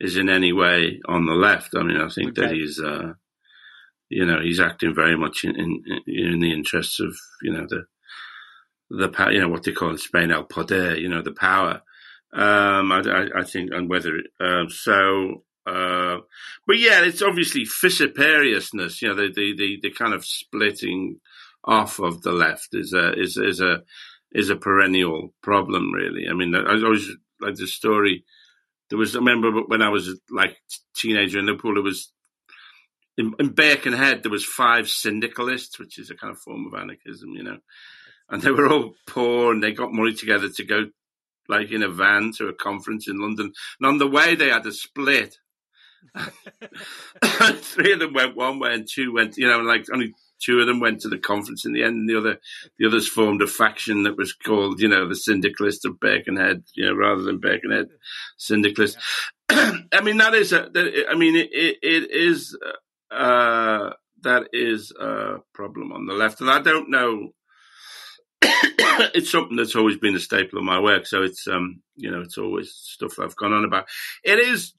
is 0.00 0.16
in 0.16 0.28
any 0.28 0.52
way 0.52 1.00
on 1.06 1.26
the 1.26 1.34
left. 1.34 1.74
I 1.76 1.82
mean, 1.82 2.00
I 2.00 2.08
think 2.08 2.34
that 2.36 2.52
he's, 2.52 2.80
uh, 2.80 3.12
you 4.08 4.24
know, 4.24 4.40
he's 4.40 4.60
acting 4.60 4.94
very 4.94 5.16
much 5.16 5.44
in, 5.44 5.54
in, 5.56 5.82
in 6.06 6.40
the 6.40 6.52
interests 6.52 7.00
of, 7.00 7.14
you 7.42 7.52
know, 7.52 7.66
the, 7.68 7.84
the 8.90 9.08
power, 9.08 9.30
you 9.32 9.40
know, 9.40 9.48
what 9.48 9.62
they 9.62 9.72
call 9.72 9.90
in 9.90 9.98
Spain 9.98 10.30
el 10.30 10.44
poder, 10.44 10.98
you 10.98 11.08
know, 11.08 11.22
the 11.22 11.32
power. 11.32 11.82
Um, 12.32 12.92
I, 12.92 13.02
I, 13.06 13.40
I 13.40 13.44
think, 13.44 13.70
and 13.72 13.88
whether, 13.88 14.20
um, 14.40 14.70
so, 14.70 15.44
uh, 15.66 16.18
but 16.66 16.78
yeah, 16.78 17.04
it's 17.04 17.22
obviously 17.22 17.64
fissiparousness, 17.64 19.02
you 19.02 19.08
know, 19.08 19.14
the, 19.14 19.32
the, 19.34 19.54
the, 19.56 19.78
the 19.82 19.90
kind 19.90 20.14
of 20.14 20.24
splitting 20.24 21.20
off 21.64 21.98
of 21.98 22.22
the 22.22 22.32
left 22.32 22.68
is 22.72 22.92
a, 22.94 23.12
is, 23.20 23.36
is 23.36 23.60
a, 23.60 23.82
is 24.32 24.48
a 24.48 24.56
perennial 24.56 25.34
problem, 25.42 25.92
really. 25.92 26.26
I 26.28 26.34
mean, 26.34 26.54
I 26.54 26.74
always 26.82 27.10
like 27.40 27.56
the 27.56 27.66
story. 27.66 28.24
There 28.90 28.98
was, 28.98 29.14
I 29.14 29.20
remember 29.20 29.50
when 29.66 29.82
I 29.82 29.88
was 29.88 30.18
like 30.30 30.56
teenager 30.96 31.38
in 31.38 31.46
Liverpool, 31.46 31.74
there 31.74 31.82
was 31.82 32.12
in, 33.16 33.34
in 33.38 33.48
Birkenhead, 33.50 34.22
there 34.22 34.32
was 34.32 34.44
five 34.44 34.88
syndicalists, 34.88 35.78
which 35.78 35.98
is 35.98 36.10
a 36.10 36.16
kind 36.16 36.32
of 36.32 36.38
form 36.38 36.66
of 36.66 36.80
anarchism, 36.80 37.30
you 37.30 37.42
know, 37.42 37.58
and 38.28 38.42
they 38.42 38.50
were 38.50 38.68
all 38.68 38.94
poor 39.06 39.52
and 39.52 39.62
they 39.62 39.72
got 39.72 39.92
money 39.92 40.14
together 40.14 40.48
to 40.48 40.64
go 40.64 40.86
like 41.48 41.70
in 41.70 41.82
a 41.82 41.88
van 41.88 42.32
to 42.38 42.48
a 42.48 42.54
conference 42.54 43.08
in 43.08 43.20
London. 43.20 43.52
And 43.80 43.86
on 43.86 43.98
the 43.98 44.06
way, 44.06 44.34
they 44.34 44.50
had 44.50 44.66
a 44.66 44.72
split. 44.72 45.36
Three 47.24 47.92
of 47.92 48.00
them 48.00 48.14
went 48.14 48.36
one 48.36 48.58
way 48.58 48.74
and 48.74 48.88
two 48.88 49.12
went, 49.12 49.36
you 49.36 49.48
know, 49.48 49.60
like 49.60 49.84
only 49.92 50.14
two 50.40 50.58
of 50.60 50.66
them 50.66 50.80
went 50.80 51.00
to 51.00 51.08
the 51.08 51.18
conference 51.18 51.64
in 51.64 51.72
the 51.72 51.82
end, 51.82 51.96
and 51.96 52.08
the 52.08 52.16
other, 52.16 52.38
the 52.78 52.86
others 52.86 53.08
formed 53.08 53.42
a 53.42 53.46
faction 53.46 54.04
that 54.04 54.16
was 54.16 54.32
called, 54.32 54.80
you 54.80 54.88
know, 54.88 55.08
the 55.08 55.16
Syndicalists 55.16 55.84
of 55.84 56.00
Birkenhead, 56.00 56.64
you 56.74 56.86
know, 56.86 56.94
rather 56.94 57.22
than 57.22 57.38
Birkenhead 57.38 57.88
Syndicalists. 58.36 58.98
I 59.48 60.00
mean, 60.02 60.18
that 60.18 60.34
is 60.34 60.52
a, 60.52 60.70
I 61.08 61.14
mean, 61.14 61.36
it, 61.36 61.50
it, 61.52 61.76
it 61.82 62.10
is, 62.10 62.56
uh, 63.10 63.90
that 64.22 64.48
is 64.52 64.92
a 64.98 65.38
problem 65.54 65.92
on 65.92 66.06
the 66.06 66.14
left, 66.14 66.40
and 66.40 66.50
I 66.50 66.60
don't 66.60 66.90
know. 66.90 67.30
it's 69.14 69.30
something 69.30 69.56
that's 69.56 69.76
always 69.76 69.96
been 69.96 70.16
a 70.16 70.20
staple 70.20 70.58
of 70.58 70.64
my 70.64 70.80
work, 70.80 71.06
so 71.06 71.22
it's, 71.22 71.46
um, 71.46 71.82
you 71.96 72.10
know, 72.10 72.20
it's 72.20 72.38
always 72.38 72.72
stuff 72.72 73.18
I've 73.18 73.36
gone 73.36 73.52
on 73.52 73.64
about. 73.64 73.86
It 74.24 74.38
is 74.38 74.74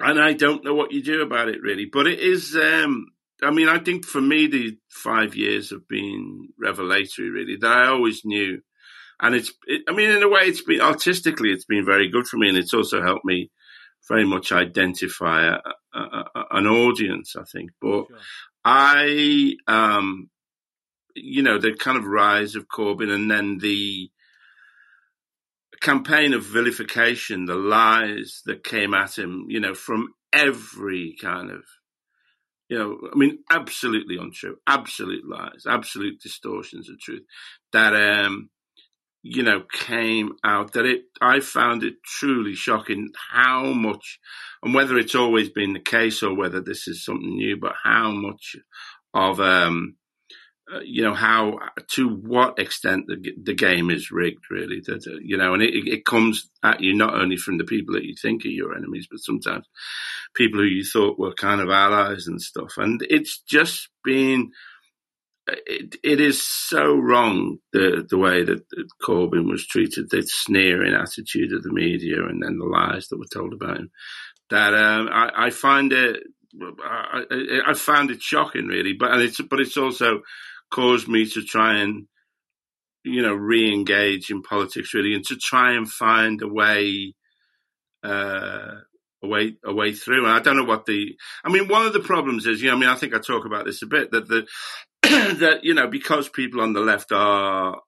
and 0.00 0.18
I 0.18 0.32
don't 0.32 0.64
know 0.64 0.74
what 0.74 0.92
you 0.92 1.02
do 1.02 1.22
about 1.22 1.48
it 1.48 1.60
really. 1.62 1.84
But 1.84 2.06
it 2.06 2.18
is. 2.20 2.56
Um, 2.56 3.06
I 3.42 3.50
mean, 3.50 3.68
I 3.68 3.78
think 3.78 4.04
for 4.04 4.20
me, 4.20 4.46
the 4.46 4.76
five 4.88 5.34
years 5.34 5.70
have 5.70 5.88
been 5.88 6.48
revelatory. 6.58 7.30
Really, 7.30 7.56
that 7.56 7.70
I 7.70 7.86
always 7.88 8.22
knew, 8.24 8.60
and 9.20 9.34
it's. 9.34 9.52
It, 9.66 9.82
I 9.88 9.92
mean, 9.92 10.10
in 10.10 10.22
a 10.22 10.28
way, 10.28 10.42
it's 10.42 10.62
been 10.62 10.80
artistically, 10.80 11.50
it's 11.50 11.64
been 11.64 11.84
very 11.84 12.08
good 12.08 12.26
for 12.26 12.36
me, 12.36 12.48
and 12.48 12.58
it's 12.58 12.74
also 12.74 13.02
helped 13.02 13.24
me 13.24 13.50
very 14.08 14.26
much 14.26 14.52
identify 14.52 15.46
a, 15.46 15.58
a, 15.94 16.00
a, 16.00 16.44
an 16.52 16.66
audience. 16.66 17.36
I 17.36 17.44
think, 17.44 17.70
but 17.80 18.06
I, 18.64 19.54
um, 19.66 20.30
you 21.14 21.42
know, 21.42 21.58
the 21.58 21.74
kind 21.74 21.98
of 21.98 22.04
rise 22.04 22.54
of 22.56 22.68
Corbyn, 22.68 23.10
and 23.10 23.30
then 23.30 23.58
the 23.58 24.10
campaign 25.80 26.34
of 26.34 26.44
vilification, 26.44 27.46
the 27.46 27.54
lies 27.54 28.42
that 28.44 28.62
came 28.62 28.92
at 28.92 29.16
him, 29.16 29.46
you 29.48 29.60
know, 29.60 29.74
from 29.74 30.12
every 30.32 31.16
kind 31.20 31.50
of, 31.50 31.62
you 32.70 32.78
know, 32.78 32.98
I 33.12 33.16
mean, 33.16 33.40
absolutely 33.50 34.16
untrue, 34.16 34.56
absolute 34.64 35.28
lies, 35.28 35.64
absolute 35.68 36.20
distortions 36.20 36.88
of 36.88 37.00
truth 37.00 37.22
that, 37.72 37.94
um, 37.96 38.48
you 39.22 39.42
know, 39.42 39.64
came 39.72 40.34
out 40.44 40.74
that 40.74 40.86
it, 40.86 41.02
I 41.20 41.40
found 41.40 41.82
it 41.82 41.94
truly 42.06 42.54
shocking 42.54 43.10
how 43.32 43.64
much, 43.72 44.20
and 44.62 44.72
whether 44.72 44.96
it's 44.98 45.16
always 45.16 45.50
been 45.50 45.72
the 45.72 45.80
case 45.80 46.22
or 46.22 46.34
whether 46.34 46.60
this 46.60 46.86
is 46.86 47.04
something 47.04 47.36
new, 47.36 47.56
but 47.60 47.74
how 47.82 48.12
much 48.12 48.54
of, 49.12 49.40
um, 49.40 49.96
uh, 50.74 50.80
you 50.84 51.02
know 51.02 51.14
how 51.14 51.58
to 51.88 52.08
what 52.08 52.58
extent 52.58 53.06
the 53.06 53.32
the 53.42 53.54
game 53.54 53.90
is 53.90 54.10
rigged 54.10 54.44
really 54.50 54.80
that 54.86 55.06
uh, 55.06 55.18
you 55.22 55.36
know 55.36 55.54
and 55.54 55.62
it, 55.62 55.74
it 55.86 56.04
comes 56.04 56.50
at 56.62 56.80
you 56.80 56.94
not 56.94 57.14
only 57.14 57.36
from 57.36 57.58
the 57.58 57.64
people 57.64 57.94
that 57.94 58.04
you 58.04 58.14
think 58.20 58.44
are 58.44 58.48
your 58.48 58.76
enemies 58.76 59.08
but 59.10 59.18
sometimes 59.18 59.66
people 60.34 60.60
who 60.60 60.66
you 60.66 60.84
thought 60.84 61.18
were 61.18 61.34
kind 61.34 61.60
of 61.60 61.70
allies 61.70 62.26
and 62.26 62.40
stuff. 62.40 62.74
And 62.76 63.04
it's 63.08 63.40
just 63.40 63.88
been 64.04 64.50
it, 65.46 65.96
it 66.04 66.20
is 66.20 66.40
so 66.40 66.94
wrong 66.94 67.58
the 67.72 68.06
the 68.08 68.18
way 68.18 68.44
that 68.44 68.62
Corbyn 69.02 69.50
was 69.50 69.66
treated 69.66 70.10
the 70.10 70.22
sneering 70.22 70.94
attitude 70.94 71.52
of 71.52 71.62
the 71.62 71.72
media 71.72 72.24
and 72.26 72.42
then 72.42 72.58
the 72.58 72.66
lies 72.66 73.08
that 73.08 73.18
were 73.18 73.24
told 73.32 73.52
about 73.52 73.78
him 73.78 73.90
that 74.50 74.74
um, 74.74 75.08
I, 75.10 75.46
I 75.46 75.50
find 75.50 75.92
it 75.92 76.22
I, 76.84 77.24
I 77.66 77.74
found 77.74 78.10
it 78.10 78.22
shocking 78.22 78.66
really 78.66 78.92
but 78.92 79.10
and 79.12 79.22
it's 79.22 79.40
but 79.40 79.60
it's 79.60 79.76
also 79.76 80.22
caused 80.70 81.08
me 81.08 81.26
to 81.30 81.42
try 81.42 81.78
and, 81.78 82.06
you 83.04 83.22
know, 83.22 83.34
re-engage 83.34 84.30
in 84.30 84.42
politics 84.42 84.94
really, 84.94 85.14
and 85.14 85.24
to 85.26 85.36
try 85.36 85.72
and 85.72 85.90
find 85.90 86.42
a 86.42 86.48
way, 86.48 87.14
uh, 88.04 88.76
a 89.22 89.26
way, 89.26 89.56
a 89.64 89.72
way 89.72 89.92
through. 89.92 90.26
And 90.26 90.34
I 90.34 90.40
don't 90.40 90.56
know 90.56 90.64
what 90.64 90.86
the, 90.86 91.16
I 91.44 91.50
mean, 91.50 91.68
one 91.68 91.86
of 91.86 91.92
the 91.92 92.00
problems 92.00 92.46
is, 92.46 92.62
you 92.62 92.68
know, 92.68 92.76
I 92.76 92.78
mean, 92.78 92.88
I 92.88 92.94
think 92.94 93.14
I 93.14 93.18
talk 93.18 93.44
about 93.44 93.64
this 93.64 93.82
a 93.82 93.86
bit 93.86 94.10
that 94.12 94.28
the, 94.28 94.46
that, 95.02 95.60
you 95.62 95.74
know, 95.74 95.88
because 95.88 96.28
people 96.28 96.60
on 96.60 96.72
the 96.72 96.80
left 96.80 97.12
are, 97.12 97.80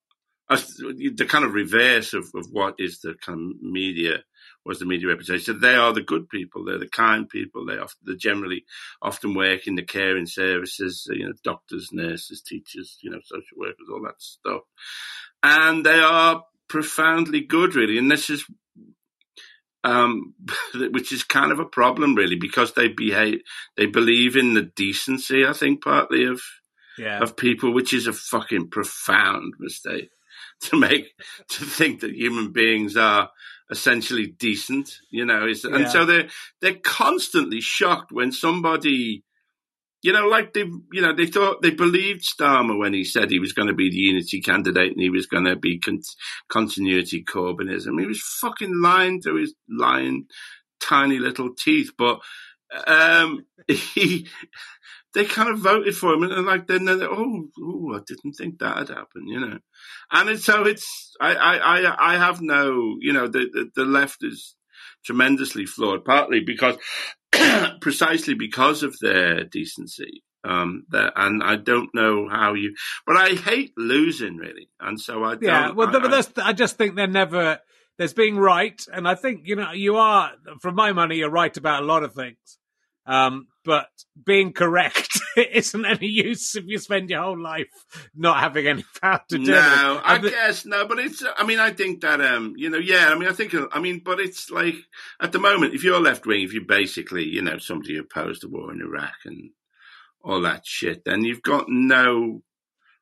the 0.48 1.26
kind 1.26 1.46
of 1.46 1.54
reverse 1.54 2.12
of, 2.12 2.26
of 2.34 2.46
what 2.50 2.74
is 2.78 3.00
the 3.00 3.14
kind 3.24 3.52
of 3.52 3.62
media 3.62 4.18
was 4.64 4.78
the 4.78 4.86
media 4.86 5.08
reputation. 5.08 5.40
So 5.40 5.52
they 5.54 5.74
are 5.74 5.92
the 5.92 6.02
good 6.02 6.28
people. 6.28 6.64
They're 6.64 6.78
the 6.78 6.88
kind 6.88 7.28
people. 7.28 7.64
They 7.66 7.78
often, 7.78 7.98
they 8.06 8.14
generally 8.14 8.64
often 9.00 9.34
work 9.34 9.66
in 9.66 9.74
the 9.74 9.82
caring 9.82 10.26
services, 10.26 11.06
you 11.10 11.26
know, 11.26 11.32
doctors, 11.42 11.90
nurses, 11.92 12.42
teachers, 12.42 12.98
you 13.02 13.10
know, 13.10 13.20
social 13.24 13.56
workers, 13.58 13.88
all 13.92 14.02
that 14.04 14.20
stuff. 14.20 14.62
And 15.42 15.84
they 15.84 15.98
are 15.98 16.44
profoundly 16.68 17.40
good, 17.40 17.74
really. 17.74 17.98
And 17.98 18.10
this 18.10 18.30
is, 18.30 18.44
um, 19.84 20.34
which 20.74 21.12
is 21.12 21.24
kind 21.24 21.52
of 21.52 21.58
a 21.58 21.64
problem, 21.64 22.14
really, 22.14 22.36
because 22.36 22.72
they 22.74 22.88
behave, 22.88 23.40
they 23.76 23.86
believe 23.86 24.36
in 24.36 24.54
the 24.54 24.62
decency, 24.62 25.44
I 25.44 25.52
think, 25.52 25.82
partly 25.82 26.24
of, 26.26 26.40
Yeah. 26.96 27.20
of 27.20 27.36
people, 27.36 27.72
which 27.74 27.92
is 27.92 28.06
a 28.06 28.12
fucking 28.12 28.70
profound 28.70 29.54
mistake 29.58 30.10
to 30.62 30.78
make, 30.78 31.08
to 31.48 31.64
think 31.64 32.00
that 32.00 32.14
human 32.14 32.52
beings 32.52 32.96
are, 32.96 33.30
essentially 33.72 34.26
decent, 34.26 34.98
you 35.10 35.24
know. 35.24 35.48
Is, 35.48 35.64
and 35.64 35.88
so 35.88 36.04
they're 36.04 36.28
they're 36.60 36.74
constantly 36.74 37.60
shocked 37.60 38.12
when 38.12 38.30
somebody, 38.30 39.24
you 40.02 40.12
know, 40.12 40.28
like 40.28 40.52
they, 40.52 40.66
you 40.92 41.00
know, 41.00 41.14
they 41.14 41.26
thought 41.26 41.62
they 41.62 41.70
believed 41.70 42.22
Starmer 42.22 42.78
when 42.78 42.92
he 42.92 43.02
said 43.02 43.30
he 43.30 43.40
was 43.40 43.54
going 43.54 43.68
to 43.68 43.74
be 43.74 43.90
the 43.90 43.96
unity 43.96 44.40
candidate 44.40 44.92
and 44.92 45.00
he 45.00 45.10
was 45.10 45.26
going 45.26 45.44
to 45.44 45.56
be 45.56 45.80
con- 45.80 46.02
continuity 46.48 47.24
Corbynism. 47.24 47.98
He 47.98 48.06
was 48.06 48.20
fucking 48.20 48.80
lying 48.80 49.22
to 49.22 49.36
his 49.36 49.54
lying 49.68 50.26
tiny 50.80 51.18
little 51.18 51.54
teeth, 51.54 51.92
but 51.96 52.20
um, 52.86 53.46
he. 53.66 54.28
They 55.14 55.24
kind 55.24 55.50
of 55.50 55.58
voted 55.58 55.96
for 55.96 56.12
him, 56.14 56.22
and 56.22 56.32
they're 56.32 56.40
like, 56.42 56.66
then 56.66 56.84
they're, 56.86 57.02
oh, 57.02 57.48
oh, 57.60 57.94
I 57.94 58.00
didn't 58.06 58.32
think 58.32 58.58
that 58.58 58.78
had 58.78 58.88
happened, 58.88 59.28
you 59.28 59.40
know. 59.40 59.58
And 60.10 60.30
it's, 60.30 60.44
so 60.44 60.64
it's, 60.64 61.14
I, 61.20 61.34
I, 61.34 61.56
I, 61.80 62.14
I 62.14 62.16
have 62.16 62.40
no, 62.40 62.96
you 63.00 63.12
know, 63.12 63.28
the, 63.28 63.46
the, 63.52 63.70
the 63.76 63.84
left 63.84 64.18
is 64.24 64.54
tremendously 65.04 65.66
flawed, 65.66 66.04
partly 66.04 66.40
because, 66.40 66.76
precisely 67.80 68.34
because 68.34 68.82
of 68.82 68.96
their 69.00 69.44
decency. 69.44 70.22
Um, 70.44 70.86
that, 70.90 71.12
and 71.14 71.40
I 71.40 71.54
don't 71.54 71.90
know 71.94 72.28
how 72.28 72.54
you, 72.54 72.74
but 73.06 73.16
I 73.16 73.28
hate 73.34 73.74
losing 73.76 74.38
really, 74.38 74.68
and 74.80 75.00
so 75.00 75.22
I 75.22 75.34
don't. 75.34 75.44
Yeah, 75.44 75.70
well, 75.70 75.86
I, 75.86 75.92
but 75.92 76.04
I- 76.06 76.08
that's, 76.08 76.32
I 76.36 76.52
just 76.52 76.76
think 76.76 76.96
they're 76.96 77.06
never. 77.06 77.60
There's 77.96 78.12
being 78.12 78.36
right, 78.36 78.80
and 78.92 79.06
I 79.06 79.14
think 79.14 79.42
you 79.44 79.54
know 79.54 79.70
you 79.70 79.96
are, 79.98 80.32
from 80.60 80.74
my 80.74 80.92
money, 80.92 81.14
you're 81.18 81.30
right 81.30 81.56
about 81.56 81.84
a 81.84 81.86
lot 81.86 82.02
of 82.02 82.14
things. 82.14 82.58
Um, 83.06 83.46
but 83.64 83.88
being 84.24 84.52
correct 84.52 85.08
isn't 85.36 85.84
any 85.84 86.06
use 86.06 86.54
if 86.54 86.64
you 86.66 86.78
spend 86.78 87.10
your 87.10 87.22
whole 87.22 87.40
life 87.40 87.68
not 88.14 88.40
having 88.40 88.66
any 88.66 88.84
power 89.00 89.20
to 89.28 89.38
do 89.38 89.50
no, 89.52 89.96
it. 89.96 90.02
I 90.04 90.18
the- 90.18 90.30
guess 90.30 90.66
no, 90.66 90.86
but 90.86 90.98
it's. 90.98 91.22
I 91.36 91.44
mean, 91.44 91.58
I 91.58 91.70
think 91.70 92.00
that 92.02 92.20
um, 92.20 92.54
you 92.56 92.70
know, 92.70 92.78
yeah. 92.78 93.08
I 93.08 93.18
mean, 93.18 93.28
I 93.28 93.32
think. 93.32 93.54
I 93.72 93.80
mean, 93.80 94.02
but 94.04 94.20
it's 94.20 94.50
like 94.50 94.74
at 95.20 95.32
the 95.32 95.38
moment, 95.38 95.74
if 95.74 95.84
you're 95.84 96.00
left 96.00 96.26
wing, 96.26 96.42
if 96.42 96.52
you're 96.52 96.64
basically, 96.64 97.24
you 97.24 97.42
know, 97.42 97.58
somebody 97.58 97.94
who 97.94 98.00
opposed 98.00 98.42
the 98.42 98.48
war 98.48 98.72
in 98.72 98.80
Iraq 98.80 99.14
and 99.24 99.50
all 100.22 100.40
that 100.42 100.66
shit, 100.66 101.04
then 101.04 101.24
you've 101.24 101.42
got 101.42 101.66
no 101.68 102.42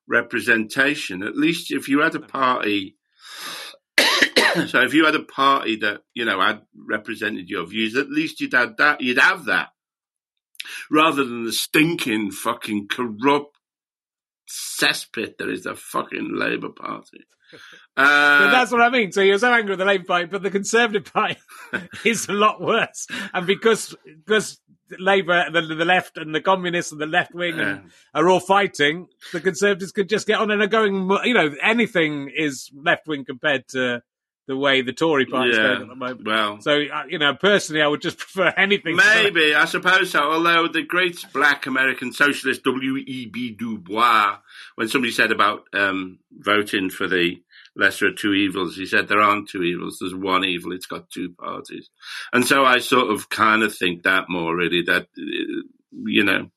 representation. 0.08 1.22
At 1.22 1.36
least 1.36 1.72
if 1.72 1.88
you 1.88 2.00
had 2.00 2.14
a 2.14 2.20
party. 2.20 2.96
so 4.66 4.82
if 4.82 4.94
you 4.94 5.04
had 5.04 5.14
a 5.14 5.22
party 5.22 5.76
that 5.76 6.02
you 6.14 6.24
know 6.24 6.40
had 6.40 6.62
represented 6.74 7.48
your 7.48 7.66
views, 7.66 7.96
at 7.96 8.10
least 8.10 8.40
you'd 8.40 8.54
have 8.54 8.76
that. 8.78 9.00
You'd 9.00 9.18
have 9.18 9.46
that 9.46 9.68
rather 10.90 11.24
than 11.24 11.44
the 11.44 11.52
stinking 11.52 12.30
fucking 12.30 12.88
corrupt 12.88 13.56
cesspit 14.48 15.38
that 15.38 15.48
is 15.48 15.62
the 15.64 15.74
fucking 15.74 16.34
Labour 16.34 16.70
Party. 16.70 17.24
But 17.96 18.06
Uh, 18.06 18.50
that's 18.52 18.70
what 18.70 18.80
I 18.80 18.90
mean. 18.90 19.10
So 19.10 19.20
you're 19.22 19.38
so 19.38 19.52
angry 19.52 19.70
with 19.72 19.80
the 19.80 19.84
Labour 19.84 20.04
Party, 20.04 20.26
but 20.26 20.42
the 20.42 20.50
Conservative 20.52 21.12
Party 21.12 21.36
is 22.04 22.28
a 22.28 22.32
lot 22.32 22.60
worse. 22.60 23.08
And 23.34 23.44
because 23.44 23.94
because 24.24 24.60
Labour, 24.98 25.50
the, 25.52 25.62
the 25.62 25.84
left, 25.84 26.16
and 26.16 26.32
the 26.32 26.40
communists 26.40 26.92
and 26.92 27.00
the 27.00 27.06
left 27.06 27.34
wing 27.34 27.58
and 27.58 27.90
are 28.14 28.28
all 28.28 28.38
fighting, 28.38 29.08
the 29.32 29.40
Conservatives 29.40 29.90
could 29.90 30.08
just 30.08 30.28
get 30.28 30.38
on 30.38 30.52
and 30.52 30.62
are 30.62 30.68
going. 30.68 31.10
You 31.24 31.34
know, 31.34 31.50
anything 31.60 32.30
is 32.34 32.70
left 32.72 33.08
wing 33.08 33.24
compared 33.24 33.66
to 33.68 34.00
the 34.46 34.56
way 34.56 34.82
the 34.82 34.92
Tory 34.92 35.26
Party 35.26 35.50
is 35.50 35.56
Yeah, 35.56 35.62
going 35.62 35.82
at 35.82 35.88
the 35.88 35.94
moment. 35.94 36.24
well- 36.26 36.60
so 36.60 36.72
uh, 36.82 37.04
you 37.08 37.18
know, 37.18 37.34
personally, 37.34 37.82
I 37.82 37.86
would 37.86 38.02
just 38.02 38.18
prefer 38.24 38.52
anything. 38.56 38.96
Maybe, 38.96 39.54
I 39.54 39.64
suppose 39.66 40.10
so. 40.10 40.20
Although 40.32 40.68
the 40.68 40.82
great 40.82 41.24
black 41.32 41.66
American 41.66 42.12
socialist 42.12 42.64
W.E.B. 42.64 43.50
Du 43.52 43.78
Bois, 43.78 44.38
when 44.74 44.88
somebody 44.88 45.12
said 45.12 45.30
about 45.30 45.64
um, 45.72 46.18
voting 46.32 46.90
for 46.90 47.06
the 47.06 47.40
lesser 47.76 48.08
of 48.08 48.16
two 48.16 48.32
evils, 48.34 48.76
he 48.76 48.84
said 48.86 49.06
there 49.06 49.20
aren't 49.20 49.48
two 49.48 49.62
evils, 49.62 49.98
there's 50.00 50.14
one 50.14 50.44
evil, 50.44 50.72
it's 50.72 50.86
got 50.86 51.08
two 51.10 51.30
parties. 51.38 51.88
And 52.32 52.44
so 52.44 52.64
I 52.64 52.80
sort 52.80 53.10
of 53.10 53.28
kind 53.28 53.62
of 53.62 53.74
think 53.74 54.02
that 54.02 54.24
more 54.28 54.56
really, 54.56 54.82
that, 54.82 55.02
uh, 55.02 55.62
you 56.04 56.24
know, 56.24 56.50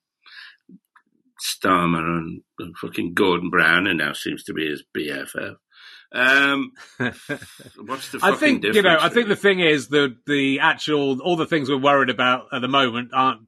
Starmer 1.41 2.39
and 2.59 2.77
fucking 2.77 3.13
Gordon 3.13 3.49
Brown, 3.49 3.85
who 3.85 3.93
now 3.93 4.13
seems 4.13 4.43
to 4.45 4.53
be 4.53 4.67
his 4.69 4.83
BFF. 4.95 5.55
Um, 6.13 6.71
what's 6.97 8.11
the 8.11 8.19
fucking 8.19 8.21
I 8.21 8.37
think 8.37 8.61
difference? 8.61 8.75
you 8.75 8.81
know. 8.83 8.97
I 8.99 9.09
think 9.09 9.27
the 9.27 9.35
thing 9.35 9.59
is 9.59 9.87
the 9.87 10.15
the 10.27 10.59
actual 10.59 11.19
all 11.21 11.35
the 11.35 11.45
things 11.47 11.69
we're 11.69 11.77
worried 11.77 12.09
about 12.09 12.47
at 12.53 12.61
the 12.61 12.67
moment 12.67 13.11
aren't 13.13 13.41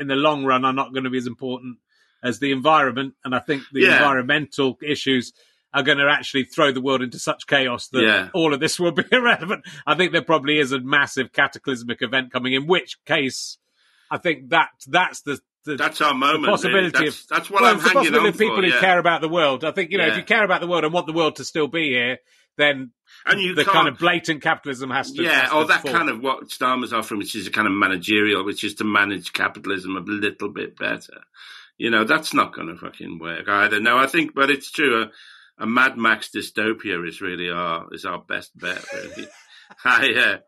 in 0.00 0.06
the 0.08 0.14
long 0.16 0.44
run 0.44 0.64
are 0.64 0.72
not 0.72 0.92
going 0.92 1.04
to 1.04 1.10
be 1.10 1.18
as 1.18 1.26
important 1.26 1.78
as 2.22 2.38
the 2.38 2.52
environment, 2.52 3.14
and 3.24 3.34
I 3.34 3.40
think 3.40 3.62
the 3.72 3.80
Yeah. 3.82 3.94
environmental 3.96 4.78
issues 4.82 5.32
are 5.74 5.82
going 5.82 5.98
to 5.98 6.06
actually 6.08 6.44
throw 6.44 6.70
the 6.70 6.82
world 6.82 7.00
into 7.02 7.18
such 7.18 7.46
chaos 7.46 7.88
that 7.88 8.02
Yeah. 8.02 8.28
all 8.34 8.52
of 8.54 8.60
this 8.60 8.78
will 8.78 8.92
be 8.92 9.04
irrelevant. 9.12 9.64
I 9.86 9.94
think 9.94 10.12
there 10.12 10.22
probably 10.22 10.58
is 10.58 10.70
a 10.70 10.80
massive 10.80 11.32
cataclysmic 11.32 12.02
event 12.02 12.30
coming. 12.30 12.52
In 12.52 12.66
which 12.66 13.02
case, 13.06 13.56
I 14.12 14.18
think 14.18 14.50
that 14.50 14.68
that's 14.86 15.22
the. 15.22 15.40
the 15.64 15.76
That's 15.76 16.00
our 16.02 16.12
moment. 16.12 16.42
the 16.42 16.48
possibility 16.48 17.04
that's, 17.06 17.22
of 17.22 17.28
that's 17.28 17.50
what 17.50 17.62
well, 17.62 17.70
I'm 17.70 17.76
it's 17.76 17.84
the 17.84 17.88
hanging 17.90 18.12
possibility 18.12 18.28
of 18.28 18.38
people 18.38 18.56
for, 18.56 18.62
who 18.62 18.80
care 18.80 18.98
about 18.98 19.20
the 19.22 19.28
world. 19.28 19.64
I 19.64 19.72
think 19.72 19.90
you 19.90 19.98
know 19.98 20.06
if 20.06 20.16
you 20.16 20.22
care 20.22 20.44
about 20.44 20.60
the 20.60 20.66
world 20.66 20.84
and 20.84 20.92
want 20.92 21.06
the 21.06 21.14
world 21.14 21.36
to 21.36 21.44
still 21.44 21.68
be 21.68 21.90
here, 21.90 22.18
then 22.58 22.90
And 23.24 23.40
you 23.40 23.54
the 23.54 23.64
kind 23.64 23.88
of 23.88 23.98
blatant 23.98 24.42
capitalism 24.42 24.90
has 24.90 25.12
to 25.12 25.22
yeah, 25.22 25.42
has 25.42 25.52
or 25.52 25.62
to 25.62 25.68
that 25.68 25.82
fall. 25.82 25.92
kind 25.92 26.10
of 26.10 26.20
what 26.20 26.48
Starmer's 26.48 26.92
offering, 26.92 27.18
which 27.18 27.34
is 27.34 27.46
a 27.46 27.50
kind 27.50 27.66
of 27.66 27.72
managerial, 27.72 28.44
which 28.44 28.64
is 28.64 28.74
to 28.76 28.84
manage 28.84 29.32
capitalism 29.32 29.96
a 29.96 30.00
little 30.00 30.50
bit 30.50 30.76
better. 30.76 31.22
You 31.78 31.90
know, 31.90 32.04
that's 32.04 32.34
not 32.34 32.54
going 32.54 32.68
to 32.68 32.76
fucking 32.76 33.18
work 33.18 33.48
either. 33.48 33.80
No, 33.80 33.96
I 33.96 34.06
think, 34.06 34.34
but 34.34 34.50
it's 34.50 34.70
true. 34.70 35.04
A, 35.04 35.10
a 35.62 35.66
Mad 35.66 35.96
Max 35.96 36.30
dystopia 36.34 37.06
is 37.08 37.20
really 37.20 37.50
our 37.50 37.86
is 37.92 38.04
our 38.04 38.18
best 38.18 38.56
bet. 38.58 38.84
Really. 38.92 39.28
I, 39.84 40.12
uh, 40.14 40.38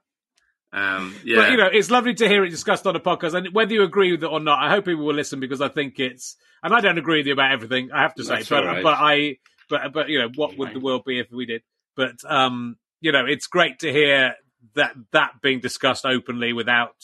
um, 0.74 1.14
yeah, 1.24 1.36
But 1.36 1.50
you 1.52 1.56
know, 1.56 1.68
it's 1.72 1.88
lovely 1.88 2.14
to 2.14 2.28
hear 2.28 2.44
it 2.44 2.50
discussed 2.50 2.84
on 2.84 2.96
a 2.96 3.00
podcast, 3.00 3.34
and 3.34 3.54
whether 3.54 3.72
you 3.72 3.84
agree 3.84 4.10
with 4.10 4.24
it 4.24 4.26
or 4.26 4.40
not, 4.40 4.58
I 4.60 4.70
hope 4.70 4.86
people 4.86 5.04
will 5.04 5.14
listen 5.14 5.38
because 5.38 5.60
I 5.60 5.68
think 5.68 6.00
it's. 6.00 6.36
And 6.64 6.74
I 6.74 6.80
don't 6.80 6.98
agree 6.98 7.18
with 7.18 7.26
you 7.26 7.32
about 7.34 7.52
everything. 7.52 7.90
I 7.92 8.02
have 8.02 8.14
to 8.14 8.24
say, 8.24 8.36
That's 8.36 8.48
but 8.48 8.58
all 8.66 8.74
right. 8.74 8.82
but 8.82 8.94
I 8.98 9.36
but 9.70 9.92
but 9.92 10.08
you 10.08 10.18
know, 10.18 10.30
what 10.34 10.58
would 10.58 10.74
the 10.74 10.80
world 10.80 11.04
be 11.04 11.20
if 11.20 11.30
we 11.30 11.46
did? 11.46 11.62
But 11.94 12.16
um, 12.28 12.76
you 13.00 13.12
know, 13.12 13.24
it's 13.26 13.46
great 13.46 13.80
to 13.80 13.92
hear 13.92 14.34
that 14.74 14.94
that 15.12 15.40
being 15.42 15.60
discussed 15.60 16.04
openly 16.04 16.52
without. 16.52 16.96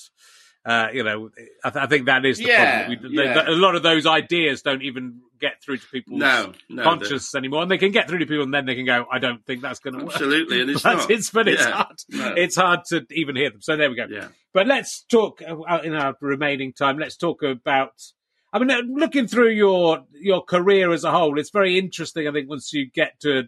Uh, 0.65 0.89
you 0.93 1.03
know, 1.03 1.31
I, 1.65 1.71
th- 1.71 1.83
I 1.83 1.87
think 1.87 2.05
that 2.07 2.27
is 2.27 2.37
the 2.37 2.45
Yeah, 2.45 2.87
problem. 2.87 3.13
We, 3.15 3.25
yeah. 3.25 3.49
a 3.49 3.53
lot 3.53 3.77
of 3.77 3.83
those 3.83 4.05
ideas 4.07 4.61
don't 4.61 4.83
even 4.83 5.21
get 5.41 5.63
through 5.63 5.79
to 5.79 5.87
people's 5.89 6.19
No, 6.21 6.53
no, 6.69 6.83
conscious 6.83 7.35
anymore, 7.35 7.63
and 7.63 7.71
they 7.71 7.79
can 7.79 7.93
get 7.93 8.09
through 8.09 8.19
to 8.19 8.27
people, 8.27 8.43
and 8.45 8.53
then 8.53 8.67
they 8.67 8.75
can 8.75 8.85
go, 8.85 9.07
"I 9.11 9.19
don't 9.21 9.43
think 9.47 9.63
that's 9.63 9.79
going 9.81 9.99
to 9.99 10.05
work." 10.05 10.13
absolutely, 10.15 10.61
and 10.61 10.71
it's 10.71 10.83
but 10.83 10.97
not. 10.97 11.11
it's 11.11 11.31
but 11.31 11.49
it's 11.49 11.65
hard. 11.65 11.97
no. 12.11 12.35
It's 12.37 12.57
hard 12.57 12.81
to 12.91 13.07
even 13.11 13.37
hear 13.37 13.49
them. 13.51 13.63
So 13.63 13.77
there 13.77 13.89
we 13.89 13.97
go. 13.97 14.07
yeah. 14.11 14.29
But 14.53 14.67
let's 14.67 15.03
talk 15.05 15.41
uh, 15.41 15.79
in 15.83 15.95
our 15.95 16.15
remaining 16.21 16.73
time. 16.75 16.99
Let's 16.99 17.17
talk 17.17 17.43
about. 17.43 17.93
I 18.53 18.59
mean, 18.59 18.71
uh, 18.71 18.83
looking 18.87 19.29
through 19.29 19.51
your 19.53 20.05
your 20.13 20.43
career 20.43 20.93
as 20.93 21.05
a 21.05 21.11
whole, 21.11 21.39
it's 21.39 21.51
very 21.51 21.79
interesting. 21.79 22.29
I 22.29 22.33
think 22.33 22.51
once 22.51 22.71
you 22.75 22.85
get 22.91 23.19
to 23.21 23.45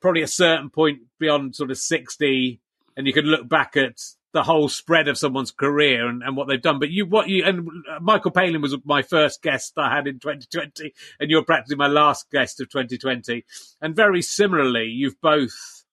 probably 0.00 0.22
a 0.22 0.26
certain 0.26 0.70
point 0.70 1.00
beyond 1.20 1.54
sort 1.54 1.70
of 1.70 1.78
sixty, 1.78 2.60
and 2.96 3.06
you 3.06 3.12
can 3.12 3.26
look 3.26 3.48
back 3.48 3.76
at 3.76 3.94
the 4.32 4.42
whole 4.42 4.68
spread 4.68 5.08
of 5.08 5.18
someone's 5.18 5.50
career 5.50 6.06
and, 6.06 6.22
and 6.22 6.36
what 6.36 6.48
they've 6.48 6.60
done. 6.60 6.78
But 6.78 6.90
you, 6.90 7.06
what 7.06 7.28
you 7.28 7.44
and 7.44 7.68
uh, 7.90 7.98
Michael 8.00 8.30
Palin 8.30 8.60
was 8.60 8.76
my 8.84 9.02
first 9.02 9.42
guest 9.42 9.72
I 9.76 9.94
had 9.94 10.06
in 10.06 10.18
2020, 10.18 10.92
and 11.18 11.30
you're 11.30 11.44
practically 11.44 11.76
my 11.76 11.86
last 11.86 12.30
guest 12.30 12.60
of 12.60 12.68
2020. 12.68 13.44
And 13.80 13.96
very 13.96 14.22
similarly, 14.22 14.86
you've 14.86 15.20
both 15.20 15.84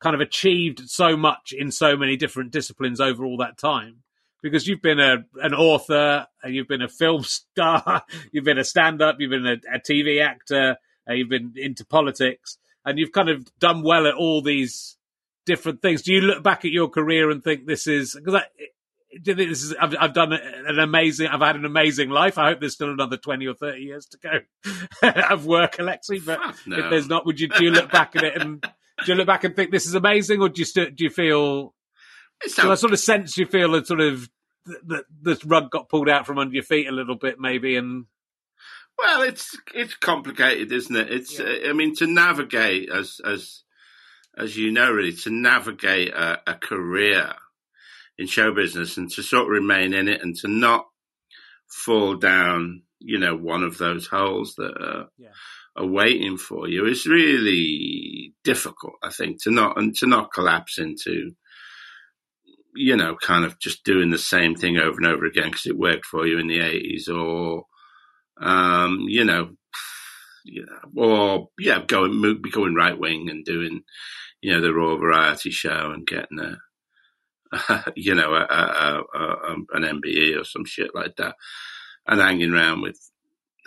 kind 0.00 0.14
of 0.14 0.20
achieved 0.20 0.88
so 0.88 1.16
much 1.16 1.52
in 1.56 1.70
so 1.70 1.96
many 1.96 2.16
different 2.16 2.50
disciplines 2.52 3.00
over 3.00 3.24
all 3.24 3.36
that 3.38 3.58
time 3.58 4.02
because 4.42 4.66
you've 4.66 4.82
been 4.82 5.00
a 5.00 5.24
an 5.42 5.54
author, 5.54 6.26
you've 6.44 6.68
been 6.68 6.82
a 6.82 6.88
film 6.88 7.22
star, 7.24 8.02
you've 8.32 8.44
been 8.44 8.58
a 8.58 8.64
stand 8.64 9.02
up, 9.02 9.16
you've 9.18 9.30
been 9.30 9.46
a, 9.46 9.56
a 9.74 9.78
TV 9.78 10.22
actor, 10.22 10.76
you've 11.08 11.28
been 11.28 11.52
into 11.56 11.84
politics, 11.84 12.58
and 12.84 12.98
you've 12.98 13.12
kind 13.12 13.28
of 13.28 13.46
done 13.58 13.82
well 13.82 14.06
at 14.06 14.14
all 14.14 14.42
these 14.42 14.96
different 15.50 15.82
things. 15.82 16.02
Do 16.02 16.12
you 16.12 16.20
look 16.20 16.44
back 16.44 16.64
at 16.64 16.70
your 16.70 16.88
career 16.88 17.28
and 17.28 17.42
think 17.42 17.66
this 17.66 17.88
is 17.88 18.14
because 18.14 18.34
I? 18.34 18.44
Do 19.22 19.32
you 19.32 19.34
think 19.34 19.48
this 19.50 19.64
is? 19.64 19.74
I've, 19.74 19.96
I've 19.98 20.14
done 20.14 20.32
an 20.32 20.78
amazing. 20.78 21.26
I've 21.26 21.40
had 21.40 21.56
an 21.56 21.64
amazing 21.64 22.10
life. 22.10 22.38
I 22.38 22.50
hope 22.50 22.60
there's 22.60 22.74
still 22.74 22.92
another 22.92 23.16
twenty 23.16 23.48
or 23.48 23.54
thirty 23.54 23.82
years 23.82 24.06
to 24.06 24.18
go 25.02 25.08
of 25.30 25.46
work, 25.46 25.80
Alexei. 25.80 26.20
But 26.20 26.38
no. 26.64 26.78
if 26.78 26.90
there's 26.90 27.08
not, 27.08 27.26
would 27.26 27.40
you? 27.40 27.48
Do 27.48 27.64
you 27.64 27.72
look 27.72 27.90
back 27.90 28.14
at 28.14 28.22
it 28.22 28.40
and 28.40 28.62
do 28.62 29.12
you 29.12 29.14
look 29.14 29.26
back 29.26 29.42
and 29.42 29.56
think 29.56 29.72
this 29.72 29.86
is 29.86 29.94
amazing, 29.94 30.40
or 30.40 30.48
do 30.48 30.60
you 30.60 30.64
still, 30.64 30.86
do 30.86 31.02
you 31.02 31.10
feel? 31.10 31.74
It's 32.42 32.54
Do 32.54 32.70
I 32.70 32.76
sort 32.76 32.92
of 32.92 33.00
sense 33.00 33.36
you 33.36 33.46
feel 33.46 33.74
a 33.74 33.84
sort 33.84 34.00
of 34.00 34.30
that 34.86 35.04
the 35.20 35.40
rug 35.44 35.70
got 35.70 35.88
pulled 35.88 36.08
out 36.08 36.24
from 36.24 36.38
under 36.38 36.54
your 36.54 36.62
feet 36.62 36.86
a 36.86 36.92
little 36.92 37.16
bit, 37.16 37.40
maybe, 37.40 37.76
and 37.76 38.06
Well, 38.96 39.22
it's 39.22 39.58
it's 39.74 39.96
complicated, 39.96 40.70
isn't 40.70 40.94
it? 40.94 41.10
It's 41.10 41.40
uh, 41.40 41.68
I 41.68 41.72
mean 41.72 41.96
to 41.96 42.06
navigate 42.06 42.90
as 42.90 43.20
as 43.24 43.64
as 44.36 44.56
you 44.56 44.70
know, 44.72 44.90
really 44.92 45.12
to 45.12 45.30
navigate 45.30 46.12
a, 46.14 46.40
a 46.46 46.54
career 46.54 47.32
in 48.18 48.26
show 48.26 48.52
business 48.52 48.96
and 48.96 49.10
to 49.10 49.22
sort 49.22 49.44
of 49.44 49.48
remain 49.48 49.94
in 49.94 50.08
it 50.08 50.22
and 50.22 50.36
to 50.36 50.48
not 50.48 50.86
fall 51.84 52.16
down, 52.16 52.82
you 52.98 53.18
know, 53.18 53.34
one 53.36 53.62
of 53.62 53.78
those 53.78 54.06
holes 54.06 54.54
that 54.56 54.76
are, 54.80 55.08
Yeah. 55.18 55.28
are 55.76 55.86
waiting 55.86 56.36
for 56.36 56.68
you 56.68 56.86
is 56.86 57.06
really 57.06 58.34
difficult. 58.44 58.94
I 59.02 59.10
think 59.10 59.42
to 59.44 59.50
not 59.50 59.78
and 59.78 59.94
to 59.96 60.06
not 60.06 60.32
collapse 60.32 60.78
into. 60.78 61.32
You 62.72 62.96
know, 62.96 63.16
kind 63.16 63.44
of 63.44 63.58
just 63.58 63.82
doing 63.82 64.10
the 64.10 64.18
same 64.18 64.54
thing 64.54 64.78
over 64.78 64.96
and 64.96 65.06
over 65.06 65.26
again 65.26 65.46
because 65.50 65.66
it 65.66 65.76
worked 65.76 66.06
for 66.06 66.24
you 66.24 66.38
in 66.38 66.46
the 66.46 66.60
80s, 66.60 67.08
or 67.08 67.64
um, 68.40 69.06
you 69.08 69.24
know, 69.24 69.56
yeah, 70.44 70.64
or 70.96 71.48
yeah, 71.58 71.82
going 71.86 72.42
going 72.52 72.74
right 72.74 72.98
wing 72.98 73.28
and 73.30 73.44
doing, 73.44 73.82
you 74.40 74.52
know, 74.52 74.60
the 74.60 74.72
raw 74.74 74.96
variety 74.96 75.50
show 75.50 75.90
and 75.92 76.06
getting 76.06 76.38
a, 76.38 77.92
you 77.96 78.14
know, 78.14 78.32
a, 78.34 78.42
a, 78.42 79.02
a, 79.14 79.18
a, 79.18 79.54
an 79.74 80.00
MBE 80.00 80.40
or 80.40 80.44
some 80.44 80.64
shit 80.64 80.94
like 80.94 81.16
that, 81.16 81.34
and 82.06 82.20
hanging 82.20 82.52
around 82.52 82.82
with, 82.82 82.98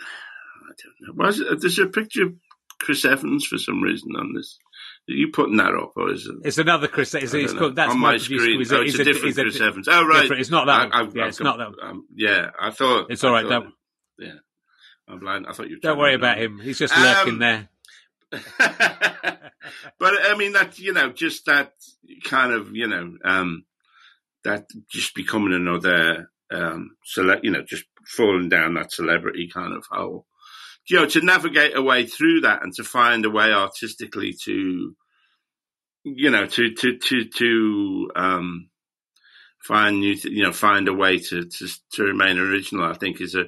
I 0.00 0.72
don't 0.82 1.16
know, 1.16 1.24
was 1.24 1.42
there's 1.60 1.78
a 1.78 1.86
picture 1.86 2.24
of 2.24 2.34
Chris 2.80 3.04
Evans 3.04 3.46
for 3.46 3.58
some 3.58 3.82
reason 3.82 4.16
on 4.16 4.34
this. 4.34 4.58
Are 5.08 5.12
you 5.12 5.28
putting 5.28 5.58
that 5.58 5.74
up, 5.74 5.92
or 5.96 6.10
is 6.12 6.26
it? 6.26 6.36
it's 6.46 6.56
another 6.56 6.88
Chris. 6.88 7.14
It's, 7.14 7.34
I 7.34 7.38
it's 7.38 7.52
called, 7.52 7.76
that's 7.76 7.92
on 7.92 8.00
my, 8.00 8.16
screen. 8.16 8.58
He's 8.58 8.72
oh, 8.72 8.80
it's 8.80 8.98
a, 8.98 9.04
different 9.04 9.34
Chris 9.34 9.60
Evans. 9.60 9.86
Oh, 9.86 10.06
right. 10.06 10.22
different- 10.22 10.40
It's 10.40 10.50
not 10.50 10.64
that 10.66 10.94
I-. 10.94 11.00
I've- 11.00 11.12
yeah, 11.14 11.22
I've 11.24 11.28
it's 11.28 11.40
not 11.40 11.58
that. 11.58 11.72
Um, 11.82 12.06
yeah, 12.14 12.50
I 12.58 12.70
thought 12.70 13.10
It's 13.10 13.22
all 13.22 13.32
right, 13.32 13.44
I 13.44 13.48
that- 13.48 13.62
Yeah, 14.18 14.32
I'm 15.08 15.18
blind. 15.18 15.46
I 15.48 15.52
thought 15.52 15.68
you. 15.68 15.78
Don't 15.80 15.98
worry 15.98 16.14
about 16.14 16.38
him. 16.38 16.58
He's 16.58 16.78
just 16.78 16.96
lurking 16.96 17.34
Um, 17.34 17.38
there. 17.40 17.68
but 19.98 20.14
I 20.24 20.34
mean 20.36 20.52
that 20.52 20.78
you 20.78 20.92
know 20.92 21.10
just 21.12 21.46
that 21.46 21.72
kind 22.24 22.52
of 22.52 22.74
you 22.74 22.86
know 22.88 23.16
um, 23.24 23.64
that 24.44 24.66
just 24.90 25.14
becoming 25.14 25.52
another 25.54 26.30
um, 26.50 26.96
cele- 27.04 27.40
you 27.42 27.50
know 27.50 27.62
just 27.62 27.84
falling 28.06 28.48
down 28.48 28.74
that 28.74 28.92
celebrity 28.92 29.48
kind 29.52 29.74
of 29.74 29.84
hole. 29.90 30.26
You 30.88 30.98
know 31.00 31.06
to 31.06 31.20
navigate 31.20 31.76
a 31.76 31.82
way 31.82 32.06
through 32.06 32.42
that 32.42 32.62
and 32.62 32.72
to 32.74 32.84
find 32.84 33.24
a 33.24 33.30
way 33.30 33.52
artistically 33.52 34.34
to 34.44 34.94
you 36.04 36.30
know 36.30 36.46
to 36.46 36.74
to 36.74 36.98
to 36.98 37.24
to 37.24 38.10
um, 38.16 38.68
find 39.62 40.00
new 40.00 40.14
th- 40.16 40.34
you 40.34 40.42
know 40.42 40.52
find 40.52 40.88
a 40.88 40.94
way 40.94 41.18
to 41.18 41.44
to 41.44 41.68
to 41.92 42.02
remain 42.04 42.38
original. 42.38 42.84
I 42.84 42.94
think 42.94 43.20
is 43.20 43.34
a 43.34 43.44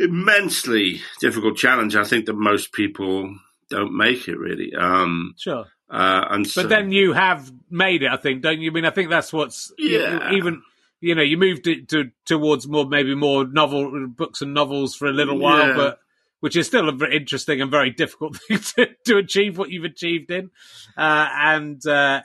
immensely 0.00 1.00
difficult 1.20 1.56
challenge. 1.56 1.94
I 1.96 2.04
think 2.04 2.26
that 2.26 2.34
most 2.34 2.72
people 2.72 3.36
don't 3.68 3.96
make 3.96 4.26
it 4.28 4.38
really. 4.38 4.74
Um, 4.74 5.34
Sure. 5.38 5.66
uh, 5.88 6.24
and 6.30 6.46
so, 6.46 6.62
But 6.62 6.68
then 6.70 6.90
you 6.92 7.12
have 7.12 7.50
made 7.70 8.02
it, 8.02 8.10
I 8.10 8.16
think, 8.16 8.42
don't 8.42 8.60
you? 8.60 8.70
I 8.70 8.74
mean, 8.74 8.84
I 8.84 8.90
think 8.90 9.10
that's 9.10 9.32
what's 9.32 9.72
Yeah. 9.78 10.32
even 10.32 10.62
you 11.02 11.14
know 11.14 11.22
you 11.22 11.38
moved 11.38 11.66
it 11.66 11.88
to 11.88 12.10
towards 12.26 12.68
more 12.68 12.86
maybe 12.86 13.14
more 13.14 13.46
novel 13.46 14.06
books 14.08 14.42
and 14.42 14.52
novels 14.52 14.94
for 14.94 15.06
a 15.08 15.12
little 15.12 15.38
while, 15.38 15.68
Yeah. 15.68 15.76
but 15.76 15.98
which 16.40 16.56
is 16.56 16.66
still 16.66 16.88
a 16.88 16.92
very 16.92 17.16
interesting 17.16 17.60
and 17.60 17.70
very 17.70 17.90
difficult 17.90 18.36
thing 18.48 18.58
to, 18.58 18.86
to 19.06 19.16
achieve 19.18 19.56
what 19.58 19.70
you've 19.70 19.84
achieved 19.84 20.30
in, 20.30 20.50
uh, 20.96 21.28
and 21.38 21.86
uh, 21.86 22.22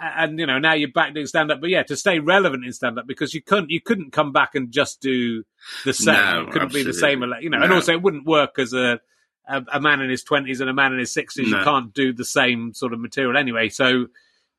and 0.00 0.38
you 0.38 0.46
know 0.46 0.58
now 0.58 0.72
you're 0.72 0.90
back 0.90 1.14
doing 1.14 1.26
stand 1.26 1.50
up, 1.50 1.60
but 1.60 1.70
yeah, 1.70 1.82
to 1.84 1.96
stay 1.96 2.18
relevant 2.18 2.64
in 2.64 2.72
stand 2.72 2.98
up 2.98 3.06
because 3.06 3.34
you 3.34 3.42
couldn't 3.42 3.70
you 3.70 3.80
couldn't 3.80 4.12
come 4.12 4.32
back 4.32 4.54
and 4.54 4.72
just 4.72 5.00
do 5.00 5.44
the 5.84 5.92
same, 5.92 6.14
No, 6.14 6.42
it 6.42 6.52
couldn't 6.52 6.72
be 6.72 6.82
the 6.82 6.94
same, 6.94 7.22
you 7.40 7.50
know, 7.50 7.62
and 7.62 7.72
also 7.72 7.92
it 7.92 8.02
wouldn't 8.02 8.26
work 8.26 8.58
as 8.58 8.72
a 8.72 9.00
a, 9.48 9.64
a 9.74 9.80
man 9.80 10.00
in 10.00 10.10
his 10.10 10.22
twenties 10.22 10.60
and 10.60 10.70
a 10.70 10.74
man 10.74 10.92
in 10.92 10.98
his 10.98 11.12
sixties. 11.12 11.48
You 11.48 11.62
can't 11.62 11.92
do 11.92 12.12
the 12.12 12.24
same 12.24 12.72
sort 12.72 12.92
of 12.92 13.00
material 13.00 13.36
anyway. 13.36 13.68
So 13.68 14.06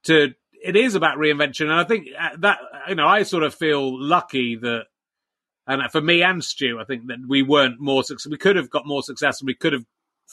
to 0.03 0.33
it 0.63 0.75
is 0.75 0.95
about 0.95 1.17
reinvention, 1.17 1.63
and 1.63 1.73
I 1.73 1.83
think 1.83 2.07
uh, 2.17 2.29
that 2.39 2.59
you 2.87 2.95
know 2.95 3.07
I 3.07 3.23
sort 3.23 3.43
of 3.43 3.55
feel 3.55 3.99
lucky 3.99 4.55
that, 4.57 4.85
and 5.65 5.91
for 5.91 6.01
me 6.01 6.21
and 6.21 6.43
Stu, 6.43 6.79
I 6.79 6.83
think 6.83 7.07
that 7.07 7.17
we 7.27 7.41
weren't 7.41 7.79
more 7.79 8.03
success. 8.03 8.29
We 8.29 8.37
could 8.37 8.55
have 8.55 8.69
got 8.69 8.85
more 8.85 9.01
success, 9.01 9.41
and 9.41 9.47
we 9.47 9.55
could 9.55 9.73
have 9.73 9.85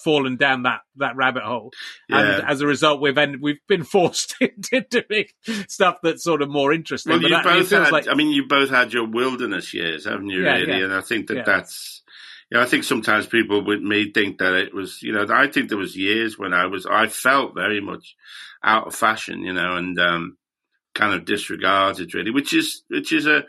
fallen 0.02 0.36
down 0.36 0.62
that 0.62 0.80
that 0.96 1.16
rabbit 1.16 1.42
hole. 1.42 1.72
And 2.08 2.44
as 2.44 2.60
a 2.60 2.66
result, 2.66 3.00
we've 3.00 3.18
ended, 3.18 3.40
we've 3.42 3.60
been 3.68 3.84
forced 3.96 4.36
into 4.40 4.80
doing 4.90 5.26
stuff 5.68 5.98
that's 6.02 6.22
sort 6.24 6.42
of 6.42 6.48
more 6.48 6.72
interesting. 6.72 7.12
well, 7.12 7.20
but 7.20 7.30
you 7.30 7.36
that, 7.36 7.44
both 7.44 7.70
had. 7.70 7.92
like 7.92 8.08
I 8.08 8.14
mean, 8.14 8.30
you 8.30 8.46
both 8.46 8.70
had 8.70 8.92
your 8.92 9.06
wilderness 9.08 9.74
years, 9.74 10.04
haven't 10.04 10.28
you? 10.28 10.42
Yeah, 10.44 10.52
really, 10.54 10.78
yeah. 10.78 10.84
and 10.84 10.94
I 10.94 11.00
think 11.00 11.28
that 11.28 11.36
Yeah. 11.38 11.42
that's. 11.44 12.02
You 12.50 12.56
know, 12.56 12.62
I 12.64 12.66
think 12.66 12.84
sometimes 12.84 13.26
people 13.26 13.62
with 13.62 13.82
me 13.82 14.10
think 14.10 14.38
that 14.38 14.54
it 14.54 14.72
was. 14.74 15.02
You 15.02 15.12
know, 15.12 15.26
I 15.28 15.48
think 15.48 15.68
there 15.68 15.76
was 15.76 15.96
years 15.96 16.38
when 16.38 16.54
I 16.54 16.64
was. 16.66 16.86
I 16.86 17.06
felt 17.06 17.54
very 17.54 17.80
much 17.82 18.16
out 18.64 18.86
of 18.86 18.94
fashion. 18.94 19.42
You 19.42 19.52
know, 19.52 19.76
and 19.76 19.98
um, 20.00 20.38
kind 20.94 21.14
of 21.14 21.24
disregarded 21.24 22.14
really, 22.14 22.30
which 22.30 22.54
is 22.54 22.82
which 22.88 23.12
is 23.12 23.26
a 23.26 23.44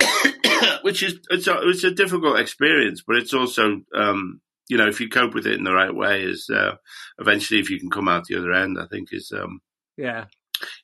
which 0.82 1.02
is 1.02 1.18
it's 1.30 1.46
a, 1.46 1.68
it's 1.68 1.84
a 1.84 1.90
difficult 1.90 2.38
experience, 2.38 3.02
but 3.06 3.16
it's 3.16 3.34
also 3.34 3.82
um, 3.94 4.40
you 4.68 4.76
know 4.76 4.88
if 4.88 5.00
you 5.00 5.08
cope 5.08 5.34
with 5.34 5.46
it 5.46 5.54
in 5.54 5.64
the 5.64 5.74
right 5.74 5.94
way, 5.94 6.22
is 6.22 6.50
uh, 6.50 6.76
eventually 7.18 7.60
if 7.60 7.70
you 7.70 7.78
can 7.78 7.90
come 7.90 8.08
out 8.08 8.24
the 8.24 8.38
other 8.38 8.52
end, 8.52 8.78
I 8.80 8.86
think 8.86 9.08
is 9.12 9.32
um, 9.32 9.60
yeah. 9.96 10.26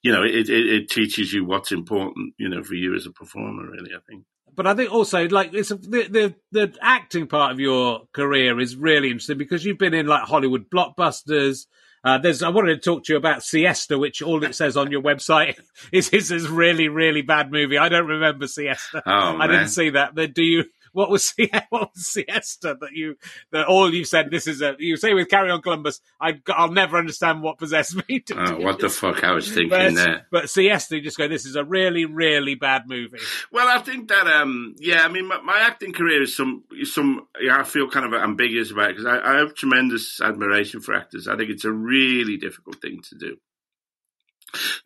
you 0.02 0.12
know 0.12 0.22
it, 0.22 0.48
it, 0.48 0.66
it 0.66 0.90
teaches 0.90 1.32
you 1.32 1.44
what's 1.44 1.72
important, 1.72 2.34
you 2.38 2.48
know, 2.48 2.62
for 2.62 2.74
you 2.74 2.94
as 2.94 3.06
a 3.06 3.12
performer. 3.12 3.70
Really, 3.70 3.90
I 3.94 4.00
think. 4.08 4.24
but 4.54 4.66
I 4.66 4.74
think 4.74 4.92
also 4.92 5.28
like 5.28 5.52
it's 5.54 5.70
a, 5.70 5.76
the, 5.76 6.08
the 6.08 6.34
the 6.52 6.74
acting 6.80 7.26
part 7.26 7.52
of 7.52 7.60
your 7.60 8.02
career 8.12 8.58
is 8.60 8.76
really 8.76 9.08
interesting 9.08 9.38
because 9.38 9.64
you've 9.64 9.78
been 9.78 9.94
in 9.94 10.06
like 10.06 10.24
Hollywood 10.24 10.70
blockbusters. 10.70 11.66
Uh, 12.04 12.18
there's 12.18 12.42
I 12.42 12.48
wanted 12.48 12.74
to 12.74 12.90
talk 12.90 13.04
to 13.04 13.12
you 13.12 13.16
about 13.16 13.44
Siesta, 13.44 13.96
which 13.96 14.22
all 14.22 14.42
it 14.42 14.56
says 14.56 14.76
on 14.76 14.90
your 14.90 15.02
website 15.02 15.58
is 15.92 16.08
is 16.10 16.28
this 16.28 16.46
really 16.48 16.88
really 16.88 17.22
bad 17.22 17.50
movie. 17.50 17.78
I 17.78 17.88
don't 17.88 18.06
remember 18.08 18.46
Siesta. 18.46 19.02
Oh, 19.06 19.10
I 19.10 19.36
man. 19.46 19.48
didn't 19.50 19.68
see 19.68 19.90
that. 19.90 20.14
But 20.14 20.34
do 20.34 20.42
you? 20.42 20.64
What 20.92 21.10
was 21.10 21.34
what 21.70 21.90
was 21.94 22.06
Siesta 22.06 22.76
that 22.80 22.92
you 22.92 23.16
that 23.50 23.66
all 23.66 23.92
you 23.92 24.04
said? 24.04 24.30
This 24.30 24.46
is 24.46 24.62
a 24.62 24.76
you 24.78 24.96
say 24.96 25.14
with 25.14 25.28
Carry 25.28 25.50
On 25.50 25.60
Columbus. 25.62 26.00
I 26.20 26.40
I'll 26.48 26.70
never 26.70 26.96
understand 26.98 27.42
what 27.42 27.58
possessed 27.58 27.96
me 28.08 28.20
to 28.20 28.34
Oh, 28.52 28.60
what 28.60 28.78
the 28.78 28.88
fuck 28.88 29.24
I 29.24 29.32
was 29.32 29.48
thinking 29.48 29.70
But, 29.70 29.94
there. 29.94 30.26
but 30.30 30.50
Siesta, 30.50 30.96
you 30.96 31.02
just 31.02 31.18
go. 31.18 31.28
This 31.28 31.46
is 31.46 31.56
a 31.56 31.64
really 31.64 32.04
really 32.04 32.54
bad 32.54 32.82
movie. 32.86 33.18
Well, 33.50 33.68
I 33.68 33.78
think 33.82 34.08
that 34.08 34.26
um, 34.26 34.74
yeah, 34.78 35.02
I 35.04 35.08
mean, 35.08 35.26
my, 35.28 35.40
my 35.40 35.58
acting 35.58 35.92
career 35.92 36.22
is 36.22 36.36
some 36.36 36.64
is 36.78 36.94
some. 36.94 37.26
Yeah, 37.40 37.58
I 37.58 37.62
feel 37.64 37.88
kind 37.88 38.06
of 38.06 38.20
ambiguous 38.20 38.70
about 38.70 38.90
it 38.90 38.96
because 38.96 39.06
I, 39.06 39.34
I 39.34 39.38
have 39.38 39.54
tremendous 39.54 40.20
admiration 40.20 40.80
for 40.80 40.94
actors. 40.94 41.28
I 41.28 41.36
think 41.36 41.50
it's 41.50 41.64
a 41.64 41.72
really 41.72 42.36
difficult 42.36 42.80
thing 42.80 43.00
to 43.08 43.14
do. 43.16 43.36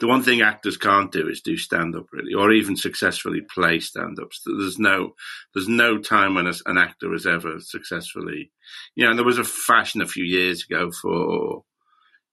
The 0.00 0.06
one 0.06 0.22
thing 0.22 0.40
actors 0.42 0.76
can't 0.76 1.12
do 1.12 1.28
is 1.28 1.40
do 1.40 1.56
stand 1.56 1.96
up 1.96 2.06
really, 2.12 2.34
or 2.34 2.52
even 2.52 2.76
successfully 2.76 3.40
play 3.40 3.80
stand 3.80 4.18
ups. 4.20 4.42
There's 4.44 4.78
no, 4.78 5.14
there's 5.54 5.68
no 5.68 5.98
time 5.98 6.34
when 6.34 6.46
a, 6.46 6.52
an 6.66 6.78
actor 6.78 7.12
has 7.12 7.26
ever 7.26 7.58
successfully, 7.60 8.52
you 8.94 9.04
know. 9.04 9.10
And 9.10 9.18
there 9.18 9.26
was 9.26 9.38
a 9.38 9.44
fashion 9.44 10.00
a 10.00 10.06
few 10.06 10.24
years 10.24 10.64
ago 10.64 10.90
for 10.90 11.64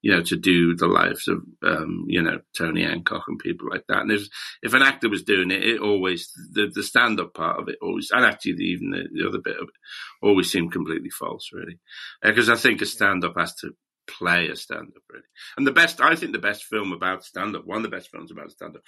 you 0.04 0.12
know, 0.12 0.22
to 0.22 0.36
do 0.36 0.76
the 0.76 0.86
lives 0.86 1.28
of, 1.28 1.38
um, 1.62 2.04
you 2.08 2.20
know, 2.20 2.38
Tony 2.54 2.82
Hancock 2.82 3.22
and 3.26 3.38
people 3.38 3.70
like 3.70 3.84
that. 3.88 4.02
And 4.02 4.12
if, 4.12 4.28
if 4.62 4.74
an 4.74 4.82
actor 4.82 5.08
was 5.08 5.22
doing 5.22 5.50
it, 5.50 5.64
it 5.64 5.80
always, 5.80 6.30
the, 6.52 6.70
the 6.70 6.82
stand 6.82 7.18
up 7.20 7.32
part 7.32 7.58
of 7.58 7.70
it 7.70 7.78
always, 7.80 8.10
and 8.12 8.22
actually 8.22 8.56
the, 8.56 8.64
even 8.64 8.90
the, 8.90 9.08
the 9.10 9.26
other 9.26 9.38
bit 9.42 9.56
of 9.56 9.62
it 9.62 9.74
always 10.22 10.52
seemed 10.52 10.72
completely 10.72 11.08
false, 11.08 11.48
really. 11.54 11.78
Because 12.22 12.50
I 12.50 12.56
think 12.56 12.82
a 12.82 12.86
stand 12.86 13.24
up 13.24 13.32
has 13.38 13.54
to 13.60 13.70
play 14.06 14.48
a 14.48 14.56
stand 14.56 14.92
up, 14.94 15.02
really. 15.10 15.24
And 15.56 15.66
the 15.66 15.72
best, 15.72 16.00
I 16.00 16.14
think 16.14 16.32
the 16.32 16.38
best 16.38 16.64
film 16.64 16.92
about 16.92 17.24
stand 17.24 17.56
up, 17.56 17.66
one 17.66 17.78
of 17.78 17.82
the 17.82 17.96
best 17.96 18.10
films 18.10 18.30
about 18.30 18.50
stand 18.50 18.76
up, 18.76 18.82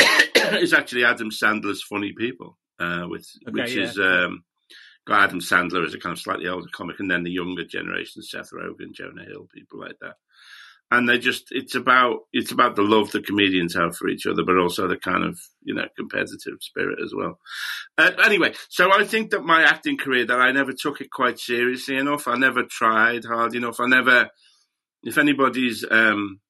is 0.60 0.72
actually 0.72 1.04
Adam 1.04 1.30
Sandler's 1.30 1.82
Funny 1.82 2.12
People, 2.16 2.58
uh, 2.78 3.06
with, 3.08 3.26
Okay, 3.48 3.62
which 3.62 3.74
yeah. 3.74 3.84
is, 3.84 3.98
um, 3.98 4.44
got 5.06 5.24
Adam 5.24 5.40
Sandler 5.40 5.86
as 5.86 5.94
a 5.94 5.98
kind 5.98 6.12
of 6.12 6.20
slightly 6.20 6.48
older 6.48 6.68
comic, 6.72 7.00
and 7.00 7.10
then 7.10 7.24
the 7.24 7.30
younger 7.30 7.64
generation, 7.64 8.22
Seth 8.22 8.50
Rogen, 8.52 8.92
Jonah 8.92 9.24
Hill, 9.24 9.48
people 9.54 9.80
like 9.80 9.96
that. 10.00 10.16
And 10.92 11.08
they 11.08 11.16
just, 11.16 11.46
it's 11.52 11.74
about, 11.74 12.26
it's 12.34 12.52
about 12.52 12.76
the 12.76 12.82
love 12.82 13.12
the 13.12 13.22
comedians 13.22 13.74
have 13.74 13.96
for 13.96 14.08
each 14.08 14.26
other, 14.26 14.44
but 14.44 14.58
also 14.58 14.86
the 14.86 14.98
kind 14.98 15.24
of, 15.24 15.40
you 15.62 15.72
know, 15.72 15.86
competitive 15.96 16.58
spirit 16.60 16.98
as 17.02 17.14
well. 17.16 17.38
Uh, 17.96 18.10
anyway, 18.22 18.52
so 18.68 18.92
I 18.92 19.04
think 19.04 19.30
that 19.30 19.42
my 19.42 19.62
acting 19.62 19.96
career, 19.96 20.26
that 20.26 20.38
I 20.38 20.52
never 20.52 20.74
took 20.74 21.00
it 21.00 21.10
quite 21.10 21.38
seriously 21.38 21.96
enough. 21.96 22.28
I 22.28 22.36
never 22.36 22.64
tried 22.64 23.24
hard 23.24 23.54
enough. 23.54 23.80
I 23.80 23.86
never, 23.86 24.28
if 25.02 25.16
anybody's, 25.16 25.82
um, 25.90 26.40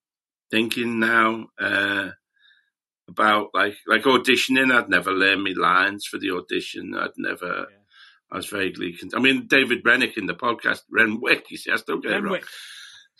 thinking 0.51 0.99
now, 0.99 1.47
uh, 1.61 2.09
about 3.09 3.51
like, 3.55 3.77
like 3.87 4.03
auditioning, 4.03 4.73
I'd 4.73 4.89
never 4.89 5.13
learn 5.13 5.45
me 5.45 5.55
lines 5.55 6.05
for 6.05 6.19
the 6.19 6.33
audition. 6.33 6.97
I'd 6.99 7.11
never, 7.17 7.69
I 8.33 8.37
was 8.39 8.47
vaguely, 8.47 8.95
con- 8.95 9.11
I 9.15 9.21
mean, 9.21 9.47
David 9.47 9.83
Rennick 9.85 10.17
in 10.17 10.27
the 10.27 10.35
podcast, 10.35 10.81
Renwick, 10.91 11.49
you 11.53 11.57
see, 11.57 11.71
I 11.71 11.77
still 11.77 12.01
get 12.01 12.11
it 12.11 12.25
wrong. 12.25 12.41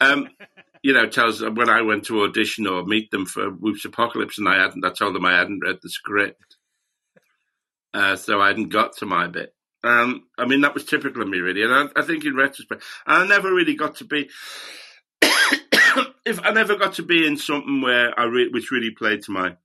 Um, 0.01 0.29
you 0.83 0.93
know, 0.93 1.07
tells 1.07 1.43
when 1.43 1.69
I 1.69 1.83
went 1.83 2.07
to 2.07 2.23
audition 2.23 2.67
or 2.67 2.85
meet 2.85 3.11
them 3.11 3.27
for 3.27 3.51
Whoops 3.51 3.85
Apocalypse, 3.85 4.39
and 4.39 4.49
I 4.49 4.61
hadn't, 4.61 4.85
I 4.85 4.91
told 4.91 5.15
them 5.15 5.25
I 5.25 5.39
hadn't 5.39 5.61
read 5.65 5.79
the 5.83 5.89
script, 5.89 6.57
uh, 7.95 8.17
so 8.17 8.41
I 8.41 8.49
hadn't 8.49 8.71
got 8.71 8.97
to 8.99 9.07
my 9.07 9.29
bit. 9.29 9.55
Um, 9.85 10.25
I 10.39 10.47
mean, 10.47 10.61
that 10.61 10.75
was 10.75 10.85
typical 10.85 11.23
of 11.23 11.29
me, 11.29 11.39
really, 11.39 11.63
and 11.63 11.73
I, 11.73 12.01
I 12.01 12.03
think 12.03 12.25
in 12.25 12.37
retrospect, 12.37 12.83
I 13.07 13.27
never 13.27 13.53
really 13.53 13.75
got 13.75 13.97
to 13.97 14.05
be. 14.05 14.29
if 16.25 16.41
I 16.43 16.53
never 16.53 16.77
got 16.77 16.95
to 16.95 17.03
be 17.03 17.27
in 17.27 17.37
something 17.37 17.81
where 17.81 18.19
I 18.19 18.25
re- 18.25 18.51
which 18.51 18.71
really 18.71 18.91
played 18.91 19.23
to 19.23 19.33
my 19.33 19.57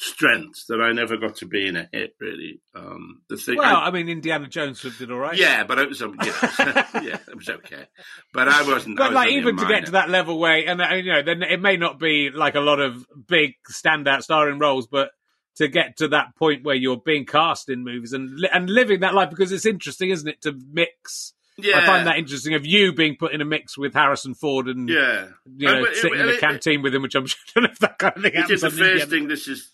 strengths, 0.00 0.64
that 0.66 0.80
I 0.80 0.92
never 0.92 1.16
got 1.16 1.36
to 1.36 1.46
be 1.46 1.66
in 1.66 1.76
a 1.76 1.88
hit. 1.92 2.14
Really, 2.20 2.60
um, 2.74 3.22
the 3.28 3.36
thing. 3.36 3.56
Well, 3.58 3.76
I- 3.76 3.86
I 3.86 3.90
mean, 3.90 4.08
Indiana 4.08 4.48
Jones 4.48 4.80
did 4.98 5.10
all 5.10 5.18
right. 5.18 5.36
yeah, 5.36 5.64
but 5.64 5.78
it 5.78 5.88
was, 5.88 6.02
um, 6.02 6.16
yeah, 6.24 6.32
yeah, 7.02 7.18
it 7.28 7.36
was 7.36 7.48
okay. 7.48 7.86
But 8.32 8.48
I 8.48 8.62
wasn't. 8.62 8.98
I 9.00 9.04
But 9.04 9.10
was 9.10 9.14
like 9.16 9.30
even 9.32 9.56
to 9.58 9.66
get 9.66 9.86
to 9.86 9.92
that 9.92 10.10
level 10.10 10.38
where, 10.38 10.56
and 10.68 10.80
uh, 10.80 10.94
you 10.94 11.12
know, 11.12 11.22
then 11.22 11.42
it 11.42 11.60
may 11.60 11.76
not 11.76 11.98
be 11.98 12.30
like 12.30 12.54
a 12.54 12.60
lot 12.60 12.80
of 12.80 13.06
big 13.28 13.54
standout 13.70 14.22
starring 14.22 14.58
roles, 14.58 14.86
but 14.86 15.10
to 15.56 15.68
get 15.68 15.96
to 15.98 16.08
that 16.08 16.34
point 16.36 16.64
where 16.64 16.76
you're 16.76 16.96
being 17.04 17.26
cast 17.26 17.68
in 17.68 17.84
movies 17.84 18.12
and 18.12 18.30
and 18.52 18.70
living 18.70 19.00
that 19.00 19.14
life 19.14 19.30
because 19.30 19.52
it's 19.52 19.66
interesting, 19.66 20.10
isn't 20.10 20.28
it, 20.28 20.42
to 20.42 20.58
mix? 20.72 21.34
yeah, 21.58 21.78
I 21.80 21.84
find 21.84 22.06
that 22.06 22.16
interesting 22.16 22.54
of 22.54 22.64
you 22.64 22.94
being 22.94 23.16
put 23.18 23.32
in 23.34 23.42
a 23.42 23.44
mix 23.44 23.76
with 23.76 23.92
Harrison 23.92 24.32
Ford 24.32 24.66
and 24.68 24.88
yeah. 24.88 25.26
you 25.58 25.66
know 25.68 25.80
but 25.82 25.90
it- 25.90 25.96
sitting 25.96 26.18
in 26.20 26.26
a 26.26 26.32
it- 26.32 26.40
canteen 26.40 26.80
with 26.80 26.94
him, 26.94 27.02
which 27.02 27.14
I'm 27.14 27.26
sure 27.26 27.36
I 27.48 27.60
don't 27.60 27.64
know 27.64 27.72
if 27.72 27.78
that 27.80 27.98
kind 27.98 28.16
of 28.16 28.22
thing 28.22 28.32
It 28.32 28.36
happens. 28.38 28.50
is 28.52 28.60
the 28.62 28.70
first 28.82 29.10
thing. 29.10 29.28
This 29.28 29.46
is 29.48 29.70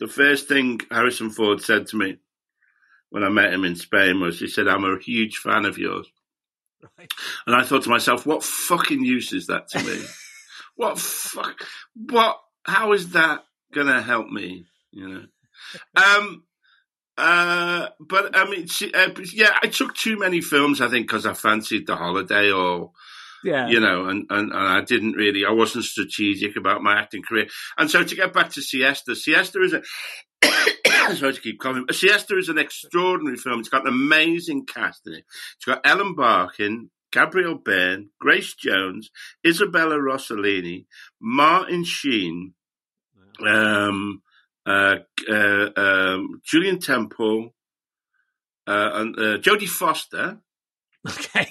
the 0.00 0.08
first 0.08 0.48
thing 0.48 0.80
Harrison 0.90 1.30
Ford 1.30 1.62
said 1.62 1.86
to 1.88 1.96
me 1.96 2.18
when 3.10 3.24
I 3.24 3.28
met 3.28 3.52
him 3.52 3.64
in 3.64 3.76
Spain 3.76 4.20
was 4.20 4.38
he 4.38 4.48
said, 4.48 4.68
"I'm 4.68 4.84
a 4.84 4.98
huge 4.98 5.38
fan 5.38 5.64
of 5.64 5.78
yours." 5.78 6.06
Right. 6.98 7.10
And 7.46 7.56
I 7.56 7.64
thought 7.64 7.84
to 7.84 7.90
myself, 7.90 8.26
"What 8.26 8.44
fucking 8.44 9.04
use 9.04 9.32
is 9.32 9.46
that 9.48 9.68
to 9.70 9.82
me? 9.82 10.04
what 10.76 10.98
fuck? 10.98 11.64
What? 11.94 12.38
How 12.64 12.92
is 12.92 13.10
that 13.12 13.44
gonna 13.72 14.02
help 14.02 14.28
me? 14.28 14.66
You 14.92 15.08
know?" 15.08 15.24
Um, 15.96 16.44
Uh, 17.16 17.88
but 17.98 18.36
I 18.36 18.48
mean, 18.48 18.68
she, 18.68 18.94
uh, 18.94 19.10
yeah, 19.32 19.58
I 19.60 19.66
took 19.66 19.92
too 19.96 20.16
many 20.16 20.40
films. 20.40 20.80
I 20.80 20.86
think 20.88 21.08
because 21.08 21.26
I 21.26 21.34
fancied 21.34 21.88
the 21.88 21.96
holiday, 21.96 22.52
or 22.52 22.92
Yeah. 23.44 23.68
you 23.68 23.80
know, 23.80 24.06
and, 24.06 24.26
and, 24.30 24.52
and 24.52 24.68
I 24.68 24.80
didn't 24.82 25.12
really, 25.12 25.44
I 25.44 25.52
wasn't 25.52 25.84
strategic 25.84 26.56
about 26.56 26.82
my 26.82 26.98
acting 26.98 27.22
career. 27.22 27.46
And 27.76 27.90
so 27.90 28.02
to 28.02 28.16
get 28.16 28.32
back 28.32 28.50
to 28.50 28.62
Siesta, 28.62 29.14
Siesta 29.14 29.62
is 29.62 29.74
a, 29.74 29.82
sorry 31.14 31.34
to 31.34 31.40
keep 31.40 31.60
calling, 31.60 31.86
Siesta 31.90 32.36
is 32.36 32.48
an 32.48 32.58
extraordinary 32.58 33.36
film. 33.36 33.60
It's 33.60 33.68
got 33.68 33.82
an 33.82 33.92
amazing 33.92 34.66
cast 34.66 35.06
in 35.06 35.14
it. 35.14 35.24
It's 35.56 35.64
got 35.64 35.80
Ellen 35.84 36.14
Barkin, 36.14 36.90
Gabriel 37.12 37.54
Byrne, 37.54 38.10
Grace 38.20 38.54
Jones, 38.54 39.10
Isabella 39.46 39.96
Rossellini, 39.96 40.86
Martin 41.20 41.84
Sheen, 41.84 42.54
um, 43.46 44.22
uh, 44.66 44.96
uh, 45.30 45.68
um, 45.76 46.40
Julian 46.44 46.78
Temple, 46.80 47.54
uh, 48.66 48.90
and 48.94 49.18
uh, 49.18 49.38
Jodie 49.38 49.68
Foster, 49.68 50.38
Okay. 51.08 51.48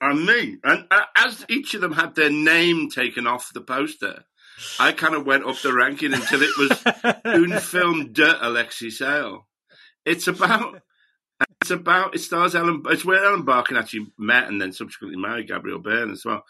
And 0.00 0.24
me. 0.24 0.56
And 0.64 0.86
uh, 0.90 1.04
as 1.16 1.44
each 1.48 1.74
of 1.74 1.82
them 1.82 1.92
had 1.92 2.14
their 2.14 2.30
name 2.30 2.88
taken 2.88 3.26
off 3.26 3.52
the 3.52 3.60
poster, 3.60 4.24
I 4.78 4.92
kind 4.92 5.14
of 5.14 5.26
went 5.26 5.44
up 5.44 5.60
the 5.60 5.72
ranking 5.72 6.14
until 6.14 6.42
it 6.42 6.56
was 6.56 6.82
une 7.24 7.58
film 7.60 8.12
de 8.12 8.46
Alexis 8.46 8.98
Sayle. 8.98 9.46
It's 10.04 10.26
about. 10.26 10.82
It's 11.60 11.70
about. 11.70 12.14
It 12.14 12.20
stars 12.20 12.54
Ellen. 12.54 12.82
It's 12.86 13.04
where 13.04 13.24
Ellen 13.24 13.44
Barkin 13.44 13.76
actually 13.76 14.06
met 14.18 14.48
and 14.48 14.60
then 14.60 14.72
subsequently 14.72 15.18
married 15.18 15.48
Gabriel 15.48 15.78
Byrne 15.78 16.10
as 16.10 16.24
well. 16.24 16.44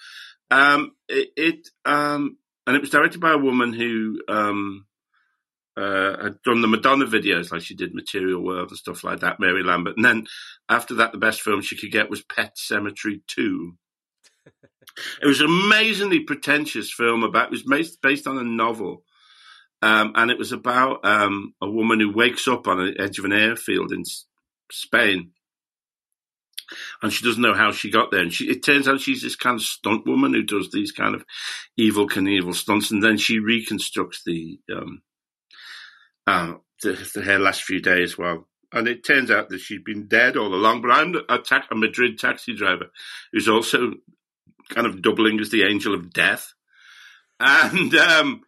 Um, 0.50 0.92
it, 1.08 1.30
it 1.36 1.68
um, 1.84 2.38
and 2.66 2.76
it 2.76 2.80
was 2.80 2.90
directed 2.90 3.20
by 3.20 3.32
a 3.32 3.38
woman 3.38 3.72
who 3.72 4.20
um, 4.28 4.86
uh, 5.80 6.22
had 6.22 6.42
done 6.42 6.60
the 6.60 6.68
Madonna 6.68 7.06
videos, 7.06 7.50
like 7.50 7.62
she 7.62 7.74
did 7.74 7.94
Material 7.94 8.42
World 8.42 8.68
and 8.68 8.78
stuff 8.78 9.02
like 9.02 9.20
that, 9.20 9.40
Mary 9.40 9.62
Lambert. 9.62 9.96
And 9.96 10.04
then 10.04 10.26
after 10.68 10.96
that, 10.96 11.12
the 11.12 11.18
best 11.18 11.40
film 11.40 11.62
she 11.62 11.76
could 11.76 11.90
get 11.90 12.10
was 12.10 12.22
Pet 12.22 12.56
Sematary 12.56 13.22
2. 13.26 13.72
it 15.22 15.26
was 15.26 15.40
an 15.40 15.46
amazingly 15.46 16.20
pretentious 16.20 16.92
film 16.92 17.22
about, 17.22 17.46
it 17.46 17.52
was 17.52 17.62
based, 17.62 18.02
based 18.02 18.26
on 18.26 18.36
a 18.36 18.44
novel. 18.44 19.04
Um, 19.82 20.12
and 20.14 20.30
it 20.30 20.38
was 20.38 20.52
about 20.52 21.04
um, 21.04 21.54
a 21.62 21.70
woman 21.70 22.00
who 22.00 22.12
wakes 22.12 22.46
up 22.46 22.68
on 22.68 22.76
the 22.76 23.02
edge 23.02 23.18
of 23.18 23.24
an 23.24 23.32
airfield 23.32 23.92
in 23.92 24.00
S- 24.00 24.26
Spain. 24.70 25.30
And 27.02 27.10
she 27.10 27.24
doesn't 27.24 27.42
know 27.42 27.54
how 27.54 27.72
she 27.72 27.90
got 27.90 28.10
there. 28.10 28.20
And 28.20 28.32
she, 28.32 28.50
it 28.50 28.62
turns 28.62 28.86
out 28.86 29.00
she's 29.00 29.22
this 29.22 29.36
kind 29.36 29.56
of 29.56 29.64
stunt 29.64 30.06
woman 30.06 30.34
who 30.34 30.42
does 30.42 30.70
these 30.70 30.92
kind 30.92 31.14
of 31.14 31.24
Evel 31.80 32.08
Knievel 32.08 32.54
stunts. 32.54 32.90
And 32.90 33.02
then 33.02 33.16
she 33.16 33.38
reconstructs 33.38 34.22
the, 34.24 34.60
um, 34.70 35.00
uh, 36.26 36.54
the, 36.82 37.10
the, 37.14 37.22
her 37.22 37.38
last 37.38 37.62
few 37.62 37.80
days 37.80 38.16
Well, 38.16 38.48
and 38.72 38.86
it 38.86 39.04
turns 39.04 39.30
out 39.30 39.48
that 39.48 39.60
she'd 39.60 39.84
been 39.84 40.06
dead 40.06 40.36
all 40.36 40.54
along. 40.54 40.82
But 40.82 40.92
I'm 40.92 41.14
a, 41.28 41.38
ta- 41.38 41.66
a 41.70 41.74
Madrid 41.74 42.18
taxi 42.18 42.54
driver 42.54 42.86
who's 43.32 43.48
also 43.48 43.94
kind 44.68 44.86
of 44.86 45.02
doubling 45.02 45.40
as 45.40 45.50
the 45.50 45.64
angel 45.64 45.94
of 45.94 46.12
death. 46.12 46.54
And 47.42 47.94
um, 47.94 48.42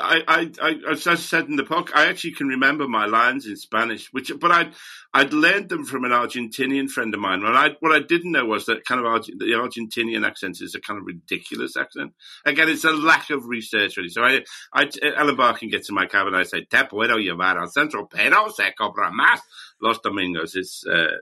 I, 0.00 0.22
I, 0.26 0.50
I, 0.62 0.92
as 0.92 1.06
I 1.06 1.14
said 1.14 1.46
in 1.48 1.56
the 1.56 1.62
book, 1.62 1.90
I 1.94 2.06
actually 2.06 2.32
can 2.32 2.48
remember 2.48 2.86
my 2.88 3.06
lines 3.06 3.46
in 3.46 3.56
Spanish, 3.56 4.08
which, 4.12 4.32
but 4.40 4.50
I'd, 4.50 4.72
I'd 5.14 5.32
learned 5.32 5.68
them 5.68 5.84
from 5.84 6.04
an 6.04 6.10
Argentinian 6.10 6.88
friend 6.88 7.14
of 7.14 7.20
mine. 7.20 7.42
And 7.42 7.56
I, 7.56 7.70
what 7.80 7.92
I 7.92 8.00
didn't 8.00 8.32
know 8.32 8.44
was 8.44 8.66
that 8.66 8.84
kind 8.84 9.00
of 9.00 9.06
Arge- 9.06 9.32
the 9.38 9.46
Argentinian 9.46 10.26
accent 10.26 10.60
is 10.60 10.74
a 10.74 10.80
kind 10.80 10.98
of 11.00 11.06
ridiculous 11.06 11.76
accent. 11.76 12.12
Again, 12.44 12.68
it's 12.68 12.84
a 12.84 12.92
lack 12.92 13.30
of 13.30 13.46
research, 13.46 13.96
really. 13.96 14.10
So 14.10 14.22
I, 14.22 14.42
I, 14.72 14.90
Ellen 15.16 15.36
Barkin 15.36 15.70
gets 15.70 15.88
in 15.88 15.94
my 15.94 16.06
cab 16.06 16.26
and 16.26 16.36
I 16.36 16.42
say, 16.42 16.66
"Te 16.70 16.78
puedo 16.84 17.16
llevar 17.16 17.58
al 17.58 17.68
centro, 17.68 18.06
pero 18.06 18.48
se 18.50 18.74
cobra 18.76 19.10
más 19.10 19.40
los 19.80 19.98
domingos." 20.00 20.56
It's, 20.56 20.84
uh, 20.86 21.16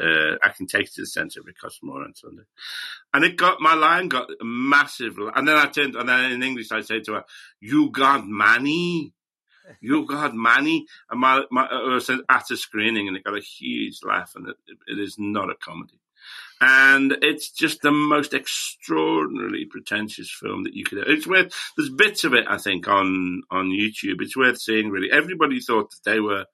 uh, 0.00 0.36
I 0.42 0.48
can 0.50 0.66
take 0.66 0.86
it 0.86 0.94
to 0.94 1.02
the 1.02 1.06
centre 1.06 1.40
if 1.40 1.48
it 1.48 1.58
costs 1.58 1.82
more 1.82 2.02
on 2.02 2.14
Sunday. 2.14 2.44
And 3.12 3.24
it 3.24 3.36
got 3.36 3.60
my 3.60 3.74
line 3.74 4.08
got 4.08 4.28
massive, 4.42 5.18
and 5.18 5.46
then 5.46 5.56
I 5.56 5.66
turned, 5.66 5.96
and 5.96 6.08
then 6.08 6.32
in 6.32 6.42
English 6.42 6.72
I 6.72 6.80
said 6.80 7.04
to 7.04 7.14
her, 7.14 7.24
"You 7.60 7.90
got 7.90 8.26
money." 8.26 9.12
You 9.80 10.04
got 10.06 10.34
money, 10.34 10.86
and 11.08 11.20
my, 11.20 11.44
my 11.50 11.66
uh, 11.66 11.90
was 11.90 12.10
at 12.10 12.50
a 12.50 12.56
screening, 12.56 13.06
and 13.06 13.16
it 13.16 13.22
got 13.22 13.36
a 13.36 13.40
huge 13.40 14.00
laugh, 14.02 14.32
and 14.34 14.48
it, 14.48 14.56
it 14.88 14.98
is 14.98 15.16
not 15.18 15.50
a 15.50 15.54
comedy, 15.54 16.00
and 16.60 17.16
it's 17.22 17.48
just 17.50 17.80
the 17.80 17.92
most 17.92 18.34
extraordinarily 18.34 19.64
pretentious 19.64 20.30
film 20.30 20.64
that 20.64 20.74
you 20.74 20.84
could. 20.84 20.98
It's 21.06 21.28
worth. 21.28 21.54
There's 21.76 21.90
bits 21.90 22.24
of 22.24 22.34
it, 22.34 22.46
I 22.48 22.58
think, 22.58 22.88
on 22.88 23.42
on 23.50 23.70
YouTube. 23.70 24.20
It's 24.20 24.36
worth 24.36 24.60
seeing. 24.60 24.90
Really, 24.90 25.12
everybody 25.12 25.60
thought 25.60 25.90
that 25.90 26.10
they 26.10 26.18
were 26.18 26.46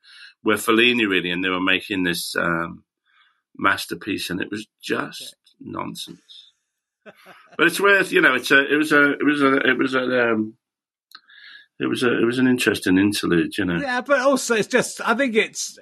were 0.48 0.54
Fellini, 0.58 1.08
really, 1.08 1.30
and 1.30 1.42
they 1.44 1.48
were 1.48 1.60
making 1.60 2.02
this 2.02 2.34
um, 2.36 2.84
masterpiece, 3.56 4.30
and 4.30 4.40
it 4.40 4.50
was 4.50 4.66
just 4.82 5.36
nonsense. 5.60 6.52
but 7.04 7.66
it's 7.66 7.80
worth, 7.80 8.12
you 8.12 8.20
know, 8.20 8.34
it's 8.34 8.50
a, 8.50 8.72
it 8.72 8.76
was 8.76 8.92
a, 8.92 9.12
it 9.12 9.24
was 9.24 9.42
a, 9.42 9.56
it 9.56 9.78
was 9.78 9.94
a, 9.94 10.30
um, 10.32 10.54
it 11.80 11.86
was 11.86 12.02
a, 12.02 12.20
it 12.20 12.24
was 12.24 12.38
an 12.38 12.46
interesting 12.48 12.98
interlude, 12.98 13.56
you 13.56 13.64
know. 13.64 13.76
Yeah, 13.78 14.00
but 14.00 14.20
also 14.20 14.54
it's 14.56 14.68
just 14.68 15.00
I 15.00 15.14
think 15.14 15.34
it's 15.36 15.78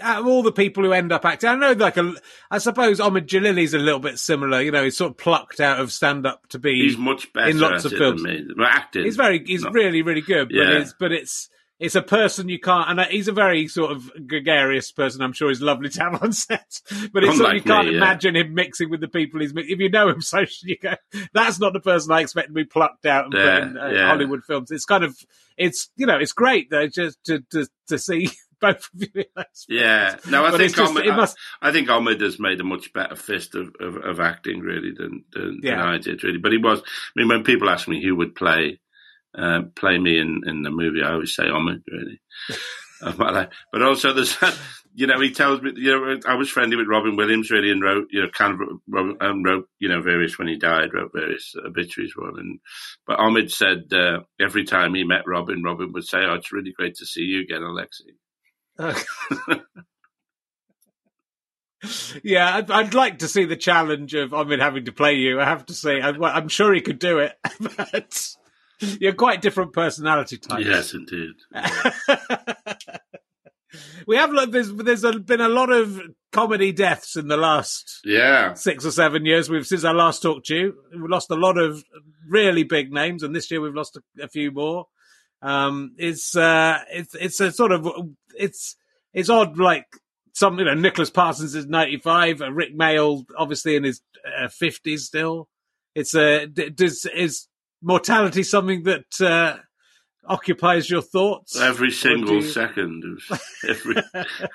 out 0.00 0.20
of 0.20 0.26
all 0.26 0.42
the 0.42 0.52
people 0.52 0.84
who 0.84 0.92
end 0.92 1.10
up 1.10 1.24
acting. 1.24 1.48
I 1.48 1.54
know, 1.56 1.72
like 1.72 1.96
a, 1.96 2.12
I 2.50 2.58
suppose 2.58 3.00
Omid 3.00 3.26
Djalili's 3.26 3.72
a 3.74 3.78
little 3.78 3.98
bit 4.00 4.18
similar. 4.18 4.60
You 4.60 4.70
know, 4.72 4.84
he's 4.84 4.96
sort 4.96 5.12
of 5.12 5.16
plucked 5.16 5.58
out 5.60 5.80
of 5.80 5.90
stand 5.92 6.26
up 6.26 6.46
to 6.50 6.58
be. 6.58 6.82
He's 6.82 6.98
much 6.98 7.32
better 7.32 7.48
in 7.50 7.58
lots 7.60 7.84
of 7.86 7.92
films. 7.92 8.22
than 8.22 8.32
me. 8.48 8.54
But 8.56 8.66
acting, 8.66 9.04
He's 9.04 9.16
very, 9.16 9.42
he's 9.44 9.62
not- 9.62 9.72
really, 9.72 10.02
really 10.02 10.20
good. 10.20 10.48
But 10.48 10.54
Yeah. 10.56 10.78
it's, 10.80 10.94
but 10.98 11.12
it's, 11.12 11.48
it's 11.82 11.94
a 11.96 12.02
person 12.02 12.48
you 12.48 12.58
can't, 12.60 12.88
and 12.88 13.00
he's 13.10 13.28
a 13.28 13.32
very 13.32 13.66
sort 13.68 13.90
of 13.92 14.10
gregarious 14.28 14.92
person. 14.92 15.20
I'm 15.20 15.32
sure 15.32 15.48
he's 15.48 15.60
lovely 15.60 15.88
to 15.90 16.00
have 16.02 16.22
on 16.22 16.32
set, 16.32 16.80
but 17.12 17.24
it's 17.24 17.38
you 17.38 17.60
can't 17.60 17.88
me, 17.88 17.92
yeah. 17.92 17.98
imagine 17.98 18.36
him 18.36 18.54
mixing 18.54 18.88
with 18.88 19.00
the 19.00 19.08
people 19.08 19.40
he's. 19.40 19.52
If 19.54 19.78
you 19.80 19.90
know 19.90 20.08
him 20.08 20.20
socially, 20.22 20.78
you 20.82 20.90
go, 20.90 20.94
"That's 21.34 21.58
not 21.60 21.72
the 21.72 21.80
person 21.80 22.12
I 22.12 22.20
expect 22.20 22.48
to 22.48 22.54
be 22.54 22.64
plucked 22.64 23.04
out 23.04 23.26
and 23.26 23.34
Yeah, 23.34 23.58
put 23.60 23.68
in 23.68 23.78
uh, 23.78 23.86
yeah. 23.88 24.06
Hollywood 24.06 24.44
films." 24.44 24.70
It's 24.70 24.84
kind 24.84 25.04
of, 25.04 25.16
it's 25.58 25.90
you 25.96 26.06
know, 26.06 26.18
it's 26.18 26.32
great 26.32 26.70
though, 26.70 26.86
just 26.86 27.22
to 27.24 27.40
to 27.50 27.66
to 27.88 27.98
see 27.98 28.30
both 28.60 28.88
of 28.94 29.02
you. 29.14 29.24
Yeah, 29.68 30.16
no, 30.30 30.44
I 30.44 30.52
But 30.52 30.58
think 30.58 30.76
just- 30.76 30.94
Omid, 30.94 31.16
must- 31.16 31.36
I, 31.60 31.70
I 31.70 31.72
think 31.72 31.88
Omid 31.88 32.20
has 32.20 32.38
made 32.38 32.60
a 32.60 32.64
much 32.64 32.92
better 32.92 33.16
fist 33.16 33.56
of, 33.56 33.74
of, 33.80 33.96
of 33.96 34.20
acting 34.20 34.60
really 34.60 34.92
than 34.96 35.24
than, 35.32 35.58
Yeah. 35.62 35.78
than 35.78 35.88
I 35.88 35.98
did 35.98 36.22
really. 36.22 36.38
But 36.38 36.52
he 36.52 36.58
was. 36.58 36.80
I 36.80 36.84
mean, 37.16 37.28
when 37.28 37.42
people 37.42 37.68
ask 37.68 37.88
me 37.88 38.02
who 38.02 38.14
would 38.16 38.34
play 38.36 38.78
uh, 39.36 39.62
play 39.74 39.98
me 39.98 40.18
in, 40.18 40.42
in 40.46 40.62
the 40.62 40.70
movie, 40.70 41.02
I 41.02 41.12
always 41.12 41.34
say 41.34 41.44
Omid 41.44 41.82
really. 41.90 42.20
But 43.02 43.82
also, 43.82 44.12
there's 44.12 44.38
you 44.94 45.08
know 45.08 45.20
he 45.20 45.32
tells 45.32 45.60
me 45.60 45.72
you 45.74 45.90
know 45.90 46.20
I 46.26 46.34
was 46.34 46.48
friendly 46.48 46.76
with 46.76 46.86
Robin 46.86 47.16
Williams 47.16 47.50
really 47.50 47.72
and 47.72 47.82
wrote 47.82 48.06
you 48.10 48.22
know 48.22 48.28
kind 48.28 48.60
of 48.60 48.68
um, 49.20 49.42
wrote 49.42 49.68
you 49.80 49.88
know 49.88 50.00
various 50.00 50.38
when 50.38 50.48
he 50.48 50.56
died 50.56 50.94
wrote 50.94 51.12
various 51.12 51.54
obituaries 51.66 52.12
for 52.12 52.28
him. 52.28 52.36
And, 52.36 52.60
but 53.06 53.18
Omid 53.18 53.50
said 53.50 53.92
uh, 53.92 54.20
every 54.40 54.64
time 54.64 54.94
he 54.94 55.04
met 55.04 55.26
Robin, 55.26 55.62
Robin 55.62 55.92
would 55.92 56.06
say, 56.06 56.18
"Oh, 56.18 56.34
it's 56.34 56.52
really 56.52 56.72
great 56.72 56.94
to 56.96 57.06
see 57.06 57.22
you 57.22 57.40
again, 57.40 57.62
Alexei." 57.62 58.04
yeah, 62.22 62.56
I'd, 62.56 62.70
I'd 62.70 62.94
like 62.94 63.18
to 63.18 63.28
see 63.28 63.44
the 63.44 63.56
challenge 63.56 64.14
of 64.14 64.30
Omid 64.30 64.60
having 64.60 64.86
to 64.86 64.92
play 64.92 65.14
you. 65.14 65.40
I 65.40 65.44
have 65.44 65.66
to 65.66 65.74
say, 65.74 66.00
I, 66.00 66.12
well, 66.12 66.32
I'm 66.34 66.48
sure 66.48 66.72
he 66.72 66.80
could 66.80 66.98
do 66.98 67.18
it, 67.18 67.36
but 67.60 68.34
you're 69.00 69.14
quite 69.14 69.42
different 69.42 69.72
personality 69.72 70.38
types. 70.38 70.64
Yes, 70.66 70.94
indeed. 70.94 71.34
we 74.06 74.16
have 74.16 74.32
like, 74.32 74.50
there's 74.50 74.72
there's 74.74 75.04
a, 75.04 75.18
been 75.18 75.40
a 75.40 75.48
lot 75.48 75.70
of 75.70 76.00
comedy 76.32 76.72
deaths 76.72 77.16
in 77.16 77.28
the 77.28 77.36
last 77.36 78.00
Yeah. 78.04 78.54
six 78.54 78.84
or 78.84 78.90
seven 78.90 79.24
years. 79.24 79.48
We've 79.48 79.66
since 79.66 79.84
I 79.84 79.92
last 79.92 80.22
talked 80.22 80.46
to 80.46 80.56
you, 80.56 80.74
we've 80.92 81.08
lost 81.08 81.30
a 81.30 81.34
lot 81.36 81.58
of 81.58 81.84
really 82.28 82.64
big 82.64 82.92
names, 82.92 83.22
and 83.22 83.34
this 83.34 83.50
year 83.50 83.60
we've 83.60 83.74
lost 83.74 83.96
a, 83.96 84.24
a 84.24 84.28
few 84.28 84.50
more. 84.50 84.86
Um, 85.40 85.94
it's 85.98 86.36
uh, 86.36 86.78
it's 86.90 87.14
it's 87.14 87.40
a 87.40 87.52
sort 87.52 87.72
of 87.72 87.88
it's 88.36 88.76
it's 89.12 89.28
odd, 89.28 89.58
like 89.58 89.86
some 90.34 90.58
you 90.58 90.64
know 90.64 90.74
Nicholas 90.74 91.10
Parsons 91.10 91.54
is 91.54 91.66
ninety 91.66 91.98
five, 91.98 92.42
uh, 92.42 92.52
Rik 92.52 92.76
Mayall 92.76 93.24
obviously 93.36 93.76
in 93.76 93.84
his 93.84 94.00
fifties 94.50 95.06
still. 95.06 95.48
It's 95.94 96.14
a 96.14 96.46
d- 96.46 96.70
does 96.70 97.06
is 97.14 97.48
mortality 97.82 98.42
something 98.42 98.84
that 98.84 99.20
uh, 99.20 99.56
occupies 100.26 100.88
your 100.88 101.02
thoughts 101.02 101.60
Every 101.60 101.90
single 101.90 102.36
you- 102.36 102.42
second, 102.42 103.02
every 103.68 103.96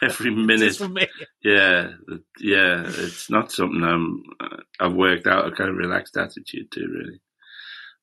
every 0.01 0.31
Just 0.35 0.47
minute. 0.47 0.75
for 0.77 0.87
me. 0.89 1.07
Yeah, 1.43 1.91
yeah. 2.39 2.83
It's 2.87 3.29
not 3.29 3.51
something 3.51 3.83
I'm. 3.83 4.23
uh, 4.39 4.57
I've 4.79 4.93
worked 4.93 5.27
out 5.27 5.47
a 5.47 5.51
kind 5.51 5.69
of 5.69 5.75
relaxed 5.75 6.15
attitude 6.17 6.71
to. 6.71 6.79
Really, 6.81 7.21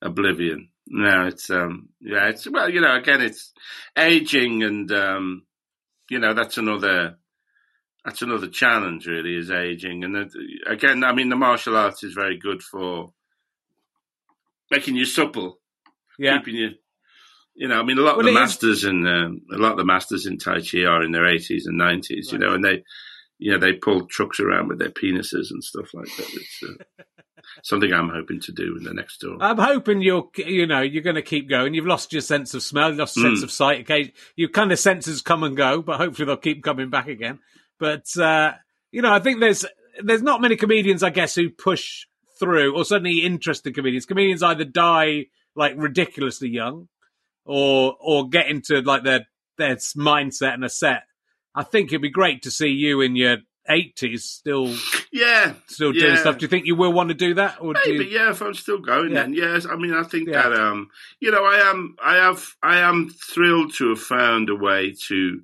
oblivion. 0.02 0.68
No, 0.86 1.26
it's 1.26 1.48
um. 1.50 1.88
Yeah, 2.00 2.28
it's 2.28 2.48
well. 2.48 2.68
You 2.68 2.80
know, 2.80 2.94
again, 2.94 3.20
it's 3.22 3.52
aging, 3.96 4.62
and 4.62 4.90
um. 4.92 5.42
You 6.10 6.18
know, 6.18 6.34
that's 6.34 6.58
another. 6.58 7.16
That's 8.04 8.20
another 8.20 8.48
challenge, 8.48 9.06
really, 9.06 9.34
is 9.34 9.50
aging, 9.50 10.04
and 10.04 10.30
again, 10.66 11.02
I 11.02 11.14
mean, 11.14 11.30
the 11.30 11.36
martial 11.36 11.74
arts 11.74 12.04
is 12.04 12.12
very 12.12 12.36
good 12.38 12.62
for 12.62 13.14
making 14.74 14.96
you 14.96 15.04
supple 15.04 15.58
Yeah, 16.18 16.38
keeping 16.38 16.56
you 16.56 16.70
You 17.54 17.68
know, 17.68 17.78
I 17.80 17.84
mean, 17.84 17.98
a 17.98 18.02
lot 18.02 18.16
Well, 18.16 18.26
of 18.26 18.32
the 18.34 18.38
is- 18.40 18.44
masters 18.46 18.84
and 18.84 19.06
um, 19.06 19.42
a 19.52 19.58
lot 19.58 19.72
of 19.72 19.78
the 19.78 19.84
masters 19.84 20.26
in 20.26 20.38
Tai 20.38 20.60
Chi 20.60 20.80
are 20.84 21.02
in 21.02 21.12
their 21.12 21.26
eighties 21.26 21.66
and 21.66 21.76
nineties. 21.78 22.32
You 22.32 22.38
know, 22.38 22.52
and 22.54 22.64
they, 22.64 22.82
you 23.38 23.52
know, 23.52 23.58
they 23.58 23.72
pull 23.74 24.06
trucks 24.06 24.40
around 24.40 24.68
with 24.68 24.78
their 24.78 24.90
penises 24.90 25.50
and 25.50 25.62
stuff 25.62 25.88
like 25.94 26.10
that. 26.16 26.28
It's 26.40 26.62
uh, 26.62 27.02
something 27.62 27.92
I'm 27.92 28.08
hoping 28.08 28.40
to 28.40 28.52
do 28.52 28.76
in 28.76 28.84
the 28.84 28.94
next 28.94 29.18
door. 29.20 29.36
I'm 29.40 29.58
hoping 29.58 30.00
you're, 30.02 30.28
you 30.36 30.66
know, 30.66 30.80
you're 30.82 31.02
going 31.02 31.14
to 31.16 31.22
keep 31.22 31.48
going. 31.48 31.74
You've 31.74 31.86
lost 31.86 32.12
your 32.12 32.22
sense 32.22 32.54
of 32.54 32.62
smell, 32.62 32.92
lost 32.92 33.16
your 33.16 33.26
sense 33.26 33.40
Mm. 33.40 33.44
of 33.44 33.50
sight. 33.52 33.80
Okay, 33.82 34.12
your 34.36 34.48
kind 34.48 34.72
of 34.72 34.78
senses 34.78 35.22
come 35.22 35.42
and 35.44 35.56
go, 35.56 35.80
but 35.82 35.98
hopefully 35.98 36.26
they'll 36.26 36.36
keep 36.48 36.62
coming 36.64 36.90
back 36.90 37.06
again. 37.08 37.38
But 37.78 38.06
uh, 38.18 38.52
you 38.90 39.02
know, 39.02 39.12
I 39.12 39.20
think 39.20 39.40
there's 39.40 39.64
there's 40.02 40.22
not 40.22 40.40
many 40.40 40.56
comedians, 40.56 41.02
I 41.04 41.10
guess, 41.10 41.34
who 41.36 41.50
push 41.50 42.06
through, 42.38 42.76
or 42.76 42.84
certainly 42.84 43.20
interesting 43.22 43.72
comedians. 43.72 44.06
Comedians 44.06 44.42
either 44.42 44.64
die 44.64 45.26
like 45.56 45.74
ridiculously 45.76 46.48
young, 46.48 46.88
or 47.44 47.96
or 48.00 48.28
get 48.28 48.48
into 48.48 48.80
like 48.80 49.04
their 49.04 49.26
their 49.58 49.76
mindset 49.76 50.54
and 50.54 50.64
a 50.64 50.68
set. 50.68 51.04
I 51.54 51.62
think 51.62 51.90
it'd 51.90 52.02
be 52.02 52.10
great 52.10 52.42
to 52.42 52.50
see 52.50 52.68
you 52.68 53.00
in 53.00 53.14
your 53.14 53.36
80s 53.70 54.20
still 54.22 54.74
yeah, 55.12 55.52
still 55.68 55.92
doing 55.92 56.14
Yeah. 56.14 56.20
stuff. 56.20 56.38
Do 56.38 56.44
you 56.44 56.48
think 56.48 56.66
you 56.66 56.74
will 56.74 56.92
want 56.92 57.10
to 57.10 57.14
do 57.14 57.34
that, 57.34 57.58
or 57.60 57.74
do 57.74 57.80
you? 57.92 58.02
yeah, 58.02 58.30
if 58.30 58.42
I'm 58.42 58.54
still 58.54 58.78
going 58.78 59.10
Yeah. 59.12 59.22
then, 59.22 59.34
yes. 59.34 59.64
I 59.66 59.76
mean, 59.76 59.94
I 59.94 60.02
think 60.02 60.28
Yeah. 60.28 60.48
that, 60.48 60.60
um, 60.60 60.90
you 61.20 61.30
know, 61.30 61.44
I 61.44 61.70
am, 61.70 61.96
I 62.02 62.16
have, 62.16 62.44
I 62.62 62.78
am 62.80 63.10
thrilled 63.10 63.72
to 63.74 63.90
have 63.90 64.00
found 64.00 64.50
a 64.50 64.56
way 64.56 64.94
to, 65.06 65.40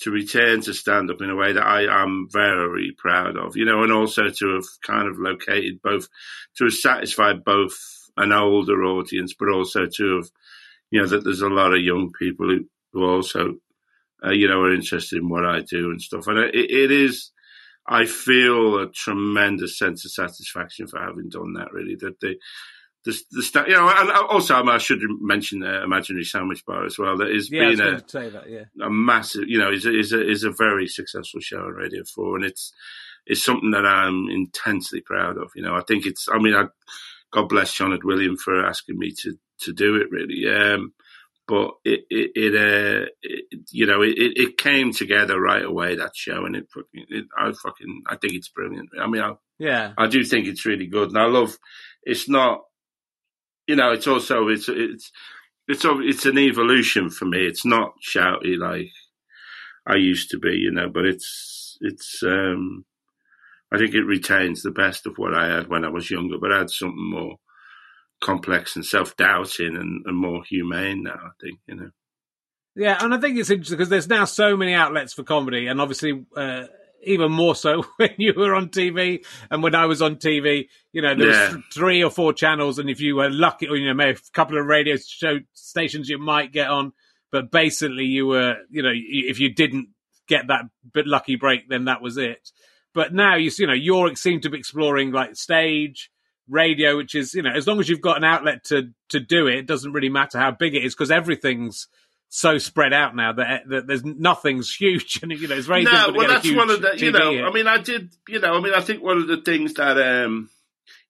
to 0.00 0.10
return 0.10 0.62
to 0.62 0.72
stand 0.72 1.10
up 1.10 1.20
in 1.20 1.30
a 1.30 1.36
way 1.36 1.52
that 1.52 1.66
I 1.66 2.02
am 2.02 2.26
very 2.30 2.94
proud 2.96 3.36
of, 3.36 3.56
you 3.56 3.64
know, 3.64 3.82
and 3.82 3.92
also 3.92 4.28
to 4.30 4.54
have 4.54 4.64
kind 4.86 5.08
of 5.08 5.18
located 5.18 5.80
both, 5.82 6.08
to 6.56 6.64
have 6.64 6.72
satisfied 6.72 7.44
both 7.44 7.78
an 8.16 8.32
older 8.32 8.82
audience, 8.82 9.34
but 9.38 9.50
also 9.50 9.86
to 9.96 10.16
have, 10.16 10.30
you 10.90 11.00
know, 11.00 11.06
that 11.06 11.24
there's 11.24 11.42
a 11.42 11.48
lot 11.48 11.74
of 11.74 11.82
young 11.82 12.12
people 12.18 12.48
who, 12.48 12.64
who 12.92 13.04
also, 13.04 13.56
uh, 14.24 14.30
you 14.30 14.48
know, 14.48 14.62
are 14.62 14.74
interested 14.74 15.18
in 15.18 15.28
what 15.28 15.44
I 15.44 15.60
do 15.60 15.90
and 15.90 16.00
stuff. 16.00 16.26
And 16.26 16.38
it, 16.38 16.54
it 16.54 16.90
is, 16.90 17.30
I 17.86 18.06
feel 18.06 18.78
a 18.78 18.90
tremendous 18.90 19.78
sense 19.78 20.04
of 20.04 20.12
satisfaction 20.12 20.86
for 20.86 20.98
having 20.98 21.28
done 21.28 21.54
that. 21.54 21.72
Really, 21.72 21.96
that 21.96 22.20
the 22.20 22.36
the, 23.04 23.18
the 23.30 23.42
sta- 23.42 23.64
you 23.66 23.72
know, 23.74 23.88
and 23.88 24.10
also 24.10 24.54
I 24.62 24.78
should 24.78 25.00
mention 25.20 25.60
the 25.60 25.82
Imaginary 25.82 26.24
Sandwich 26.24 26.64
Bar 26.66 26.84
as 26.84 26.98
well. 26.98 27.16
That 27.16 27.30
is 27.30 27.50
Yeah, 27.50 27.68
being 27.68 27.80
a, 27.80 28.00
to 28.00 28.08
say 28.08 28.28
that. 28.28 28.50
Yeah. 28.50 28.64
a 28.84 28.90
massive, 28.90 29.44
you 29.46 29.58
know, 29.58 29.70
is 29.72 29.86
a, 29.86 29.98
is 29.98 30.12
a 30.12 30.28
is 30.28 30.44
a 30.44 30.50
very 30.50 30.86
successful 30.86 31.40
show 31.40 31.58
on 31.60 31.72
Radio 31.72 32.02
Four, 32.14 32.36
and 32.36 32.44
it's 32.44 32.72
it's 33.26 33.42
something 33.42 33.70
that 33.70 33.86
I'm 33.86 34.28
intensely 34.28 35.00
proud 35.00 35.36
of. 35.38 35.50
You 35.54 35.62
know, 35.62 35.74
I 35.74 35.82
think 35.82 36.04
it's. 36.06 36.28
I 36.32 36.38
mean, 36.38 36.54
I, 36.54 36.64
God 37.32 37.48
bless 37.48 37.70
Sean 37.70 37.92
and 37.92 38.02
William 38.04 38.36
for 38.36 38.64
asking 38.66 38.98
me 38.98 39.12
to 39.22 39.34
to 39.62 39.72
do 39.72 39.96
it. 39.96 40.10
Really, 40.10 40.50
um, 40.52 40.92
but 41.48 41.70
it 41.84 42.00
it, 42.10 42.30
it, 42.34 42.54
uh, 42.54 43.06
it 43.22 43.44
you 43.70 43.86
know 43.86 44.02
it, 44.02 44.18
it 44.18 44.32
it 44.36 44.58
came 44.58 44.92
together 44.92 45.40
right 45.40 45.64
away 45.64 45.96
that 45.96 46.14
show, 46.14 46.44
and 46.44 46.54
it 46.54 46.66
fucking 46.74 47.06
it, 47.08 47.24
I 47.38 47.52
fucking 47.52 48.02
I 48.06 48.16
think 48.16 48.34
it's 48.34 48.48
brilliant. 48.50 48.90
I 49.00 49.06
mean, 49.06 49.22
I 49.22 49.34
Yeah. 49.58 49.92
I 49.96 50.06
do 50.06 50.22
think 50.24 50.46
it's 50.46 50.66
really 50.66 50.86
good, 50.86 51.08
and 51.08 51.18
I 51.18 51.26
love. 51.26 51.56
It's 52.02 52.30
not, 52.30 52.60
you 53.70 53.76
know, 53.76 53.92
it's 53.92 54.08
also 54.08 54.48
it's 54.48 54.68
it's 54.68 55.12
it's 55.68 55.84
it's 55.84 56.26
an 56.26 56.38
evolution 56.38 57.08
for 57.08 57.24
me. 57.24 57.46
It's 57.46 57.64
not 57.64 57.92
shouty 58.02 58.58
like 58.58 58.90
I 59.86 59.94
used 59.94 60.30
to 60.30 60.38
be, 60.38 60.56
you 60.56 60.72
know, 60.72 60.88
but 60.88 61.04
it's 61.04 61.78
it's. 61.80 62.22
um 62.24 62.84
I 63.72 63.78
think 63.78 63.94
it 63.94 64.02
retains 64.02 64.62
the 64.62 64.72
best 64.72 65.06
of 65.06 65.16
what 65.16 65.32
I 65.32 65.46
had 65.46 65.68
when 65.68 65.84
I 65.84 65.90
was 65.90 66.10
younger, 66.10 66.38
but 66.40 66.52
I 66.52 66.58
had 66.58 66.70
something 66.70 67.10
more 67.10 67.36
complex 68.20 68.74
and 68.74 68.84
self 68.84 69.16
doubting 69.16 69.76
and, 69.76 70.04
and 70.04 70.16
more 70.16 70.42
humane 70.42 71.04
now. 71.04 71.14
I 71.14 71.30
think, 71.40 71.60
you 71.68 71.76
know. 71.76 71.90
Yeah, 72.74 72.98
and 73.00 73.14
I 73.14 73.18
think 73.18 73.38
it's 73.38 73.50
interesting 73.50 73.78
because 73.78 73.88
there's 73.88 74.08
now 74.08 74.24
so 74.24 74.56
many 74.56 74.74
outlets 74.74 75.12
for 75.12 75.22
comedy, 75.22 75.68
and 75.68 75.80
obviously 75.80 76.24
uh, 76.36 76.64
even 77.02 77.32
more 77.32 77.54
so 77.54 77.82
when 77.96 78.14
you 78.18 78.34
were 78.36 78.54
on 78.54 78.68
TV 78.68 79.24
and 79.50 79.62
when 79.62 79.74
I 79.74 79.86
was 79.86 80.02
on 80.02 80.16
TV. 80.16 80.68
You 80.92 81.02
know, 81.02 81.14
there 81.14 81.26
was 81.28 81.36
Yeah. 81.36 81.50
th- 81.52 81.64
three 81.72 82.02
or 82.04 82.10
four 82.10 82.32
channels, 82.32 82.78
and 82.78 82.90
if 82.90 83.00
you 83.00 83.16
were 83.16 83.30
lucky, 83.30 83.68
or 83.68 83.76
you 83.76 83.86
know, 83.86 83.94
maybe 83.94 84.18
a 84.18 84.30
couple 84.32 84.58
of 84.58 84.66
radio 84.66 84.96
show 84.96 85.38
stations 85.54 86.08
you 86.08 86.18
might 86.18 86.52
get 86.52 86.68
on, 86.68 86.92
but 87.32 87.50
basically 87.50 88.04
you 88.04 88.26
were, 88.26 88.56
you 88.70 88.82
know, 88.82 88.92
if 88.92 89.38
you 89.40 89.52
didn't 89.54 89.88
get 90.28 90.48
that 90.48 90.64
bit 90.92 91.06
lucky 91.06 91.36
break, 91.36 91.68
then 91.68 91.84
that 91.86 92.02
was 92.02 92.16
it. 92.16 92.50
But 92.92 93.14
now 93.14 93.36
you, 93.36 93.50
see, 93.50 93.62
you 93.62 93.66
know, 93.68 93.72
you're 93.72 94.14
seem 94.16 94.40
to 94.40 94.50
be 94.50 94.58
exploring 94.58 95.12
like 95.12 95.36
stage, 95.36 96.10
radio, 96.48 96.96
which 96.96 97.14
is, 97.14 97.34
you 97.34 97.42
know, 97.42 97.50
as 97.52 97.66
long 97.66 97.78
as 97.78 97.88
you've 97.88 98.00
got 98.00 98.16
an 98.16 98.24
outlet 98.24 98.64
to 98.64 98.90
to 99.10 99.20
do 99.20 99.46
it, 99.46 99.58
it 99.58 99.66
doesn't 99.66 99.92
really 99.92 100.08
matter 100.08 100.38
how 100.38 100.50
big 100.50 100.74
it 100.74 100.84
is 100.84 100.94
because 100.94 101.10
everything's 101.12 101.86
so 102.32 102.58
spread 102.58 102.92
out 102.92 103.14
now 103.14 103.32
that, 103.32 103.68
that 103.68 103.86
there's 103.86 104.04
nothing's 104.04 104.72
huge, 104.74 105.20
and 105.22 105.32
you 105.32 105.48
know, 105.48 105.56
it's 105.56 105.66
very 105.66 105.84
no, 105.84 105.90
difficult 105.90 106.14
to 106.14 106.18
well, 106.18 106.28
that's 106.28 106.54
one 106.54 106.70
of 106.70 106.80
the, 106.80 106.92
you 106.96 107.12
TV 107.12 107.18
know, 107.18 107.32
hit. 107.32 107.44
I 107.44 107.52
mean, 107.52 107.66
I 107.66 107.78
did, 107.78 108.14
you 108.28 108.38
know, 108.38 108.54
I 108.54 108.60
mean, 108.60 108.72
I 108.72 108.80
think 108.80 109.02
one 109.02 109.18
of 109.18 109.26
the 109.26 109.42
things 109.42 109.74
that, 109.74 109.98
um, 109.98 110.48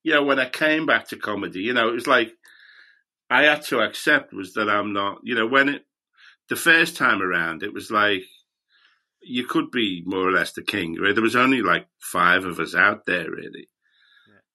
you 0.03 0.15
know, 0.15 0.25
when 0.25 0.41
I 0.41 0.49
came 0.49 0.87
back 0.87 1.09
to 1.09 1.17
comedy, 1.17 1.61
you 1.61 1.75
know, 1.75 1.89
it 1.89 1.95
was 1.95 2.07
like 2.07 2.33
I 3.29 3.43
had 3.45 3.63
to 3.67 3.81
accept 3.81 4.33
was 4.33 4.55
that 4.55 4.69
I'm 4.69 4.93
not, 4.93 5.21
you 5.23 5.35
know, 5.35 5.47
when 5.47 5.69
it, 5.69 5.85
the 6.49 6.57
first 6.57 6.97
time 6.97 7.23
around, 7.23 7.63
it 7.63 7.73
was 7.73 7.91
like 7.91 8.23
you 9.23 9.45
could 9.45 9.71
be 9.71 10.03
more 10.07 10.27
or 10.27 10.33
less 10.33 10.53
the 10.53 10.63
king. 10.63 10.97
Right? 10.99 11.15
There 11.15 11.23
was 11.23 11.37
only 11.37 11.61
like 11.61 11.87
five 12.01 12.45
of 12.45 12.59
us 12.59 12.75
out 12.75 13.05
there, 13.05 13.31
really, 13.31 13.69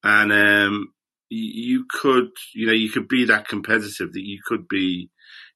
and 0.04 0.34
um, 0.34 0.94
you 1.30 1.86
could, 1.90 2.30
you 2.54 2.66
know, 2.66 2.74
you 2.74 2.90
could 2.90 3.08
be 3.08 3.26
that 3.26 3.48
competitive 3.48 4.14
that 4.14 4.26
you 4.26 4.40
could 4.44 4.68
be, 4.68 5.10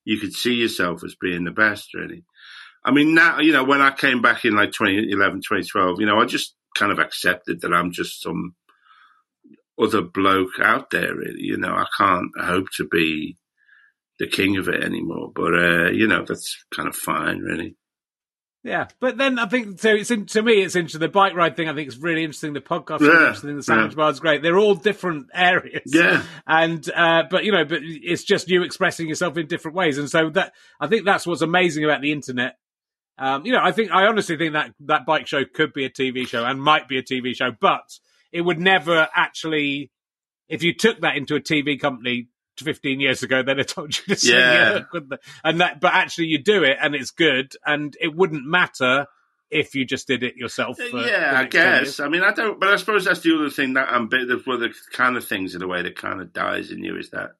you 0.09 0.17
could 0.17 0.33
see 0.33 0.55
yourself 0.55 1.03
as 1.03 1.13
being 1.21 1.43
the 1.43 1.51
best, 1.51 1.93
really. 1.93 2.23
I 2.83 2.89
mean, 2.89 3.13
now, 3.13 3.39
you 3.39 3.51
know, 3.51 3.63
when 3.63 3.79
I 3.79 3.91
came 3.91 4.23
back 4.23 4.43
in 4.43 4.55
like 4.55 4.71
2011, 4.71 5.41
2012, 5.41 5.99
you 5.99 6.07
know, 6.07 6.19
I 6.19 6.25
just 6.25 6.55
kind 6.75 6.91
of 6.91 6.97
accepted 6.97 7.61
that 7.61 7.71
I'm 7.71 7.91
just 7.91 8.23
some 8.23 8.55
other 9.79 10.01
bloke 10.01 10.59
out 10.59 10.89
there, 10.89 11.15
really. 11.15 11.41
You 11.41 11.57
know, 11.57 11.73
I 11.73 11.85
can't 11.95 12.31
hope 12.39 12.65
to 12.77 12.87
be 12.87 13.37
the 14.17 14.25
king 14.25 14.57
of 14.57 14.67
it 14.67 14.83
anymore, 14.83 15.31
but, 15.35 15.53
uh, 15.53 15.91
you 15.91 16.07
know, 16.07 16.25
that's 16.27 16.57
kind 16.75 16.89
of 16.89 16.95
fine, 16.95 17.41
really. 17.41 17.75
Yeah, 18.63 18.87
but 18.99 19.17
then 19.17 19.39
I 19.39 19.45
think 19.45 19.79
so. 19.79 19.91
It's 19.91 20.11
in, 20.11 20.25
to 20.27 20.41
me, 20.41 20.61
it's 20.61 20.75
interesting. 20.75 20.99
The 20.99 21.07
bike 21.07 21.33
ride 21.33 21.55
thing, 21.55 21.69
I 21.69 21.73
think, 21.73 21.87
is 21.87 21.97
really 21.97 22.23
interesting. 22.23 22.51
The 22.51 22.59
podcast, 22.59 22.99
Yeah, 22.99 23.11
interesting. 23.11 23.55
The 23.55 23.63
sandwich 23.63 23.93
yeah. 23.93 23.95
bar 23.95 24.11
is 24.11 24.19
great. 24.19 24.41
They're 24.41 24.57
all 24.57 24.75
different 24.75 25.27
areas. 25.33 25.83
Yeah. 25.85 26.23
and 26.45 26.87
uh, 26.93 27.23
but 27.29 27.45
you 27.45 27.53
know, 27.53 27.63
but 27.63 27.79
it's 27.81 28.23
just 28.23 28.49
you 28.49 28.63
expressing 28.63 29.07
yourself 29.07 29.37
in 29.37 29.47
different 29.47 29.75
ways, 29.77 29.97
and 29.97 30.09
so 30.09 30.29
that 30.31 30.53
I 30.79 30.87
think 30.87 31.05
that's 31.05 31.25
what's 31.25 31.41
amazing 31.41 31.85
about 31.85 32.01
the 32.01 32.11
internet. 32.11 32.57
Um, 33.17 33.45
you 33.45 33.53
know, 33.53 33.61
I 33.61 33.71
think 33.71 33.91
I 33.91 34.07
honestly 34.07 34.37
think 34.37 34.53
that 34.53 34.73
that 34.81 35.05
bike 35.05 35.27
show 35.27 35.45
could 35.45 35.71
be 35.71 35.85
a 35.85 35.89
TV 35.89 36.27
show 36.27 36.43
and 36.43 36.61
might 36.61 36.89
be 36.89 36.97
a 36.97 37.03
TV 37.03 37.35
show, 37.35 37.51
but 37.57 37.97
it 38.31 38.41
would 38.41 38.59
never 38.59 39.07
actually. 39.15 39.91
If 40.49 40.63
you 40.63 40.73
took 40.73 41.01
that 41.01 41.15
into 41.15 41.35
a 41.35 41.39
TV 41.39 41.79
company 41.79 42.27
15 42.65 42.99
years 42.99 43.23
ago, 43.23 43.43
then 43.43 43.59
I 43.59 43.63
told 43.63 43.95
you 43.97 44.03
to 44.15 44.19
sing 44.19 44.35
Yeah. 44.35 44.77
it, 44.77 44.89
couldn't 44.89 45.09
they? 45.09 45.17
and 45.43 45.61
that, 45.61 45.79
but 45.81 45.93
actually 45.93 46.27
you 46.27 46.37
do 46.43 46.63
it 46.63 46.77
and 46.81 46.95
it's 46.95 47.11
good, 47.11 47.53
and 47.65 47.95
it 47.99 48.15
wouldn't 48.15 48.45
matter 48.45 49.07
if 49.51 49.73
you 49.73 49.83
just 49.83 50.07
did 50.07 50.21
it 50.23 50.35
yourself. 50.35 50.79
Uh, 50.79 50.89
for 50.91 50.97
yeah, 50.99 51.33
I 51.35 51.41
next 51.43 51.55
10 51.55 51.73
years. 51.73 51.83
guess. 51.87 51.99
I 51.99 52.07
mean, 52.09 52.21
I 52.23 52.31
don't, 52.31 52.59
but 52.59 52.69
I 52.69 52.75
suppose 52.75 53.05
that's 53.05 53.21
the 53.21 53.35
other 53.35 53.49
thing 53.49 53.73
that 53.73 53.87
ambi- 53.87 54.45
one 54.45 54.55
of 54.55 54.59
the 54.61 54.73
kind 54.93 55.17
of 55.17 55.25
things 55.27 55.55
in 55.55 55.61
a 55.63 55.67
way 55.67 55.81
that 55.81 55.95
kind 55.95 56.21
of 56.21 56.31
dies 56.33 56.69
in 56.71 56.83
you 56.83 56.97
is 56.97 57.09
that 57.11 57.31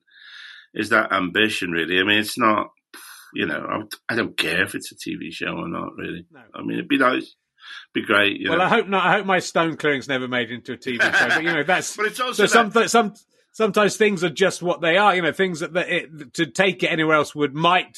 is 0.74 0.90
that 0.90 1.12
ambition. 1.12 1.72
Really, 1.72 2.00
I 2.00 2.04
mean, 2.04 2.20
it's 2.20 2.38
not. 2.38 2.72
You 3.32 3.46
know, 3.46 3.64
I, 4.10 4.14
I 4.14 4.16
don't 4.16 4.36
care 4.36 4.64
if 4.64 4.74
it's 4.74 4.92
a 4.92 4.96
TV 4.96 5.32
show 5.32 5.50
or 5.56 5.68
not. 5.68 5.94
Really, 5.96 6.26
No. 6.32 6.42
I 6.56 6.62
mean, 6.64 6.74
it'd 6.80 6.88
be 6.88 6.98
nice, 6.98 7.36
be 7.94 8.02
great. 8.04 8.40
You 8.40 8.50
Well, 8.50 8.58
know. 8.58 8.64
I 8.66 8.70
hope 8.70 8.88
not. 8.88 9.06
I 9.06 9.12
hope 9.18 9.28
my 9.28 9.38
stone 9.38 9.78
clearing's 9.78 10.08
never 10.08 10.28
made 10.28 10.50
into 10.50 10.74
a 10.74 10.78
TV 10.78 11.00
show. 11.00 11.28
But 11.28 11.44
you 11.44 11.54
know, 11.54 11.62
that's 11.62 11.96
But 11.98 12.08
it's 12.08 12.20
also 12.20 12.48
so 12.48 12.70
some 12.72 12.88
some 12.88 13.14
sometimes 13.52 13.98
things 13.98 14.24
are 14.24 14.30
just 14.30 14.62
what 14.62 14.82
they 14.82 14.98
are. 14.98 15.16
You 15.16 15.22
know, 15.22 15.32
things 15.32 15.60
that, 15.60 15.74
that 15.74 15.90
it, 15.90 16.34
to 16.36 16.46
take 16.46 16.84
it 16.84 16.88
anywhere 16.88 17.16
else 17.16 17.34
would 17.36 17.54
might 17.54 17.98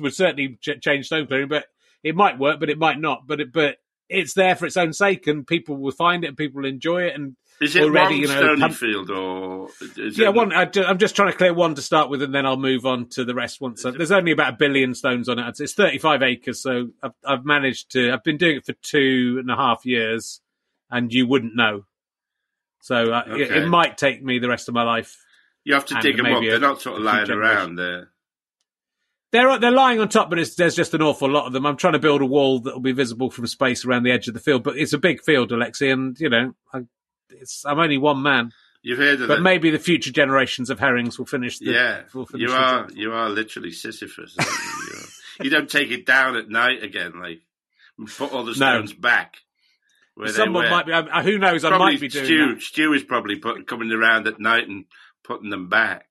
would 0.00 0.14
certainly 0.14 0.58
ch- 0.60 0.80
change 0.80 1.06
stone 1.06 1.26
clearing, 1.26 1.48
but 1.48 1.66
it 2.02 2.14
might 2.16 2.38
work, 2.38 2.60
but 2.60 2.70
it 2.70 2.78
might 2.78 2.98
not. 3.00 3.26
But 3.26 3.40
it, 3.40 3.52
but 3.52 3.76
it's 4.08 4.34
there 4.34 4.56
for 4.56 4.66
its 4.66 4.76
own 4.76 4.92
sake, 4.92 5.26
and 5.26 5.46
people 5.46 5.76
will 5.76 5.92
find 5.92 6.24
it, 6.24 6.28
and 6.28 6.36
people 6.36 6.60
will 6.62 6.68
enjoy 6.68 7.04
it, 7.04 7.14
and 7.14 7.34
Is 7.62 7.74
it 7.76 7.82
already, 7.84 8.14
one 8.16 8.20
you 8.20 8.26
know, 8.26 8.56
pump- 8.58 8.82
or 9.10 9.68
is 9.96 10.18
yeah, 10.18 10.28
it 10.28 10.34
one. 10.34 10.52
I, 10.52 10.68
am 10.76 10.98
just 10.98 11.16
trying 11.16 11.30
to 11.32 11.38
clear 11.38 11.54
one 11.54 11.74
to 11.76 11.82
start 11.82 12.10
with, 12.10 12.20
and 12.22 12.34
then 12.34 12.44
I'll 12.44 12.58
move 12.58 12.84
on 12.84 13.08
to 13.10 13.24
the 13.24 13.34
rest. 13.34 13.60
Once 13.60 13.86
I, 13.86 13.90
there's 13.92 14.12
only 14.12 14.32
about 14.32 14.52
a 14.52 14.56
billion 14.56 14.94
stones 14.94 15.28
on 15.30 15.38
it. 15.38 15.42
It's- 15.42 15.60
It's 15.60 15.72
35 15.74 16.22
acres, 16.22 16.60
so 16.62 16.88
I've, 17.02 17.12
I've 17.26 17.44
managed 17.46 17.92
to. 17.92 18.12
I've 18.12 18.24
been 18.24 18.36
doing 18.36 18.56
it 18.58 18.66
for 18.66 18.74
two 18.74 19.36
and 19.40 19.50
a 19.50 19.56
half 19.56 19.86
years, 19.86 20.40
and 20.90 21.10
you 21.12 21.26
wouldn't 21.26 21.56
know. 21.56 21.84
So 22.82 23.12
uh, 23.12 23.22
it, 23.28 23.32
Okay. 23.32 23.62
it 23.62 23.66
might 23.68 23.96
take 23.96 24.22
me 24.22 24.38
the 24.38 24.48
rest 24.48 24.68
of 24.68 24.74
my 24.74 24.82
life. 24.82 25.16
You 25.64 25.74
have 25.74 25.86
to 25.86 26.00
dig 26.02 26.16
them 26.18 26.26
up. 26.26 26.42
They're 26.42 26.58
not 26.58 26.82
sort 26.82 26.98
of 26.98 27.02
lying 27.04 27.30
around 27.30 27.76
there. 27.76 28.10
They're 29.30 29.58
they're 29.58 29.70
lying 29.70 29.98
on 30.00 30.08
top, 30.10 30.28
but 30.28 30.38
it's, 30.38 30.56
there's 30.56 30.74
just 30.76 30.92
an 30.92 31.00
awful 31.00 31.30
lot 31.30 31.46
of 31.46 31.52
them. 31.54 31.64
I'm 31.64 31.76
trying 31.78 31.94
to 31.94 31.98
build 31.98 32.20
a 32.20 32.26
wall 32.26 32.60
that 32.60 32.74
will 32.74 32.80
be 32.82 32.92
visible 32.92 33.30
from 33.30 33.46
space 33.46 33.84
around 33.86 34.02
the 34.02 34.10
edge 34.12 34.28
of 34.28 34.34
the 34.34 34.40
field, 34.40 34.62
but 34.62 34.76
it's 34.76 34.92
a 34.92 34.98
big 34.98 35.22
field, 35.22 35.52
Alexei, 35.52 35.90
and 35.90 36.18
you 36.20 36.28
know, 36.28 36.54
I, 36.74 36.80
it's, 37.30 37.64
I'm 37.64 37.78
only 37.78 37.96
one 37.96 38.22
man. 38.22 38.52
You've 38.82 38.98
heard 38.98 39.20
of 39.22 39.28
But 39.28 39.40
maybe 39.40 39.70
the 39.70 39.78
future 39.78 40.10
generations 40.12 40.68
of 40.68 40.80
herrings 40.80 41.18
will 41.18 41.24
finish. 41.24 41.60
The, 41.60 41.66
yeah, 41.70 42.02
finish 42.12 42.26
you 42.34 42.50
are. 42.50 42.88
You 42.92 43.12
are 43.12 43.30
literally 43.30 43.70
Sisyphus. 43.70 44.36
aren't 44.38 44.50
you? 44.50 45.44
You 45.44 45.50
don't 45.50 45.70
take 45.70 45.90
it 45.92 46.04
down 46.04 46.36
at 46.36 46.48
night 46.50 46.82
again, 46.82 47.12
like 47.18 47.40
put 48.18 48.32
all 48.34 48.44
the 48.44 48.50
No. 48.58 48.84
stones 48.84 48.92
back. 48.92 49.36
Someone 50.28 50.68
might 50.68 50.86
be. 50.86 50.92
uh, 50.92 51.22
Who 51.22 51.38
knows? 51.38 51.64
I 51.64 51.76
might 51.78 52.00
be 52.00 52.08
doing 52.08 52.24
Stu. 52.24 52.54
that. 52.54 52.62
Stu 52.62 52.92
is 52.92 53.02
probably 53.02 53.36
put, 53.36 53.66
coming 53.66 53.90
around 53.90 54.26
at 54.26 54.38
night 54.38 54.68
and 54.68 54.84
putting 55.24 55.50
them 55.50 55.68
back. 55.68 56.06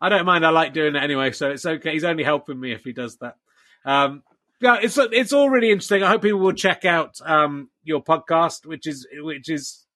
I 0.00 0.08
don't 0.08 0.24
mind. 0.24 0.44
I 0.44 0.50
like 0.50 0.72
doing 0.72 0.96
it 0.96 1.02
anyway, 1.02 1.30
so 1.32 1.50
it's 1.50 1.64
okay. 1.64 1.92
He's 1.92 2.04
only 2.04 2.24
helping 2.24 2.58
me 2.58 2.72
if 2.72 2.82
he 2.82 2.92
does 2.92 3.16
that. 3.18 3.36
Um, 3.84 4.22
yeah, 4.60 4.78
it's 4.82 4.98
it's 4.98 5.32
all 5.32 5.48
really 5.48 5.70
interesting. 5.70 6.02
I 6.02 6.08
hope 6.08 6.22
people 6.22 6.40
will 6.40 6.52
check 6.52 6.84
out 6.84 7.18
um, 7.24 7.70
your 7.84 8.02
podcast, 8.02 8.66
which 8.66 8.86
is 8.86 9.06
which 9.12 9.48
is 9.48 9.86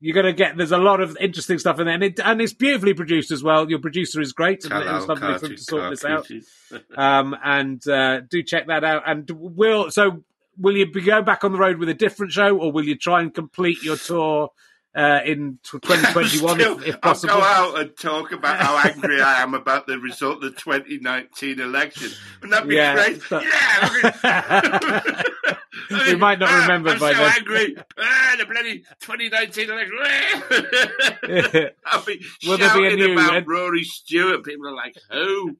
you're 0.00 0.14
going 0.14 0.26
to 0.26 0.32
get. 0.32 0.56
There's 0.56 0.72
a 0.72 0.78
lot 0.78 1.00
of 1.00 1.16
interesting 1.20 1.58
stuff 1.58 1.78
in 1.78 1.86
there, 1.86 1.94
and, 1.94 2.02
it, 2.02 2.18
and 2.18 2.40
it's 2.40 2.52
beautifully 2.52 2.94
produced 2.94 3.30
as 3.30 3.42
well. 3.42 3.70
Your 3.70 3.78
producer 3.78 4.20
is 4.20 4.32
great, 4.32 4.64
and 4.64 4.72
it 4.72 4.90
was 4.90 5.04
Talal 5.04 5.08
lovely 5.08 5.38
for 5.38 5.46
him 5.46 5.56
to 5.56 5.62
sort 5.62 5.90
this 5.90 6.04
out. 6.04 6.28
Um, 6.96 7.36
and 7.44 7.86
uh, 7.86 8.20
do 8.20 8.42
check 8.42 8.68
that 8.68 8.82
out. 8.82 9.02
And 9.06 9.30
we'll 9.30 9.90
so 9.90 10.24
will 10.58 10.76
you 10.76 10.90
be 10.90 11.00
go 11.00 11.22
back 11.22 11.44
on 11.44 11.52
the 11.52 11.58
road 11.58 11.78
with 11.78 11.88
a 11.88 11.94
different 11.94 12.32
show, 12.32 12.58
or 12.58 12.70
will 12.72 12.84
you 12.84 12.96
try 12.96 13.22
and 13.22 13.32
complete 13.34 13.82
your 13.82 13.96
tour 13.96 14.50
uh, 14.94 15.20
in 15.24 15.58
2021 15.64 16.54
Still, 16.60 16.78
if, 16.80 16.86
if 16.88 16.94
I'll 16.96 17.00
possible? 17.00 17.34
go 17.36 17.42
out 17.42 17.80
and 17.80 17.96
talk 17.96 18.32
about 18.32 18.60
how 18.60 18.76
angry 18.78 19.22
I 19.22 19.40
am 19.42 19.54
about 19.54 19.86
the 19.86 19.98
result 19.98 20.44
of 20.44 20.54
the 20.54 20.60
2019 20.60 21.60
election. 21.60 22.10
Wouldn't 22.42 22.52
that 22.52 22.68
be 22.68 22.76
Yeah, 22.76 22.94
great? 22.94 23.22
but- 23.30 23.42
Yeah. 23.42 23.90
look 23.92 24.04
at- 24.24 25.26
We 25.90 26.14
might 26.16 26.38
not 26.38 26.48
Ah, 26.52 26.60
remember 26.62 26.90
I'm 26.90 26.98
by 26.98 27.12
so 27.12 27.18
then. 27.18 27.32
angry. 27.38 27.76
Ah, 27.98 28.34
the 28.38 28.46
bloody 28.46 28.84
2019 29.00 29.70
election. 29.70 31.70
I'll 31.86 32.04
be 32.04 32.24
Will 32.46 32.58
there 32.58 32.74
be 32.74 32.86
a 32.86 32.90
shouting 32.90 32.98
new- 32.98 33.12
about 33.14 33.46
Rory 33.46 33.84
Stewart. 33.84 34.44
People 34.44 34.68
are 34.68 34.74
like, 34.74 34.94
who? 35.10 35.56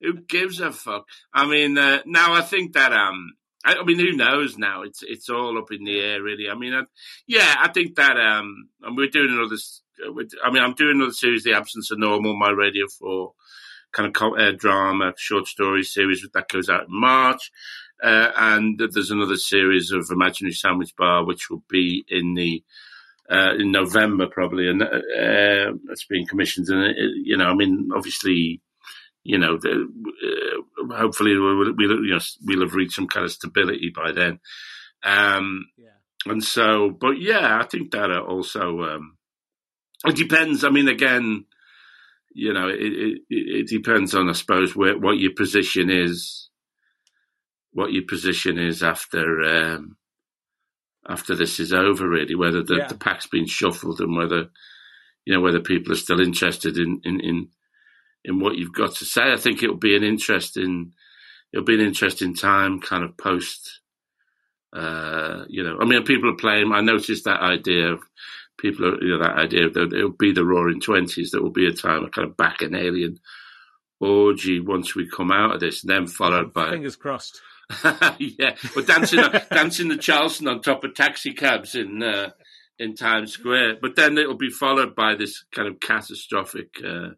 Who 0.00 0.14
gives 0.22 0.60
a 0.60 0.70
fuck? 0.72 1.06
I 1.34 1.44
mean, 1.46 1.76
uh, 1.76 2.02
now 2.06 2.32
I 2.34 2.40
think 2.42 2.74
that 2.74 2.92
um, 2.92 3.32
I, 3.64 3.74
I 3.74 3.84
mean, 3.84 3.98
who 3.98 4.12
knows 4.12 4.56
now? 4.56 4.82
It's 4.82 5.02
it's 5.02 5.28
all 5.28 5.58
up 5.58 5.72
in 5.72 5.84
the 5.84 6.00
air, 6.00 6.22
really. 6.22 6.48
I 6.48 6.54
mean, 6.54 6.74
I, 6.74 6.82
yeah, 7.26 7.56
I 7.58 7.68
think 7.68 7.96
that 7.96 8.16
um, 8.16 8.68
and 8.82 8.96
we're 8.96 9.08
doing 9.08 9.30
another. 9.30 9.56
uh, 10.06 10.24
I 10.44 10.50
mean, 10.50 10.62
I'm 10.62 10.74
doing 10.74 10.96
another 10.96 11.12
series, 11.12 11.44
The 11.44 11.54
Absence 11.54 11.90
of 11.90 11.98
Normal, 11.98 12.36
my 12.36 12.50
Radio 12.50 12.86
Four 12.98 13.34
kind 13.92 14.14
of 14.14 14.32
uh, 14.38 14.52
drama, 14.52 15.14
short 15.16 15.46
story 15.46 15.82
series 15.82 16.26
that 16.32 16.48
goes 16.48 16.68
out 16.68 16.88
in 16.88 17.00
March. 17.00 17.50
Uh, 18.02 18.30
and 18.36 18.78
there's 18.78 19.10
another 19.10 19.36
series 19.36 19.90
of 19.90 20.08
Imaginary 20.10 20.52
Sandwich 20.52 20.94
Bar, 20.96 21.24
which 21.24 21.50
will 21.50 21.64
be 21.68 22.04
in 22.08 22.34
the 22.34 22.62
uh, 23.30 23.54
in 23.58 23.72
November 23.72 24.26
probably, 24.26 24.68
and 24.68 24.82
uh, 24.82 24.86
uh, 24.86 25.72
that's 25.84 26.04
being 26.04 26.26
commissioned. 26.26 26.68
And 26.68 26.84
uh, 26.84 27.00
you 27.22 27.36
know, 27.36 27.46
I 27.46 27.54
mean, 27.54 27.90
obviously, 27.94 28.60
you 29.28 29.36
know, 29.36 29.58
the, 29.58 29.86
uh, 30.24 30.96
hopefully 30.96 31.36
we'll, 31.38 31.58
we'll 31.58 31.74
you 31.78 32.14
know 32.14 32.20
we'll 32.46 32.62
have 32.62 32.74
reached 32.74 32.94
some 32.94 33.06
kind 33.08 33.26
of 33.26 33.30
stability 33.30 33.92
by 33.94 34.10
then. 34.10 34.40
Um, 35.04 35.66
Yeah. 35.76 36.32
and 36.32 36.42
so, 36.42 36.88
but 36.98 37.20
yeah, 37.20 37.58
I 37.60 37.66
think 37.66 37.90
that 37.90 38.10
also 38.10 38.80
um, 38.84 39.18
it 40.06 40.16
depends. 40.16 40.64
I 40.64 40.70
mean, 40.70 40.88
again, 40.88 41.44
you 42.32 42.54
know, 42.54 42.68
it, 42.68 42.80
it, 42.80 43.18
it 43.28 43.66
depends 43.68 44.14
on, 44.14 44.30
I 44.30 44.32
suppose, 44.32 44.74
where, 44.74 44.96
what 44.98 45.18
your 45.18 45.34
position 45.36 45.90
is, 45.90 46.48
what 47.72 47.92
your 47.92 48.04
position 48.08 48.58
is 48.58 48.82
after 48.82 49.42
um, 49.42 49.98
after 51.06 51.34
this 51.34 51.60
is 51.60 51.74
over. 51.74 52.08
Really, 52.08 52.34
whether 52.34 52.62
the, 52.62 52.76
Yeah. 52.76 52.86
the 52.86 52.96
pack's 52.96 53.26
been 53.26 53.46
shuffled 53.46 54.00
and 54.00 54.16
whether 54.16 54.48
you 55.26 55.34
know 55.34 55.42
whether 55.42 55.60
people 55.60 55.92
are 55.92 55.96
still 56.06 56.20
interested 56.20 56.78
in 56.78 57.02
in 57.04 57.20
in, 57.20 57.48
in 58.28 58.38
what 58.40 58.56
you've 58.56 58.74
got 58.74 58.94
to 58.96 59.04
say. 59.04 59.32
I 59.32 59.36
think 59.36 59.62
it'll 59.62 59.76
be 59.76 59.96
an 59.96 60.04
interesting 60.04 60.92
it'll 61.52 61.64
be 61.64 61.74
an 61.74 61.86
interesting 61.86 62.34
time, 62.34 62.80
kind 62.80 63.02
of 63.02 63.16
post. 63.16 63.80
Uh, 64.72 65.44
you 65.48 65.64
know, 65.64 65.78
I 65.80 65.86
mean, 65.86 66.04
people 66.04 66.30
are 66.30 66.36
playing. 66.36 66.70
I 66.72 66.82
noticed 66.82 67.24
that 67.24 67.40
idea 67.40 67.92
of 67.92 68.02
people 68.58 68.86
are, 68.86 69.02
you 69.02 69.16
know, 69.16 69.24
that 69.24 69.38
idea 69.38 69.70
that 69.70 69.92
it'll 69.94 70.10
be 70.10 70.32
the 70.32 70.44
roaring 70.44 70.80
twenties. 70.80 71.30
That 71.30 71.42
will 71.42 71.50
be 71.50 71.66
a 71.66 71.72
time 71.72 72.04
of 72.04 72.10
kind 72.10 72.28
of 72.28 72.36
bacchanalian 72.36 73.18
orgy 73.98 74.60
once 74.60 74.94
we 74.94 75.08
come 75.08 75.32
out 75.32 75.54
of 75.54 75.60
this, 75.60 75.82
and 75.82 75.90
then 75.90 76.06
followed 76.06 76.52
by 76.52 76.70
Fingers 76.70 76.96
crossed. 76.96 77.40
yeah, 78.18 78.56
but 78.74 78.86
dancing 78.86 79.24
dancing 79.50 79.88
the 79.88 79.96
Charleston 79.96 80.48
on 80.48 80.60
top 80.60 80.84
of 80.84 80.94
taxi 80.94 81.32
cabs 81.32 81.74
in 81.74 82.02
uh, 82.02 82.30
in 82.78 82.94
Times 82.94 83.32
Square. 83.32 83.78
But 83.80 83.96
then 83.96 84.18
it'll 84.18 84.36
be 84.36 84.50
followed 84.50 84.94
by 84.94 85.14
this 85.14 85.44
kind 85.50 85.66
of 85.66 85.80
catastrophic 85.80 86.76
uh, 86.86 87.10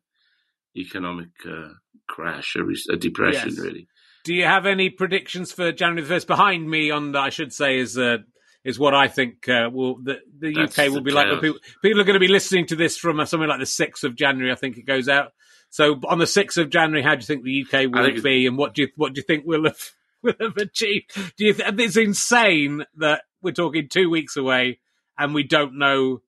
economic 0.77 1.29
uh, 1.49 1.69
crash, 2.09 2.57
a, 2.57 2.65
re- 2.65 2.83
a 2.91 2.97
depression, 2.97 3.51
Yes. 3.51 3.59
really. 3.59 3.89
Do 4.25 4.35
you 4.35 4.45
have 4.45 4.67
any 4.67 4.91
predictions 4.91 5.51
for 5.53 5.73
January 5.73 6.03
the 6.03 6.09
first? 6.09 6.27
Behind 6.27 6.69
me, 6.69 6.91
on 6.91 7.17
I 7.17 7.31
should 7.31 7.53
say, 7.55 7.79
is 7.79 7.97
uh, 7.97 8.19
is 8.65 8.79
what 8.79 8.95
I 8.95 9.09
think 9.09 9.49
uh, 9.49 9.71
will 9.73 9.97
the, 10.03 10.19
the 10.39 10.53
That's 10.55 10.79
UK 10.79 10.87
the 10.87 10.93
will 10.93 11.01
be 11.01 11.11
like. 11.11 11.41
People, 11.41 11.59
people 11.83 12.01
are 12.01 12.05
going 12.05 12.15
to 12.15 12.21
be 12.21 12.29
listening 12.29 12.67
to 12.67 12.77
this 12.77 12.99
from 12.99 13.19
uh, 13.19 13.25
something 13.25 13.49
like 13.49 13.61
the 13.61 13.67
sixth 13.67 14.05
of 14.05 14.15
January. 14.17 14.53
I 14.53 14.57
think 14.57 14.77
it 14.77 14.85
goes 14.85 15.09
out. 15.09 15.33
So 15.71 15.99
on 16.07 16.19
the 16.19 16.27
sixth 16.27 16.59
of 16.59 16.69
January, 16.69 17.03
how 17.03 17.15
do 17.15 17.21
you 17.21 17.27
think 17.27 17.45
the 17.45 17.65
UK 17.65 17.91
will 17.91 18.21
be, 18.23 18.47
and 18.47 18.59
what 18.59 18.75
do 18.75 18.83
you 18.83 18.89
what 18.97 19.15
do 19.15 19.21
you 19.21 19.25
think 19.25 19.45
we'll 19.47 19.65
have 19.65 19.91
will 20.23 20.35
have 20.39 20.57
achieved? 20.59 21.15
Do 21.39 21.47
you? 21.47 21.55
Th- 21.55 21.73
it's 21.79 21.97
insane 21.97 22.85
that 22.97 23.23
we're 23.41 23.53
talking 23.53 23.89
two 23.89 24.11
weeks 24.11 24.37
away, 24.37 24.81
and 25.17 25.33
we 25.33 25.45
don't 25.45 25.79
know 25.79 26.21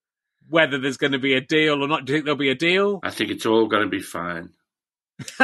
whether 0.49 0.78
there's 0.78 0.97
going 0.97 1.12
to 1.12 1.18
be 1.18 1.34
a 1.34 1.40
deal 1.40 1.82
or 1.84 1.88
not. 1.88 2.05
Do 2.05 2.12
you 2.12 2.16
think 2.18 2.24
there'll 2.26 2.38
be 2.38 2.51
a 2.51 2.55
deal? 2.55 3.01
I 3.03 3.11
think 3.11 3.30
it's 3.30 3.47
all 3.47 3.66
going 3.66 3.82
to 3.84 3.88
be 3.88 4.01
fine. 4.01 4.51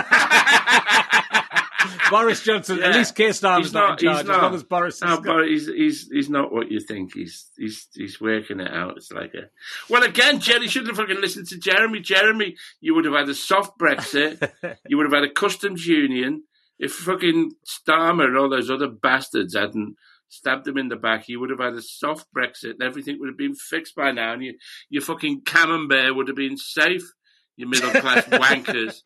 Boris 2.11 2.42
Johnson, 2.42 2.82
at 2.82 2.94
least 2.94 3.14
Keir 3.14 3.30
Starmer's 3.30 3.72
not, 3.72 3.90
not- 3.90 4.03
in 4.03 4.07
charge. 4.09 4.16
he's 4.16 4.20
As 4.20 4.26
long 4.28 4.40
not. 4.40 4.55
as 4.55 4.62
Boris 4.64 4.94
is 4.96 5.03
No, 5.03 5.20
but 5.20 5.46
he's 5.46 5.66
he's 5.66 6.09
he's 6.11 6.30
not 6.30 6.53
what 6.53 6.70
you 6.70 6.80
think. 6.80 7.12
He's 7.14 7.51
he's 7.57 7.86
he's 7.94 8.20
working 8.20 8.61
it 8.61 8.72
out. 8.72 8.96
It's 8.96 9.12
like 9.12 9.34
a 9.34 9.51
well, 9.90 10.03
again, 10.03 10.40
Jerry 10.40 10.68
shouldn't 10.68 10.96
have 10.96 11.07
fucking 11.07 11.20
listened 11.20 11.49
to 11.49 11.59
Jeremy. 11.59 12.01
Jeremy, 12.01 12.57
you 12.80 12.94
would 12.94 13.05
have 13.05 13.14
had 13.14 13.28
a 13.28 13.34
soft 13.34 13.78
Brexit. 13.78 14.51
you 14.88 14.96
would 14.96 15.05
have 15.07 15.12
had 15.12 15.24
a 15.30 15.32
customs 15.32 15.86
union. 15.86 16.44
If 16.78 16.92
fucking 16.92 17.53
Starmer 17.66 18.24
and 18.24 18.36
all 18.38 18.49
those 18.49 18.70
other 18.70 18.88
bastards 18.88 19.55
hadn't 19.55 19.96
stabbed 20.28 20.66
him 20.66 20.78
in 20.78 20.88
the 20.88 20.96
back, 20.96 21.28
you 21.28 21.40
would 21.40 21.50
have 21.50 21.60
had 21.60 21.74
a 21.74 21.82
soft 21.82 22.26
Brexit, 22.36 22.72
and 22.72 22.82
everything 22.82 23.18
would 23.18 23.28
have 23.28 23.38
been 23.38 23.54
fixed 23.54 23.94
by 23.94 24.12
now, 24.12 24.32
and 24.32 24.42
you, 24.42 24.54
your 24.90 25.02
fucking 25.02 25.42
camembert 25.44 26.14
would 26.14 26.28
have 26.28 26.36
been 26.36 26.56
safe. 26.56 27.02
You 27.56 27.68
middle 27.68 27.90
class 27.90 28.24
wankers. 28.26 29.00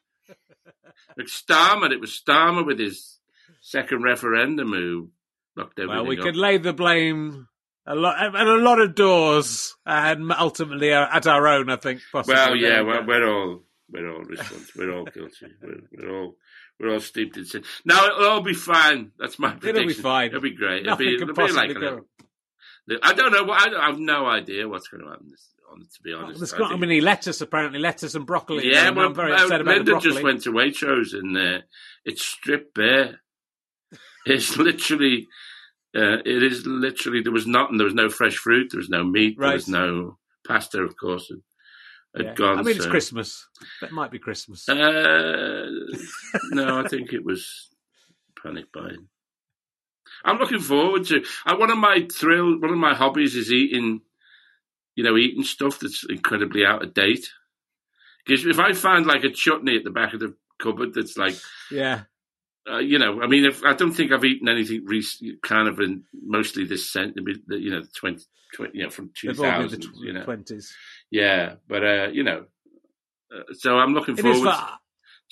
Like 1.16 1.26
Starmer, 1.26 1.90
it 1.90 2.00
was 2.00 2.20
Starmer 2.20 2.66
with 2.66 2.78
his 2.78 3.18
second 3.60 4.02
referendum 4.02 4.72
who 4.72 5.10
knocked 5.56 5.78
everything 5.78 5.96
Well, 5.96 6.06
we 6.06 6.18
off. 6.18 6.24
could 6.24 6.36
lay 6.36 6.58
the 6.58 6.72
blame 6.72 7.48
a 7.86 7.94
lot 7.94 8.22
at 8.22 8.46
a 8.46 8.56
lot 8.56 8.80
of 8.80 8.94
doors, 8.94 9.74
and 9.84 10.32
ultimately 10.32 10.92
uh, 10.92 11.06
at 11.10 11.26
our 11.26 11.46
own. 11.48 11.70
I 11.70 11.76
think. 11.76 12.00
Possibly. 12.12 12.34
Well, 12.34 12.56
yeah, 12.56 12.82
we 12.82 12.88
well, 12.88 13.06
we're 13.06 13.28
all 13.28 13.62
we're 13.90 14.12
all 14.12 14.22
responsible. 14.22 14.66
we're 14.76 14.96
all 14.96 15.04
guilty. 15.04 15.46
We're, 15.62 15.80
we're 15.92 16.16
all 16.16 16.34
we're 16.82 16.92
all 16.94 17.00
steeped 17.00 17.36
in 17.36 17.44
sin. 17.44 17.62
No, 17.84 18.04
it'll 18.04 18.28
all 18.28 18.40
be 18.42 18.54
fine. 18.54 19.12
That's 19.18 19.38
my 19.38 19.52
prediction. 19.52 19.76
It'll 19.76 19.86
be 19.86 19.94
fine. 19.94 20.28
It'll 20.28 20.40
be 20.40 20.50
great. 20.54 20.84
Nothing 20.84 21.06
it'll 21.14 21.18
can 21.28 21.34
be, 21.34 21.42
it'll 21.42 21.46
be 21.46 21.52
like 21.54 21.80
go. 21.80 22.00
a- 22.90 22.98
I 23.02 23.12
don't 23.12 23.32
know. 23.32 23.50
I, 23.52 23.86
have 23.86 24.00
no 24.00 24.26
idea 24.26 24.68
what's 24.68 24.88
going 24.88 25.04
to 25.04 25.10
happen. 25.10 25.28
This, 25.30 25.48
on 25.70 25.80
to 25.80 26.02
be 26.02 26.12
honest, 26.12 26.40
There's 26.40 26.52
I 26.52 26.58
got 26.58 26.68
think- 26.70 26.80
many 26.80 27.00
lettuce, 27.00 27.40
apparently 27.40 27.78
lettuce 27.78 28.14
and 28.16 28.26
broccoli. 28.26 28.68
Yeah, 28.70 28.90
well, 28.90 29.06
I'm 29.06 29.14
very 29.14 29.30
well, 29.30 29.44
upset 29.44 29.60
about 29.60 29.84
the 29.84 29.92
Linda 29.92 30.00
just 30.00 30.22
went 30.22 30.42
to 30.42 30.52
Waitrose 30.52 31.14
and 31.14 31.36
uh, 31.36 31.60
it's 32.04 32.22
stripped 32.22 32.74
bare. 32.74 33.20
It's 34.26 34.56
literally, 34.58 35.28
uh, 35.96 36.18
it 36.24 36.42
is 36.42 36.66
literally. 36.66 37.22
There 37.22 37.32
was 37.32 37.46
nothing. 37.46 37.78
There 37.78 37.86
was 37.86 37.94
no 37.94 38.08
fresh 38.08 38.36
fruit. 38.36 38.68
There 38.72 38.80
was 38.80 38.88
no 38.90 39.04
meat. 39.04 39.36
There 39.38 39.52
was 39.52 39.68
no 39.68 40.18
pasta, 40.46 40.82
of 40.82 40.96
course. 40.96 41.28
Had 41.28 41.38
Yeah. 42.14 42.34
gone. 42.34 42.58
I 42.58 42.62
mean, 42.62 42.76
it's 42.76 42.86
Christmas. 42.86 43.46
That 43.80 43.92
might 43.92 44.10
be 44.10 44.18
Christmas. 44.18 44.68
Uh, 44.68 45.66
no, 46.50 46.80
I 46.80 46.88
think 46.88 47.12
it 47.12 47.24
was 47.24 47.68
panic 48.42 48.66
buying. 48.72 49.08
I'm 50.24 50.38
looking 50.38 50.60
forward 50.60 51.06
to. 51.06 51.24
Uh, 51.46 51.56
one 51.56 51.70
of 51.70 51.78
my 51.78 52.06
thrill, 52.12 52.60
one 52.60 52.70
of 52.70 52.76
my 52.76 52.94
hobbies 52.94 53.34
is 53.34 53.50
eating. 53.50 54.02
You 54.94 55.04
know, 55.04 55.16
eating 55.16 55.42
stuff 55.42 55.78
that's 55.80 56.04
incredibly 56.06 56.66
out 56.66 56.82
of 56.82 56.92
date. 56.92 57.30
Because 58.26 58.44
if 58.44 58.58
I 58.58 58.74
find 58.74 59.06
like 59.06 59.24
a 59.24 59.30
chutney 59.30 59.76
at 59.76 59.84
the 59.84 59.90
back 59.90 60.12
of 60.12 60.20
the 60.20 60.34
cupboard 60.60 60.92
that's 60.92 61.16
like, 61.16 61.36
yeah, 61.70 62.02
uh, 62.70 62.78
you 62.78 62.98
know, 62.98 63.22
I 63.22 63.26
mean, 63.26 63.44
if 63.44 63.64
I 63.64 63.74
don't 63.74 63.92
think 63.92 64.12
I've 64.12 64.24
eaten 64.24 64.48
anything 64.48 64.84
recent, 64.86 65.42
kind 65.42 65.68
of 65.68 65.80
in 65.80 66.04
mostly 66.14 66.64
this 66.64 66.92
century, 66.92 67.36
you 67.48 67.70
know, 67.70 67.82
20, 67.96 68.22
20 68.54 68.78
you 68.78 68.84
know, 68.84 68.90
from 68.90 69.10
two 69.18 69.28
they've 69.28 69.40
all 69.40 69.46
been 69.52 69.62
the 69.62 69.76
thousand, 69.76 69.94
you 70.04 70.12
know, 70.12 70.24
twenties. 70.24 70.74
yeah, 71.10 71.54
but 71.68 71.84
uh, 71.84 72.08
you 72.12 72.22
know, 72.22 72.44
uh, 73.34 73.52
so 73.52 73.76
I'm 73.78 73.94
looking 73.94 74.16
It 74.18 74.22
forward 74.22 74.54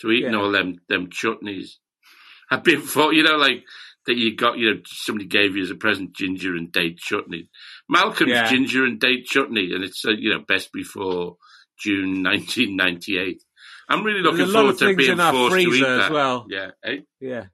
to 0.00 0.10
eating 0.10 0.32
Yeah. 0.32 0.38
all 0.38 0.50
them 0.50 0.80
them 0.88 1.08
chutneys. 1.10 1.72
I've 2.50 2.64
been 2.64 2.80
for 2.80 3.12
you 3.12 3.22
know 3.22 3.36
like 3.36 3.64
that 4.06 4.16
you 4.16 4.34
got 4.34 4.58
you 4.58 4.74
know 4.74 4.80
somebody 4.86 5.26
gave 5.26 5.54
you 5.56 5.62
as 5.62 5.70
a 5.70 5.74
present 5.76 6.14
ginger 6.16 6.54
and 6.56 6.72
date 6.72 6.98
chutney. 6.98 7.48
Malcolm's 7.88 8.30
Yeah. 8.32 8.48
ginger 8.48 8.84
and 8.84 8.98
date 8.98 9.26
chutney, 9.26 9.72
and 9.74 9.84
it's 9.84 10.04
uh, 10.04 10.10
you 10.10 10.30
know 10.30 10.40
best 10.48 10.72
before 10.72 11.36
June 11.78 12.22
1998. 12.24 13.42
I'm 13.90 14.04
really 14.04 14.20
looking 14.22 14.38
There's 14.38 14.52
forward 14.52 14.78
to 14.78 14.94
being 14.96 15.12
in 15.12 15.20
our 15.20 15.32
forced 15.32 15.54
to 15.54 15.58
eat 15.60 15.66
freezer 15.68 15.86
as 15.86 15.98
that. 16.02 16.12
well. 16.12 16.46
Yeah, 16.48 16.70
eh? 16.84 16.96
Yeah. 17.20 17.46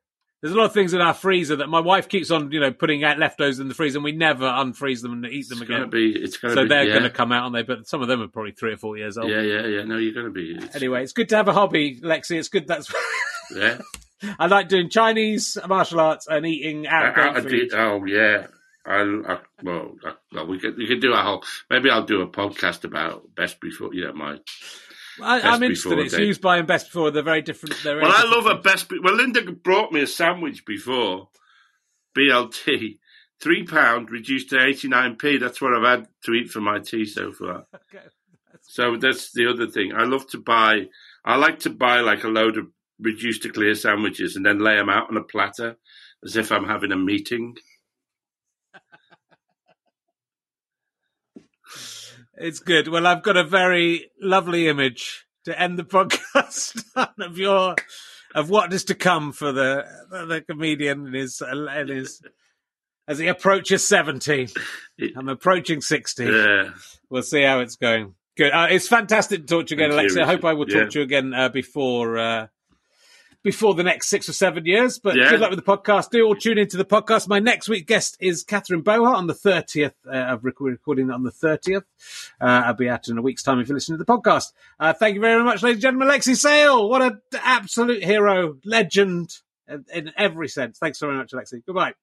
There's 0.42 0.54
a 0.54 0.56
lot 0.58 0.66
of 0.66 0.74
things 0.74 0.92
in 0.92 1.00
our 1.00 1.14
freezer 1.14 1.56
that 1.56 1.68
my 1.68 1.80
wife 1.80 2.08
keeps 2.08 2.30
on, 2.30 2.52
you 2.52 2.60
know, 2.60 2.70
putting 2.70 3.02
out 3.02 3.18
leftovers 3.18 3.58
in 3.58 3.68
the 3.68 3.74
freezer, 3.74 3.96
and 3.98 4.04
we 4.04 4.12
never 4.12 4.44
unfreeze 4.44 5.00
them 5.00 5.12
and 5.12 5.24
eat 5.26 5.48
them 5.48 5.60
It's 5.62 5.68
gonna 5.68 5.80
again. 5.86 5.90
be. 5.90 6.12
It's 6.12 6.36
gonna 6.36 6.54
So 6.54 6.62
be. 6.64 6.68
they're 6.68 6.84
yeah. 6.84 6.92
going 6.92 7.02
to 7.04 7.10
come 7.10 7.32
out, 7.32 7.44
aren't 7.44 7.54
they? 7.54 7.62
But 7.62 7.88
some 7.88 8.02
of 8.02 8.08
them 8.08 8.20
are 8.20 8.28
probably 8.28 8.52
three 8.52 8.74
or 8.74 8.76
four 8.76 8.96
years 8.98 9.16
old. 9.16 9.30
Yeah, 9.30 9.40
yeah, 9.40 9.66
yeah. 9.66 9.84
No, 9.84 9.96
you're 9.96 10.12
gonna 10.12 10.30
be. 10.30 10.54
It's, 10.56 10.76
Anyway, 10.76 11.02
it's 11.02 11.14
good 11.14 11.30
to 11.30 11.36
have 11.36 11.48
a 11.48 11.52
hobby, 11.54 12.00
Lexi. 12.00 12.38
It's 12.38 12.48
good. 12.48 12.68
That's 12.68 12.92
yeah. 13.56 13.78
I 14.38 14.46
like 14.46 14.68
doing 14.68 14.88
Chinese 14.90 15.56
martial 15.66 16.00
arts 16.00 16.26
and 16.28 16.46
eating 16.46 16.86
out 16.86 17.18
I- 17.18 17.28
I- 17.28 17.36
I 17.36 17.40
do- 17.40 17.68
oh 17.72 18.04
yeah. 18.04 18.46
I, 18.84 19.00
I 19.00 19.38
well, 19.64 19.96
well, 20.32 20.46
we 20.46 20.60
could 20.60 20.76
we 20.76 20.86
could 20.86 21.00
do 21.00 21.12
a 21.12 21.16
whole. 21.16 21.42
Maybe 21.70 21.90
I'll 21.90 22.04
do 22.04 22.20
a 22.20 22.28
podcast 22.28 22.84
about 22.84 23.34
best 23.34 23.58
before. 23.60 23.92
You 23.94 24.04
know, 24.04 24.12
my. 24.12 24.38
I, 25.22 25.40
I'm 25.40 25.62
interested. 25.62 25.98
It's 25.98 26.14
date. 26.14 26.26
used 26.26 26.40
by 26.40 26.58
and 26.58 26.66
best 26.66 26.86
before. 26.86 27.10
They're 27.10 27.22
very 27.22 27.42
different. 27.42 27.76
They're 27.82 27.96
Well, 27.96 28.10
I 28.10 28.22
different 28.22 28.46
love 28.46 28.58
a 28.58 28.60
best. 28.60 28.90
Well, 29.02 29.14
Linda 29.14 29.50
brought 29.52 29.92
me 29.92 30.02
a 30.02 30.06
sandwich 30.06 30.64
before. 30.64 31.28
BLT, 32.16 32.98
three 33.40 33.64
pound 33.64 34.10
reduced 34.10 34.50
to 34.50 34.62
eighty 34.62 34.88
nine 34.88 35.16
p. 35.16 35.36
That's 35.38 35.60
what 35.60 35.74
I've 35.74 35.98
had 35.98 36.08
to 36.24 36.32
eat 36.32 36.50
for 36.50 36.60
my 36.60 36.78
tea 36.78 37.04
so 37.04 37.32
far. 37.32 37.66
Okay. 37.94 38.04
So 38.68 38.96
that's 38.96 39.30
the 39.32 39.46
other 39.48 39.68
thing. 39.68 39.92
I 39.94 40.04
love 40.04 40.26
to 40.30 40.38
buy. 40.38 40.88
I 41.24 41.36
like 41.36 41.60
to 41.60 41.70
buy 41.70 42.00
like 42.00 42.24
a 42.24 42.28
load 42.28 42.58
of 42.58 42.66
reduced 42.98 43.42
to 43.42 43.50
clear 43.50 43.74
sandwiches 43.74 44.34
and 44.34 44.44
then 44.44 44.58
lay 44.58 44.76
them 44.76 44.88
out 44.88 45.08
on 45.08 45.16
a 45.16 45.22
platter 45.22 45.76
as 46.24 46.36
if 46.36 46.50
I'm 46.50 46.66
having 46.66 46.92
a 46.92 46.96
meeting. 46.96 47.56
It's 52.36 52.58
good. 52.60 52.88
Well, 52.88 53.06
I've 53.06 53.22
got 53.22 53.36
a 53.36 53.44
very 53.44 54.10
lovely 54.20 54.68
image 54.68 55.26
to 55.44 55.58
end 55.60 55.78
the 55.78 55.84
podcast 55.96 56.82
on 56.96 57.08
of 57.20 57.38
your 57.38 57.76
of 58.34 58.50
what 58.50 58.72
is 58.72 58.84
to 58.84 58.94
come 58.94 59.32
for 59.32 59.52
the 59.52 59.84
the 60.10 60.44
comedian 60.48 61.06
and 61.06 61.14
his 61.14 61.40
and 61.40 61.88
his 61.88 62.20
as 63.08 63.18
he 63.18 63.26
approaches 63.28 63.86
seventy. 63.86 64.48
I'm 65.16 65.28
approaching 65.28 65.80
sixty. 65.80 66.24
Yeah. 66.26 66.70
We'll 67.08 67.22
see 67.22 67.42
how 67.42 67.60
it's 67.60 67.76
going. 67.76 68.14
Good. 68.36 68.52
Uh, 68.52 68.66
it's 68.70 68.88
fantastic 68.88 69.40
to 69.42 69.46
talk 69.46 69.66
to 69.68 69.74
you 69.76 69.82
again, 69.84 69.96
Thank 69.96 70.12
you, 70.14 70.22
I 70.22 70.26
hope 70.26 70.44
I 70.44 70.52
will 70.52 70.66
talk 70.66 70.74
Yeah. 70.74 70.88
to 70.88 70.98
you 70.98 71.04
again 71.04 71.32
uh, 71.32 71.48
before 71.48 72.18
uh, 72.18 72.46
before 73.46 73.74
the 73.74 73.82
next 73.84 74.08
six 74.08 74.28
or 74.28 74.32
seven 74.32 74.66
years. 74.66 74.98
But 74.98 75.14
Yeah. 75.16 75.30
good 75.30 75.40
luck 75.40 75.50
with 75.50 75.64
the 75.64 75.76
podcast. 75.76 76.10
Do 76.10 76.22
all 76.26 76.34
tune 76.34 76.58
into 76.58 76.76
the 76.76 76.84
podcast. 76.84 77.28
My 77.28 77.38
next 77.38 77.68
week 77.68 77.86
guest 77.86 78.16
is 78.20 78.42
Catherine 78.42 78.82
Bohart 78.82 79.16
on 79.16 79.28
the 79.28 79.34
thirtieth 79.34 79.94
uh, 80.06 80.10
of 80.34 80.44
recording 80.44 81.10
on 81.10 81.22
the 81.22 81.30
thirtieth. 81.30 81.84
Uh, 82.40 82.44
I'll 82.66 82.74
be 82.74 82.88
out 82.88 83.06
in 83.08 83.16
a 83.16 83.22
week's 83.22 83.42
time 83.44 83.60
if 83.60 83.68
you 83.68 83.74
listen 83.74 83.96
to 83.96 84.04
the 84.04 84.10
podcast. 84.12 84.52
Uh, 84.80 84.92
thank 84.92 85.14
you 85.14 85.20
very 85.20 85.42
much, 85.44 85.62
ladies 85.62 85.76
and 85.76 85.82
gentlemen. 85.82 86.08
Alexei 86.08 86.34
Sayle, 86.34 86.88
what 86.90 87.00
an 87.02 87.20
absolute 87.42 88.02
hero, 88.02 88.56
legend 88.64 89.38
in, 89.68 89.84
in 89.94 90.12
every 90.16 90.48
sense. 90.48 90.78
Thanks 90.78 90.98
very 90.98 91.14
much, 91.16 91.32
Alexei. 91.32 91.62
Goodbye. 91.64 91.94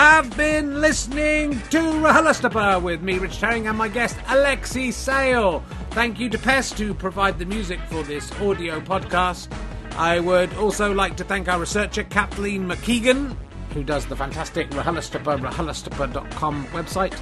Have 0.00 0.34
been 0.34 0.80
listening 0.80 1.60
to 1.68 1.78
RHLSTP 1.78 2.80
with 2.80 3.02
me, 3.02 3.18
Rich 3.18 3.38
Herring, 3.38 3.66
and 3.66 3.76
my 3.76 3.88
guest, 3.88 4.16
Alexei 4.28 4.92
Sayle. 4.92 5.62
Thank 5.90 6.18
you 6.18 6.30
to 6.30 6.38
Pest 6.38 6.78
who 6.78 6.94
provide 6.94 7.38
the 7.38 7.44
music 7.44 7.78
for 7.90 8.02
this 8.02 8.32
audio 8.40 8.80
podcast. 8.80 9.54
I 9.98 10.18
would 10.18 10.54
also 10.54 10.94
like 10.94 11.18
to 11.18 11.24
thank 11.24 11.48
our 11.48 11.60
researcher, 11.60 12.02
Kathleen 12.04 12.66
McKeegan, 12.66 13.36
who 13.74 13.84
does 13.84 14.06
the 14.06 14.16
fantastic 14.16 14.70
RHLSTP, 14.70 15.38
rhlstp.com 15.38 16.66
website, 16.68 17.14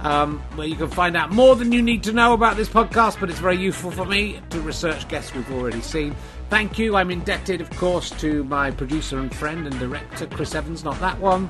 um, 0.00 0.40
where 0.56 0.66
you 0.66 0.76
can 0.76 0.90
find 0.90 1.16
out 1.16 1.32
more 1.32 1.56
than 1.56 1.72
you 1.72 1.80
need 1.80 2.02
to 2.02 2.12
know 2.12 2.34
about 2.34 2.58
this 2.58 2.68
podcast, 2.68 3.18
but 3.18 3.30
it's 3.30 3.38
very 3.38 3.56
useful 3.56 3.90
for 3.90 4.04
me 4.04 4.42
to 4.50 4.60
research 4.60 5.08
guests 5.08 5.34
we've 5.34 5.50
already 5.54 5.80
seen. 5.80 6.14
Thank 6.50 6.78
you. 6.78 6.96
I'm 6.96 7.10
indebted, 7.10 7.62
of 7.62 7.70
course, 7.78 8.10
to 8.20 8.44
my 8.44 8.72
producer 8.72 9.18
and 9.18 9.34
friend 9.34 9.66
and 9.66 9.78
director, 9.78 10.26
Chris 10.26 10.54
Evans, 10.54 10.84
not 10.84 11.00
that 11.00 11.18
one. 11.18 11.48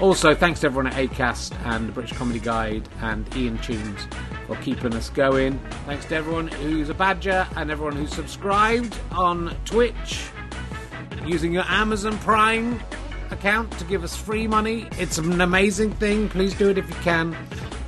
Also, 0.00 0.34
thanks 0.34 0.60
to 0.60 0.66
everyone 0.66 0.86
at 0.86 0.94
ACAST 0.94 1.54
and 1.66 1.86
the 1.86 1.92
British 1.92 2.16
Comedy 2.16 2.38
Guide 2.38 2.88
and 3.02 3.26
iTunes 3.32 4.10
for 4.46 4.56
keeping 4.56 4.94
us 4.94 5.10
going. 5.10 5.58
Thanks 5.84 6.06
to 6.06 6.16
everyone 6.16 6.48
who's 6.48 6.88
a 6.88 6.94
badger 6.94 7.46
and 7.56 7.70
everyone 7.70 7.96
who's 7.96 8.14
subscribed 8.14 8.96
on 9.12 9.54
Twitch 9.66 10.30
using 11.26 11.52
your 11.52 11.64
Amazon 11.66 12.16
Prime 12.20 12.80
account 13.30 13.70
to 13.78 13.84
give 13.84 14.02
us 14.02 14.16
free 14.16 14.46
money. 14.46 14.88
It's 14.92 15.18
an 15.18 15.38
amazing 15.42 15.92
thing. 15.92 16.30
Please 16.30 16.54
do 16.54 16.70
it 16.70 16.78
if 16.78 16.88
you 16.88 16.96
can. 16.96 17.36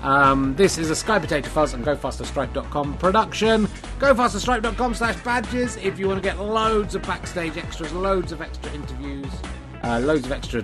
Um, 0.03 0.55
this 0.55 0.77
is 0.77 0.91
a 0.91 0.97
Sky 0.97 1.19
Potato 1.19 1.49
Fuzz 1.49 1.73
and 1.73 1.83
GoFasterStripe.com 1.83 2.99
production. 2.99 3.67
GoFasterStripe.com 4.01 4.95
slash 4.95 5.17
badges 5.25 5.77
if 5.77 5.99
you 5.99 6.09
want 6.09 6.23
to 6.23 6.29
get 6.29 6.39
loads 6.39 6.95
of 6.95 7.03
backstage 7.05 7.57
extras, 7.57 7.91
loads 7.95 8.33
of 8.33 8.43
extra 8.43 8.71
interviews, 8.73 9.33
uh, 9.83 9.99
loads 10.01 10.27
of 10.27 10.33
extra 10.33 10.63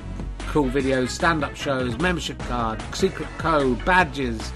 cool 0.49 0.69
videos, 0.69 1.11
stand-up 1.11 1.55
shows, 1.55 1.99
membership 1.99 2.39
card, 2.41 2.83
secret 2.95 3.29
code, 3.39 3.85
badges, 3.85 4.53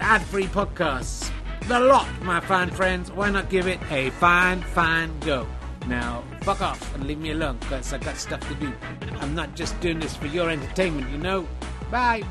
ad-free 0.00 0.46
podcasts. 0.46 1.30
The 1.68 1.78
lot, 1.78 2.08
my 2.22 2.40
fine 2.40 2.70
friends. 2.70 3.12
Why 3.12 3.30
not 3.30 3.48
give 3.48 3.66
it 3.66 3.80
a 3.90 4.10
fine, 4.10 4.60
fine 4.62 5.18
go? 5.20 5.46
Now, 5.86 6.24
fuck 6.42 6.60
off 6.60 6.94
and 6.94 7.06
leave 7.06 7.18
me 7.18 7.30
alone, 7.30 7.58
because 7.60 7.92
I've 7.92 8.02
got 8.02 8.16
stuff 8.16 8.40
to 8.48 8.54
do. 8.56 8.72
I'm 9.20 9.34
not 9.34 9.54
just 9.54 9.78
doing 9.80 10.00
this 10.00 10.16
for 10.16 10.26
your 10.26 10.50
entertainment, 10.50 11.10
you 11.10 11.18
know? 11.18 11.46
Bye. 11.90 12.22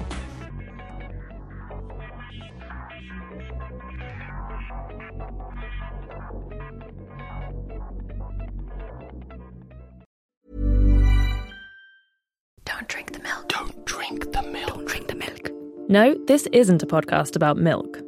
No, 15.92 16.14
this 16.28 16.48
isn't 16.52 16.84
a 16.84 16.86
podcast 16.86 17.36
about 17.36 17.58
milk. 17.58 18.00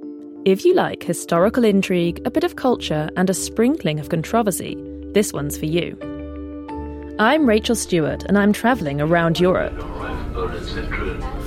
If 0.46 0.64
you 0.64 0.76
like 0.76 1.02
historical 1.02 1.64
intrigue, 1.64 2.22
a 2.26 2.30
bit 2.30 2.44
of 2.44 2.56
culture, 2.56 3.10
and 3.18 3.28
a 3.28 3.34
sprinkling 3.34 4.00
of 4.00 4.10
controversy, 4.10 4.78
this 5.16 5.34
one's 5.34 5.58
for 5.58 5.66
you. 5.66 5.98
I'm 7.18 7.48
Rachel 7.48 7.76
Stewart, 7.76 8.24
and 8.26 8.38
I'm 8.38 8.54
travelling 8.54 9.02
around 9.02 9.40
Europe, 9.40 9.76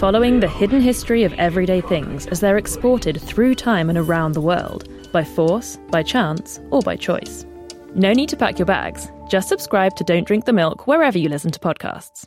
following 0.00 0.40
the 0.40 0.48
hidden 0.52 0.80
history 0.80 1.22
of 1.22 1.32
everyday 1.34 1.80
things 1.80 2.26
as 2.26 2.40
they're 2.40 2.58
exported 2.58 3.22
through 3.22 3.54
time 3.54 3.88
and 3.88 3.96
around 3.96 4.32
the 4.32 4.40
world, 4.40 4.88
by 5.12 5.22
force, 5.22 5.78
by 5.92 6.02
chance, 6.02 6.58
or 6.72 6.82
by 6.82 6.96
choice. 6.96 7.46
No 7.94 8.12
need 8.12 8.28
to 8.30 8.36
pack 8.36 8.58
your 8.58 8.66
bags. 8.66 9.06
Just 9.28 9.48
subscribe 9.48 9.94
to 9.94 10.02
Don't 10.02 10.26
Drink 10.26 10.46
the 10.46 10.52
Milk 10.52 10.88
wherever 10.88 11.16
you 11.16 11.28
listen 11.28 11.52
to 11.52 11.60
podcasts. 11.60 12.26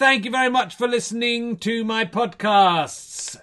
Thank 0.00 0.24
you 0.24 0.30
very 0.30 0.48
much 0.48 0.76
for 0.76 0.88
listening 0.88 1.58
to 1.58 1.84
my 1.84 2.06
podcasts. 2.06 3.38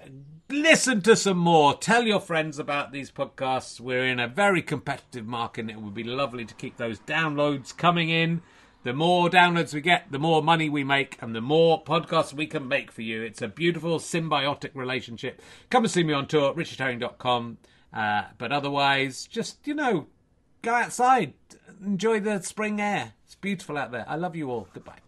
listen 0.50 1.02
to 1.04 1.16
some 1.16 1.38
more. 1.38 1.76
Tell 1.76 2.02
your 2.02 2.20
friends 2.20 2.58
about 2.58 2.92
these 2.92 3.12
podcasts. 3.12 3.80
We're 3.80 4.08
in 4.08 4.20
a 4.20 4.28
very 4.28 4.64
competitive 4.64 5.28
market, 5.28 5.62
and 5.62 5.70
it 5.70 5.80
would 5.80 5.94
be 5.94 6.04
lovely 6.04 6.46
to 6.46 6.56
keep 6.56 6.78
those 6.78 7.00
downloads 7.02 7.78
coming 7.78 8.10
in. 8.10 8.42
The 8.84 8.94
more 8.94 9.30
downloads 9.30 9.72
we 9.72 9.82
get, 9.82 10.12
the 10.12 10.18
more 10.18 10.42
money 10.42 10.68
we 10.68 10.84
make, 10.84 11.22
and 11.22 11.36
the 11.36 11.42
more 11.42 11.84
podcasts 11.84 12.34
we 12.34 12.48
can 12.48 12.68
make 12.68 12.92
for 12.92 13.04
you. 13.04 13.22
It's 13.22 13.44
a 13.44 13.48
beautiful 13.48 14.00
symbiotic 14.00 14.72
relationship. 14.74 15.44
Come 15.70 15.84
and 15.84 15.92
see 15.92 16.04
me 16.04 16.14
on 16.14 16.26
tour, 16.26 16.56
richardherring.com. 16.56 17.60
Uh, 17.94 18.24
but 18.40 18.52
otherwise, 18.52 19.28
just, 19.28 19.68
you 19.68 19.76
know, 19.76 20.08
go 20.64 20.74
outside, 20.74 21.36
enjoy 21.86 22.20
the 22.20 22.42
spring 22.42 22.82
air. 22.82 23.14
It's 23.26 23.36
beautiful 23.36 23.78
out 23.78 23.92
there. 23.92 24.06
I 24.08 24.16
love 24.16 24.36
you 24.36 24.50
all. 24.50 24.68
Goodbye. 24.74 25.07